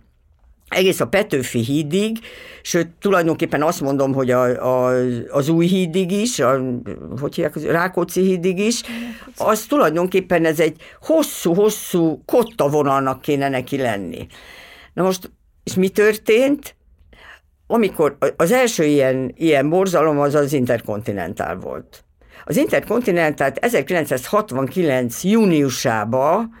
egész 0.68 1.00
a 1.00 1.06
Petőfi 1.06 1.58
hídig, 1.58 2.18
sőt, 2.62 2.88
tulajdonképpen 3.00 3.62
azt 3.62 3.80
mondom, 3.80 4.12
hogy 4.12 4.30
a, 4.30 4.42
a, 4.44 5.02
az 5.30 5.48
új 5.48 5.66
hídig 5.66 6.10
is, 6.10 6.38
a, 6.38 6.60
hogy 7.20 7.34
hívják, 7.34 7.70
Rákóczi 7.70 8.20
hídig 8.20 8.58
is, 8.58 8.82
az 9.36 9.66
tulajdonképpen 9.66 10.44
ez 10.44 10.60
egy 10.60 10.76
hosszú-hosszú 11.00 12.22
kotta 12.24 12.68
vonalnak 12.68 13.20
kéne 13.20 13.48
neki 13.48 13.76
lenni. 13.76 14.26
Na 14.94 15.02
most, 15.02 15.30
és 15.64 15.74
mi 15.74 15.88
történt? 15.88 16.74
Amikor 17.66 18.16
az 18.36 18.52
első 18.52 18.84
ilyen, 18.84 19.32
ilyen 19.36 19.68
borzalom 19.68 20.20
az 20.20 20.34
az 20.34 20.52
interkontinentál 20.52 21.56
volt. 21.56 22.04
Az 22.44 22.56
interkontinentált 22.56 23.56
1969. 23.56 25.24
júniusában 25.24 26.54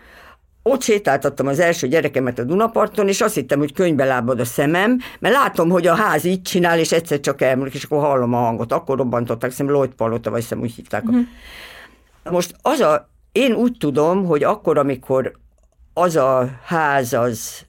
ott 0.68 0.82
sétáltattam 0.82 1.46
az 1.46 1.58
első 1.58 1.88
gyerekemet 1.88 2.38
a 2.38 2.44
Dunaparton, 2.44 3.08
és 3.08 3.20
azt 3.20 3.34
hittem, 3.34 3.58
hogy 3.58 3.72
könyvbe 3.72 4.04
lábad 4.04 4.40
a 4.40 4.44
szemem, 4.44 4.98
mert 5.18 5.34
látom, 5.34 5.68
hogy 5.68 5.86
a 5.86 5.94
ház 5.94 6.24
így 6.24 6.42
csinál, 6.42 6.78
és 6.78 6.92
egyszer 6.92 7.20
csak 7.20 7.42
elmúlik, 7.42 7.74
és 7.74 7.84
akkor 7.84 8.00
hallom 8.00 8.34
a 8.34 8.38
hangot. 8.38 8.72
Akkor 8.72 8.96
robbantották, 8.96 9.50
hiszem 9.50 9.68
Lloyd 9.68 9.94
Palota, 9.94 10.30
vagy 10.30 10.40
hiszem 10.40 10.60
úgy 10.60 10.74
hívták. 10.74 11.04
Uh-huh. 11.04 11.24
Most 12.30 12.54
az 12.62 12.80
a, 12.80 13.08
én 13.32 13.52
úgy 13.52 13.76
tudom, 13.78 14.24
hogy 14.24 14.42
akkor, 14.42 14.78
amikor 14.78 15.32
az 15.94 16.16
a 16.16 16.50
ház 16.64 17.12
az 17.12 17.66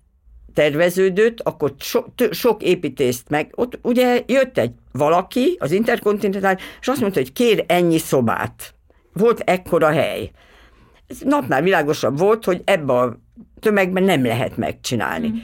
terveződött, 0.53 1.39
akkor 1.39 1.73
so, 1.79 2.03
t- 2.15 2.33
sok 2.33 2.63
építést 2.63 3.29
meg, 3.29 3.51
ott 3.55 3.79
ugye 3.81 4.23
jött 4.25 4.57
egy 4.57 4.71
valaki, 4.91 5.55
az 5.59 5.71
Interkontinentál, 5.71 6.57
és 6.81 6.87
azt 6.87 7.01
mondta, 7.01 7.19
hogy 7.19 7.33
kér 7.33 7.63
ennyi 7.67 7.97
szobát. 7.97 8.73
Volt 9.13 9.39
ekkora 9.39 9.87
hely 9.87 10.31
ez 11.07 11.17
napnál 11.19 11.61
világosabb 11.61 12.17
volt, 12.17 12.45
hogy 12.45 12.61
ebbe 12.65 12.93
a 12.93 13.19
tömegben 13.59 14.03
nem 14.03 14.25
lehet 14.25 14.57
megcsinálni. 14.57 15.27
Mm. 15.27 15.35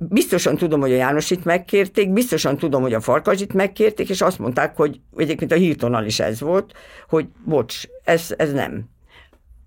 Biztosan 0.00 0.56
tudom, 0.56 0.80
hogy 0.80 0.92
a 0.92 0.96
Jánosit 0.96 1.44
megkérték, 1.44 2.12
biztosan 2.12 2.56
tudom, 2.56 2.82
hogy 2.82 2.94
a 2.94 3.00
Farkasit 3.00 3.52
megkérték, 3.52 4.08
és 4.08 4.20
azt 4.20 4.38
mondták, 4.38 4.76
hogy 4.76 5.00
egyébként 5.16 5.52
a 5.52 5.54
Hiltonnal 5.54 6.04
is 6.04 6.20
ez 6.20 6.40
volt, 6.40 6.72
hogy 7.08 7.26
bocs, 7.44 7.82
ez, 8.04 8.34
ez 8.36 8.52
nem. 8.52 8.84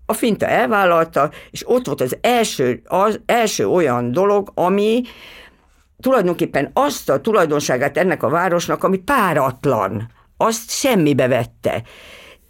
A 0.06 0.12
Finta 0.12 0.46
elvállalta, 0.46 1.30
és 1.50 1.68
ott 1.68 1.86
volt 1.86 2.00
az 2.00 2.16
első, 2.20 2.82
az 2.84 3.20
első 3.26 3.68
olyan 3.68 4.12
dolog, 4.12 4.50
ami 4.54 5.02
tulajdonképpen 6.00 6.70
azt 6.72 7.10
a 7.10 7.20
tulajdonságát 7.20 7.96
ennek 7.96 8.22
a 8.22 8.28
városnak, 8.28 8.84
ami 8.84 8.98
páratlan, 8.98 10.10
azt 10.36 10.70
semmibe 10.70 11.28
vette. 11.28 11.82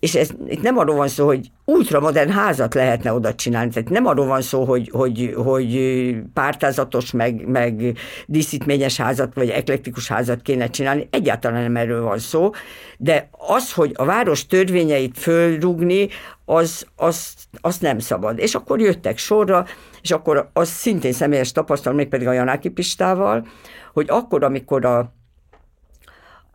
És 0.03 0.15
ez 0.15 0.31
itt 0.47 0.63
nem 0.63 0.79
arról 0.79 0.97
van 0.97 1.09
szó, 1.09 1.27
hogy 1.27 1.51
ultramodern 1.65 2.31
házat 2.31 2.75
lehetne 2.75 3.13
oda 3.13 3.35
csinálni. 3.35 3.71
Tehát 3.71 3.89
nem 3.89 4.07
arról 4.07 4.27
van 4.27 4.43
szó, 4.43 4.65
hogy, 4.65 4.91
hogy, 4.93 5.35
hogy 5.37 6.15
pártázatos, 6.35 7.11
meg, 7.11 7.47
meg 7.47 7.99
díszítményes 8.27 8.97
házat, 8.97 9.35
vagy 9.35 9.49
eklektikus 9.49 10.09
házat 10.09 10.43
kéne 10.43 10.71
csinálni. 10.71 11.09
Egyáltalán 11.11 11.63
nem 11.63 11.77
erről 11.77 12.03
van 12.03 12.19
szó. 12.19 12.51
De 12.99 13.29
az, 13.31 13.73
hogy 13.73 13.93
a 13.95 14.05
város 14.05 14.47
törvényeit 14.47 15.19
fölrugni, 15.19 16.09
az, 16.45 16.87
az, 16.97 17.35
az 17.61 17.79
nem 17.79 17.99
szabad. 17.99 18.39
És 18.39 18.55
akkor 18.55 18.81
jöttek 18.81 19.19
sorra, 19.19 19.65
és 20.01 20.11
akkor 20.11 20.51
az 20.53 20.69
szintén 20.69 21.13
személyes 21.13 21.53
tapasztalat, 21.53 21.99
még 21.99 22.09
pedig 22.09 22.27
a 22.27 22.33
Janáki 22.33 22.69
Pistával, 22.69 23.47
hogy 23.93 24.07
akkor, 24.09 24.45
amikor 24.45 24.85
a 24.85 25.15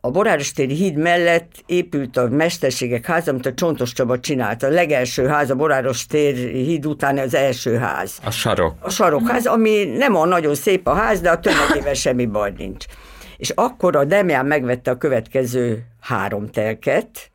a 0.07 0.11
Borárostéri 0.11 0.73
híd 0.73 0.95
mellett 0.95 1.51
épült 1.65 2.17
a 2.17 2.27
Mesterségek 2.27 3.05
háza, 3.05 3.31
amit 3.31 3.45
a 3.45 3.53
Csontos 3.53 3.93
Csaba 3.93 4.19
csinált. 4.19 4.63
A 4.63 4.69
legelső 4.69 5.27
ház, 5.27 5.49
a 5.49 5.55
Borárostéri 5.55 6.63
híd 6.63 6.85
után 6.85 7.17
az 7.17 7.33
első 7.33 7.75
ház. 7.75 8.19
A 8.23 8.31
sarok. 8.31 8.75
A 8.79 8.89
sarokház, 8.89 9.45
ami 9.45 9.83
nem 9.83 10.15
a 10.15 10.25
nagyon 10.25 10.55
szép 10.55 10.87
a 10.87 10.93
ház, 10.93 11.21
de 11.21 11.29
a 11.29 11.39
tömegével 11.39 11.93
semmi 12.05 12.25
baj 12.25 12.53
nincs. 12.57 12.85
És 13.37 13.49
akkor 13.49 13.95
a 13.95 14.03
Demján 14.03 14.45
megvette 14.45 14.91
a 14.91 14.97
következő 14.97 15.85
három 16.01 16.47
telket, 16.47 17.31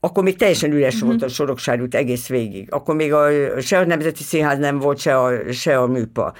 akkor 0.00 0.22
még 0.22 0.36
teljesen 0.36 0.72
üres 0.72 1.00
volt 1.00 1.22
a 1.22 1.28
Soroksárút 1.28 1.94
egész 1.94 2.26
végig. 2.26 2.72
Akkor 2.72 2.94
még 2.94 3.12
a, 3.12 3.28
se 3.60 3.78
a 3.78 3.84
Nemzeti 3.84 4.22
Színház 4.22 4.58
nem 4.58 4.78
volt, 4.78 4.98
se 4.98 5.20
a, 5.20 5.52
se 5.52 5.78
a 5.78 5.86
műpa. 5.86 6.34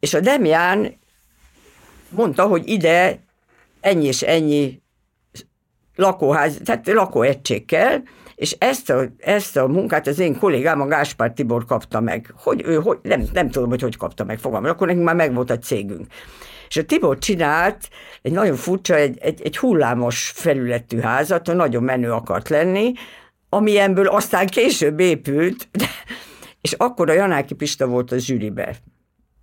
És 0.00 0.14
a 0.14 0.20
Demián 0.20 0.98
mondta, 2.10 2.42
hogy 2.46 2.68
ide 2.68 3.26
ennyi 3.80 4.06
és 4.06 4.22
ennyi 4.22 4.82
lakóház, 5.94 6.60
tehát 6.64 6.86
lakóegység 6.86 7.64
kell, 7.64 7.98
és 8.34 8.56
ezt 8.58 8.90
a, 8.90 9.04
ezt 9.18 9.56
a 9.56 9.66
munkát 9.66 10.06
az 10.06 10.18
én 10.18 10.38
kollégám, 10.38 10.80
a 10.80 10.86
Gáspár 10.86 11.32
Tibor 11.32 11.64
kapta 11.64 12.00
meg. 12.00 12.34
Hogy 12.36 12.62
ő, 12.64 12.74
hogy, 12.74 12.98
nem, 13.02 13.24
nem 13.32 13.50
tudom, 13.50 13.68
hogy 13.68 13.80
hogy 13.80 13.96
kapta 13.96 14.24
meg, 14.24 14.38
fogalmam, 14.38 14.70
akkor 14.70 14.86
nekünk 14.86 15.04
már 15.04 15.14
megvolt 15.14 15.50
a 15.50 15.58
cégünk. 15.58 16.06
És 16.68 16.76
a 16.76 16.84
Tibor 16.84 17.18
csinált 17.18 17.88
egy 18.22 18.32
nagyon 18.32 18.56
furcsa, 18.56 18.94
egy, 18.94 19.18
egy, 19.18 19.42
egy 19.42 19.58
hullámos 19.58 20.32
felületű 20.34 20.98
házat, 20.98 21.46
nagyon 21.46 21.82
menő 21.82 22.12
akart 22.12 22.48
lenni, 22.48 22.92
amilyenből 23.48 24.06
aztán 24.06 24.46
később 24.46 25.00
épült, 25.00 25.68
és 26.60 26.72
akkor 26.72 27.10
a 27.10 27.12
Janáki 27.12 27.54
Pista 27.54 27.86
volt 27.86 28.12
a 28.12 28.18
zsűribe. 28.18 28.76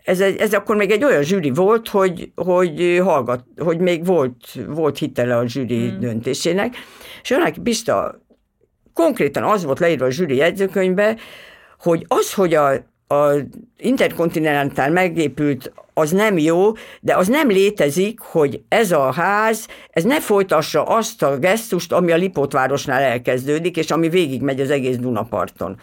Ez, 0.06 0.19
egy, 0.19 0.38
ez 0.38 0.53
akkor 0.53 0.76
még 0.76 0.91
egy 0.91 1.03
olyan 1.03 1.23
zsűri 1.23 1.49
volt, 1.49 1.88
hogy, 1.88 2.32
hogy, 2.36 2.99
hallgat, 3.03 3.44
hogy 3.57 3.80
még 3.80 4.06
volt, 4.06 4.36
volt 4.68 4.98
hitele 4.98 5.38
a 5.38 5.48
zsűri 5.48 5.88
hmm. 5.88 5.99
döntésének, 5.99 6.76
és 7.22 7.30
Janáki 7.30 7.60
Pista 7.60 8.19
konkrétan 8.94 9.44
az 9.44 9.64
volt 9.64 9.80
leírva 9.80 10.06
a 10.06 10.11
zsűri 10.11 10.36
jegyzőkönyvbe, 10.36 11.15
hogy 11.80 12.06
az, 12.07 12.34
hogy 12.34 12.53
a, 12.53 12.72
a 13.07 13.34
interkontinentál 13.77 14.91
megépült, 14.91 15.72
az 15.94 16.11
nem 16.11 16.38
jó, 16.38 16.72
de 17.02 17.15
az 17.15 17.27
nem 17.27 17.48
létezik, 17.48 18.19
hogy 18.19 18.61
ez 18.68 18.91
a 18.91 19.11
ház, 19.11 19.68
ez 19.90 20.03
ne 20.03 20.22
folytassa 20.22 20.84
azt 20.84 21.23
a 21.23 21.38
gesztust, 21.38 21.91
ami 21.91 22.11
a 22.11 22.15
Lipótvárosnál 22.15 23.02
elkezdődik, 23.02 23.77
és 23.77 23.91
ami 23.91 24.10
végigmegy 24.10 24.60
az 24.60 24.69
egész 24.69 24.98
Dunaparton. 24.98 25.80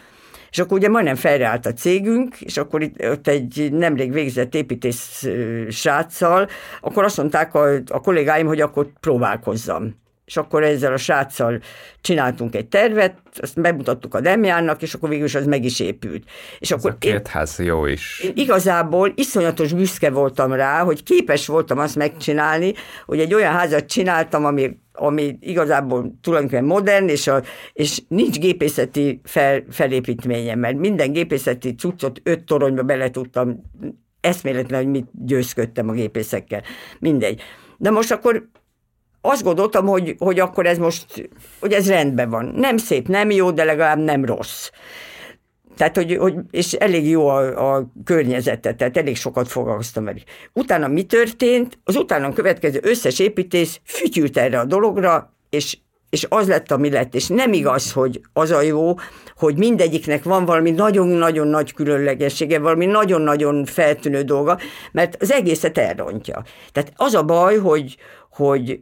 És 0.53 0.59
akkor 0.59 0.77
ugye 0.77 0.89
majdnem 0.89 1.15
felreállt 1.15 1.65
a 1.65 1.73
cégünk, 1.73 2.41
és 2.41 2.57
akkor 2.57 2.81
itt, 2.81 3.05
ott 3.05 3.27
egy 3.27 3.69
nemrég 3.71 4.11
végzett 4.11 4.55
építész 4.55 5.27
sráccal, 5.69 6.47
akkor 6.81 7.03
azt 7.03 7.17
mondták 7.17 7.55
a, 7.55 7.73
a 7.87 7.99
kollégáim, 7.99 8.47
hogy 8.47 8.61
akkor 8.61 8.87
próbálkozzam 8.99 10.01
és 10.25 10.37
akkor 10.37 10.63
ezzel 10.63 10.93
a 10.93 10.97
sráccal 10.97 11.59
csináltunk 12.01 12.55
egy 12.55 12.67
tervet, 12.67 13.17
azt 13.35 13.61
bemutattuk 13.61 14.13
a 14.13 14.19
Demjánnak, 14.19 14.81
és 14.81 14.93
akkor 14.93 15.09
végül 15.09 15.25
is 15.25 15.35
az 15.35 15.45
meg 15.45 15.63
is 15.63 15.79
épült. 15.79 16.23
És 16.59 16.71
Ez 16.71 16.77
akkor 16.77 16.91
a 16.91 16.97
két 16.97 17.27
ház 17.27 17.59
jó 17.59 17.85
is. 17.85 18.19
Én 18.23 18.31
igazából 18.35 19.11
iszonyatos 19.15 19.73
büszke 19.73 20.09
voltam 20.09 20.53
rá, 20.53 20.83
hogy 20.83 21.03
képes 21.03 21.47
voltam 21.47 21.79
azt 21.79 21.95
megcsinálni, 21.95 22.73
hogy 23.05 23.19
egy 23.19 23.33
olyan 23.33 23.53
házat 23.53 23.85
csináltam, 23.85 24.45
ami 24.45 24.77
ami 24.93 25.37
igazából 25.39 26.13
tulajdonképpen 26.21 26.65
modern, 26.65 27.07
és, 27.07 27.27
a, 27.27 27.41
és 27.73 28.01
nincs 28.07 28.39
gépészeti 28.39 29.21
fel, 29.23 29.63
felépítménye, 29.69 30.55
mert 30.55 30.77
minden 30.77 31.11
gépészeti 31.11 31.75
cuccot 31.75 32.21
öt 32.23 32.43
toronyba 32.43 32.83
bele 32.83 33.09
tudtam, 33.09 33.61
eszméletlen, 34.21 34.81
hogy 34.83 34.91
mit 34.91 35.07
győzködtem 35.11 35.89
a 35.89 35.93
gépészekkel. 35.93 36.63
Mindegy. 36.99 37.41
De 37.77 37.89
most 37.89 38.11
akkor 38.11 38.49
azt 39.21 39.43
gondoltam, 39.43 39.85
hogy, 39.85 40.15
hogy 40.17 40.39
akkor 40.39 40.65
ez 40.65 40.77
most, 40.77 41.29
hogy 41.59 41.73
ez 41.73 41.87
rendben 41.87 42.29
van. 42.29 42.45
Nem 42.45 42.77
szép, 42.77 43.07
nem 43.07 43.31
jó, 43.31 43.51
de 43.51 43.63
legalább 43.63 43.99
nem 43.99 44.25
rossz. 44.25 44.69
Tehát, 45.77 45.95
hogy, 45.95 46.17
hogy 46.17 46.35
és 46.51 46.73
elég 46.73 47.09
jó 47.09 47.27
a, 47.27 47.75
a 47.75 47.91
környezete, 48.03 48.73
tehát 48.73 48.97
elég 48.97 49.15
sokat 49.15 49.47
foglalkoztam 49.47 50.03
vele. 50.03 50.19
Utána 50.53 50.87
mi 50.87 51.03
történt? 51.03 51.79
Az 51.83 51.95
utána 51.95 52.33
következő 52.33 52.79
összes 52.83 53.19
építész 53.19 53.79
fütyült 53.83 54.37
erre 54.37 54.59
a 54.59 54.65
dologra, 54.65 55.33
és, 55.49 55.77
és 56.09 56.25
az 56.29 56.47
lett, 56.47 56.71
ami 56.71 56.89
lett. 56.89 57.15
És 57.15 57.27
nem 57.27 57.53
igaz, 57.53 57.91
hogy 57.91 58.21
az 58.33 58.51
a 58.51 58.61
jó, 58.61 58.93
hogy 59.35 59.57
mindegyiknek 59.57 60.23
van 60.23 60.45
valami 60.45 60.71
nagyon-nagyon 60.71 61.47
nagy 61.47 61.73
különlegessége, 61.73 62.59
valami 62.59 62.85
nagyon-nagyon 62.85 63.65
feltűnő 63.65 64.21
dolga, 64.21 64.59
mert 64.91 65.21
az 65.21 65.31
egészet 65.31 65.77
elrontja. 65.77 66.43
Tehát 66.71 66.93
az 66.95 67.13
a 67.13 67.23
baj, 67.23 67.57
hogy, 67.57 67.97
hogy 68.29 68.79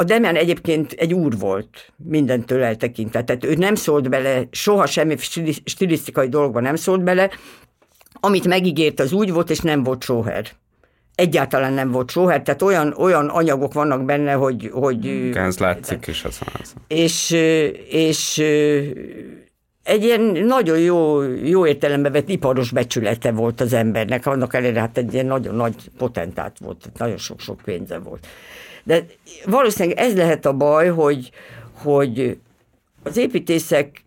a 0.00 0.04
Demian 0.04 0.36
egyébként 0.36 0.92
egy 0.92 1.14
úr 1.14 1.38
volt, 1.38 1.92
mindentől 1.96 2.62
eltekintve. 2.62 3.24
Tehát 3.24 3.44
ő 3.44 3.54
nem 3.54 3.74
szólt 3.74 4.08
bele, 4.08 4.48
soha 4.50 4.86
semmi 4.86 5.16
stilisztikai 5.64 6.28
dologban 6.28 6.62
nem 6.62 6.76
szólt 6.76 7.02
bele. 7.02 7.30
Amit 8.12 8.46
megígért, 8.46 9.00
az 9.00 9.12
úgy 9.12 9.32
volt, 9.32 9.50
és 9.50 9.58
nem 9.58 9.82
volt 9.82 10.02
sóher. 10.02 10.46
Egyáltalán 11.14 11.72
nem 11.72 11.90
volt 11.90 12.10
sóher, 12.10 12.42
tehát 12.42 12.62
olyan, 12.62 12.94
olyan 12.96 13.28
anyagok 13.28 13.72
vannak 13.72 14.04
benne, 14.04 14.32
hogy... 14.32 14.70
hogy 14.72 15.04
Igen, 15.04 15.44
ez 15.44 15.58
látszik 15.58 16.06
is 16.06 16.24
az 16.24 16.40
És, 16.88 17.30
és 17.88 18.38
egy 19.82 20.04
ilyen 20.04 20.20
nagyon 20.46 20.78
jó, 20.78 21.22
jó 21.22 21.66
értelembe 21.66 22.10
vett 22.10 22.28
iparos 22.28 22.70
becsülete 22.70 23.32
volt 23.32 23.60
az 23.60 23.72
embernek, 23.72 24.26
annak 24.26 24.54
ellenére 24.54 24.80
hát 24.80 24.98
egy 24.98 25.12
ilyen 25.12 25.26
nagyon 25.26 25.54
nagy 25.54 25.74
potentát 25.96 26.58
volt, 26.58 26.90
nagyon 26.98 27.18
sok-sok 27.18 27.60
pénze 27.64 27.98
volt. 27.98 28.26
De 28.88 29.04
valószínűleg 29.44 29.98
ez 29.98 30.16
lehet 30.16 30.46
a 30.46 30.52
baj, 30.52 30.88
hogy, 30.88 31.30
hogy 31.72 32.38
az 33.02 33.16
építészek 33.16 34.04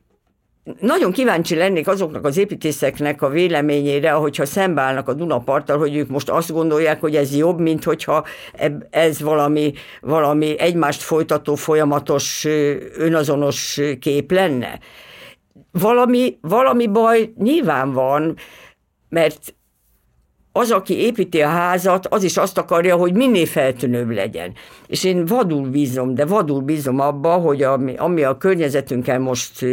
nagyon 0.79 1.11
kíváncsi 1.11 1.55
lennék 1.55 1.87
azoknak 1.87 2.25
az 2.25 2.37
építészeknek 2.37 3.21
a 3.21 3.29
véleményére, 3.29 4.11
hogyha 4.11 4.45
szembeállnak 4.45 5.07
a 5.07 5.13
Dunaparttal, 5.13 5.77
hogy 5.77 5.95
ők 5.95 6.09
most 6.09 6.29
azt 6.29 6.51
gondolják, 6.51 7.01
hogy 7.01 7.15
ez 7.15 7.35
jobb, 7.35 7.59
mint 7.59 7.83
hogyha 7.83 8.25
ez 8.89 9.21
valami, 9.21 9.73
valami 10.01 10.59
egymást 10.59 11.01
folytató 11.01 11.55
folyamatos 11.55 12.45
önazonos 12.97 13.79
kép 13.99 14.31
lenne. 14.31 14.79
Valami, 15.71 16.37
valami 16.41 16.87
baj 16.87 17.33
nyilván 17.37 17.93
van, 17.93 18.35
mert 19.09 19.55
az, 20.51 20.71
aki 20.71 20.97
építi 20.97 21.41
a 21.41 21.47
házat, 21.47 22.07
az 22.07 22.23
is 22.23 22.37
azt 22.37 22.57
akarja, 22.57 22.95
hogy 22.95 23.13
minél 23.13 23.45
feltűnőbb 23.45 24.09
legyen. 24.09 24.53
És 24.87 25.03
én 25.03 25.25
vadul 25.25 25.69
bízom, 25.69 26.13
de 26.13 26.25
vadul 26.25 26.61
bízom 26.61 26.99
abba, 26.99 27.33
hogy 27.33 27.63
ami, 27.63 27.95
ami 27.97 28.23
a 28.23 28.37
környezetünkkel 28.37 29.19
most 29.19 29.65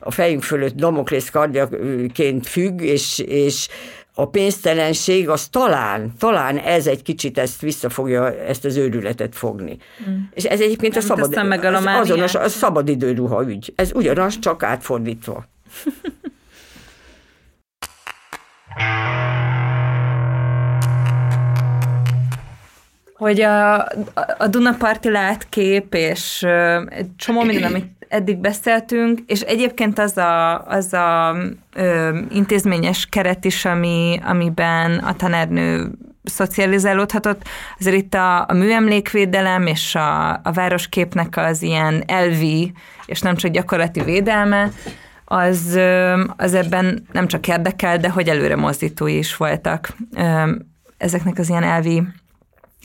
a 0.00 0.10
fejünk 0.10 0.42
fölött 0.42 0.74
Damoklész 0.74 1.30
kardjaként 1.30 2.46
függ, 2.46 2.80
és, 2.80 3.18
és 3.18 3.68
a 4.14 4.28
pénztelenség, 4.28 5.28
az 5.28 5.48
talán, 5.48 6.12
talán 6.18 6.58
ez 6.58 6.86
egy 6.86 7.02
kicsit 7.02 7.38
ezt 7.38 7.60
visszafogja, 7.60 8.38
ezt 8.38 8.64
az 8.64 8.76
őrületet 8.76 9.34
fogni. 9.34 9.76
Mm. 10.10 10.14
És 10.34 10.44
ez 10.44 10.60
egyébként 10.60 10.96
a 10.96 11.00
szabad, 11.00 11.36
az, 11.62 11.84
azonos, 11.86 12.34
a 12.34 12.48
szabadidőruha 12.48 13.48
ügy. 13.48 13.72
Ez 13.76 13.90
ugyanaz, 13.94 14.38
csak 14.38 14.62
átfordítva. 14.62 15.44
hogy 23.20 23.40
a, 23.40 23.78
a 24.38 24.46
Dunaparti 24.50 25.10
látkép, 25.10 25.94
és 25.94 26.46
egy 26.88 27.16
csomó 27.16 27.42
minden, 27.42 27.70
amit 27.70 28.06
eddig 28.08 28.36
beszéltünk, 28.36 29.18
és 29.26 29.40
egyébként 29.40 29.98
az 29.98 30.16
a, 30.16 30.64
az 30.66 30.92
a 30.92 31.36
ö, 31.74 32.18
intézményes 32.30 33.06
keret 33.06 33.44
is, 33.44 33.64
ami, 33.64 34.20
amiben 34.24 34.98
a 34.98 35.16
tanárnő 35.16 35.90
szocializálódhatott, 36.24 37.42
azért 37.78 37.96
itt 37.96 38.14
a, 38.14 38.40
a 38.48 38.52
műemlékvédelem 38.52 39.66
és 39.66 39.94
a, 39.94 40.30
a 40.30 40.52
városképnek 40.54 41.36
az 41.36 41.62
ilyen 41.62 42.02
elvi, 42.06 42.72
és 43.06 43.20
nem 43.20 43.36
csak 43.36 43.50
gyakorlati 43.50 44.00
védelme, 44.00 44.70
az, 45.24 45.78
az 46.36 46.54
ebben 46.54 47.06
nem 47.12 47.26
csak 47.26 47.48
érdekel, 47.48 47.98
de 47.98 48.10
hogy 48.10 48.28
előre 48.28 48.56
mozdítói 48.56 49.16
is 49.16 49.36
voltak. 49.36 49.96
Ezeknek 50.98 51.38
az 51.38 51.48
ilyen 51.48 51.62
elvi 51.62 52.02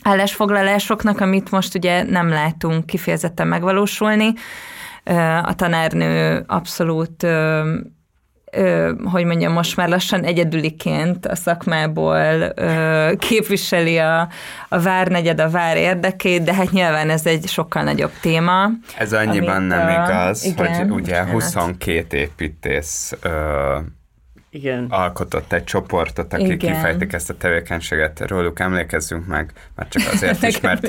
állásfoglalásoknak, 0.02 1.20
amit 1.20 1.50
most 1.50 1.74
ugye 1.74 2.02
nem 2.02 2.28
látunk 2.28 2.86
kifejezetten 2.86 3.46
megvalósulni. 3.46 4.32
A 5.42 5.54
tanárnő 5.54 6.44
abszolút 6.46 7.26
Ö, 8.52 8.92
hogy 9.04 9.24
mondjam, 9.24 9.52
most 9.52 9.76
már 9.76 9.88
lassan 9.88 10.24
egyedüliként 10.24 11.26
a 11.26 11.34
szakmából 11.34 12.52
ö, 12.54 13.12
képviseli 13.18 13.98
a, 13.98 14.28
a 14.68 14.80
várnegyed, 14.80 15.40
a 15.40 15.50
vár 15.50 15.76
érdekét, 15.76 16.42
de 16.42 16.54
hát 16.54 16.70
nyilván 16.70 17.10
ez 17.10 17.26
egy 17.26 17.48
sokkal 17.48 17.82
nagyobb 17.82 18.12
téma. 18.20 18.68
Ez 18.98 19.12
annyiban 19.12 19.56
amit, 19.56 19.68
nem 19.68 19.88
igaz, 19.88 20.44
igen, 20.44 20.90
hogy 20.90 20.90
ugye 20.90 21.24
22 21.24 22.16
építész 22.16 23.12
ö, 23.22 23.76
igen. 24.56 24.86
alkotott 24.88 25.52
egy 25.52 25.64
csoportot, 25.64 26.32
akik 26.32 26.46
Igen. 26.46 26.74
kifejtik 26.74 27.12
ezt 27.12 27.30
a 27.30 27.36
tevékenységet. 27.36 28.20
Róluk 28.26 28.60
emlékezzünk 28.60 29.26
meg, 29.26 29.52
mert 29.74 29.90
csak 29.90 30.12
azért 30.12 30.42
is, 30.42 30.60
mert, 30.68 30.88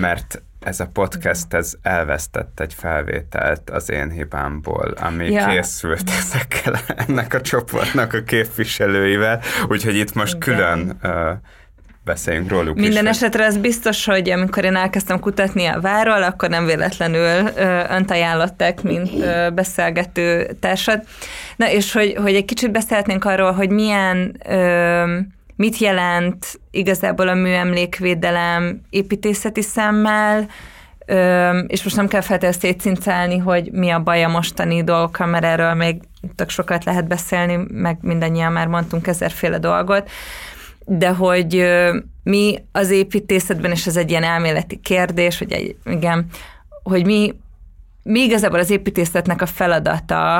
mert 0.00 0.42
ez 0.60 0.80
a 0.80 0.86
podcast 0.92 1.54
ez 1.54 1.74
elvesztett 1.82 2.60
egy 2.60 2.74
felvételt 2.74 3.70
az 3.70 3.90
én 3.90 4.10
hibámból, 4.10 4.94
ami 5.00 5.30
ja. 5.30 5.46
készült 5.46 6.10
ezekkel 6.10 6.78
ennek 7.06 7.34
a 7.34 7.40
csoportnak 7.40 8.12
a 8.12 8.22
képviselőivel, 8.22 9.40
úgyhogy 9.68 9.96
itt 9.96 10.14
most 10.14 10.36
Igen. 10.36 10.56
külön 10.56 10.98
uh, 11.02 11.30
beszéljünk 12.06 12.50
róluk 12.50 12.76
Minden 12.76 13.04
is. 13.04 13.10
esetre 13.10 13.44
ez 13.44 13.56
biztos, 13.56 14.04
hogy 14.04 14.30
amikor 14.30 14.64
én 14.64 14.76
elkezdtem 14.76 15.20
kutatni 15.20 15.64
a 15.64 15.80
várról, 15.80 16.22
akkor 16.22 16.48
nem 16.48 16.64
véletlenül 16.64 17.50
ö, 17.56 17.80
önt 17.90 18.10
ajánlották, 18.10 18.82
mint 18.82 19.10
ö, 19.12 19.50
beszélgető 19.50 20.56
társad. 20.60 21.02
Na 21.56 21.70
és 21.70 21.92
hogy, 21.92 22.14
hogy 22.22 22.34
egy 22.34 22.44
kicsit 22.44 22.70
beszélhetnénk 22.70 23.24
arról, 23.24 23.52
hogy 23.52 23.70
milyen, 23.70 24.36
ö, 24.48 25.18
mit 25.56 25.78
jelent 25.78 26.60
igazából 26.70 27.28
a 27.28 27.34
műemlékvédelem 27.34 28.80
építészeti 28.90 29.62
szemmel, 29.62 30.46
és 31.66 31.82
most 31.82 31.96
nem 31.96 32.08
kell 32.08 32.20
feltétlenül 32.20 32.58
szétszincálni, 32.58 33.38
hogy 33.38 33.70
mi 33.72 33.90
a 33.90 34.02
baj 34.02 34.24
a 34.24 34.28
mostani 34.28 34.84
dolgokkal, 34.84 35.26
mert 35.26 35.44
erről 35.44 35.74
még 35.74 36.00
tök 36.34 36.50
sokat 36.50 36.84
lehet 36.84 37.06
beszélni, 37.06 37.58
meg 37.68 37.98
mindannyian 38.00 38.52
már 38.52 38.66
mondtunk 38.66 39.06
ezerféle 39.06 39.58
dolgot, 39.58 40.10
de 40.86 41.08
hogy 41.08 41.66
mi 42.22 42.64
az 42.72 42.90
építészetben, 42.90 43.70
és 43.70 43.86
ez 43.86 43.96
egy 43.96 44.10
ilyen 44.10 44.22
elméleti 44.22 44.80
kérdés, 44.80 45.38
hogy 45.38 45.52
egy, 45.52 45.76
igen, 45.84 46.26
hogy 46.82 47.04
mi, 47.04 47.34
mi 48.02 48.20
igazából 48.20 48.58
az 48.58 48.70
építészetnek 48.70 49.42
a 49.42 49.46
feladata 49.46 50.38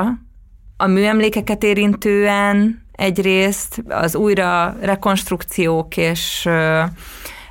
a 0.77 0.87
műemlékeket 0.87 1.63
érintően 1.63 2.85
egyrészt, 2.91 3.83
az 3.87 4.15
újra 4.15 4.75
rekonstrukciók 4.81 5.97
és 5.97 6.49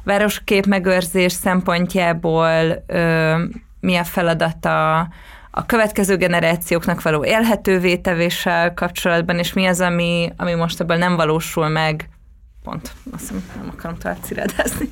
városkép 0.05 0.67
megőrzés 0.67 1.33
szempontjából 1.33 2.85
ö, 2.87 3.35
mi 3.81 3.97
a 3.97 4.05
feladata 4.05 5.09
a 5.51 5.67
következő 5.67 6.17
generációknak 6.17 7.03
való 7.03 7.25
élhetővé 7.25 7.97
tevéssel 7.97 8.75
kapcsolatban, 8.75 9.39
és 9.39 9.53
mi 9.53 9.67
az, 9.67 9.81
ami, 9.81 10.33
ami 10.37 10.55
most 10.55 10.81
ebből 10.81 10.97
nem 10.97 11.17
valósul 11.17 11.69
meg. 11.69 12.09
Pont, 12.67 12.93
azt 13.11 13.21
hiszem, 13.21 13.45
nem 13.57 13.73
akarom 13.77 13.99
tovább 13.99 14.19
cirádázni. 14.23 14.91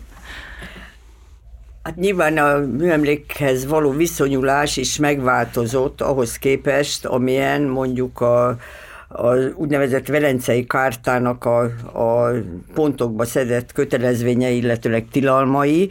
Hát 1.83 1.97
nyilván 1.97 2.39
a 2.39 2.59
műemlékhez 2.59 3.67
való 3.67 3.91
viszonyulás 3.91 4.77
is 4.77 4.97
megváltozott 4.97 6.01
ahhoz 6.01 6.39
képest, 6.39 7.05
amilyen 7.05 7.63
mondjuk 7.63 8.21
a, 8.21 8.57
az 9.09 9.53
úgynevezett 9.55 10.07
Velencei 10.07 10.67
Kártának 10.67 11.45
a, 11.45 11.63
a 11.99 12.31
pontokba 12.75 13.25
szedett 13.25 13.73
kötelezvénye, 13.73 14.51
illetőleg 14.51 15.07
tilalmai, 15.11 15.91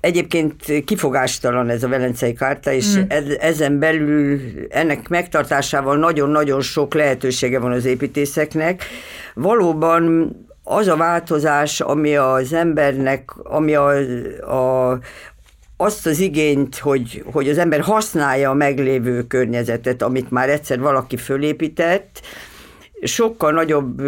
Egyébként 0.00 0.84
kifogástalan 0.84 1.68
ez 1.68 1.82
a 1.82 1.88
Velencei 1.88 2.32
Kárta, 2.32 2.72
és 2.72 2.96
mm. 2.96 3.02
ezen 3.38 3.78
belül 3.78 4.40
ennek 4.68 5.08
megtartásával 5.08 5.96
nagyon-nagyon 5.96 6.60
sok 6.60 6.94
lehetősége 6.94 7.58
van 7.58 7.72
az 7.72 7.84
építészeknek. 7.84 8.84
Valóban 9.34 10.32
az 10.68 10.86
a 10.88 10.96
változás, 10.96 11.80
ami 11.80 12.16
az 12.16 12.52
embernek, 12.52 13.36
ami 13.42 13.74
a, 13.74 13.88
a, 14.40 14.98
azt 15.76 16.06
az 16.06 16.18
igényt, 16.18 16.78
hogy, 16.78 17.24
hogy 17.32 17.48
az 17.48 17.58
ember 17.58 17.80
használja 17.80 18.50
a 18.50 18.54
meglévő 18.54 19.26
környezetet, 19.26 20.02
amit 20.02 20.30
már 20.30 20.48
egyszer 20.50 20.80
valaki 20.80 21.16
fölépített, 21.16 22.20
sokkal 23.02 23.52
nagyobb 23.52 24.02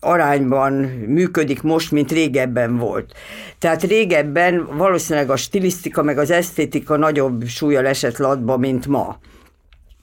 arányban 0.00 0.72
működik 1.06 1.62
most, 1.62 1.90
mint 1.90 2.12
régebben 2.12 2.76
volt. 2.76 3.14
Tehát 3.58 3.82
régebben 3.82 4.66
valószínűleg 4.76 5.30
a 5.30 5.36
stilisztika 5.36 6.02
meg 6.02 6.18
az 6.18 6.30
esztétika 6.30 6.96
nagyobb 6.96 7.46
súlya 7.46 7.82
esett 7.82 8.16
latba, 8.16 8.56
mint 8.56 8.86
ma. 8.86 9.18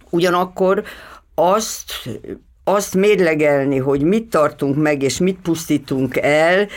Ugyanakkor 0.09 0.83
azt 1.35 2.09
azt 2.63 2.95
mérlegelni, 2.95 3.77
hogy 3.77 4.01
mit 4.01 4.29
tartunk 4.29 4.75
meg 4.75 5.01
és 5.03 5.17
mit 5.17 5.39
pusztítunk 5.43 6.17
el, 6.17 6.67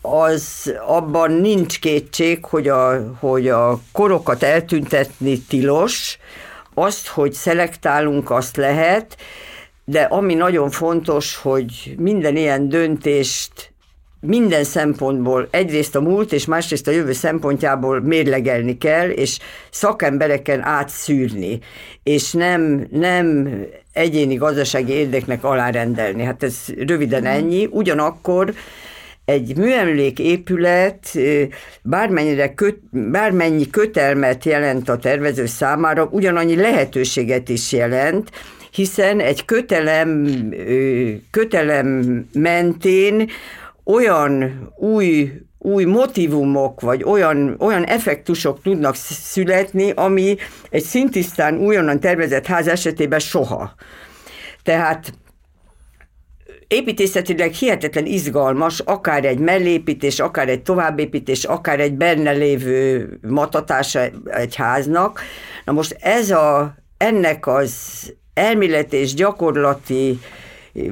az 0.00 0.74
abban 0.86 1.32
nincs 1.32 1.80
kétség, 1.80 2.44
hogy 2.44 2.68
a, 2.68 3.14
hogy 3.18 3.48
a 3.48 3.80
korokat 3.92 4.42
eltüntetni 4.42 5.38
tilos, 5.38 6.18
azt, 6.74 7.06
hogy 7.06 7.32
szelektálunk, 7.32 8.30
azt 8.30 8.56
lehet, 8.56 9.16
de 9.84 10.02
ami 10.02 10.34
nagyon 10.34 10.70
fontos, 10.70 11.36
hogy 11.36 11.94
minden 11.98 12.36
ilyen 12.36 12.68
döntést 12.68 13.72
minden 14.20 14.64
szempontból 14.64 15.48
egyrészt 15.50 15.94
a 15.94 16.00
múlt 16.00 16.32
és 16.32 16.44
másrészt 16.44 16.86
a 16.86 16.90
jövő 16.90 17.12
szempontjából 17.12 18.00
mérlegelni 18.00 18.78
kell, 18.78 19.08
és 19.08 19.38
szakembereken 19.70 20.62
átszűrni, 20.64 21.58
és 22.02 22.32
nem, 22.32 22.86
nem 22.90 23.48
egyéni 23.92 24.34
gazdasági 24.34 24.92
érdeknek 24.92 25.44
alárendelni. 25.44 26.22
Hát 26.22 26.42
ez 26.42 26.56
röviden 26.86 27.24
ennyi. 27.24 27.68
Ugyanakkor 27.70 28.54
egy 29.24 29.56
műemlék 29.56 30.18
épület 30.18 31.18
bármennyire 31.82 32.54
köt, 32.54 32.78
bármennyi 32.90 33.70
kötelmet 33.70 34.44
jelent 34.44 34.88
a 34.88 34.98
tervező 34.98 35.46
számára, 35.46 36.08
ugyanannyi 36.10 36.56
lehetőséget 36.56 37.48
is 37.48 37.72
jelent, 37.72 38.30
hiszen 38.70 39.20
egy 39.20 39.44
kötelem, 39.44 40.28
kötelem 41.30 42.20
mentén 42.32 43.30
olyan 43.84 44.68
új 44.76 45.32
új 45.62 45.84
motivumok, 45.84 46.80
vagy 46.80 47.02
olyan, 47.02 47.56
olyan 47.58 47.84
effektusok 47.84 48.62
tudnak 48.62 48.94
születni, 48.94 49.90
ami 49.90 50.36
egy 50.70 50.82
szintisztán 50.82 51.58
újonnan 51.58 52.00
tervezett 52.00 52.46
ház 52.46 52.68
esetében 52.68 53.18
soha. 53.18 53.74
Tehát 54.62 55.12
építészetileg 56.68 57.52
hihetetlen 57.52 58.06
izgalmas, 58.06 58.80
akár 58.80 59.24
egy 59.24 59.38
mellépítés, 59.38 60.20
akár 60.20 60.48
egy 60.48 60.62
továbbépítés, 60.62 61.44
akár 61.44 61.80
egy 61.80 61.94
benne 61.94 62.30
lévő 62.30 63.08
matatása 63.28 64.00
egy 64.24 64.54
háznak. 64.54 65.20
Na 65.64 65.72
most 65.72 65.96
ez 66.00 66.30
a, 66.30 66.74
ennek 66.96 67.46
az 67.46 67.72
elméleti 68.34 68.96
és 68.96 69.14
gyakorlati 69.14 70.18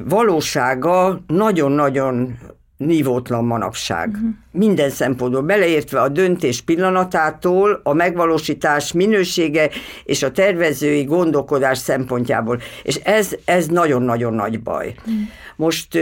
valósága 0.05 1.21
nagyon-nagyon 1.27 2.37
nívótlan 2.85 3.45
manapság. 3.45 4.09
Uh-huh. 4.09 4.29
Minden 4.51 4.89
szempontból, 4.89 5.41
beleértve 5.41 6.01
a 6.01 6.09
döntés 6.09 6.61
pillanatától, 6.61 7.81
a 7.83 7.93
megvalósítás 7.93 8.91
minősége 8.91 9.69
és 10.03 10.23
a 10.23 10.31
tervezői 10.31 11.03
gondolkodás 11.03 11.77
szempontjából. 11.77 12.61
És 12.83 12.95
ez, 12.95 13.35
ez 13.45 13.67
nagyon-nagyon 13.67 14.33
nagy 14.33 14.61
baj. 14.61 14.93
Uh-huh. 14.97 15.13
Most 15.55 15.95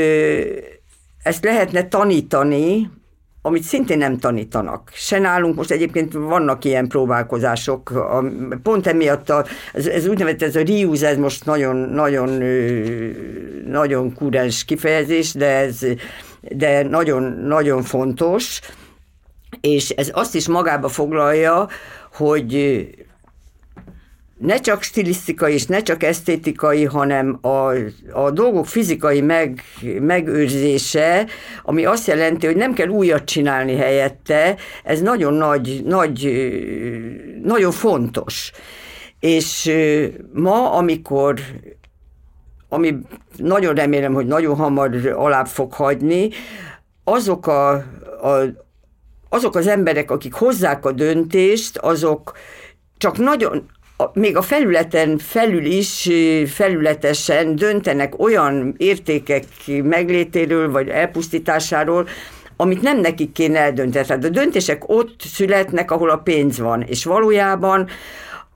ezt 1.24 1.44
lehetne 1.44 1.88
tanítani, 1.88 2.90
amit 3.42 3.64
szintén 3.64 3.98
nem 3.98 4.18
tanítanak. 4.18 4.92
Se 4.94 5.20
nálunk 5.20 5.56
most 5.56 5.72
egyébként 5.72 6.14
vannak 6.14 6.66
ilyen 6.66 6.88
próbálkozások, 6.88 7.90
a, 7.90 8.24
pont 8.64 8.88
emiatt 8.88 9.30
a, 9.30 9.46
ez, 9.74 9.86
ez 9.86 10.08
úgynevezett 10.08 10.42
ez 10.42 10.56
a 10.56 10.64
reuse, 10.64 11.08
ez 11.08 11.18
most 11.18 11.46
nagyon, 11.46 11.76
nagyon, 11.76 12.30
nagyon 13.66 14.14
kurens 14.14 14.66
kifejezés, 14.66 15.34
de 15.34 15.46
ez 15.46 15.80
de 16.42 16.84
nagyon, 16.84 17.24
nagyon 17.24 17.84
fontos, 17.84 18.60
és 19.62 19.90
ez 19.90 20.10
azt 20.14 20.36
is 20.36 20.48
magába 20.48 20.88
foglalja, 20.88 21.68
hogy 22.14 22.54
ne 24.40 24.60
csak 24.60 24.82
stilisztikai 24.82 25.54
és 25.54 25.66
ne 25.66 25.82
csak 25.82 26.04
esztétikai, 26.04 26.86
hanem 26.86 27.38
a, 27.42 27.74
a 28.12 28.32
dolgok 28.32 28.68
fizikai 28.68 29.22
meg, 29.22 29.64
megőrzése, 30.00 31.28
ami 31.64 31.86
azt 31.86 32.08
jelenti, 32.08 32.46
hogy 32.46 32.56
nem 32.56 32.74
kell 32.74 32.88
újat 32.88 33.24
csinálni 33.24 33.76
helyette, 33.76 34.56
ez 34.84 35.02
nagyon 35.02 35.34
nagy, 35.34 35.82
nagy, 35.86 36.50
nagyon 37.44 37.72
fontos. 37.72 38.52
És 39.20 39.72
ma, 40.34 40.72
amikor 40.72 41.40
ami 42.70 42.98
nagyon 43.38 43.74
remélem, 43.74 44.14
hogy 44.14 44.26
nagyon 44.26 44.56
hamar 44.56 44.96
alább 45.16 45.48
fog 45.48 45.74
hagyni, 45.74 46.30
azok 47.04 47.48
a, 47.48 47.70
a 47.72 48.68
azok 49.30 49.56
az 49.56 49.68
emberek, 49.68 50.12
akik 50.12 50.34
hozzák 50.34 50.86
a 50.86 50.92
döntést, 50.92 51.78
azok 51.78 52.38
csak 52.98 53.18
nagyon, 53.18 53.66
még 54.14 54.38
a 54.38 54.42
felületen 54.42 55.18
felül 55.18 55.66
is 55.66 56.10
felületesen 56.48 57.56
döntenek 57.56 58.20
olyan 58.20 58.74
értékek 58.78 59.44
meglétéről, 59.84 60.72
vagy 60.72 60.90
elpusztításáról, 60.90 62.08
amit 62.56 62.82
nem 62.82 63.00
nekik 63.00 63.32
kéne 63.32 63.60
eldönteni. 63.60 64.06
Tehát 64.06 64.24
a 64.24 64.30
döntések 64.30 64.90
ott 64.90 65.22
születnek, 65.22 65.92
ahol 65.92 66.10
a 66.10 66.18
pénz 66.18 66.60
van, 66.60 66.82
és 66.82 67.06
valójában 67.06 67.88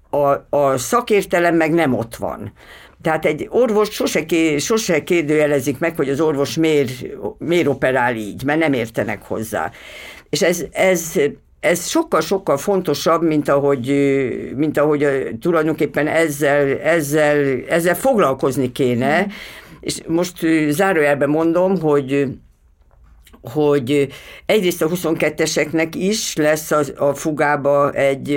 a, 0.10 0.57
a 0.57 0.77
szakértelem 0.77 1.56
meg 1.56 1.73
nem 1.73 1.94
ott 1.94 2.15
van. 2.15 2.52
Tehát 3.03 3.25
egy 3.25 3.47
orvos 3.49 3.89
sose, 3.89 4.25
ké, 4.25 4.57
sose 4.57 5.03
kérdőjelezik 5.03 5.80
meg, 5.80 5.95
hogy 5.95 6.09
az 6.09 6.21
orvos 6.21 6.55
miért, 6.55 6.91
miért 7.38 7.67
operál 7.67 8.15
így, 8.15 8.43
mert 8.43 8.59
nem 8.59 8.73
értenek 8.73 9.23
hozzá. 9.23 9.71
És 10.30 10.41
ez, 10.41 10.65
ez 10.71 11.19
ez 11.63 11.88
sokkal-sokkal 11.88 12.57
fontosabb, 12.57 13.21
mint 13.21 13.49
ahogy, 13.49 13.88
mint 14.55 14.77
ahogy 14.77 15.07
tulajdonképpen 15.41 16.07
ezzel, 16.07 16.80
ezzel, 16.80 17.63
ezzel 17.69 17.95
foglalkozni 17.95 18.71
kéne. 18.71 19.21
Mm. 19.21 19.30
És 19.80 20.01
most 20.07 20.38
zárójelben 20.69 21.30
mondom, 21.30 21.80
hogy 21.80 22.27
hogy 23.52 24.07
egyrészt 24.45 24.82
a 24.82 24.90
22-eseknek 24.90 25.90
is 25.94 26.36
lesz 26.36 26.72
az, 26.72 26.94
a 26.98 27.14
fugába 27.14 27.91
egy, 27.91 28.32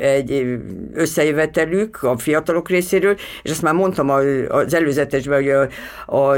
egy 0.00 0.58
összejövetelük 0.92 2.02
a 2.02 2.18
fiatalok 2.18 2.68
részéről, 2.68 3.16
és 3.42 3.50
azt 3.50 3.62
már 3.62 3.74
mondtam 3.74 4.10
az 4.48 4.74
előzetesben, 4.74 5.42
hogy 5.42 5.50
a, 5.50 5.68
a, 6.16 6.36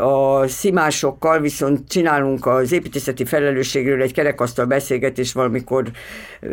a 0.00 0.48
szimásokkal 0.48 1.40
viszont 1.40 1.88
csinálunk 1.88 2.46
az 2.46 2.72
építészeti 2.72 3.24
felelősségről 3.24 4.02
egy 4.02 4.12
kerekasztal 4.12 4.64
beszélgetés 4.64 5.32
valamikor 5.32 5.84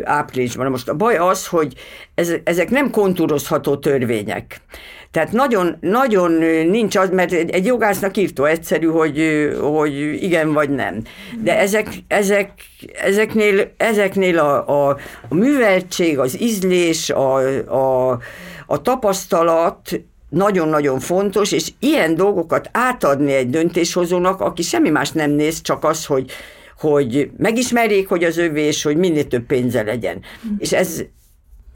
áprilisban. 0.02 0.70
Most 0.70 0.88
a 0.88 0.94
baj 0.94 1.16
az, 1.16 1.46
hogy 1.46 1.74
ez, 2.14 2.32
ezek 2.44 2.70
nem 2.70 2.90
kontúrozható 2.90 3.76
törvények. 3.76 4.60
Tehát 5.10 5.32
nagyon, 5.32 5.76
nagyon 5.80 6.32
nincs 6.68 6.96
az, 6.96 7.10
mert 7.10 7.32
egy 7.32 7.64
jogásznak 7.64 8.16
írtó 8.16 8.44
egyszerű, 8.44 8.86
hogy, 8.86 9.48
hogy 9.60 10.22
igen 10.22 10.52
vagy 10.52 10.70
nem. 10.70 11.02
De 11.42 11.58
ezek, 11.58 11.88
ezek, 12.08 12.50
ezeknél, 13.02 13.72
ezeknél 13.76 14.38
a, 14.38 14.68
a, 14.88 14.96
a 15.28 15.34
műveltség, 15.34 16.18
az 16.18 16.40
ízlés, 16.40 17.10
a, 17.10 17.34
a, 17.58 18.18
a 18.66 18.82
tapasztalat 18.82 20.00
nagyon-nagyon 20.28 21.00
fontos, 21.00 21.52
és 21.52 21.72
ilyen 21.78 22.14
dolgokat 22.14 22.68
átadni 22.72 23.32
egy 23.32 23.50
döntéshozónak, 23.50 24.40
aki 24.40 24.62
semmi 24.62 24.90
más 24.90 25.10
nem 25.10 25.30
néz, 25.30 25.60
csak 25.60 25.84
az, 25.84 26.06
hogy, 26.06 26.30
hogy 26.78 27.30
megismerjék, 27.36 28.08
hogy 28.08 28.24
az 28.24 28.38
övé, 28.38 28.62
és 28.62 28.82
hogy 28.82 28.96
minél 28.96 29.26
több 29.26 29.46
pénze 29.46 29.82
legyen. 29.82 30.16
Mm. 30.16 30.54
És 30.58 30.72
ez, 30.72 31.04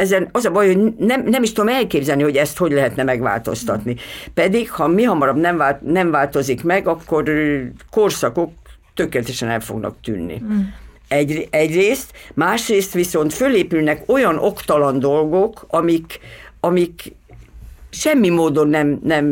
ezen 0.00 0.28
az 0.32 0.44
a 0.44 0.50
baj, 0.50 0.66
hogy 0.66 0.94
nem, 0.98 1.22
nem 1.24 1.42
is 1.42 1.52
tudom 1.52 1.74
elképzelni, 1.74 2.22
hogy 2.22 2.36
ezt 2.36 2.58
hogy 2.58 2.72
lehetne 2.72 3.02
megváltoztatni. 3.02 3.96
Pedig, 4.34 4.70
ha 4.70 4.86
mi 4.86 5.02
hamarabb 5.02 5.36
nem, 5.36 5.56
vált, 5.56 5.80
nem 5.82 6.10
változik 6.10 6.64
meg, 6.64 6.88
akkor 6.88 7.30
korszakok 7.90 8.52
tökéletesen 8.94 9.48
el 9.48 9.60
fognak 9.60 9.96
tűnni. 10.02 10.42
Mm. 10.44 10.60
Egy, 11.08 11.48
egyrészt, 11.50 12.12
másrészt 12.34 12.92
viszont 12.92 13.32
fölépülnek 13.32 14.02
olyan 14.06 14.38
oktalan 14.38 14.98
dolgok, 14.98 15.66
amik, 15.68 16.20
amik 16.60 17.12
semmi 17.90 18.28
módon 18.28 18.68
nem, 18.68 19.00
nem, 19.02 19.24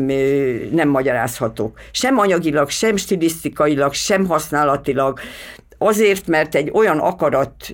nem 0.71 0.89
magyarázhatók. 0.89 1.79
Sem 1.91 2.17
anyagilag, 2.17 2.69
sem 2.69 2.95
stilisztikailag, 2.95 3.93
sem 3.93 4.25
használatilag. 4.25 5.19
Azért, 5.77 6.27
mert 6.27 6.55
egy 6.55 6.69
olyan 6.73 6.99
akarat 6.99 7.71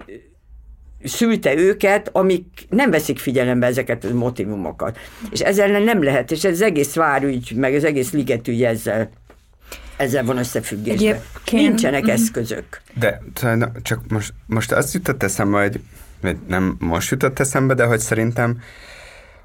szülte 1.06 1.56
őket, 1.56 2.10
amik 2.12 2.66
nem 2.70 2.92
veszik 2.92 3.20
figyelembe 3.20 3.66
ezeket 3.66 4.04
a 4.04 4.14
motivumokat. 4.14 4.98
És 5.32 5.40
ezzel 5.40 5.80
nem 5.80 6.04
lehet, 6.04 6.32
és 6.32 6.44
ez 6.44 6.54
az 6.54 6.62
egész 6.62 6.94
várügy, 6.94 7.52
meg 7.56 7.74
az 7.74 7.84
egész 7.84 8.12
ligetügy 8.12 8.64
ezzel 8.64 9.10
ezzel 9.98 10.24
van 10.24 10.38
összefüggésben. 10.38 10.96
Egyébként... 10.96 11.68
Nincsenek 11.68 12.02
mm-hmm. 12.02 12.12
eszközök. 12.12 12.82
De 12.94 13.22
csak 13.82 14.00
most, 14.08 14.34
most 14.46 14.72
azt 14.72 14.94
jutott 14.94 15.24
eszembe, 15.24 15.62
hogy 15.62 15.80
nem 16.48 16.76
most 16.80 17.12
jutott 17.12 17.40
eszembe, 17.40 17.74
de 17.74 17.84
hogy 17.86 18.00
szerintem 18.00 18.62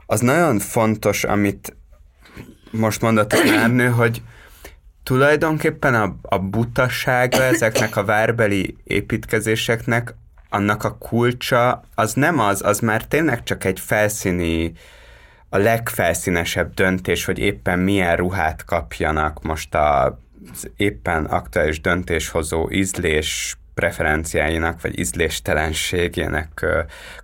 az 0.07 0.21
nagyon 0.21 0.59
fontos, 0.59 1.25
amit 1.25 1.77
most 2.71 3.01
mondott 3.01 3.33
a 3.33 3.45
Márnő, 3.45 3.87
hogy 3.87 4.23
tulajdonképpen 5.03 5.95
a, 5.95 6.17
a 6.23 6.39
butasága 6.39 7.43
ezeknek 7.43 7.97
a 7.97 8.05
várbeli 8.05 8.77
építkezéseknek 8.85 10.15
annak 10.51 10.85
a 10.85 10.97
kulcsa 10.99 11.83
az 11.95 12.13
nem 12.13 12.39
az, 12.39 12.63
az 12.63 12.81
már 12.81 13.07
tényleg 13.07 13.43
csak 13.43 13.65
egy 13.65 13.81
felszíni, 13.81 14.73
a 15.53 15.59
legfelszínesebb 15.59 16.75
döntés, 16.75 17.25
hogy 17.25 17.39
éppen 17.39 17.79
milyen 17.79 18.17
ruhát 18.17 18.65
kapjanak 18.65 19.43
most 19.43 19.75
a 19.75 20.19
éppen 20.77 21.25
aktuális 21.25 21.81
döntéshozó 21.81 22.71
ízlés 22.71 23.57
preferenciáinak, 23.75 24.81
vagy 24.81 24.99
ízléstelenségének 24.99 26.67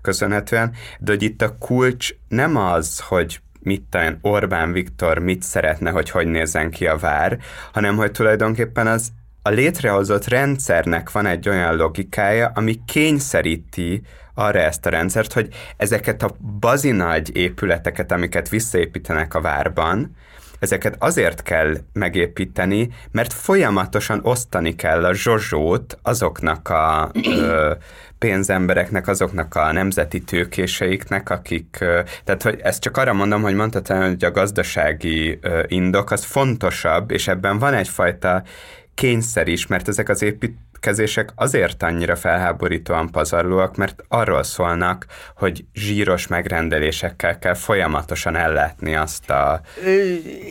köszönhetően, 0.01 0.75
de 0.99 1.13
hogy 1.13 1.23
itt 1.23 1.43
a 1.43 1.59
kulcs 1.59 2.11
nem 2.29 2.57
az, 2.57 3.01
hogy 3.01 3.41
mit 3.61 3.83
talán 3.91 4.19
Orbán 4.23 4.73
Viktor 4.73 5.19
mit 5.19 5.43
szeretne, 5.43 5.91
hogy 5.91 6.11
hogy 6.11 6.27
nézzen 6.27 6.71
ki 6.71 6.87
a 6.87 6.97
vár, 6.97 7.39
hanem 7.73 7.97
hogy 7.97 8.11
tulajdonképpen 8.11 8.87
az 8.87 9.13
a 9.47 9.51
létrehozott 9.51 10.29
rendszernek 10.29 11.11
van 11.11 11.27
egy 11.27 11.49
olyan 11.49 11.77
logikája, 11.77 12.53
ami 12.55 12.81
kényszeríti 12.87 14.03
arra 14.35 14.59
ezt 14.59 14.87
a 14.87 14.91
rendszert, 14.91 15.33
hogy 15.33 15.49
ezeket 15.77 16.23
a 16.23 16.37
bazinagy 16.61 17.37
épületeket, 17.37 18.13
amiket 18.13 18.49
visszaépítenek 18.49 19.35
a 19.35 19.41
várban, 19.41 20.17
ezeket 20.59 20.97
azért 20.99 21.43
kell 21.43 21.77
megépíteni, 21.93 22.89
mert 23.11 23.33
folyamatosan 23.33 24.21
osztani 24.23 24.75
kell 24.75 25.05
a 25.05 25.15
zsozsót 25.15 25.99
azoknak 26.03 26.69
a 26.69 27.11
ö, 27.39 27.73
pénzembereknek, 28.19 29.09
azoknak 29.09 29.55
a 29.55 29.73
nemzeti 29.73 30.21
tőkéseiknek, 30.21 31.31
akik, 31.31 31.77
ö, 31.81 32.01
tehát 32.25 32.43
hogy 32.43 32.61
ezt 32.63 32.83
csak 32.83 32.97
arra 32.97 33.13
mondom, 33.13 33.43
hogy 33.43 33.55
mondtad, 33.55 33.87
hogy 33.87 34.25
a 34.25 34.31
gazdasági 34.31 35.39
ö, 35.41 35.63
indok 35.67 36.11
az 36.11 36.25
fontosabb, 36.25 37.11
és 37.11 37.29
ebben 37.29 37.59
van 37.59 37.75
egyfajta 37.75 38.43
kényszer 38.97 39.49
is, 39.49 39.67
mert 39.67 39.89
ezek 39.89 40.09
az 40.09 40.23
építkezések 40.23 41.33
azért 41.35 41.83
annyira 41.83 42.17
felháborítóan 42.17 43.11
pazarlóak, 43.11 43.77
mert 43.77 44.05
arról 44.09 44.43
szólnak, 44.43 45.07
hogy 45.37 45.65
zsíros 45.75 46.27
megrendelésekkel 46.27 47.39
kell 47.39 47.55
folyamatosan 47.55 48.37
ellátni 48.37 48.95
azt 48.95 49.31
a... 49.31 49.61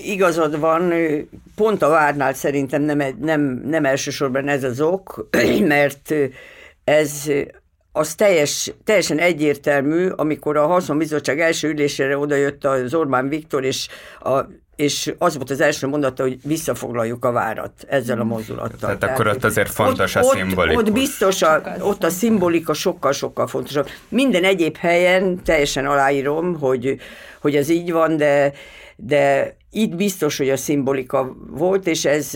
Igazad 0.04 0.60
van, 0.60 0.94
pont 1.56 1.82
a 1.82 1.90
várnál 1.90 2.34
szerintem 2.34 2.82
nem, 2.82 3.02
nem, 3.20 3.42
nem 3.66 3.86
elsősorban 3.86 4.48
ez 4.48 4.64
az 4.64 4.82
ok, 4.82 5.30
mert 5.76 6.14
ez 6.84 7.30
az 7.92 8.16
teljes, 8.16 8.74
teljesen 8.84 9.20
egyértelmű, 9.20 10.08
amikor 10.08 10.58
a 10.58 10.68
Haszonbizottság 10.68 11.40
első 11.40 11.70
ülésére 11.70 12.18
odajött 12.18 12.66
az 12.66 12.94
Orbán 12.94 13.30
Viktor, 13.30 13.64
és 13.64 13.88
a 14.20 14.40
és 14.76 15.14
az 15.18 15.36
volt 15.36 15.50
az 15.50 15.62
első 15.62 15.88
mondata, 15.88 16.24
hogy 16.24 16.38
visszafoglaljuk 16.44 17.26
a 17.26 17.32
várat 17.32 17.72
ezzel 17.88 18.18
a 18.18 18.22
hmm. 18.22 18.30
mozdulattal. 18.30 18.78
Tehát, 18.80 19.00
Tehát 19.00 19.20
akkor 19.20 19.32
ott 19.32 19.44
azért 19.44 19.72
fontos 19.72 20.16
ott, 20.16 20.24
a 20.24 20.36
szimbolikus. 20.36 20.82
Ott, 20.82 20.88
ott 20.88 20.94
biztos, 20.94 21.42
a, 21.42 21.62
ott 21.80 22.04
a 22.04 22.10
szimbolika 22.10 22.74
sokkal-sokkal 22.74 23.48
fontosabb. 23.48 23.90
Minden 24.10 24.44
egyéb 24.44 24.78
helyen 24.78 25.44
teljesen 25.44 25.86
aláírom, 25.86 26.60
hogy, 26.60 27.00
hogy 27.42 27.56
ez 27.56 27.70
így 27.70 27.92
van, 27.92 28.18
de, 28.18 28.54
de 28.96 29.56
itt 29.72 29.96
biztos, 29.96 30.38
hogy 30.38 30.50
a 30.50 30.58
szimbolika 30.58 31.36
volt, 31.50 31.88
és 31.88 32.06
ez, 32.06 32.32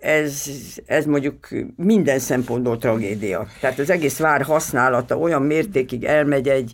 ez, 0.00 0.42
ez 0.86 1.04
mondjuk 1.04 1.48
minden 1.76 2.18
szempontból 2.18 2.78
tragédia. 2.78 3.46
Tehát 3.60 3.78
az 3.78 3.90
egész 3.90 4.18
vár 4.18 4.42
használata 4.42 5.18
olyan 5.18 5.42
mértékig 5.42 6.04
elmegy 6.04 6.48
egy, 6.48 6.72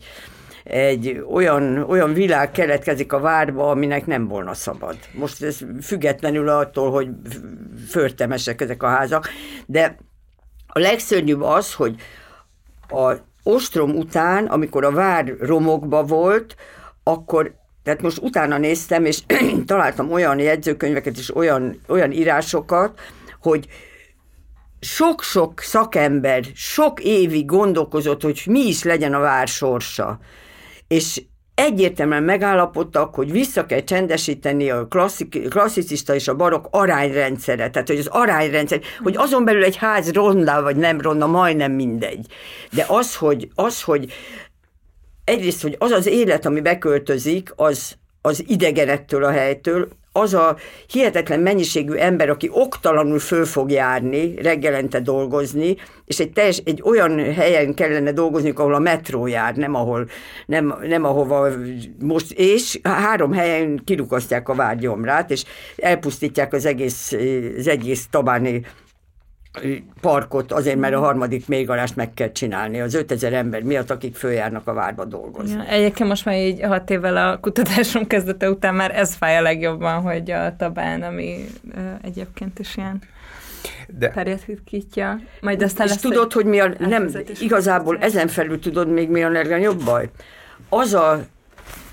egy 0.65 1.25
olyan, 1.31 1.79
olyan 1.89 2.13
világ 2.13 2.51
keletkezik 2.51 3.13
a 3.13 3.21
várba, 3.21 3.71
aminek 3.71 4.07
nem 4.07 4.29
volna 4.29 4.55
szabad. 4.55 4.97
Most 5.13 5.43
ez 5.43 5.59
függetlenül 5.83 6.49
attól, 6.49 6.91
hogy 6.91 7.09
förtemesek 7.89 8.61
ezek 8.61 8.83
a 8.83 8.89
házak, 8.89 9.29
de 9.67 9.97
a 10.67 10.79
legszörnyűbb 10.79 11.43
az, 11.43 11.75
hogy 11.75 11.95
a 12.89 13.13
ostrom 13.43 13.91
után, 13.91 14.47
amikor 14.47 14.85
a 14.85 14.91
vár 14.91 15.35
romokba 15.41 16.03
volt, 16.03 16.57
akkor 17.03 17.55
tehát 17.83 18.03
most 18.03 18.19
utána 18.19 18.59
néztem, 18.59 19.05
és 19.05 19.23
találtam 19.67 20.13
olyan 20.13 20.39
jegyzőkönyveket 20.39 21.17
és 21.17 21.37
olyan, 21.37 21.81
olyan 21.89 22.13
írásokat, 22.13 23.01
hogy 23.41 23.67
sok-sok 24.81 25.61
szakember 25.61 26.45
sok 26.55 27.01
évig 27.01 27.47
gondolkozott, 27.47 28.23
hogy 28.23 28.43
mi 28.47 28.61
is 28.61 28.83
legyen 28.83 29.15
a 29.15 29.19
vár 29.19 29.49
sorsa 29.49 30.19
és 30.93 31.23
egyértelműen 31.55 32.23
megállapodtak, 32.23 33.15
hogy 33.15 33.33
vissza 33.33 33.67
kell 33.67 33.81
csendesíteni 33.81 34.71
a 34.71 34.87
klasszik, 34.87 35.49
klasszicista 35.49 36.15
és 36.15 36.29
a 36.29 36.37
barok 36.37 36.69
arányrendszere, 36.71 37.71
tehát 37.71 37.89
hogy 37.89 37.99
az 37.99 38.07
arányrendszer, 38.07 38.81
hogy 39.03 39.17
azon 39.17 39.45
belül 39.45 39.65
egy 39.65 39.77
ház 39.77 40.13
ronda 40.13 40.63
vagy 40.63 40.77
nem 40.77 41.01
ronda, 41.01 41.27
majdnem 41.27 41.73
mindegy. 41.73 42.27
De 42.73 42.85
az, 42.89 43.17
hogy, 43.17 43.49
az, 43.55 43.83
hogy 43.83 44.13
egyrészt, 45.25 45.63
hogy 45.63 45.77
az 45.79 45.91
az 45.91 46.07
élet, 46.07 46.47
ami 46.47 46.61
beköltözik, 46.61 47.53
az, 47.57 47.97
az 48.21 48.45
idegenettől 48.47 49.25
a 49.25 49.31
helytől, 49.31 49.89
az 50.13 50.35
a 50.35 50.57
hihetetlen 50.87 51.41
mennyiségű 51.41 51.93
ember, 51.93 52.29
aki 52.29 52.49
oktalanul 52.53 53.19
föl 53.19 53.45
fog 53.45 53.71
járni, 53.71 54.35
reggelente 54.43 55.01
dolgozni, 55.01 55.77
és 56.05 56.21
egy, 56.21 56.33
teljes, 56.33 56.63
egy 56.65 56.83
olyan 56.85 57.33
helyen 57.33 57.75
kellene 57.75 58.13
dolgozni, 58.13 58.53
ahol 58.55 58.75
a 58.75 58.79
metró 58.79 59.27
jár, 59.27 59.57
nem, 59.57 59.75
ahol, 59.75 60.09
nem, 60.47 60.75
nem 60.83 61.05
ahova 61.05 61.49
most, 62.01 62.33
és 62.33 62.81
három 62.83 63.33
helyen 63.33 63.83
kirukasztják 63.85 64.49
a 64.49 64.55
várgyomrát, 64.55 65.31
és 65.31 65.45
elpusztítják 65.77 66.53
az 66.53 66.67
egész, 66.67 67.13
az 67.59 67.69
egész 67.69 68.07
tabáni 68.11 68.65
parkot, 70.01 70.53
azért, 70.53 70.79
mert 70.79 70.95
a 70.95 70.99
harmadik 70.99 71.49
mélygalást 71.49 71.97
meg 71.97 72.15
kell 72.15 72.33
csinálni 72.33 72.81
az 72.81 72.95
5000 72.95 73.33
ember 73.33 73.63
miatt, 73.63 73.91
akik 73.91 74.17
följárnak 74.17 74.67
a 74.67 74.73
várba 74.73 75.05
dolgozni. 75.05 75.55
Ja, 75.55 75.67
egyébként 75.67 76.09
most 76.09 76.25
már 76.25 76.37
így 76.37 76.63
hat 76.63 76.91
évvel 76.91 77.17
a 77.17 77.39
kutatásom 77.41 78.07
kezdete 78.07 78.51
után 78.51 78.75
már 78.75 78.97
ez 78.99 79.15
fáj 79.15 79.37
a 79.37 79.41
legjobban, 79.41 80.01
hogy 80.01 80.31
a 80.31 80.57
tabán, 80.57 81.03
ami 81.03 81.45
egyébként 82.03 82.59
is 82.59 82.77
ilyen 82.77 83.03
De... 83.89 84.11
terjedhítja, 84.11 85.21
majd 85.41 85.63
aztán 85.63 85.87
És 85.87 85.97
tudod, 85.97 86.33
hogy 86.33 86.45
mi 86.45 86.61
a, 86.61 86.73
nem, 86.79 87.09
igazából 87.41 87.99
ezen 87.99 88.29
felül 88.29 88.59
tudod 88.59 88.89
még 88.89 89.11
mi 89.11 89.23
a 89.23 89.29
legnagyobb 89.29 89.85
baj? 89.85 90.11
Az 90.69 90.95
a 90.95 91.25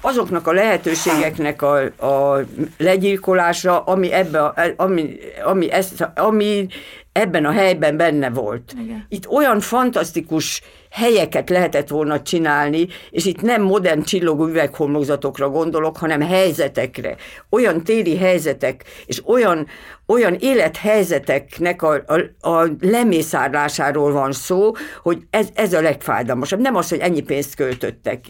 azoknak 0.02 0.48
a 0.48 0.52
lehetőségeknek 0.52 1.62
a, 1.62 1.82
a 2.06 2.46
legyilkolása, 2.78 3.80
ami, 3.80 4.12
ebbe 4.12 4.44
a, 4.44 4.56
ami, 4.76 5.18
ami, 5.44 5.72
ezt, 5.72 6.10
ami 6.16 6.68
ebben 7.12 7.46
a 7.46 7.52
helyben 7.52 7.98
benne 7.98 8.30
volt. 8.30 8.74
Igen. 8.84 9.06
Itt 9.10 9.28
olyan 9.28 9.60
fantasztikus 9.60 10.62
helyeket 10.90 11.50
lehetett 11.50 11.88
volna 11.88 12.22
csinálni, 12.22 12.88
és 13.10 13.26
itt 13.26 13.42
nem 13.42 13.62
modern 13.62 14.02
csillogó 14.02 14.48
üveghomlokzatokra 14.48 15.50
gondolok, 15.50 15.98
hanem 15.98 16.22
helyzetekre. 16.22 17.16
Olyan 17.50 17.84
téri 17.84 18.18
helyzetek, 18.18 18.84
és 19.06 19.22
olyan, 19.26 19.68
olyan 20.06 20.36
élethelyzeteknek 20.40 21.82
a, 21.82 21.94
a, 21.94 22.50
a 22.50 22.68
lemészárlásáról 22.82 24.12
van 24.12 24.32
szó, 24.32 24.72
hogy 25.02 25.18
ez, 25.30 25.48
ez 25.54 25.74
a 25.74 25.82
legfájdalmasabb. 25.82 26.60
Nem 26.60 26.76
az, 26.76 26.90
hogy 26.90 27.00
ennyi 27.00 27.22
pénzt 27.22 27.56
költöttek 27.56 28.26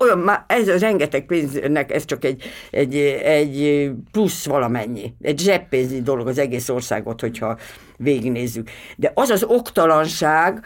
olyan, 0.00 0.44
ez 0.46 0.68
a 0.68 0.78
rengeteg 0.78 1.26
pénznek, 1.26 1.92
ez 1.92 2.04
csak 2.04 2.24
egy, 2.24 2.42
egy, 2.70 2.96
egy 3.22 3.90
plusz 4.12 4.46
valamennyi, 4.46 5.14
egy 5.20 5.38
zseppénzi 5.38 6.02
dolog 6.02 6.28
az 6.28 6.38
egész 6.38 6.68
országot, 6.68 7.20
hogyha 7.20 7.58
végignézzük. 7.96 8.70
De 8.96 9.12
az 9.14 9.28
az 9.28 9.42
oktalanság, 9.42 10.64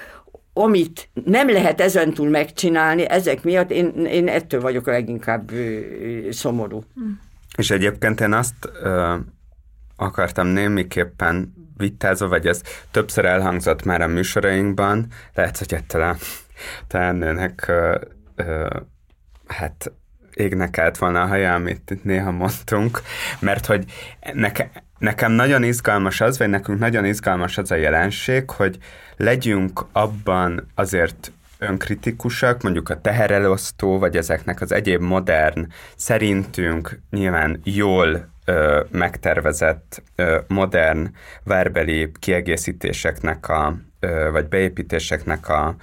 amit 0.53 1.09
nem 1.25 1.51
lehet 1.51 1.81
ezentúl 1.81 2.29
megcsinálni, 2.29 3.09
ezek 3.09 3.43
miatt 3.43 3.71
én, 3.71 4.07
én 4.07 4.29
ettől 4.29 4.61
vagyok 4.61 4.87
leginkább 4.87 5.51
szomorú. 6.31 6.83
És 7.57 7.71
egyébként 7.71 8.21
én 8.21 8.33
azt 8.33 8.71
ö, 8.83 9.15
akartam 9.97 10.47
némiképpen 10.47 11.55
vitázva, 11.77 12.29
vagy 12.29 12.47
ez 12.47 12.63
többször 12.91 13.25
elhangzott 13.25 13.85
már 13.85 14.01
a 14.01 14.07
műsorainkban, 14.07 15.07
lehet, 15.35 15.59
hogy 15.59 15.75
ettől 15.75 16.03
a 16.03 16.17
teendőnek 16.87 17.65
ö, 17.69 17.99
ö, 18.37 18.67
hát 19.47 19.93
égnek 20.35 20.79
állt 20.79 20.99
volna 20.99 21.23
a 21.23 21.27
haja, 21.27 21.55
amit 21.55 21.91
itt 21.91 22.05
néha 22.05 22.31
mondtunk, 22.31 23.03
mert 23.39 23.67
hogy 23.67 23.85
neke, 24.33 24.71
nekem 24.99 25.33
nagyon 25.33 25.63
izgalmas 25.63 26.21
az, 26.21 26.39
vagy 26.39 26.49
nekünk 26.49 26.79
nagyon 26.79 27.05
izgalmas 27.05 27.59
az 27.59 27.71
a 27.71 27.75
jelenség, 27.75 28.51
hogy 28.51 28.79
legyünk 29.17 29.85
abban 29.93 30.71
azért 30.75 31.33
önkritikusak, 31.59 32.63
mondjuk 32.63 32.89
a 32.89 33.01
teherelosztó, 33.01 33.99
vagy 33.99 34.17
ezeknek 34.17 34.61
az 34.61 34.73
egyéb 34.73 35.01
modern, 35.01 35.69
szerintünk 35.97 37.01
nyilván 37.11 37.61
jól 37.65 38.29
ö, 38.45 38.81
megtervezett 38.91 40.03
ö, 40.15 40.39
modern 40.49 41.11
várbeli 41.45 42.13
kiegészítéseknek 42.19 43.49
a, 43.49 43.77
ö, 44.01 44.29
vagy 44.33 44.47
beépítéseknek 44.47 45.49
a, 45.49 45.77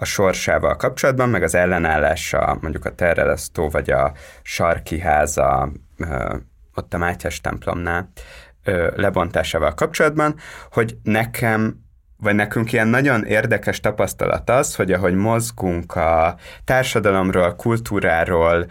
a 0.00 0.04
sorsával 0.04 0.76
kapcsolatban, 0.76 1.28
meg 1.28 1.42
az 1.42 1.54
ellenállása 1.54 2.58
mondjuk 2.60 2.84
a 2.84 2.94
terrelesztó 2.94 3.68
vagy 3.68 3.90
a 3.90 4.12
sarki 4.42 4.98
háza 5.00 5.72
ott 6.74 6.94
a 6.94 6.98
Mátyás 6.98 7.40
templomnál 7.40 8.10
lebontásával 8.94 9.74
kapcsolatban, 9.74 10.34
hogy 10.70 10.96
nekem 11.02 11.86
vagy 12.20 12.34
nekünk 12.34 12.72
ilyen 12.72 12.88
nagyon 12.88 13.24
érdekes 13.24 13.80
tapasztalat 13.80 14.50
az, 14.50 14.74
hogy 14.74 14.92
ahogy 14.92 15.14
mozgunk 15.14 15.94
a 15.94 16.36
társadalomról, 16.64 17.54
kultúráról, 17.54 18.66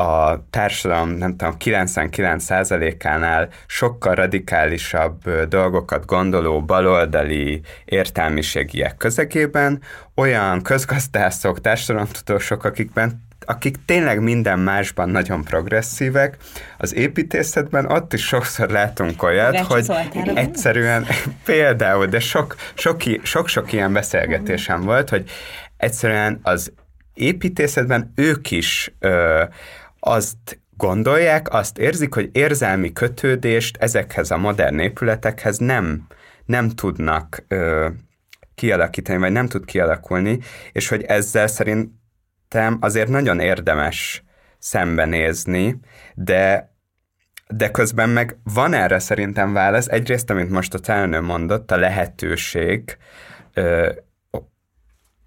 a 0.00 0.44
társadalom, 0.50 1.10
nem 1.10 1.36
tudom, 1.36 1.54
99%-ánál 1.58 3.48
sokkal 3.66 4.14
radikálisabb 4.14 5.30
dolgokat 5.48 6.06
gondoló 6.06 6.62
baloldali 6.62 7.60
értelmiségiek 7.84 8.96
közegében 8.96 9.80
olyan 10.14 10.62
közgazdászok, 10.62 11.60
társadalomtudósok, 11.60 12.64
akikben 12.64 13.28
akik 13.46 13.76
tényleg 13.84 14.22
minden 14.22 14.58
másban 14.58 15.08
nagyon 15.08 15.44
progresszívek, 15.44 16.36
az 16.78 16.94
építészetben 16.94 17.86
ott 17.86 18.12
is 18.12 18.26
sokszor 18.26 18.68
látunk 18.68 19.22
olyat, 19.22 19.58
hogy 19.58 19.86
egyszerűen 20.34 21.06
például, 21.44 22.06
de 22.06 22.20
sok-sok 22.20 23.02
sok, 23.22 23.48
sok 23.48 23.72
ilyen 23.72 23.92
beszélgetésem 23.92 24.80
volt, 24.80 25.08
hogy 25.08 25.30
egyszerűen 25.76 26.38
az 26.42 26.72
építészetben 27.14 28.12
ők 28.14 28.50
is 28.50 28.92
ö, 28.98 29.42
azt 30.00 30.60
gondolják, 30.76 31.52
azt 31.52 31.78
érzik, 31.78 32.14
hogy 32.14 32.28
érzelmi 32.32 32.92
kötődést 32.92 33.76
ezekhez 33.76 34.30
a 34.30 34.36
modern 34.36 34.78
épületekhez 34.78 35.58
nem, 35.58 36.06
nem 36.44 36.68
tudnak 36.68 37.44
ö, 37.48 37.88
kialakítani, 38.54 39.18
vagy 39.18 39.32
nem 39.32 39.46
tud 39.46 39.64
kialakulni, 39.64 40.38
és 40.72 40.88
hogy 40.88 41.02
ezzel 41.02 41.46
szerintem 41.46 42.78
azért 42.80 43.08
nagyon 43.08 43.40
érdemes 43.40 44.24
szembenézni, 44.58 45.80
de 46.14 46.68
de 47.52 47.70
közben 47.70 48.08
meg 48.08 48.36
van 48.42 48.74
erre 48.74 48.98
szerintem 48.98 49.52
válasz. 49.52 49.86
Egyrészt, 49.86 50.30
amit 50.30 50.50
most 50.50 50.74
a 50.74 50.78
telnő 50.78 51.20
mondott, 51.20 51.70
a 51.70 51.76
lehetőség, 51.76 52.96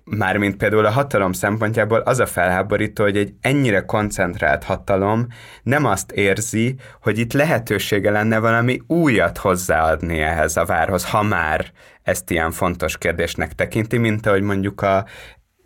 Mármint 0.06 0.58
például 0.58 0.86
a 0.86 0.92
hatalom 0.92 1.32
szempontjából 1.32 2.00
az 2.00 2.20
a 2.20 2.26
felháborító, 2.26 3.04
hogy 3.04 3.18
egy 3.18 3.34
ennyire 3.42 3.82
koncentrált 3.82 4.64
hatalom 4.64 5.28
nem 5.64 5.86
azt 5.86 6.12
érzi, 6.12 6.76
hogy 7.02 7.18
itt 7.18 7.34
lehetősége 7.34 8.12
lenne 8.12 8.40
valami 8.40 8.82
újat 8.88 9.38
hozzáadni 9.38 10.20
ehhez 10.20 10.58
a 10.58 10.66
várhoz, 10.66 11.10
ha 11.10 11.22
már 11.22 11.72
ezt 12.02 12.32
ilyen 12.32 12.52
fontos 12.52 12.98
kérdésnek 12.98 13.54
tekinti, 13.54 13.98
mint 13.98 14.26
ahogy 14.26 14.42
mondjuk 14.42 14.82
a, 14.82 15.06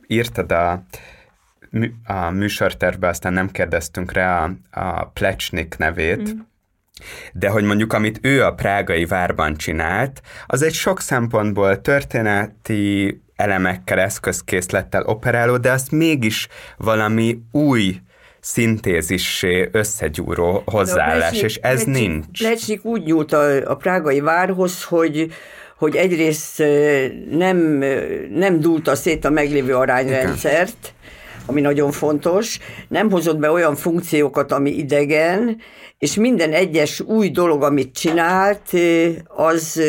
írtad 0.08 0.52
a, 0.52 0.84
a 2.06 2.30
műsortervbe, 2.30 3.08
aztán 3.08 3.34
nem 3.34 3.50
kérdeztünk 3.50 4.12
rá 4.12 4.44
a, 4.44 4.80
a 4.80 5.06
Plecsnik 5.06 5.78
nevét, 5.78 6.34
mm. 6.34 6.40
De 7.34 7.50
hogy 7.50 7.64
mondjuk, 7.64 7.94
amit 7.94 8.20
ő 8.22 8.44
a 8.44 8.54
prágai 8.54 9.06
várban 9.06 9.56
csinált, 9.56 10.22
az 10.46 10.62
egy 10.62 10.74
sok 10.74 11.02
szempontból 11.02 11.82
történeti 11.82 13.22
elemekkel, 13.38 14.00
eszközkészlettel 14.00 15.04
operáló, 15.06 15.58
de 15.58 15.72
azt 15.72 15.92
mégis 15.92 16.48
valami 16.78 17.40
új 17.52 17.96
szintézissé 18.40 19.70
összegyúró 19.72 20.64
hozzáállás, 20.66 21.20
Lecsnik, 21.20 21.44
és 21.44 21.56
ez 21.56 21.78
Lecsnik, 21.78 21.96
nincs. 21.96 22.42
Lecsnik 22.42 22.86
úgy 22.86 23.04
nyúlt 23.04 23.34
a, 23.34 23.72
a 23.72 23.76
prágai 23.76 24.20
várhoz, 24.20 24.84
hogy 24.84 25.32
hogy 25.78 25.96
egyrészt 25.96 26.64
nem, 27.32 27.58
nem 28.30 28.60
dúlta 28.60 28.96
szét 28.96 29.26
a 29.26 29.30
meglévő 29.30 29.76
arányrendszert, 29.76 30.78
Igen 30.82 30.97
ami 31.48 31.62
nagyon 31.62 31.92
fontos, 31.92 32.60
nem 32.88 33.12
hozott 33.12 33.38
be 33.38 33.52
olyan 33.52 33.76
funkciókat, 33.76 34.52
ami 34.52 34.70
idegen, 34.70 35.58
és 35.98 36.16
minden 36.16 36.54
egyes 36.54 37.00
új 37.00 37.30
dolog, 37.30 37.64
amit 37.64 37.96
csinált, 37.96 38.70
az 39.28 39.82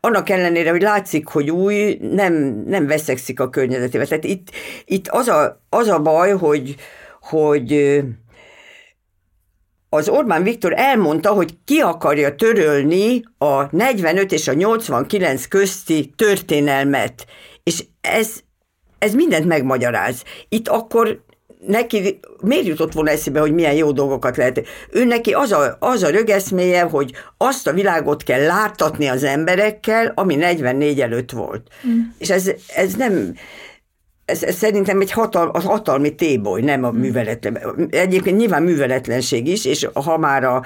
annak 0.00 0.28
ellenére, 0.30 0.70
hogy 0.70 0.82
látszik, 0.82 1.26
hogy 1.26 1.50
új, 1.50 1.98
nem, 2.00 2.62
nem 2.66 2.86
veszekszik 2.86 3.40
a 3.40 3.50
környezetével. 3.50 4.06
Tehát 4.06 4.24
itt, 4.24 4.48
itt 4.84 5.08
az, 5.08 5.28
a, 5.28 5.60
az 5.68 5.88
a 5.88 6.00
baj, 6.00 6.30
hogy, 6.30 6.74
hogy 7.20 8.02
az 9.88 10.08
Orbán 10.08 10.42
Viktor 10.42 10.72
elmondta, 10.76 11.32
hogy 11.32 11.54
ki 11.64 11.78
akarja 11.78 12.34
törölni 12.34 13.22
a 13.38 13.76
45 13.76 14.32
és 14.32 14.48
a 14.48 14.52
89 14.52 15.46
közti 15.46 16.12
történelmet. 16.16 17.26
És 17.62 17.84
ez 18.00 18.43
ez 19.04 19.14
mindent 19.14 19.46
megmagyaráz. 19.46 20.22
Itt 20.48 20.68
akkor 20.68 21.22
neki 21.66 22.20
miért 22.40 22.66
jutott 22.66 22.92
volna 22.92 23.10
eszébe, 23.10 23.40
hogy 23.40 23.52
milyen 23.52 23.74
jó 23.74 23.92
dolgokat 23.92 24.36
lehet. 24.36 24.66
Ő 24.90 25.04
neki 25.04 25.32
az 25.32 25.52
a, 25.52 25.76
az 25.78 26.02
a 26.02 26.10
rögeszméje, 26.10 26.82
hogy 26.82 27.12
azt 27.36 27.66
a 27.66 27.72
világot 27.72 28.22
kell 28.22 28.46
láttatni 28.46 29.06
az 29.06 29.22
emberekkel, 29.22 30.12
ami 30.14 30.34
44 30.34 31.00
előtt 31.00 31.30
volt. 31.30 31.68
Mm. 31.86 32.00
És 32.18 32.30
ez, 32.30 32.50
ez 32.76 32.94
nem, 32.94 33.34
ez, 34.24 34.42
ez 34.42 34.54
szerintem 34.54 35.00
egy 35.00 35.12
hatal, 35.12 35.48
a 35.48 35.60
hatalmi 35.60 36.14
téboly, 36.14 36.60
nem 36.60 36.84
a 36.84 36.90
mm. 36.90 36.98
műveletlen. 36.98 37.88
Egyébként 37.90 38.36
nyilván 38.36 38.62
műveletlenség 38.62 39.48
is, 39.48 39.64
és 39.64 39.88
ha 39.94 40.18
már 40.18 40.44
a, 40.44 40.62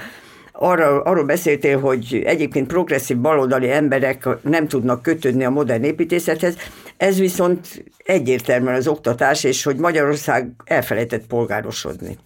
arra, 0.61 1.01
arról 1.01 1.23
beszéltél, 1.23 1.79
hogy 1.79 2.21
egyébként 2.25 2.67
progresszív 2.67 3.17
baloldali 3.17 3.71
emberek 3.71 4.27
nem 4.41 4.67
tudnak 4.67 5.01
kötődni 5.01 5.43
a 5.43 5.49
modern 5.49 5.83
építészethez, 5.83 6.55
ez 6.97 7.19
viszont 7.19 7.85
egyértelműen 8.05 8.75
az 8.75 8.87
oktatás, 8.87 9.43
és 9.43 9.63
hogy 9.63 9.75
Magyarország 9.75 10.51
elfelejtett 10.63 11.27
polgárosodni. 11.27 12.17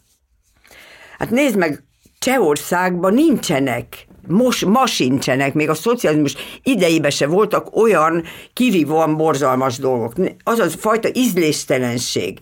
Hát 1.17 1.29
nézd 1.29 1.57
meg, 1.57 1.83
Csehországban 2.19 3.13
nincsenek 3.13 4.07
most, 4.27 4.65
ma 4.65 4.85
sincsenek, 4.85 5.53
még 5.53 5.69
a 5.69 5.73
szocializmus 5.73 6.35
idejében 6.63 7.11
se 7.11 7.27
voltak 7.27 7.75
olyan 7.75 8.23
kirívóan 8.53 9.17
borzalmas 9.17 9.77
dolgok. 9.77 10.13
Az 10.43 10.59
a 10.59 10.69
fajta 10.69 11.09
ízléstelenség, 11.13 12.39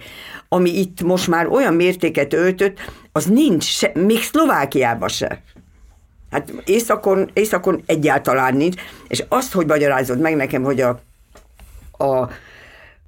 ami 0.49 0.79
itt 0.79 1.01
most 1.01 1.27
már 1.27 1.47
olyan 1.47 1.73
mértéket 1.73 2.33
öltött, 2.33 2.77
az 3.11 3.25
nincs, 3.25 3.63
se, 3.63 3.91
még 3.93 4.23
Szlovákiában 4.23 5.09
se. 5.09 5.41
Hát 6.31 6.53
északon, 6.65 7.29
északon 7.33 7.81
egyáltalán 7.85 8.55
nincs, 8.55 8.81
és 9.07 9.23
azt, 9.27 9.53
hogy 9.53 9.67
magyarázod 9.67 10.19
meg 10.19 10.35
nekem, 10.35 10.63
hogy 10.63 10.81
a, 10.81 10.99
a 12.03 12.29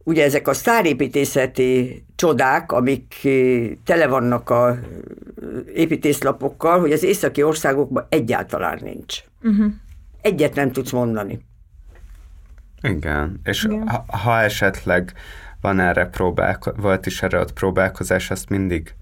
ugye 0.04 0.24
ezek 0.24 0.48
a 0.48 0.54
sztárépítészeti 0.54 2.04
csodák, 2.16 2.72
amik 2.72 3.20
eh, 3.24 3.70
tele 3.84 4.08
vannak 4.08 4.50
a 4.50 4.68
eh, 4.70 4.78
építészlapokkal, 5.74 6.80
hogy 6.80 6.92
az 6.92 7.04
északi 7.04 7.44
országokban 7.44 8.06
egyáltalán 8.10 8.80
nincs. 8.82 9.24
Uh-huh. 9.44 9.72
Egyet 10.22 10.56
nem 10.56 10.72
tudsz 10.72 10.92
mondani. 10.92 11.40
Igen, 12.82 13.40
és 13.44 13.64
Igen. 13.64 13.88
Ha, 13.88 14.06
ha 14.08 14.42
esetleg 14.42 15.14
van 15.62 15.80
erre 15.80 16.06
próbálko- 16.06 16.76
volt 16.78 17.06
is 17.06 17.22
erre 17.24 17.40
ott 17.40 17.54
próbálkozás, 17.54 18.32
azt 18.32 18.50
mindig 18.50 18.96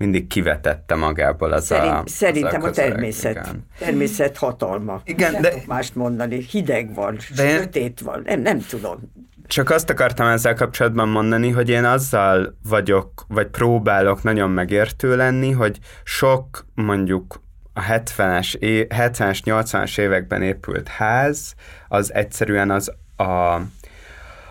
mindig 0.00 0.26
kivetette 0.26 0.94
magából 0.94 1.52
az 1.52 1.64
Szerint, 1.64 1.92
a 1.92 2.02
Szerintem 2.06 2.62
az 2.62 2.68
a 2.68 2.70
természet. 2.70 3.30
Igen. 3.30 3.66
Természet 3.78 4.36
hatalma. 4.36 5.00
Igen, 5.04 5.32
nem 5.32 5.42
de... 5.42 5.52
mást 5.66 5.94
mondani. 5.94 6.46
Hideg 6.50 6.94
van, 6.94 7.18
de 7.36 7.48
sötét 7.48 8.00
van, 8.00 8.22
nem, 8.24 8.40
nem 8.40 8.58
tudom. 8.58 9.12
Csak 9.46 9.70
azt 9.70 9.90
akartam 9.90 10.26
ezzel 10.26 10.54
kapcsolatban 10.54 11.08
mondani, 11.08 11.50
hogy 11.50 11.68
én 11.68 11.84
azzal 11.84 12.58
vagyok, 12.68 13.24
vagy 13.28 13.46
próbálok 13.46 14.22
nagyon 14.22 14.50
megértő 14.50 15.16
lenni, 15.16 15.50
hogy 15.50 15.78
sok 16.04 16.66
mondjuk 16.74 17.42
a 17.72 17.80
70-es, 17.80 18.56
70-es 18.88 19.40
80-as 19.44 19.98
években 19.98 20.42
épült 20.42 20.88
ház, 20.88 21.54
az 21.88 22.14
egyszerűen 22.14 22.70
az 22.70 22.92
a, 23.16 23.60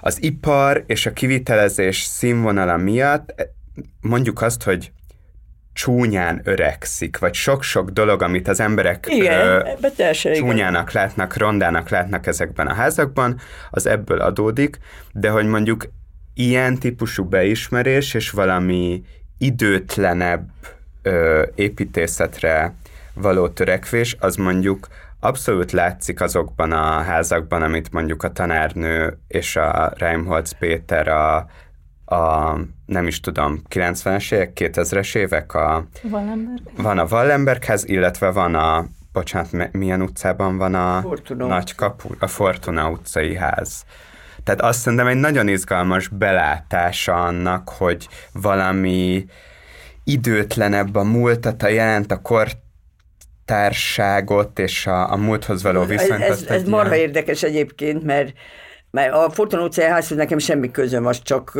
az 0.01 0.23
ipar 0.23 0.83
és 0.87 1.05
a 1.05 1.13
kivitelezés 1.13 2.01
színvonala 2.01 2.77
miatt 2.77 3.33
mondjuk 4.01 4.41
azt, 4.41 4.63
hogy 4.63 4.91
csúnyán 5.79 6.41
öregszik, 6.43 7.17
vagy 7.17 7.33
sok-sok 7.33 7.89
dolog, 7.89 8.21
amit 8.21 8.47
az 8.47 8.59
emberek 8.59 9.05
igen, 9.09 9.47
ö, 9.47 9.63
csúnyának 10.11 10.91
látnak, 10.91 11.37
rondának 11.37 11.89
látnak 11.89 12.27
ezekben 12.27 12.67
a 12.67 12.73
házakban, 12.73 13.39
az 13.69 13.85
ebből 13.85 14.19
adódik, 14.19 14.79
de 15.11 15.29
hogy 15.29 15.45
mondjuk 15.45 15.85
ilyen 16.33 16.77
típusú 16.77 17.23
beismerés 17.23 18.13
és 18.13 18.29
valami 18.29 19.03
időtlenebb 19.37 20.49
ö, 21.01 21.43
építészetre 21.55 22.73
való 23.13 23.47
törekvés, 23.47 24.15
az 24.19 24.35
mondjuk 24.35 24.87
abszolút 25.19 25.71
látszik 25.71 26.21
azokban 26.21 26.71
a 26.71 27.01
házakban, 27.01 27.61
amit 27.61 27.91
mondjuk 27.91 28.23
a 28.23 28.31
tanárnő 28.31 29.17
és 29.27 29.55
a 29.55 29.93
Reimholz 29.97 30.51
Péter 30.51 31.07
a 31.07 31.47
a, 32.09 32.57
nem 32.85 33.07
is 33.07 33.19
tudom, 33.19 33.61
90-es 33.69 34.31
évek, 34.31 34.51
2000-es 34.55 35.15
évek 35.15 35.53
a... 35.53 35.87
Wallenberg. 36.11 36.61
Van 36.77 36.97
a 36.97 37.05
Wallenberghez, 37.09 37.87
illetve 37.87 38.31
van 38.31 38.55
a, 38.55 38.85
bocsánat, 39.13 39.71
milyen 39.71 40.01
utcában 40.01 40.57
van 40.57 40.75
a 40.75 41.01
Fortuna 41.01 41.47
nagy 41.47 41.75
kapu, 41.75 42.09
a 42.19 42.27
Fortuna 42.27 42.89
utcai 42.89 43.35
ház. 43.35 43.83
Tehát 44.43 44.61
azt 44.61 44.79
szerintem 44.79 45.07
egy 45.07 45.15
nagyon 45.15 45.47
izgalmas 45.47 46.07
belátása 46.07 47.23
annak, 47.25 47.69
hogy 47.69 48.07
valami 48.33 49.25
időtlenebb 50.03 50.95
a 50.95 51.03
múltat, 51.03 51.63
a 51.63 51.67
jelent 51.67 52.11
a 52.11 52.21
kort 52.21 52.57
társágot 53.45 54.59
és 54.59 54.87
a, 54.87 55.11
a 55.11 55.15
múlthoz 55.15 55.63
való 55.63 55.83
viszonyt. 55.83 56.21
Ez, 56.21 56.41
ez, 56.41 56.47
ez 56.47 56.63
marha 56.63 56.95
érdekes 56.95 57.43
egyébként, 57.43 58.03
mert 58.03 58.33
mert 58.91 59.13
a 59.13 59.29
Fortuna 59.29 59.63
utcai 59.63 59.85
nekem 60.09 60.37
semmi 60.37 60.71
közöm, 60.71 61.05
az 61.05 61.21
csak 61.21 61.55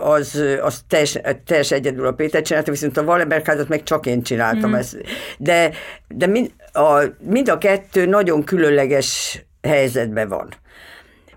az, 0.00 0.42
az 0.62 0.82
teljes, 0.88 1.18
teljes 1.44 1.70
egyedül 1.70 2.06
a 2.06 2.12
Péter 2.12 2.42
csinálta, 2.42 2.70
viszont 2.70 2.96
a 2.96 3.02
Wallenberg 3.02 3.46
házat 3.46 3.68
meg 3.68 3.82
csak 3.82 4.06
én 4.06 4.22
csináltam. 4.22 4.70
Mm. 4.70 4.74
Ezt. 4.74 4.96
De, 5.38 5.70
de 6.08 6.26
mind, 6.26 6.50
a, 6.72 7.02
mind 7.18 7.48
a 7.48 7.58
kettő 7.58 8.06
nagyon 8.06 8.44
különleges 8.44 9.42
helyzetben 9.62 10.28
van. 10.28 10.48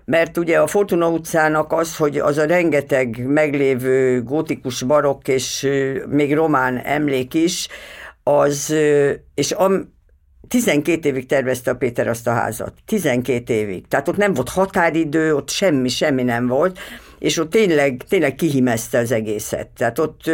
Mert 0.04 0.36
ugye 0.36 0.60
a 0.60 0.66
Fortuna 0.66 1.08
utcának 1.08 1.72
az, 1.72 1.96
hogy 1.96 2.18
az 2.18 2.38
a 2.38 2.44
rengeteg 2.44 3.26
meglévő 3.26 4.22
gótikus 4.22 4.82
barokk 4.82 5.28
és 5.28 5.68
még 6.08 6.34
román 6.34 6.78
emlék 6.78 7.34
is, 7.34 7.68
az, 8.22 8.74
és 9.34 9.50
am, 9.50 9.95
12 10.48 11.08
évig 11.08 11.26
tervezte 11.26 11.70
a 11.70 11.74
Péter 11.74 12.08
azt 12.08 12.26
a 12.26 12.32
házat. 12.32 12.72
12 12.84 13.52
évig. 13.52 13.88
Tehát 13.88 14.08
ott 14.08 14.16
nem 14.16 14.34
volt 14.34 14.48
határidő, 14.48 15.34
ott 15.34 15.50
semmi, 15.50 15.88
semmi 15.88 16.22
nem 16.22 16.46
volt, 16.46 16.78
és 17.18 17.38
ott 17.38 17.50
tényleg, 17.50 18.02
tényleg 18.08 18.34
kihimezte 18.34 18.98
az 18.98 19.12
egészet. 19.12 19.66
Tehát 19.66 19.98
ott, 19.98 20.30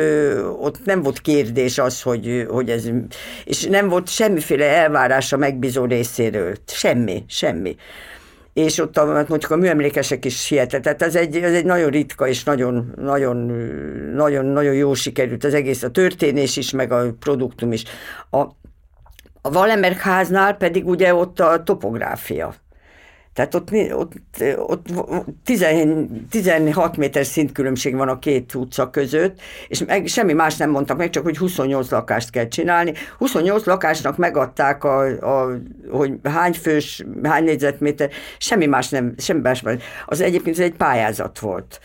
ott 0.61 0.85
nem 0.85 1.03
volt 1.03 1.21
kérdés 1.21 1.79
az, 1.79 2.03
hogy, 2.03 2.47
hogy 2.49 2.71
ez, 2.71 2.89
és 3.45 3.65
nem 3.65 3.89
volt 3.89 4.09
semmiféle 4.09 4.65
elvárás 4.65 5.33
a 5.33 5.37
megbízó 5.37 5.85
részéről. 5.85 6.55
Semmi, 6.67 7.25
semmi 7.29 7.77
és 8.53 8.79
ott 8.79 8.97
a, 8.97 9.15
hát 9.15 9.29
mondjuk 9.29 9.51
a 9.51 9.57
műemlékesek 9.57 10.25
is 10.25 10.49
hihetetlen. 10.49 10.97
Tehát 10.97 11.15
ez 11.15 11.21
egy, 11.21 11.37
ez 11.37 11.53
egy 11.53 11.65
nagyon 11.65 11.91
ritka 11.91 12.29
és 12.29 12.45
nagyon, 12.45 12.93
nagyon, 12.97 13.37
nagyon, 14.15 14.45
nagyon 14.45 14.75
jó 14.75 14.95
sikerült 14.95 15.45
az 15.45 15.55
egész, 15.55 15.83
a 15.83 15.91
történés 15.91 16.57
is, 16.57 16.71
meg 16.71 16.93
a 16.93 17.15
produktum 17.19 17.73
is. 17.73 17.85
A, 18.31 18.47
a 19.43 19.49
Wallenberg 19.49 19.97
háznál 19.97 20.57
pedig 20.57 20.87
ugye 20.87 21.15
ott 21.15 21.41
a 21.41 21.63
topográfia. 21.63 22.55
Tehát 23.33 23.55
ott, 23.55 23.71
ott, 23.93 24.15
ott 24.97 25.27
16 25.45 26.97
méter 26.97 27.27
szintkülönbség 27.27 27.95
van 27.95 28.09
a 28.09 28.19
két 28.19 28.55
utca 28.55 28.91
között, 28.91 29.41
és 29.69 29.85
meg, 29.85 30.07
semmi 30.07 30.33
más 30.33 30.57
nem 30.57 30.71
mondtak 30.71 30.97
meg, 30.97 31.11
csak 31.11 31.23
hogy 31.23 31.37
28 31.37 31.91
lakást 31.91 32.31
kell 32.31 32.49
csinálni. 32.49 32.93
28 33.19 33.65
lakásnak 33.65 34.17
megadták, 34.17 34.85
a, 34.85 35.05
a, 35.05 35.59
hogy 35.91 36.13
hány 36.23 36.53
fős, 36.53 37.05
hány 37.23 37.45
négyzetméter, 37.45 38.11
semmi 38.39 38.67
más 38.67 38.89
nem, 38.89 39.15
semmi 39.19 39.41
más 39.41 39.61
nem. 39.61 39.79
Az 40.07 40.21
egyébként 40.21 40.59
ez 40.59 40.65
egy 40.65 40.77
pályázat 40.77 41.39
volt, 41.39 41.81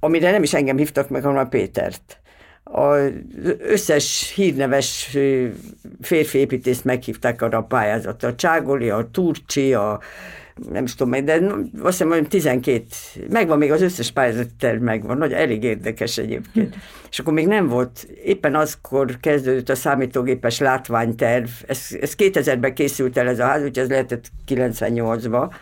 amire 0.00 0.30
nem 0.30 0.42
is 0.42 0.54
engem 0.54 0.76
hívtak 0.76 1.08
meg, 1.08 1.22
hanem 1.22 1.38
a 1.38 1.48
Pétert 1.48 2.20
az 2.70 3.10
összes 3.58 4.32
hírneves 4.34 5.16
férfi 6.02 6.38
építészt 6.38 6.84
meghívták 6.84 7.42
arra 7.42 7.58
a 7.58 7.62
pályázatra. 7.62 8.28
A 8.28 8.34
Cságoli, 8.34 8.90
a 8.90 9.08
Turcsi, 9.12 9.74
a 9.74 10.00
nem 10.70 10.84
is 10.84 10.94
tudom, 10.94 11.24
de 11.24 11.34
azt 11.82 11.98
hiszem, 11.98 12.08
hogy 12.08 12.28
12, 12.28 12.84
megvan 13.28 13.58
még 13.58 13.72
az 13.72 13.82
összes 13.82 14.10
pályázat 14.10 14.80
megvan, 14.80 15.18
nagy, 15.18 15.32
elég 15.32 15.62
érdekes 15.62 16.18
egyébként. 16.18 16.74
Hm. 16.74 16.80
És 17.10 17.18
akkor 17.18 17.32
még 17.32 17.46
nem 17.46 17.68
volt, 17.68 18.08
éppen 18.24 18.54
azkor 18.54 19.16
kezdődött 19.20 19.68
a 19.68 19.74
számítógépes 19.74 20.58
látványterv, 20.58 21.48
ez, 21.66 21.86
ez 22.00 22.14
2000-ben 22.18 22.74
készült 22.74 23.16
el 23.16 23.28
ez 23.28 23.38
a 23.38 23.44
ház, 23.44 23.62
úgyhogy 23.62 23.78
ez 23.78 23.88
lehetett 23.88 24.30
98-ba, 24.48 25.54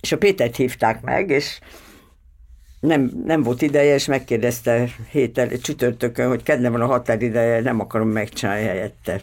és 0.00 0.12
a 0.12 0.18
Pétert 0.18 0.56
hívták 0.56 1.02
meg, 1.02 1.30
és 1.30 1.58
nem, 2.84 3.10
nem 3.24 3.42
volt 3.42 3.62
ideje, 3.62 3.94
és 3.94 4.06
megkérdezte 4.06 4.88
héten, 5.10 5.50
csütörtökön, 5.62 6.28
hogy 6.28 6.42
kedden 6.42 6.72
van 6.72 6.80
a 6.80 6.86
határideje, 6.86 7.60
nem 7.60 7.80
akarom 7.80 8.08
megcsinálni 8.08 8.64
helyette. 8.64 9.20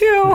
Jó. 0.00 0.32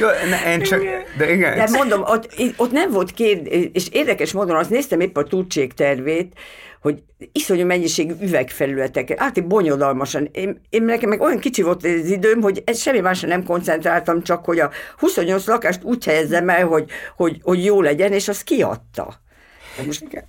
Jó, 0.00 0.08
ne, 0.28 0.52
én 0.52 0.62
csak, 0.62 0.82
de 1.18 1.32
igen. 1.32 1.56
De 1.56 1.68
mondom, 1.70 2.02
ott, 2.02 2.34
ott 2.56 2.72
nem 2.72 2.90
volt 2.90 3.10
kérdés, 3.10 3.68
és 3.72 3.88
érdekes 3.90 4.32
módon 4.32 4.56
azt 4.56 4.70
néztem 4.70 5.00
épp 5.00 5.16
a 5.16 5.22
Turcsék 5.22 5.72
tervét, 5.72 6.34
hogy 6.80 7.02
iszonyú 7.32 7.66
mennyiségű 7.66 8.12
üvegfelületek, 8.20 9.18
hát 9.18 9.46
bonyodalmasan. 9.46 10.28
Én, 10.32 10.60
én 10.70 10.82
nekem 10.82 11.08
meg 11.08 11.20
olyan 11.20 11.38
kicsi 11.38 11.62
volt 11.62 11.84
az 11.84 12.10
időm, 12.10 12.40
hogy 12.40 12.62
ez 12.66 12.80
semmi 12.80 13.00
másra 13.00 13.28
nem 13.28 13.44
koncentráltam, 13.44 14.22
csak 14.22 14.44
hogy 14.44 14.58
a 14.58 14.70
28 14.98 15.46
lakást 15.46 15.82
úgy 15.82 16.04
helyezzem 16.04 16.48
el, 16.48 16.66
hogy, 16.66 16.90
hogy, 17.16 17.40
hogy 17.42 17.64
jó 17.64 17.80
legyen, 17.80 18.12
és 18.12 18.28
az 18.28 18.42
kiadta. 18.42 19.21
Most... 19.86 20.26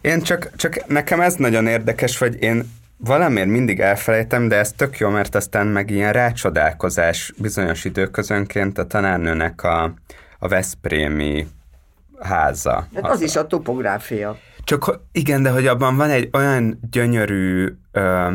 Én 0.00 0.22
csak, 0.22 0.50
csak 0.56 0.86
nekem 0.86 1.20
ez 1.20 1.34
nagyon 1.34 1.66
érdekes, 1.66 2.18
hogy 2.18 2.42
én 2.42 2.70
valamiért 2.96 3.48
mindig 3.48 3.80
elfelejtem, 3.80 4.48
de 4.48 4.56
ez 4.56 4.72
tök 4.72 4.98
jó, 4.98 5.08
mert 5.08 5.34
aztán 5.34 5.66
meg 5.66 5.90
ilyen 5.90 6.12
rácsodálkozás 6.12 7.32
bizonyos 7.36 7.84
időközönként 7.84 8.78
a 8.78 8.86
tanárnőnek 8.86 9.62
a, 9.62 9.94
a 10.38 10.48
Veszprémi 10.48 11.46
háza. 12.20 12.86
Hát 12.94 13.04
az, 13.04 13.10
az 13.10 13.20
is 13.20 13.36
a 13.36 13.46
topográfia. 13.46 14.38
Csak 14.64 15.00
igen, 15.12 15.42
de 15.42 15.50
hogy 15.50 15.66
abban 15.66 15.96
van 15.96 16.10
egy 16.10 16.28
olyan 16.32 16.78
gyönyörű 16.90 17.74
ö, 17.92 18.28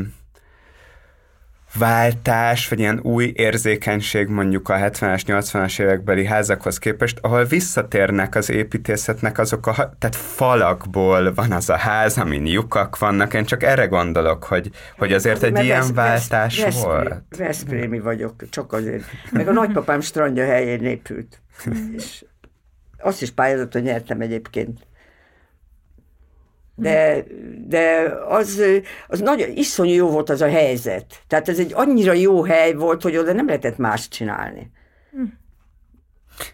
váltás, 1.77 2.69
vagy 2.69 2.79
ilyen 2.79 2.99
új 3.03 3.31
érzékenység 3.35 4.27
mondjuk 4.27 4.69
a 4.69 4.75
70-es, 4.75 5.21
80-as 5.25 5.81
évekbeli 5.81 6.25
házakhoz 6.25 6.77
képest, 6.77 7.19
ahol 7.21 7.45
visszatérnek 7.45 8.35
az 8.35 8.49
építészetnek 8.49 9.37
azok 9.37 9.67
a, 9.67 9.73
tehát 9.73 10.15
falakból 10.15 11.33
van 11.33 11.51
az 11.51 11.69
a 11.69 11.75
ház, 11.75 12.17
amin 12.17 12.45
lyukak 12.45 12.97
vannak, 12.97 13.33
én 13.33 13.45
csak 13.45 13.63
erre 13.63 13.85
gondolok, 13.85 14.43
hogy, 14.43 14.69
hogy 14.97 15.13
azért 15.13 15.43
egy 15.43 15.51
Meg 15.51 15.63
ilyen 15.63 15.79
vesz, 15.79 15.91
váltás 15.93 16.61
vesz, 16.61 16.83
volt. 16.83 17.23
Veszprémi 17.37 17.99
vagyok, 17.99 18.49
csak 18.49 18.73
azért. 18.73 19.03
Meg 19.31 19.47
a 19.47 19.51
nagypapám 19.51 19.99
strandja 19.99 20.45
helyén 20.45 20.83
épült. 20.83 21.41
és 21.97 22.25
azt 22.99 23.21
is 23.21 23.31
pályázatot 23.31 23.83
nyertem 23.83 24.21
egyébként. 24.21 24.87
De, 26.79 27.23
de 27.67 28.13
az, 28.27 28.61
az 29.07 29.19
nagyon 29.19 29.49
iszonyú 29.55 29.93
jó 29.93 30.09
volt 30.09 30.29
az 30.29 30.41
a 30.41 30.49
helyzet. 30.49 31.21
Tehát 31.27 31.49
ez 31.49 31.59
egy 31.59 31.71
annyira 31.75 32.13
jó 32.13 32.43
hely 32.43 32.73
volt, 32.73 33.01
hogy 33.01 33.17
oda 33.17 33.33
nem 33.33 33.45
lehetett 33.45 33.77
más 33.77 34.07
csinálni. 34.07 34.71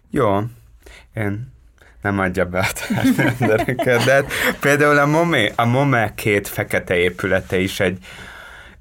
Jó, 0.09 0.39
én 1.15 1.51
nem 2.01 2.19
adja 2.19 2.45
be 2.45 2.59
a 2.59 2.65
embereket, 3.29 4.03
de 4.03 4.25
például 4.61 4.97
a 4.97 5.05
Momé, 5.05 5.51
a 5.55 5.65
Momé 5.65 6.11
két 6.15 6.47
fekete 6.47 6.95
épülete 6.95 7.57
is 7.57 7.79
egy, 7.79 7.97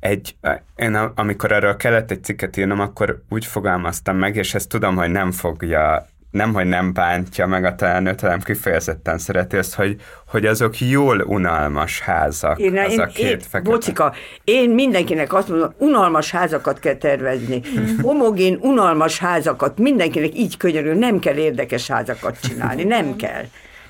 egy, 0.01 0.37
én 0.77 0.95
amikor 0.95 1.53
erről 1.53 1.77
kellett 1.77 2.11
egy 2.11 2.25
cikket 2.25 2.57
írnom, 2.57 2.81
akkor 2.81 3.23
úgy 3.29 3.47
fogalmaztam 3.47 4.17
meg, 4.17 4.37
és 4.37 4.55
ezt 4.55 4.69
tudom, 4.69 4.97
hogy 4.97 5.11
nem 5.11 5.31
fogja 5.31 6.07
nem, 6.33 6.53
hogy 6.53 6.67
nem 6.67 6.93
bántja 6.93 7.47
meg 7.47 7.65
a 7.65 7.75
találnőt, 7.75 8.21
hanem 8.21 8.41
kifejezetten 8.41 9.19
szereti 9.19 9.57
azt, 9.57 9.75
hogy, 9.75 9.97
hogy 10.27 10.47
azok 10.47 10.81
jól 10.81 11.21
unalmas 11.21 12.01
házak. 12.01 12.59
Én, 12.59 12.79
az 12.79 12.93
én, 12.93 13.01
a 13.01 13.07
két 13.07 13.31
én, 13.31 13.39
fekete. 13.39 13.71
Bocika, 13.71 14.15
én 14.45 14.71
mindenkinek 14.71 15.33
azt 15.33 15.49
mondom, 15.49 15.75
unalmas 15.79 16.31
házakat 16.31 16.79
kell 16.79 16.95
tervezni. 16.95 17.63
Homogén, 18.03 18.59
unalmas 18.61 19.19
házakat, 19.19 19.79
mindenkinek 19.79 20.39
így 20.39 20.57
könyörül, 20.57 20.95
nem 20.95 21.19
kell 21.19 21.37
érdekes 21.37 21.87
házakat 21.87 22.41
csinálni, 22.41 22.85
nem 22.85 23.17
kell. 23.17 23.45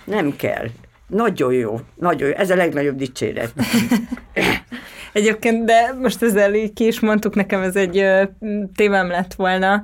Nem 0.05 0.37
kell. 0.37 0.67
Nagyon 1.07 1.53
jó, 1.53 1.81
nagyon 1.95 2.29
jó. 2.29 2.35
Ez 2.35 2.51
a 2.51 2.57
legnagyobb 2.57 2.97
dicséret. 2.97 3.53
Egyébként, 5.13 5.65
de 5.65 5.95
most 6.01 6.23
ezzel 6.23 6.55
így 6.55 6.73
ki 6.73 6.87
is 6.87 7.01
mondtuk, 7.01 7.35
nekem 7.35 7.63
ez 7.63 7.77
egy 7.77 8.05
témám 8.75 9.09
lett 9.09 9.35
volna, 9.35 9.83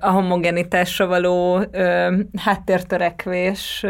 a 0.00 0.10
homogenitásra 0.10 1.06
való 1.06 1.64
háttértörekvés 2.36 3.84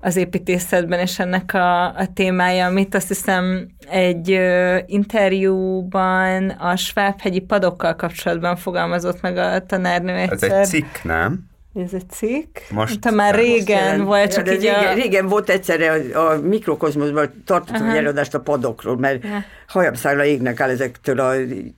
az 0.00 0.16
építészetben, 0.16 0.98
és 0.98 1.18
ennek 1.18 1.54
a, 1.54 1.84
a 1.84 2.06
témája, 2.14 2.66
amit 2.66 2.94
azt 2.94 3.08
hiszem 3.08 3.68
egy 3.90 4.30
ö, 4.32 4.76
interjúban 4.86 6.48
a 6.48 6.76
Svábhegyi 6.76 7.40
padokkal 7.40 7.96
kapcsolatban 7.96 8.56
fogalmazott 8.56 9.20
meg 9.20 9.36
a 9.36 9.66
tanárnő 9.66 10.12
egyszer. 10.14 10.50
Ez 10.50 10.58
egy 10.58 10.64
cikk, 10.66 11.02
nem? 11.02 11.48
Ez 11.84 11.90
egy 11.94 12.10
cikk? 12.10 12.56
Most- 12.70 13.04
Most 13.04 13.16
már 13.16 13.34
most 13.34 13.46
régen 13.46 13.84
Jelent- 13.84 14.04
volt, 14.04 14.32
csak 14.34 14.52
így 14.52 14.60
régen, 14.60 14.84
a... 14.84 14.92
régen 14.94 15.26
volt 15.26 15.48
egyszerre 15.50 15.92
a, 16.18 16.30
a 16.32 16.40
mikrokozmoszban 16.40 17.42
tartottam 17.46 17.88
egy 17.90 17.96
előadást 17.96 18.34
a 18.34 18.40
padokról, 18.40 18.96
mert 18.98 19.24
Ja. 19.24 19.44
hajamszágra 19.66 20.24
égnek 20.24 20.60
el 20.60 20.70
ezektől 20.70 21.20
a 21.20 21.32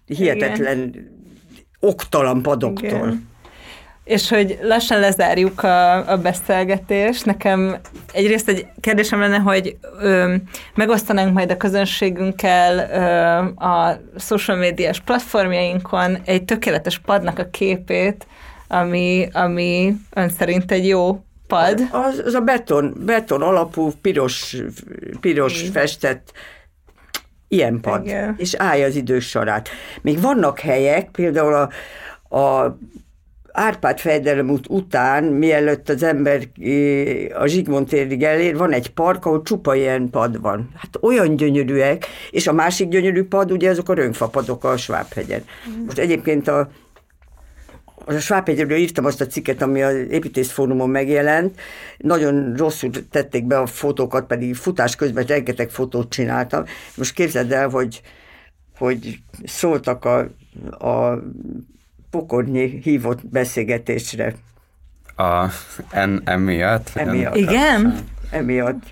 hihetetlen 0.06 0.94
oktalan 1.82 2.42
padoktól. 2.42 2.88
Igen. 2.88 3.30
És 4.04 4.28
hogy 4.28 4.59
lassan 4.62 5.00
lezárjuk 5.00 5.62
a, 5.62 6.10
a 6.10 6.16
beszélgetést, 6.16 7.24
nekem 7.24 7.76
egyrészt 8.12 8.48
egy 8.48 8.66
kérdésem 8.80 9.20
lenne, 9.20 9.38
hogy 9.38 9.76
ö, 10.00 10.34
megosztanánk 10.74 11.32
majd 11.32 11.50
a 11.50 11.56
közönségünkkel 11.56 12.78
ö, 12.78 13.64
a 13.64 14.00
social 14.18 14.56
médiás 14.56 15.00
platformjainkon 15.00 16.18
egy 16.24 16.44
tökéletes 16.44 16.98
padnak 16.98 17.38
a 17.38 17.48
képét, 17.50 18.26
ami, 18.68 19.28
ami 19.32 19.94
ön 20.14 20.28
szerint 20.28 20.72
egy 20.72 20.86
jó 20.86 21.24
pad. 21.46 21.88
Az, 21.90 22.22
az 22.24 22.34
a 22.34 22.40
beton, 22.40 22.94
beton 23.04 23.42
alapú, 23.42 23.90
piros, 24.00 24.56
piros 25.20 25.62
festett 25.72 26.32
ilyen 27.52 27.80
pad, 27.80 28.06
Igen. 28.06 28.34
és 28.38 28.54
állja 28.54 28.86
az 28.86 28.96
idős 28.96 29.28
sorát. 29.28 29.68
Még 30.02 30.20
vannak 30.20 30.58
helyek, 30.58 31.10
például 31.10 31.54
a, 31.54 31.68
a 32.38 32.76
Árpád 33.52 33.98
fejdelem 33.98 34.50
út 34.50 34.66
után, 34.68 35.24
mielőtt 35.24 35.88
az 35.88 36.02
ember 36.02 36.48
a 37.38 37.46
Zsigmond 37.46 37.88
térig 37.88 38.22
elér, 38.22 38.56
van 38.56 38.72
egy 38.72 38.90
park, 38.90 39.26
ahol 39.26 39.42
csupa 39.42 39.74
ilyen 39.74 40.10
pad 40.10 40.40
van. 40.40 40.70
Hát 40.76 40.98
olyan 41.00 41.36
gyönyörűek, 41.36 42.06
és 42.30 42.46
a 42.46 42.52
másik 42.52 42.88
gyönyörű 42.88 43.24
pad, 43.24 43.52
ugye 43.52 43.70
azok 43.70 43.88
a 43.88 43.94
rönkfapadok 43.94 44.64
a 44.64 44.76
Svábhegyen. 44.76 45.44
Most 45.84 45.98
egyébként 45.98 46.48
a 46.48 46.70
a 48.04 48.18
Svábhegyről 48.18 48.76
írtam 48.78 49.04
azt 49.04 49.20
a 49.20 49.26
cikket, 49.26 49.62
ami 49.62 49.82
az 49.82 49.94
építészfórumon 49.94 50.90
megjelent. 50.90 51.60
Nagyon 51.98 52.54
rosszul 52.56 52.90
tették 53.10 53.44
be 53.44 53.58
a 53.58 53.66
fotókat, 53.66 54.26
pedig 54.26 54.54
futás 54.54 54.96
közben 54.96 55.24
rengeteg 55.24 55.70
fotót 55.70 56.10
csináltam. 56.10 56.64
Most 56.96 57.12
képzeld 57.12 57.52
el, 57.52 57.68
hogy, 57.68 58.02
hogy 58.78 59.18
szóltak 59.44 60.04
a, 60.04 60.18
a 60.88 61.22
pokornyi 62.10 62.80
hívott 62.82 63.26
beszélgetésre 63.26 64.34
A, 65.16 65.46
en, 65.90 66.22
emiatt? 66.24 66.90
emiatt. 66.94 67.36
Igen? 67.36 68.04
Emiatt. 68.30 68.82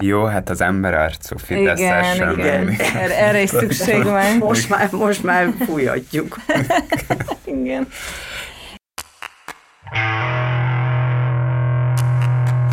Jó, 0.00 0.24
hát 0.24 0.50
az 0.50 0.60
ember 0.60 0.94
arcú 0.94 1.36
Fideszes 1.36 1.78
Igen, 1.78 2.14
sem 2.14 2.30
igen. 2.30 2.68
Erre, 2.68 3.18
erre 3.18 3.42
is 3.42 3.50
szükség 3.50 4.02
van. 4.02 4.36
Most 4.36 4.68
már, 4.68 4.90
most 4.90 5.22
már 5.22 5.52
fújhatjuk. 5.66 6.36
Igen. 7.44 7.88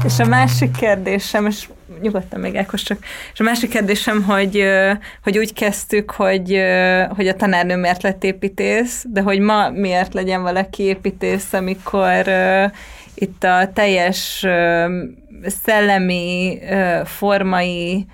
És 0.06 0.20
a 0.20 0.26
másik 0.26 0.72
kérdésem, 0.72 1.46
és 1.46 1.68
nyugodtan 2.02 2.40
még 2.40 2.56
Ákos 2.56 2.84
csak, 2.84 2.98
és 3.34 3.40
a 3.40 3.44
másik 3.44 3.70
kérdésem, 3.70 4.24
hogy, 4.24 4.64
hogy 5.24 5.38
úgy 5.38 5.54
kezdtük, 5.54 6.12
hogy, 6.12 6.62
hogy 7.16 7.28
a 7.28 7.36
tanárnő 7.36 7.76
miért 7.76 8.04
lett 8.04 8.24
építész, 8.24 9.06
de 9.10 9.22
hogy 9.22 9.40
ma 9.40 9.70
miért 9.70 10.14
legyen 10.14 10.42
valaki 10.42 10.84
építész, 10.84 11.54
amikor 11.54 12.28
itt 13.14 13.44
a 13.44 13.72
teljes 13.74 14.46
szellemi, 15.64 16.60
formai, 17.04 18.06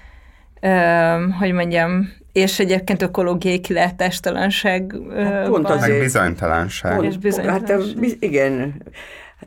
hogy 1.40 1.52
mondjam, 1.52 2.14
és 2.40 2.60
egyébként 2.60 3.02
ökológiai 3.02 3.60
kilátástalanság 3.60 4.96
Hát 5.16 5.48
pont 5.50 5.68
van. 5.68 5.78
azért. 5.78 5.92
Meg 5.92 6.00
bizonytalanság. 6.00 7.04
És 7.04 7.12
Hát 7.12 7.20
bizonytalanság. 7.20 8.00
biz- 8.00 8.18
igen, 8.20 8.84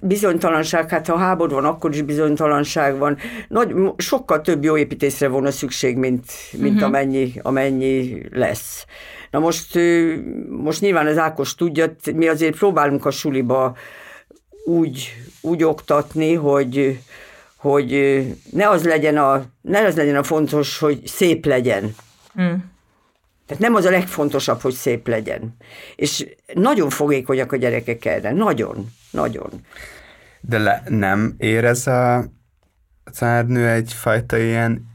bizonytalanság, 0.01 0.89
hát 0.89 1.07
ha 1.07 1.17
háború 1.17 1.55
van, 1.55 1.65
akkor 1.65 1.91
is 1.95 2.03
bizonytalanság 2.03 2.99
van. 2.99 3.19
Nagy, 3.49 3.75
sokkal 3.97 4.41
több 4.41 4.65
jó 4.65 4.77
építészre 4.77 5.29
volna 5.29 5.51
szükség, 5.51 5.97
mint, 5.97 6.25
mint 6.53 6.75
uh-huh. 6.75 6.89
amennyi, 6.89 7.33
amennyi 7.43 8.23
lesz. 8.31 8.87
Na 9.31 9.39
most, 9.39 9.79
most 10.49 10.81
nyilván 10.81 11.07
az 11.07 11.19
Ákos 11.19 11.55
tudja, 11.55 11.95
mi 12.15 12.29
azért 12.29 12.57
próbálunk 12.57 13.07
a 13.07 13.11
suliba 13.11 13.77
úgy, 14.65 15.15
úgy 15.41 15.65
oktatni, 15.65 16.35
hogy, 16.35 16.99
hogy 17.57 18.23
ne 18.51 18.69
az 18.69 18.85
legyen 18.85 19.17
a, 19.17 19.45
ne 19.61 19.79
az 19.85 19.97
legyen 19.97 20.17
a 20.17 20.23
fontos, 20.23 20.79
hogy 20.79 21.07
szép 21.07 21.47
legyen. 21.47 21.95
Mm. 22.41 22.53
Tehát 23.47 23.63
nem 23.63 23.75
az 23.75 23.85
a 23.85 23.91
legfontosabb, 23.91 24.61
hogy 24.61 24.73
szép 24.73 25.09
legyen. 25.09 25.57
És 25.97 26.27
nagyon 26.55 26.91
fogékonyak 26.91 27.53
a 27.53 27.57
gyerekek 27.57 28.05
erre. 28.05 28.33
Nagyon, 28.33 28.91
nagyon. 29.11 29.51
De 30.41 30.59
le, 30.59 30.83
nem 30.89 31.35
érez 31.39 31.87
a 31.87 32.25
cárnő 33.13 33.69
egyfajta 33.69 34.39
ilyen, 34.39 34.87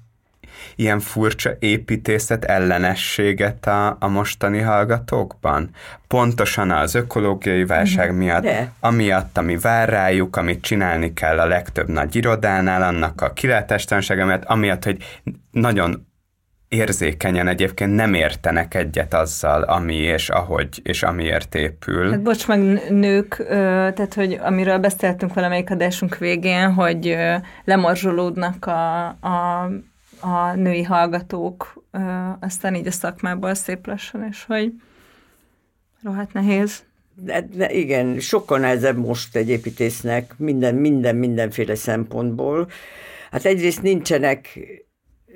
ilyen 0.76 1.00
furcsa 1.00 1.52
építészet 1.60 2.46
ellenességet 2.46 3.68
a, 3.68 3.98
a 4.00 4.08
mostani 4.08 4.60
hallgatókban? 4.60 5.70
Pontosan 6.08 6.72
az 6.72 6.96
ökológiai 6.96 7.66
válság 7.66 8.16
miatt, 8.16 8.44
De. 8.44 8.72
amiatt, 8.80 9.38
ami 9.38 9.58
vár 9.58 9.90
rájuk, 9.90 10.36
amit 10.36 10.62
csinálni 10.62 11.14
kell 11.14 11.40
a 11.40 11.46
legtöbb 11.46 11.88
nagy 11.88 12.16
irodánál, 12.16 12.82
annak 12.82 13.22
a 13.22 13.34
kilátástalansága 13.34 14.26
miatt, 14.26 14.44
amiatt, 14.44 14.84
hogy 14.84 15.04
nagyon 15.52 16.08
érzékenyen 16.70 17.48
egyébként 17.48 17.96
nem 17.96 18.14
értenek 18.14 18.74
egyet 18.74 19.14
azzal, 19.14 19.62
ami 19.62 19.96
és 19.96 20.30
ahogy 20.30 20.80
és 20.84 21.04
amiért 21.04 21.56
épül. 21.56 22.12
Hát 22.12 22.22
bocs 22.22 22.48
meg 22.48 22.60
nők, 22.90 23.46
tehát 23.48 24.14
hogy 24.14 24.40
amiről 24.42 24.78
beszéltünk 24.78 25.34
valamelyik 25.34 25.72
adásunk 25.72 26.18
végén, 26.18 26.74
hogy 26.74 27.18
lemorzsolódnak 27.64 28.66
a, 28.66 29.06
a, 29.08 29.64
a 30.20 30.54
női 30.56 30.84
hallgatók, 30.84 31.84
aztán 32.40 32.76
így 32.76 32.88
a 32.88 32.92
szakmából 32.92 33.54
szép 33.54 33.88
lassan, 33.88 34.28
és 34.30 34.46
hogy 34.46 34.74
rohadt 36.04 36.34
nehéz. 36.34 36.84
De, 37.16 37.48
de 37.54 37.72
igen, 37.72 38.20
sokkal 38.20 38.60
nehezebb 38.60 38.98
most 38.98 39.36
egy 39.36 39.50
építésznek 39.50 40.34
minden, 40.38 40.76
minden, 40.76 41.16
mindenféle 41.16 41.76
szempontból. 41.76 42.70
Hát 43.32 43.46
egyrészt 43.46 43.82
nincsenek 43.82 44.60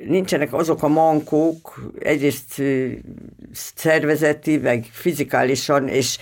nincsenek 0.08 0.54
azok 0.54 0.84
a 0.84 0.88
mankók, 0.88 1.92
egyrészt 2.00 2.62
szervezeti, 3.76 4.58
meg 4.58 4.88
fizikálisan, 4.92 5.88
és 5.88 6.18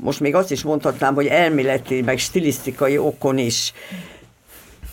most 0.00 0.20
még 0.20 0.34
azt 0.34 0.50
is 0.50 0.62
mondhatnám, 0.62 1.14
hogy 1.14 1.26
elméleti, 1.26 2.02
meg 2.02 2.18
stilisztikai 2.18 2.98
okon 2.98 3.38
is. 3.38 3.72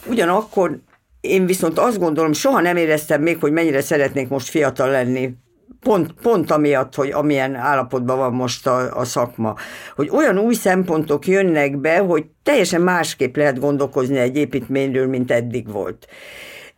Ugyanakkor 0.06 0.80
én 1.22 1.46
viszont 1.46 1.80
azt 1.80 2.00
gondolom, 2.00 2.34
soha 2.34 2.62
nem 2.62 2.78
éreztem 2.78 3.22
még, 3.22 3.38
hogy 3.40 3.52
mennyire 3.52 3.82
szeretnék 3.82 4.28
most 4.28 4.50
fiatal 4.50 4.90
lenni. 4.90 5.34
Pont, 5.80 6.14
pont 6.22 6.52
amiatt, 6.52 6.96
hogy 6.96 7.12
amilyen 7.12 7.56
állapotban 7.56 8.18
van 8.18 8.34
most 8.34 8.68
a, 8.68 8.98
a 8.98 9.04
szakma. 9.04 9.56
Hogy 9.96 10.10
olyan 10.10 10.38
új 10.38 10.54
szempontok 10.54 11.28
jönnek 11.28 11.78
be, 11.78 11.98
hogy 11.98 12.26
teljesen 12.44 12.82
másképp 12.82 13.36
lehet 13.36 13.60
gondolkozni 13.60 14.18
egy 14.18 14.36
építményről, 14.36 15.08
mint 15.08 15.32
eddig 15.32 15.72
volt. 15.72 16.08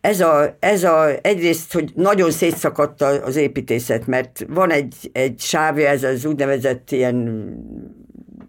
Ez 0.02 0.22
a, 0.22 0.56
ez 0.60 0.84
a, 0.84 1.07
egyrészt, 1.22 1.73
hogy 1.73 1.91
nagyon 1.95 2.32
szétszakadt 2.32 3.02
az 3.02 3.36
építészet, 3.36 4.07
mert 4.07 4.45
van 4.49 4.72
egy, 4.72 5.10
egy 5.14 5.40
sávja, 5.40 5.88
ez 5.88 6.03
az 6.03 6.26
úgynevezett 6.26 6.91
ilyen 6.91 7.49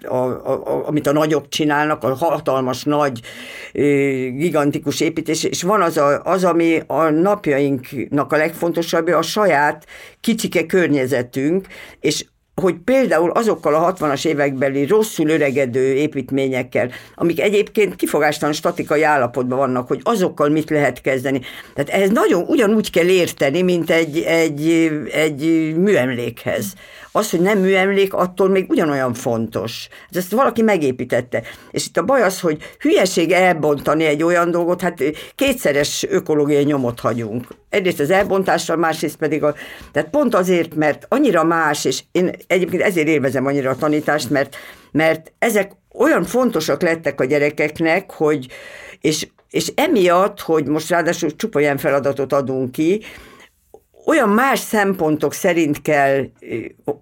a, 0.04 0.16
a, 0.16 0.86
amit 0.88 1.06
a 1.06 1.12
nagyok 1.12 1.48
csinálnak, 1.48 2.04
a 2.04 2.14
hatalmas, 2.14 2.82
nagy, 2.82 3.20
gigantikus 4.36 5.00
építés, 5.00 5.44
és 5.44 5.62
van 5.62 5.82
az, 5.82 5.96
a, 5.96 6.22
az 6.22 6.44
ami 6.44 6.82
a 6.86 7.10
napjainknak 7.10 8.32
a 8.32 8.36
legfontosabb, 8.36 9.06
a 9.06 9.22
saját 9.22 9.86
kicsike 10.20 10.66
környezetünk, 10.66 11.66
és 12.00 12.24
hogy 12.54 12.74
például 12.84 13.30
azokkal 13.30 13.74
a 13.74 13.92
60-as 13.92 14.26
évekbeli 14.26 14.86
rosszul 14.86 15.28
öregedő 15.28 15.94
építményekkel, 15.94 16.90
amik 17.14 17.40
egyébként 17.40 17.96
kifogástalan 17.96 18.54
statikai 18.54 19.02
állapotban 19.02 19.58
vannak, 19.58 19.88
hogy 19.88 20.00
azokkal 20.02 20.48
mit 20.48 20.70
lehet 20.70 21.00
kezdeni. 21.00 21.40
Tehát 21.74 21.90
ehhez 21.90 22.10
nagyon 22.10 22.44
ugyanúgy 22.48 22.90
kell 22.90 23.08
érteni, 23.08 23.62
mint 23.62 23.90
egy, 23.90 24.18
egy, 24.18 24.90
egy 25.12 25.74
műemlékhez. 25.76 26.74
Az, 27.12 27.30
hogy 27.30 27.40
nem 27.40 27.58
műemlék, 27.58 28.14
attól 28.14 28.48
még 28.48 28.70
ugyanolyan 28.70 29.14
fontos. 29.14 29.88
Hát 29.90 30.16
ezt 30.16 30.32
valaki 30.32 30.62
megépítette. 30.62 31.42
És 31.70 31.86
itt 31.86 31.96
a 31.96 32.04
baj 32.04 32.22
az, 32.22 32.40
hogy 32.40 32.58
hülyeség 32.78 33.30
elbontani 33.30 34.04
egy 34.04 34.22
olyan 34.22 34.50
dolgot, 34.50 34.80
hát 34.80 35.02
kétszeres 35.34 36.06
ökológiai 36.08 36.64
nyomot 36.64 37.00
hagyunk. 37.00 37.46
Egyrészt 37.68 38.00
az 38.00 38.10
elbontással, 38.10 38.76
másrészt 38.76 39.16
pedig 39.16 39.42
a... 39.42 39.54
Tehát 39.92 40.10
pont 40.10 40.34
azért, 40.34 40.74
mert 40.74 41.06
annyira 41.08 41.44
más, 41.44 41.84
és 41.84 42.02
én 42.12 42.30
egyébként 42.46 42.82
ezért 42.82 43.08
élvezem 43.08 43.46
annyira 43.46 43.70
a 43.70 43.76
tanítást, 43.76 44.30
mert, 44.30 44.56
mert 44.90 45.32
ezek 45.38 45.72
olyan 45.94 46.24
fontosak 46.24 46.82
lettek 46.82 47.20
a 47.20 47.24
gyerekeknek, 47.24 48.10
hogy 48.10 48.46
és, 49.00 49.28
és 49.50 49.72
emiatt, 49.74 50.40
hogy 50.40 50.66
most 50.66 50.88
ráadásul 50.88 51.36
csupa 51.36 51.60
ilyen 51.60 51.78
feladatot 51.78 52.32
adunk 52.32 52.72
ki, 52.72 53.00
olyan 54.06 54.28
más 54.28 54.58
szempontok 54.58 55.32
szerint 55.32 55.82
kell 55.82 56.24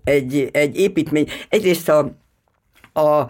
egy, 0.05 0.49
egy 0.53 0.79
építmény. 0.79 1.29
Egyrészt 1.49 1.89
a, 1.89 1.99
a 2.93 3.27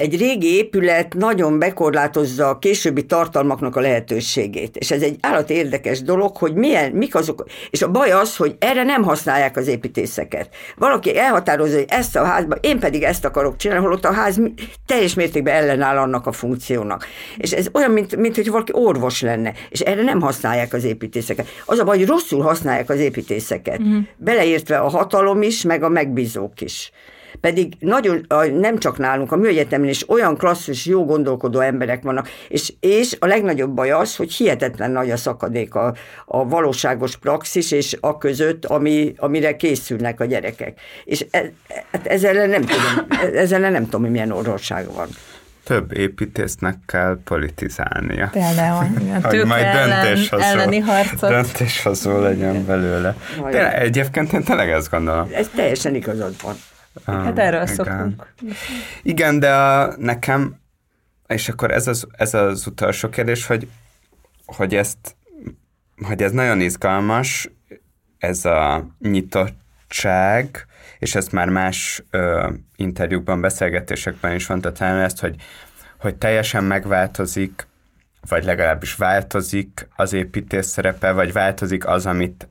egy 0.00 0.18
régi 0.18 0.56
épület 0.56 1.14
nagyon 1.14 1.58
bekorlátozza 1.58 2.48
a 2.48 2.58
későbbi 2.58 3.06
tartalmaknak 3.06 3.76
a 3.76 3.80
lehetőségét. 3.80 4.76
És 4.76 4.90
ez 4.90 5.02
egy 5.02 5.16
állat 5.20 5.50
érdekes 5.50 6.02
dolog, 6.02 6.36
hogy 6.36 6.54
milyen, 6.54 6.90
mik 6.92 7.14
azok, 7.14 7.44
és 7.70 7.82
a 7.82 7.90
baj 7.90 8.10
az, 8.10 8.36
hogy 8.36 8.56
erre 8.58 8.82
nem 8.82 9.02
használják 9.02 9.56
az 9.56 9.66
építészeket. 9.66 10.48
Valaki 10.76 11.18
elhatározza, 11.18 11.76
hogy 11.76 11.86
ezt 11.88 12.16
a 12.16 12.24
házba, 12.24 12.54
én 12.54 12.78
pedig 12.78 13.02
ezt 13.02 13.24
akarok 13.24 13.56
csinálni, 13.56 13.84
holott 13.84 14.04
a 14.04 14.12
ház 14.12 14.40
teljes 14.86 15.14
mértékben 15.14 15.54
ellenáll 15.54 15.96
annak 15.96 16.26
a 16.26 16.32
funkciónak. 16.32 17.06
És 17.36 17.52
ez 17.52 17.68
olyan, 17.72 17.90
mint, 17.90 18.16
mint 18.16 18.34
hogy 18.34 18.50
valaki 18.50 18.72
orvos 18.74 19.22
lenne, 19.22 19.52
és 19.68 19.80
erre 19.80 20.02
nem 20.02 20.20
használják 20.20 20.72
az 20.72 20.84
építészeket. 20.84 21.46
Az 21.64 21.78
a 21.78 21.84
baj, 21.84 21.98
hogy 21.98 22.06
rosszul 22.06 22.42
használják 22.42 22.90
az 22.90 22.98
építészeket. 22.98 23.82
Mm. 23.82 23.98
Beleértve 24.16 24.78
a 24.78 24.88
hatalom 24.88 25.42
is, 25.42 25.62
meg 25.62 25.82
a 25.82 25.88
megbízók 25.88 26.60
is. 26.60 26.92
Pedig 27.40 27.72
nagyon, 27.78 28.26
nem 28.52 28.78
csak 28.78 28.98
nálunk, 28.98 29.32
a 29.32 29.36
műegyetemen 29.36 29.88
is 29.88 30.10
olyan 30.10 30.36
klasszus, 30.36 30.86
jó 30.86 31.04
gondolkodó 31.04 31.60
emberek 31.60 32.02
vannak, 32.02 32.28
és, 32.48 32.72
és 32.80 33.16
a 33.18 33.26
legnagyobb 33.26 33.70
baj 33.70 33.90
az, 33.90 34.16
hogy 34.16 34.32
hihetetlen 34.32 34.90
nagy 34.90 35.10
a 35.10 35.16
szakadék 35.16 35.74
a, 35.74 35.94
a 36.26 36.48
valóságos 36.48 37.16
praxis 37.16 37.70
és 37.70 37.96
a 38.00 38.18
között, 38.18 38.64
ami, 38.64 39.12
amire 39.16 39.56
készülnek 39.56 40.20
a 40.20 40.24
gyerekek. 40.24 40.80
És 41.04 41.26
e, 41.30 41.52
e, 41.68 42.00
ezzel 42.02 42.46
nem 42.46 42.60
tudom, 42.60 43.06
ezzel 43.34 43.70
nem 43.70 43.84
tudom, 43.84 44.00
hogy 44.00 44.10
milyen 44.10 44.30
orvosság 44.30 44.92
van 44.92 45.08
több 45.64 45.96
építésznek 45.96 46.76
kell 46.86 47.18
politizálnia. 47.24 48.28
Például, 48.32 48.84
hogy 49.22 49.44
majd 49.54 49.64
ellen, 49.64 50.04
döntéshozó, 50.04 50.42
elleni 50.42 50.78
harcot. 50.78 51.30
Döntéshozó 51.30 52.18
legyen 52.20 52.66
belőle. 52.66 53.16
De 53.50 53.78
egyébként 53.78 54.32
én 54.32 54.42
tényleg 54.42 54.70
ezt 54.70 54.90
gondolom. 54.90 55.28
Ez 55.34 55.48
teljesen 55.54 55.94
igazad 55.94 56.34
van. 56.42 56.54
Hát 57.06 57.38
erről 57.38 57.62
igen. 57.62 57.74
szoktunk. 57.74 58.32
Igen, 59.02 59.38
de 59.38 59.54
a, 59.54 59.94
nekem, 59.96 60.60
és 61.26 61.48
akkor 61.48 61.70
ez 61.70 61.86
az, 61.86 62.06
ez 62.10 62.34
az 62.34 62.66
utolsó 62.66 63.08
kérdés, 63.08 63.46
hogy, 63.46 63.68
hogy 64.46 64.74
ezt, 64.74 65.16
hogy 66.06 66.22
ez 66.22 66.32
nagyon 66.32 66.60
izgalmas, 66.60 67.50
ez 68.18 68.44
a 68.44 68.86
nyitottság, 68.98 70.66
és 70.98 71.14
ezt 71.14 71.32
már 71.32 71.48
más 71.48 72.04
ö, 72.10 72.50
interjúkban, 72.76 73.40
beszélgetésekben 73.40 74.34
is 74.34 74.46
mondta 74.46 74.72
talán 74.72 75.00
ezt, 75.00 75.20
hogy, 75.20 75.34
hogy 75.98 76.16
teljesen 76.16 76.64
megváltozik, 76.64 77.66
vagy 78.28 78.44
legalábbis 78.44 78.94
változik 78.94 79.88
az 79.96 80.12
építész 80.12 80.66
szerepe, 80.66 81.12
vagy 81.12 81.32
változik 81.32 81.86
az, 81.86 82.06
amit 82.06 82.48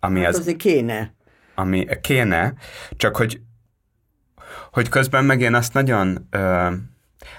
ami 0.00 0.20
változik 0.20 0.56
az, 0.56 0.62
kéne. 0.62 1.14
Ami 1.54 1.86
kéne, 2.00 2.54
csak 2.96 3.16
hogy 3.16 3.40
hogy 4.72 4.88
közben 4.88 5.24
meg 5.24 5.40
én 5.40 5.54
azt 5.54 5.74
nagyon 5.74 6.26
ö, 6.30 6.68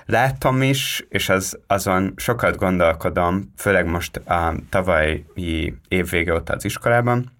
láttam 0.05 0.61
is, 0.61 1.05
és 1.09 1.29
az, 1.29 1.59
azon 1.67 2.13
sokat 2.15 2.55
gondolkodom, 2.55 3.53
főleg 3.57 3.85
most 3.85 4.15
a 4.17 4.53
tavalyi 4.69 5.25
évvége 5.87 6.33
óta 6.33 6.53
az 6.53 6.65
iskolában, 6.65 7.31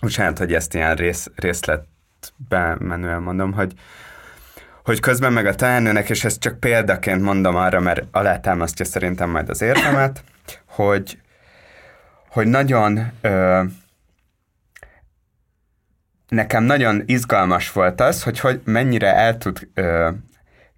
bocsánat, 0.00 0.38
hogy 0.38 0.54
ezt 0.54 0.74
ilyen 0.74 0.94
rész, 0.94 1.30
részletbe 1.34 2.76
menően 2.78 3.22
mondom, 3.22 3.52
hogy, 3.52 3.72
hogy 4.84 5.00
közben 5.00 5.32
meg 5.32 5.46
a 5.46 5.54
tanárnőnek, 5.54 6.10
és 6.10 6.24
ezt 6.24 6.40
csak 6.40 6.60
példaként 6.60 7.22
mondom 7.22 7.56
arra, 7.56 7.80
mert 7.80 8.04
alátámasztja 8.10 8.84
szerintem 8.84 9.30
majd 9.30 9.48
az 9.48 9.62
értemet, 9.62 10.24
hogy, 10.66 11.18
hogy 12.28 12.46
nagyon 12.46 13.10
ö, 13.20 13.62
nekem 16.28 16.64
nagyon 16.64 17.02
izgalmas 17.06 17.72
volt 17.72 18.00
az, 18.00 18.22
hogy, 18.22 18.40
hogy 18.40 18.60
mennyire 18.64 19.14
el 19.14 19.38
tud 19.38 19.68
ö, 19.74 20.08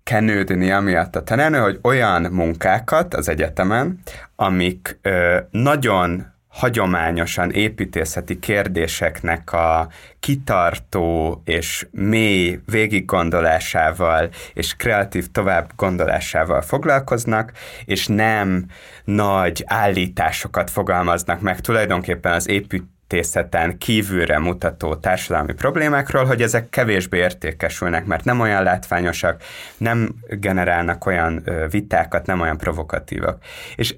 kenődni 0.02 0.70
amiatt 0.70 1.16
a 1.16 1.22
tanárnő, 1.22 1.58
hogy 1.58 1.78
olyan 1.82 2.22
munkákat 2.22 3.14
az 3.14 3.28
egyetemen, 3.28 4.00
amik 4.36 4.98
ö, 5.02 5.38
nagyon 5.50 6.26
hagyományosan 6.50 7.50
építészeti 7.50 8.38
kérdéseknek 8.38 9.52
a 9.52 9.88
kitartó 10.20 11.42
és 11.44 11.86
mély 11.90 12.60
végiggondolásával 12.66 14.28
és 14.54 14.76
kreatív 14.76 15.30
tovább 15.30 15.70
gondolásával 15.76 16.60
foglalkoznak, 16.60 17.52
és 17.84 18.06
nem 18.06 18.66
nagy 19.04 19.64
állításokat 19.66 20.70
fogalmaznak 20.70 21.40
meg 21.40 21.60
tulajdonképpen 21.60 22.32
az 22.32 22.48
épít 22.48 22.84
építészeten 23.12 23.78
kívülre 23.78 24.38
mutató 24.38 24.94
társadalmi 24.94 25.52
problémákról, 25.52 26.24
hogy 26.24 26.42
ezek 26.42 26.68
kevésbé 26.68 27.18
értékesülnek, 27.18 28.04
mert 28.04 28.24
nem 28.24 28.40
olyan 28.40 28.62
látványosak, 28.62 29.42
nem 29.76 30.14
generálnak 30.28 31.06
olyan 31.06 31.44
vitákat, 31.70 32.26
nem 32.26 32.40
olyan 32.40 32.58
provokatívak. 32.58 33.42
És 33.74 33.96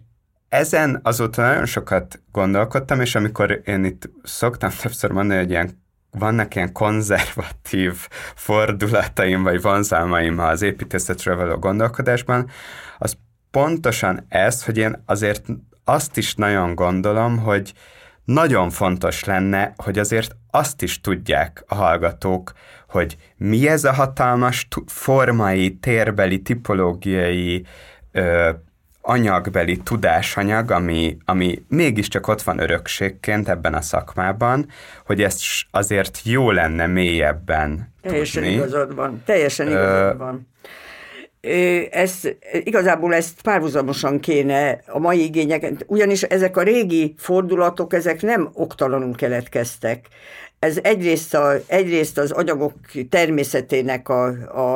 ezen 0.49 1.01
azóta 1.03 1.43
nagyon 1.43 1.67
sokat 1.67 2.21
gondolkodtam, 2.33 3.01
és 3.01 3.15
amikor 3.15 3.61
én 3.65 3.85
itt 3.85 4.11
szoktam 4.23 4.71
többször 4.81 5.11
mondani, 5.11 5.41
hogy 5.41 5.51
ilyen 5.51 5.81
vannak 6.11 6.55
ilyen 6.55 6.73
konzervatív 6.73 7.93
fordulataim, 8.35 9.43
vagy 9.43 9.63
vonzalmaim 9.63 10.39
az 10.39 10.63
építészetről 10.63 11.37
való 11.37 11.57
gondolkodásban, 11.57 12.51
az 12.99 13.17
pontosan 13.51 14.25
ez, 14.29 14.65
hogy 14.65 14.79
én 14.79 15.03
azért 15.07 15.47
azt 15.85 16.17
is 16.17 16.35
nagyon 16.35 16.75
gondolom, 16.75 17.39
hogy 17.39 17.73
nagyon 18.25 18.71
fontos 18.71 19.25
lenne, 19.25 19.73
hogy 19.77 19.99
azért 19.99 20.37
azt 20.51 20.83
is 20.83 21.01
tudják 21.01 21.65
a 21.67 21.75
hallgatók, 21.75 22.53
hogy 22.89 23.17
mi 23.37 23.69
ez 23.69 23.85
a 23.85 23.93
hatalmas 23.93 24.69
formai, 24.87 25.75
térbeli, 25.75 26.43
tipológiai, 26.43 27.65
ö, 28.13 28.51
anyagbeli 29.03 29.77
tudásanyag, 29.77 30.71
ami, 30.71 31.17
ami 31.25 31.65
mégiscsak 31.69 32.29
ott 32.29 32.43
van 32.43 32.59
örökségként 32.59 33.49
ebben 33.49 33.75
a 33.75 33.81
szakmában, 33.81 34.67
hogy 35.07 35.23
ezt 35.23 35.41
azért 35.71 36.21
jó 36.25 36.51
lenne 36.51 36.87
mélyebben 36.87 37.93
Teljesen 38.01 38.43
tudni. 38.43 38.57
igazad 38.57 38.95
van, 38.95 39.23
teljesen 39.25 39.69
igazad 39.69 40.19
van 40.19 40.51
ez, 41.91 42.21
igazából 42.53 43.15
ezt 43.15 43.43
párhuzamosan 43.43 44.21
kéne 44.21 44.81
a 44.87 44.99
mai 44.99 45.23
igényeket, 45.23 45.85
ugyanis 45.87 46.23
ezek 46.23 46.57
a 46.57 46.63
régi 46.63 47.15
fordulatok, 47.19 47.93
ezek 47.93 48.23
nem 48.23 48.51
oktalanul 48.53 49.15
keletkeztek. 49.15 50.07
Ez 50.59 50.79
egyrészt, 50.83 51.35
a, 51.35 51.53
egyrészt 51.67 52.19
az 52.19 52.31
anyagok 52.31 52.73
természetének 53.09 54.09
a, 54.09 54.27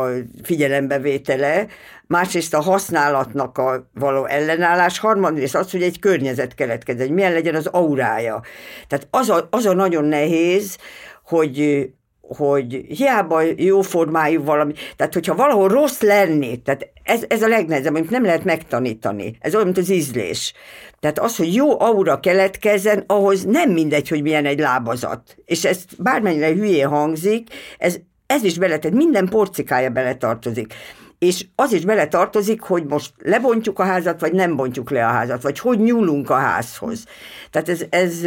a 0.03 0.11
figyelembevétele, 0.43 1.67
másrészt 2.07 2.55
a 2.55 2.61
használatnak 2.61 3.59
a 3.59 3.91
való 3.95 4.25
ellenállás, 4.25 4.99
harmadrészt 4.99 5.55
az, 5.55 5.71
hogy 5.71 5.83
egy 5.83 5.99
környezet 5.99 6.55
keletkezett, 6.55 7.07
hogy 7.07 7.15
milyen 7.15 7.33
legyen 7.33 7.55
az 7.55 7.67
aurája. 7.67 8.43
Tehát 8.89 9.07
az 9.11 9.31
a, 9.31 9.49
az 9.51 9.67
a 9.67 9.75
nagyon 9.75 10.05
nehéz, 10.05 10.79
hogy 11.25 11.89
hogy 12.29 12.85
hiába 12.89 13.41
jó 13.57 13.81
formájú 13.81 14.45
valami, 14.45 14.73
tehát 14.97 15.15
hogyha 15.15 15.35
valahol 15.35 15.69
rossz 15.69 16.01
lenni, 16.01 16.63
tehát 16.63 16.89
ez, 17.03 17.25
ez 17.29 17.43
a 17.43 17.49
legnehezebb, 17.49 17.95
amit 17.95 18.11
nem 18.11 18.25
lehet 18.25 18.45
megtanítani. 18.45 19.37
Ez 19.41 19.55
olyan, 19.55 19.67
mint 19.67 19.79
az 19.79 19.91
ízlés. 19.91 20.53
Tehát 21.01 21.19
az, 21.19 21.37
hogy 21.37 21.55
jó 21.55 21.81
aura 21.81 22.21
keletkezzen, 22.21 23.05
ahhoz 23.07 23.45
nem 23.45 23.71
mindegy, 23.71 24.09
hogy 24.09 24.23
milyen 24.23 24.47
egy 24.47 24.59
lábazat. 24.59 25.37
És 25.45 25.65
ez 25.65 25.85
bármennyire 25.99 26.53
hülyé 26.53 26.81
hangzik, 26.81 27.49
ez, 27.79 27.97
ez 28.27 28.43
is 28.43 28.59
bele, 28.59 28.79
tehát 28.79 28.97
minden 28.97 29.29
porcikája 29.29 29.91
beletartozik. 29.91 30.75
És 31.19 31.47
az 31.55 31.73
is 31.73 31.85
bele 31.85 32.07
tartozik, 32.07 32.61
hogy 32.61 32.85
most 32.85 33.13
lebontjuk 33.19 33.79
a 33.79 33.85
házat, 33.85 34.21
vagy 34.21 34.33
nem 34.33 34.57
bontjuk 34.57 34.91
le 34.91 35.07
a 35.07 35.11
házat, 35.11 35.43
vagy 35.43 35.59
hogy 35.59 35.79
nyúlunk 35.79 36.31
a 36.31 36.35
házhoz. 36.35 37.05
Tehát 37.51 37.69
ez, 37.69 37.85
ez 37.91 38.21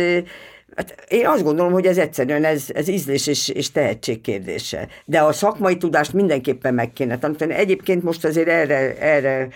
Hát 0.80 1.06
én 1.08 1.28
azt 1.28 1.44
gondolom, 1.44 1.72
hogy 1.72 1.86
ez 1.86 1.98
egyszerűen 1.98 2.44
ez, 2.44 2.66
ez 2.74 2.88
ízlés 2.88 3.28
és, 3.28 3.50
és 3.50 3.72
tehetség 3.72 4.22
kérdése. 4.22 4.88
De 5.06 5.22
a 5.22 5.32
szakmai 5.32 5.78
tudást 5.78 6.14
mindenképpen 6.14 6.74
meg 6.74 6.94
kéne 6.94 7.18
tanítani. 7.18 7.54
Egyébként 7.54 8.04
most 8.04 8.26
azért 8.26 8.48
erre, 8.48 8.98
erre, 8.98 9.48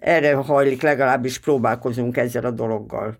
erre 0.00 0.34
hajlik, 0.34 0.82
legalábbis 0.82 1.38
próbálkozunk 1.38 2.16
ezzel 2.16 2.44
a 2.44 2.50
dologgal. 2.50 3.18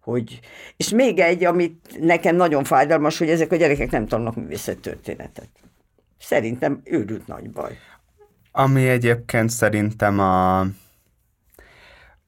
Hogy, 0.00 0.40
és 0.76 0.88
még 0.88 1.18
egy, 1.18 1.44
amit 1.44 1.98
nekem 2.00 2.36
nagyon 2.36 2.64
fájdalmas, 2.64 3.18
hogy 3.18 3.30
ezek 3.30 3.52
a 3.52 3.56
gyerekek 3.56 3.90
nem 3.90 4.06
tanulnak 4.06 4.36
művészettörténetet. 4.36 5.48
Szerintem 6.18 6.80
őrült 6.84 7.26
nagy 7.26 7.50
baj. 7.50 7.78
Ami 8.52 8.88
egyébként 8.88 9.50
szerintem 9.50 10.18
a 10.18 10.66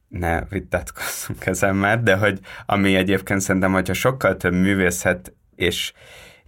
ne 0.09 0.41
vitatkozzunk 0.51 1.47
ezen 1.47 1.77
már, 1.77 2.03
de 2.03 2.17
hogy 2.17 2.39
ami 2.67 2.95
egyébként 2.95 3.41
szerintem, 3.41 3.73
hogyha 3.73 3.95
sokkal 3.95 4.37
több 4.37 4.53
művészet 4.53 5.33
és 5.57 5.93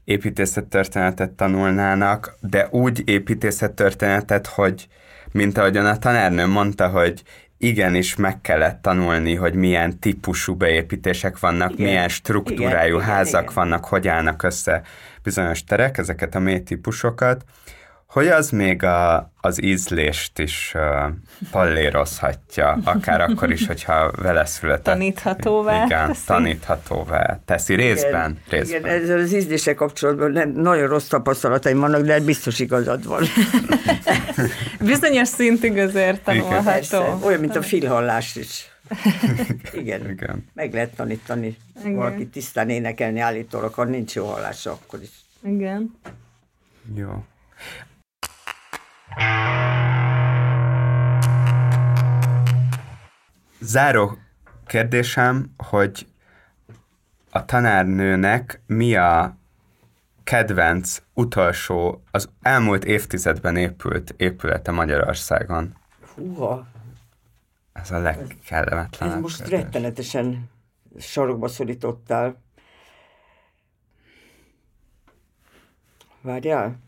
építészettörténetet 0.05 1.31
tanulnának, 1.31 2.37
de 2.41 2.69
úgy 2.71 3.09
építészettörténetet, 3.09 4.47
hogy 4.47 4.89
mint 5.33 5.59
ahogyan 5.59 5.87
a 5.87 5.99
tanárnő 5.99 6.47
mondta, 6.47 6.89
hogy 6.89 7.23
igenis 7.59 8.17
meg 8.17 8.41
kellett 8.41 8.83
tanulni, 8.83 9.35
hogy 9.35 9.55
milyen 9.55 9.99
típusú 9.99 10.55
beépítések 10.55 11.39
vannak, 11.39 11.73
igen, 11.73 11.87
milyen 11.87 12.09
struktúrájú 12.09 12.95
igen, 12.95 13.09
házak 13.09 13.43
igen, 13.43 13.55
vannak, 13.55 13.85
hogy 13.85 14.09
állnak 14.09 14.43
össze 14.43 14.83
bizonyos 15.23 15.65
terek, 15.65 15.99
ezeket 15.99 16.35
a 16.35 16.39
mély 16.39 16.63
típusokat, 16.63 17.45
hogy 18.11 18.27
az 18.29 18.51
még 18.51 18.83
a, 18.83 19.31
az 19.41 19.63
ízlést 19.63 20.39
is 20.39 20.73
uh, 20.75 21.13
pallérozhatja, 21.51 22.79
akár 22.85 23.21
akkor 23.21 23.51
is, 23.51 23.67
hogyha 23.67 24.11
vele 24.11 24.45
született. 24.45 24.85
Taníthatóvá 24.85 25.85
Igen, 25.85 26.07
teszi. 26.07 26.25
taníthatóvá 26.27 27.41
teszi 27.45 27.75
részben. 27.75 28.31
Igen, 28.31 28.61
részben. 28.61 28.81
igen 28.81 29.03
ezzel 29.03 29.19
az 29.19 29.35
ízlése 29.35 29.75
kapcsolatban 29.75 30.31
nem, 30.31 30.51
nagyon 30.51 30.89
rossz 30.89 31.07
tapasztalataim 31.07 31.79
vannak, 31.79 32.03
de 32.03 32.21
biztos 32.21 32.59
igazad 32.59 33.07
van. 33.07 33.23
Bizonyos 34.81 35.29
szintig 35.29 35.79
azért 35.79 36.23
tanulható. 36.23 37.19
Olyan, 37.23 37.41
mint 37.41 37.57
a 37.57 37.63
filhallás 37.63 38.37
is. 38.37 38.71
Igen. 39.73 40.11
Igen. 40.11 40.49
Meg 40.55 40.73
lehet 40.73 40.95
tanítani. 40.97 41.57
Igen. 41.81 41.95
Valaki 41.95 42.27
tisztán 42.27 42.69
énekelni 42.69 43.21
állítólag, 43.21 43.75
ha 43.75 43.85
nincs 43.85 44.15
jó 44.15 44.27
hallása, 44.27 44.71
akkor 44.71 45.03
is. 45.03 45.11
Igen. 45.43 45.99
Jó. 46.95 47.25
Záró 53.61 54.19
kérdésem, 54.67 55.55
hogy 55.57 56.07
a 57.31 57.45
tanárnőnek 57.45 58.63
mi 58.67 58.97
a 58.97 59.37
kedvenc, 60.25 61.03
utolsó, 61.15 62.03
az 62.11 62.31
elmúlt 62.43 62.85
évtizedben 62.85 63.57
épült 63.57 64.15
épülete 64.17 64.71
Magyarországon? 64.71 65.75
Húha! 66.15 66.67
Ez 67.73 67.91
a 67.91 67.99
legkellemetlenebb. 67.99 69.17
Ez 69.17 69.21
most 69.21 69.43
kérdés. 69.43 69.61
rettenetesen 69.61 70.51
sarokba 70.99 71.49
szorítottál. 71.49 72.43
Várjál? 76.21 76.79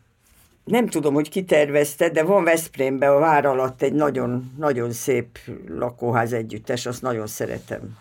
Nem 0.63 0.87
tudom, 0.87 1.13
hogy 1.13 1.29
ki 1.29 1.43
tervezte, 1.43 2.09
de 2.09 2.23
van 2.23 2.43
Veszprémben 2.43 3.09
a 3.09 3.19
vár 3.19 3.45
alatt 3.45 3.81
egy 3.81 3.93
nagyon, 3.93 4.53
nagyon 4.57 4.91
szép 4.91 5.37
lakóház 5.67 6.33
együttes, 6.33 6.85
azt 6.85 7.01
nagyon 7.01 7.27
szeretem. 7.27 7.97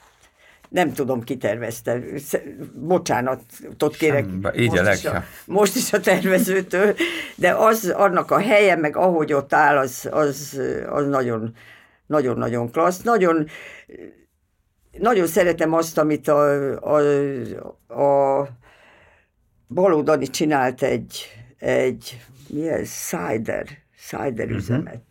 Nem 0.69 0.93
tudom, 0.93 1.23
ki 1.23 1.37
tervezte. 1.37 2.03
Bocsánatot 2.75 3.97
kérek. 3.97 4.25
Semba, 4.25 4.55
így 4.55 4.71
most, 4.71 4.87
a 4.87 4.93
is 4.93 5.05
a, 5.05 5.25
most 5.45 5.77
is 5.77 5.93
a 5.93 6.01
tervezőtől, 6.01 6.95
de 7.35 7.55
az, 7.55 7.89
annak 7.97 8.31
a 8.31 8.39
helye, 8.39 8.77
meg 8.77 8.97
ahogy 8.97 9.33
ott 9.33 9.53
áll, 9.53 9.77
az, 9.77 10.09
az, 10.11 10.61
az 10.91 11.07
nagyon, 11.07 11.55
nagyon-nagyon 12.07 12.71
klassz. 12.71 13.03
Nagyon, 13.03 13.47
nagyon 14.99 15.27
szeretem 15.27 15.73
azt, 15.73 15.99
amit 15.99 16.29
a, 16.29 16.75
a, 16.75 16.99
a 18.03 18.49
Baló 19.69 20.03
Dani 20.03 20.27
csinált 20.27 20.83
egy, 20.83 21.29
egy 21.59 22.21
mi 22.53 22.69
ez? 22.69 22.91
Cider, 22.91 23.67
cider 23.97 24.45
uh-huh. 24.45 24.57
üzemet. 24.57 25.03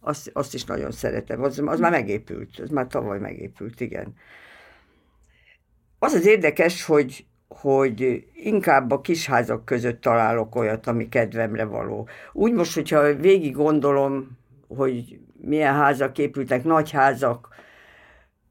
Azt, 0.00 0.30
azt 0.32 0.54
is 0.54 0.64
nagyon 0.64 0.90
szeretem. 0.90 1.42
Az, 1.42 1.62
az 1.66 1.80
már 1.80 1.90
megépült, 1.90 2.58
az 2.58 2.70
már 2.70 2.86
tavaly 2.86 3.18
megépült, 3.18 3.80
igen. 3.80 4.14
Az 5.98 6.12
az 6.12 6.26
érdekes, 6.26 6.84
hogy, 6.84 7.26
hogy 7.48 8.26
inkább 8.34 8.90
a 8.90 9.00
kisházak 9.00 9.64
között 9.64 10.00
találok 10.00 10.54
olyat, 10.54 10.86
ami 10.86 11.08
kedvemre 11.08 11.64
való. 11.64 12.08
Úgy 12.32 12.52
most, 12.52 12.74
hogyha 12.74 13.14
végig 13.14 13.54
gondolom, 13.54 14.38
hogy 14.68 15.20
milyen 15.40 15.74
házak 15.74 16.18
épültek, 16.18 16.64
nagy 16.64 16.90
házak 16.90 17.48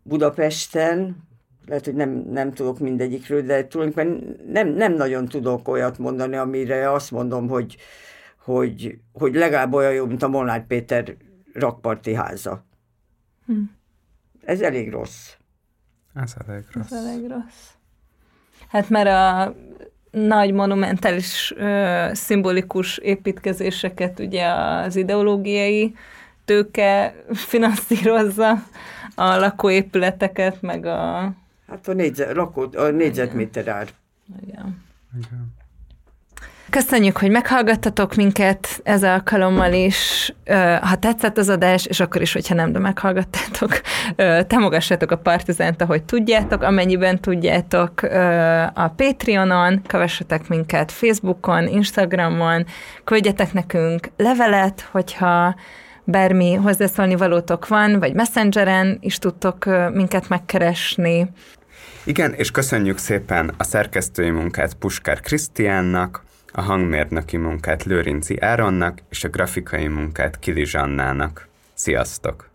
Budapesten, 0.04 1.28
lehet, 1.66 1.86
hogy 1.86 1.94
nem, 1.94 2.10
nem 2.10 2.54
tudok 2.54 2.80
mindegyikről, 2.80 3.42
de 3.42 3.68
tulajdonképpen 3.68 4.38
nem, 4.48 4.68
nem 4.68 4.94
nagyon 4.94 5.26
tudok 5.26 5.68
olyat 5.68 5.98
mondani, 5.98 6.36
amire 6.36 6.92
azt 6.92 7.12
mondom, 7.12 7.48
hogy, 7.48 7.78
hogy, 8.44 9.00
hogy 9.14 9.34
legalább 9.34 9.74
olyan 9.74 9.94
jó, 9.94 10.06
mint 10.06 10.24
a 10.24 10.28
Molnár 10.28 10.68
Péter 10.68 11.16
rakparti 11.54 12.14
háza. 12.14 12.64
Hm. 13.46 13.62
Ez 14.46 14.62
elég 14.62 14.92
rossz. 14.92 15.32
Ez 16.14 16.36
elég 16.48 16.64
rossz. 16.72 16.92
Ez 16.92 17.06
elég 17.06 17.28
rossz. 17.28 17.70
Hát 18.68 18.90
mert 18.90 19.08
a 19.08 19.56
nagy 20.12 20.54
monumentális, 20.54 21.54
ö, 21.56 22.10
szimbolikus 22.14 22.98
építkezéseket 22.98 24.20
ugye 24.20 24.48
az 24.48 24.96
ideológiai 24.96 25.96
tőke 26.46 27.16
finanszírozza, 27.34 28.52
a 29.16 29.36
lakóépületeket, 29.36 30.62
meg 30.62 30.86
a... 30.86 31.32
Hát 31.68 31.88
a, 31.88 31.94
négyzet, 31.94 32.36
lakó, 32.36 32.70
a 32.76 32.84
négyzetméter 32.84 33.68
ár. 33.68 33.88
Igen. 34.42 34.84
Igen. 35.18 35.54
Köszönjük, 36.74 37.18
hogy 37.18 37.32
meghallgattatok 37.32 38.16
minket 38.16 38.82
ez 38.84 39.04
alkalommal 39.04 39.74
is. 39.74 40.34
Ha 40.82 40.96
tetszett 40.96 41.38
az 41.38 41.50
adás, 41.50 41.86
és 41.86 42.00
akkor 42.00 42.22
is, 42.22 42.34
hogyha 42.34 42.56
nem, 42.56 42.72
de 42.72 42.80
meghallgattátok, 42.80 43.82
támogassátok 44.48 45.12
a 45.12 45.18
Partizánt, 45.18 45.82
ahogy 45.82 46.04
tudjátok, 46.04 46.62
amennyiben 46.62 47.20
tudjátok 47.20 48.02
a 48.74 48.88
Patreonon, 48.88 49.82
kövessetek 49.88 50.48
minket 50.48 50.92
Facebookon, 50.92 51.68
Instagramon, 51.68 52.66
küldjetek 53.04 53.54
nekünk 53.54 54.10
levelet, 54.18 54.88
hogyha 54.92 55.56
bármi 56.04 56.54
hozzászólni 56.54 57.16
valótok 57.16 57.68
van, 57.68 58.00
vagy 58.00 58.14
Messengeren 58.14 58.98
is 59.02 59.18
tudtok 59.18 59.66
minket 59.94 60.30
megkeresni. 60.30 61.30
Igen, 62.04 62.34
és 62.34 62.52
köszönjük 62.52 62.98
szépen 62.98 63.54
a 63.58 63.64
szerkesztői 63.64 64.30
munkát 64.30 64.74
Puskár 64.74 65.20
Krisztiánnak, 65.20 66.24
a 66.56 66.62
hangmérnöki 66.62 67.38
munkát 67.38 67.84
Lőrinci 67.84 68.40
Áronnak 68.40 69.00
és 69.10 69.24
a 69.24 69.30
grafikai 69.30 69.88
munkát 69.88 70.40
Kili 70.40 70.66
Zsannának. 70.66 71.48
Sziasztok! 71.74 72.53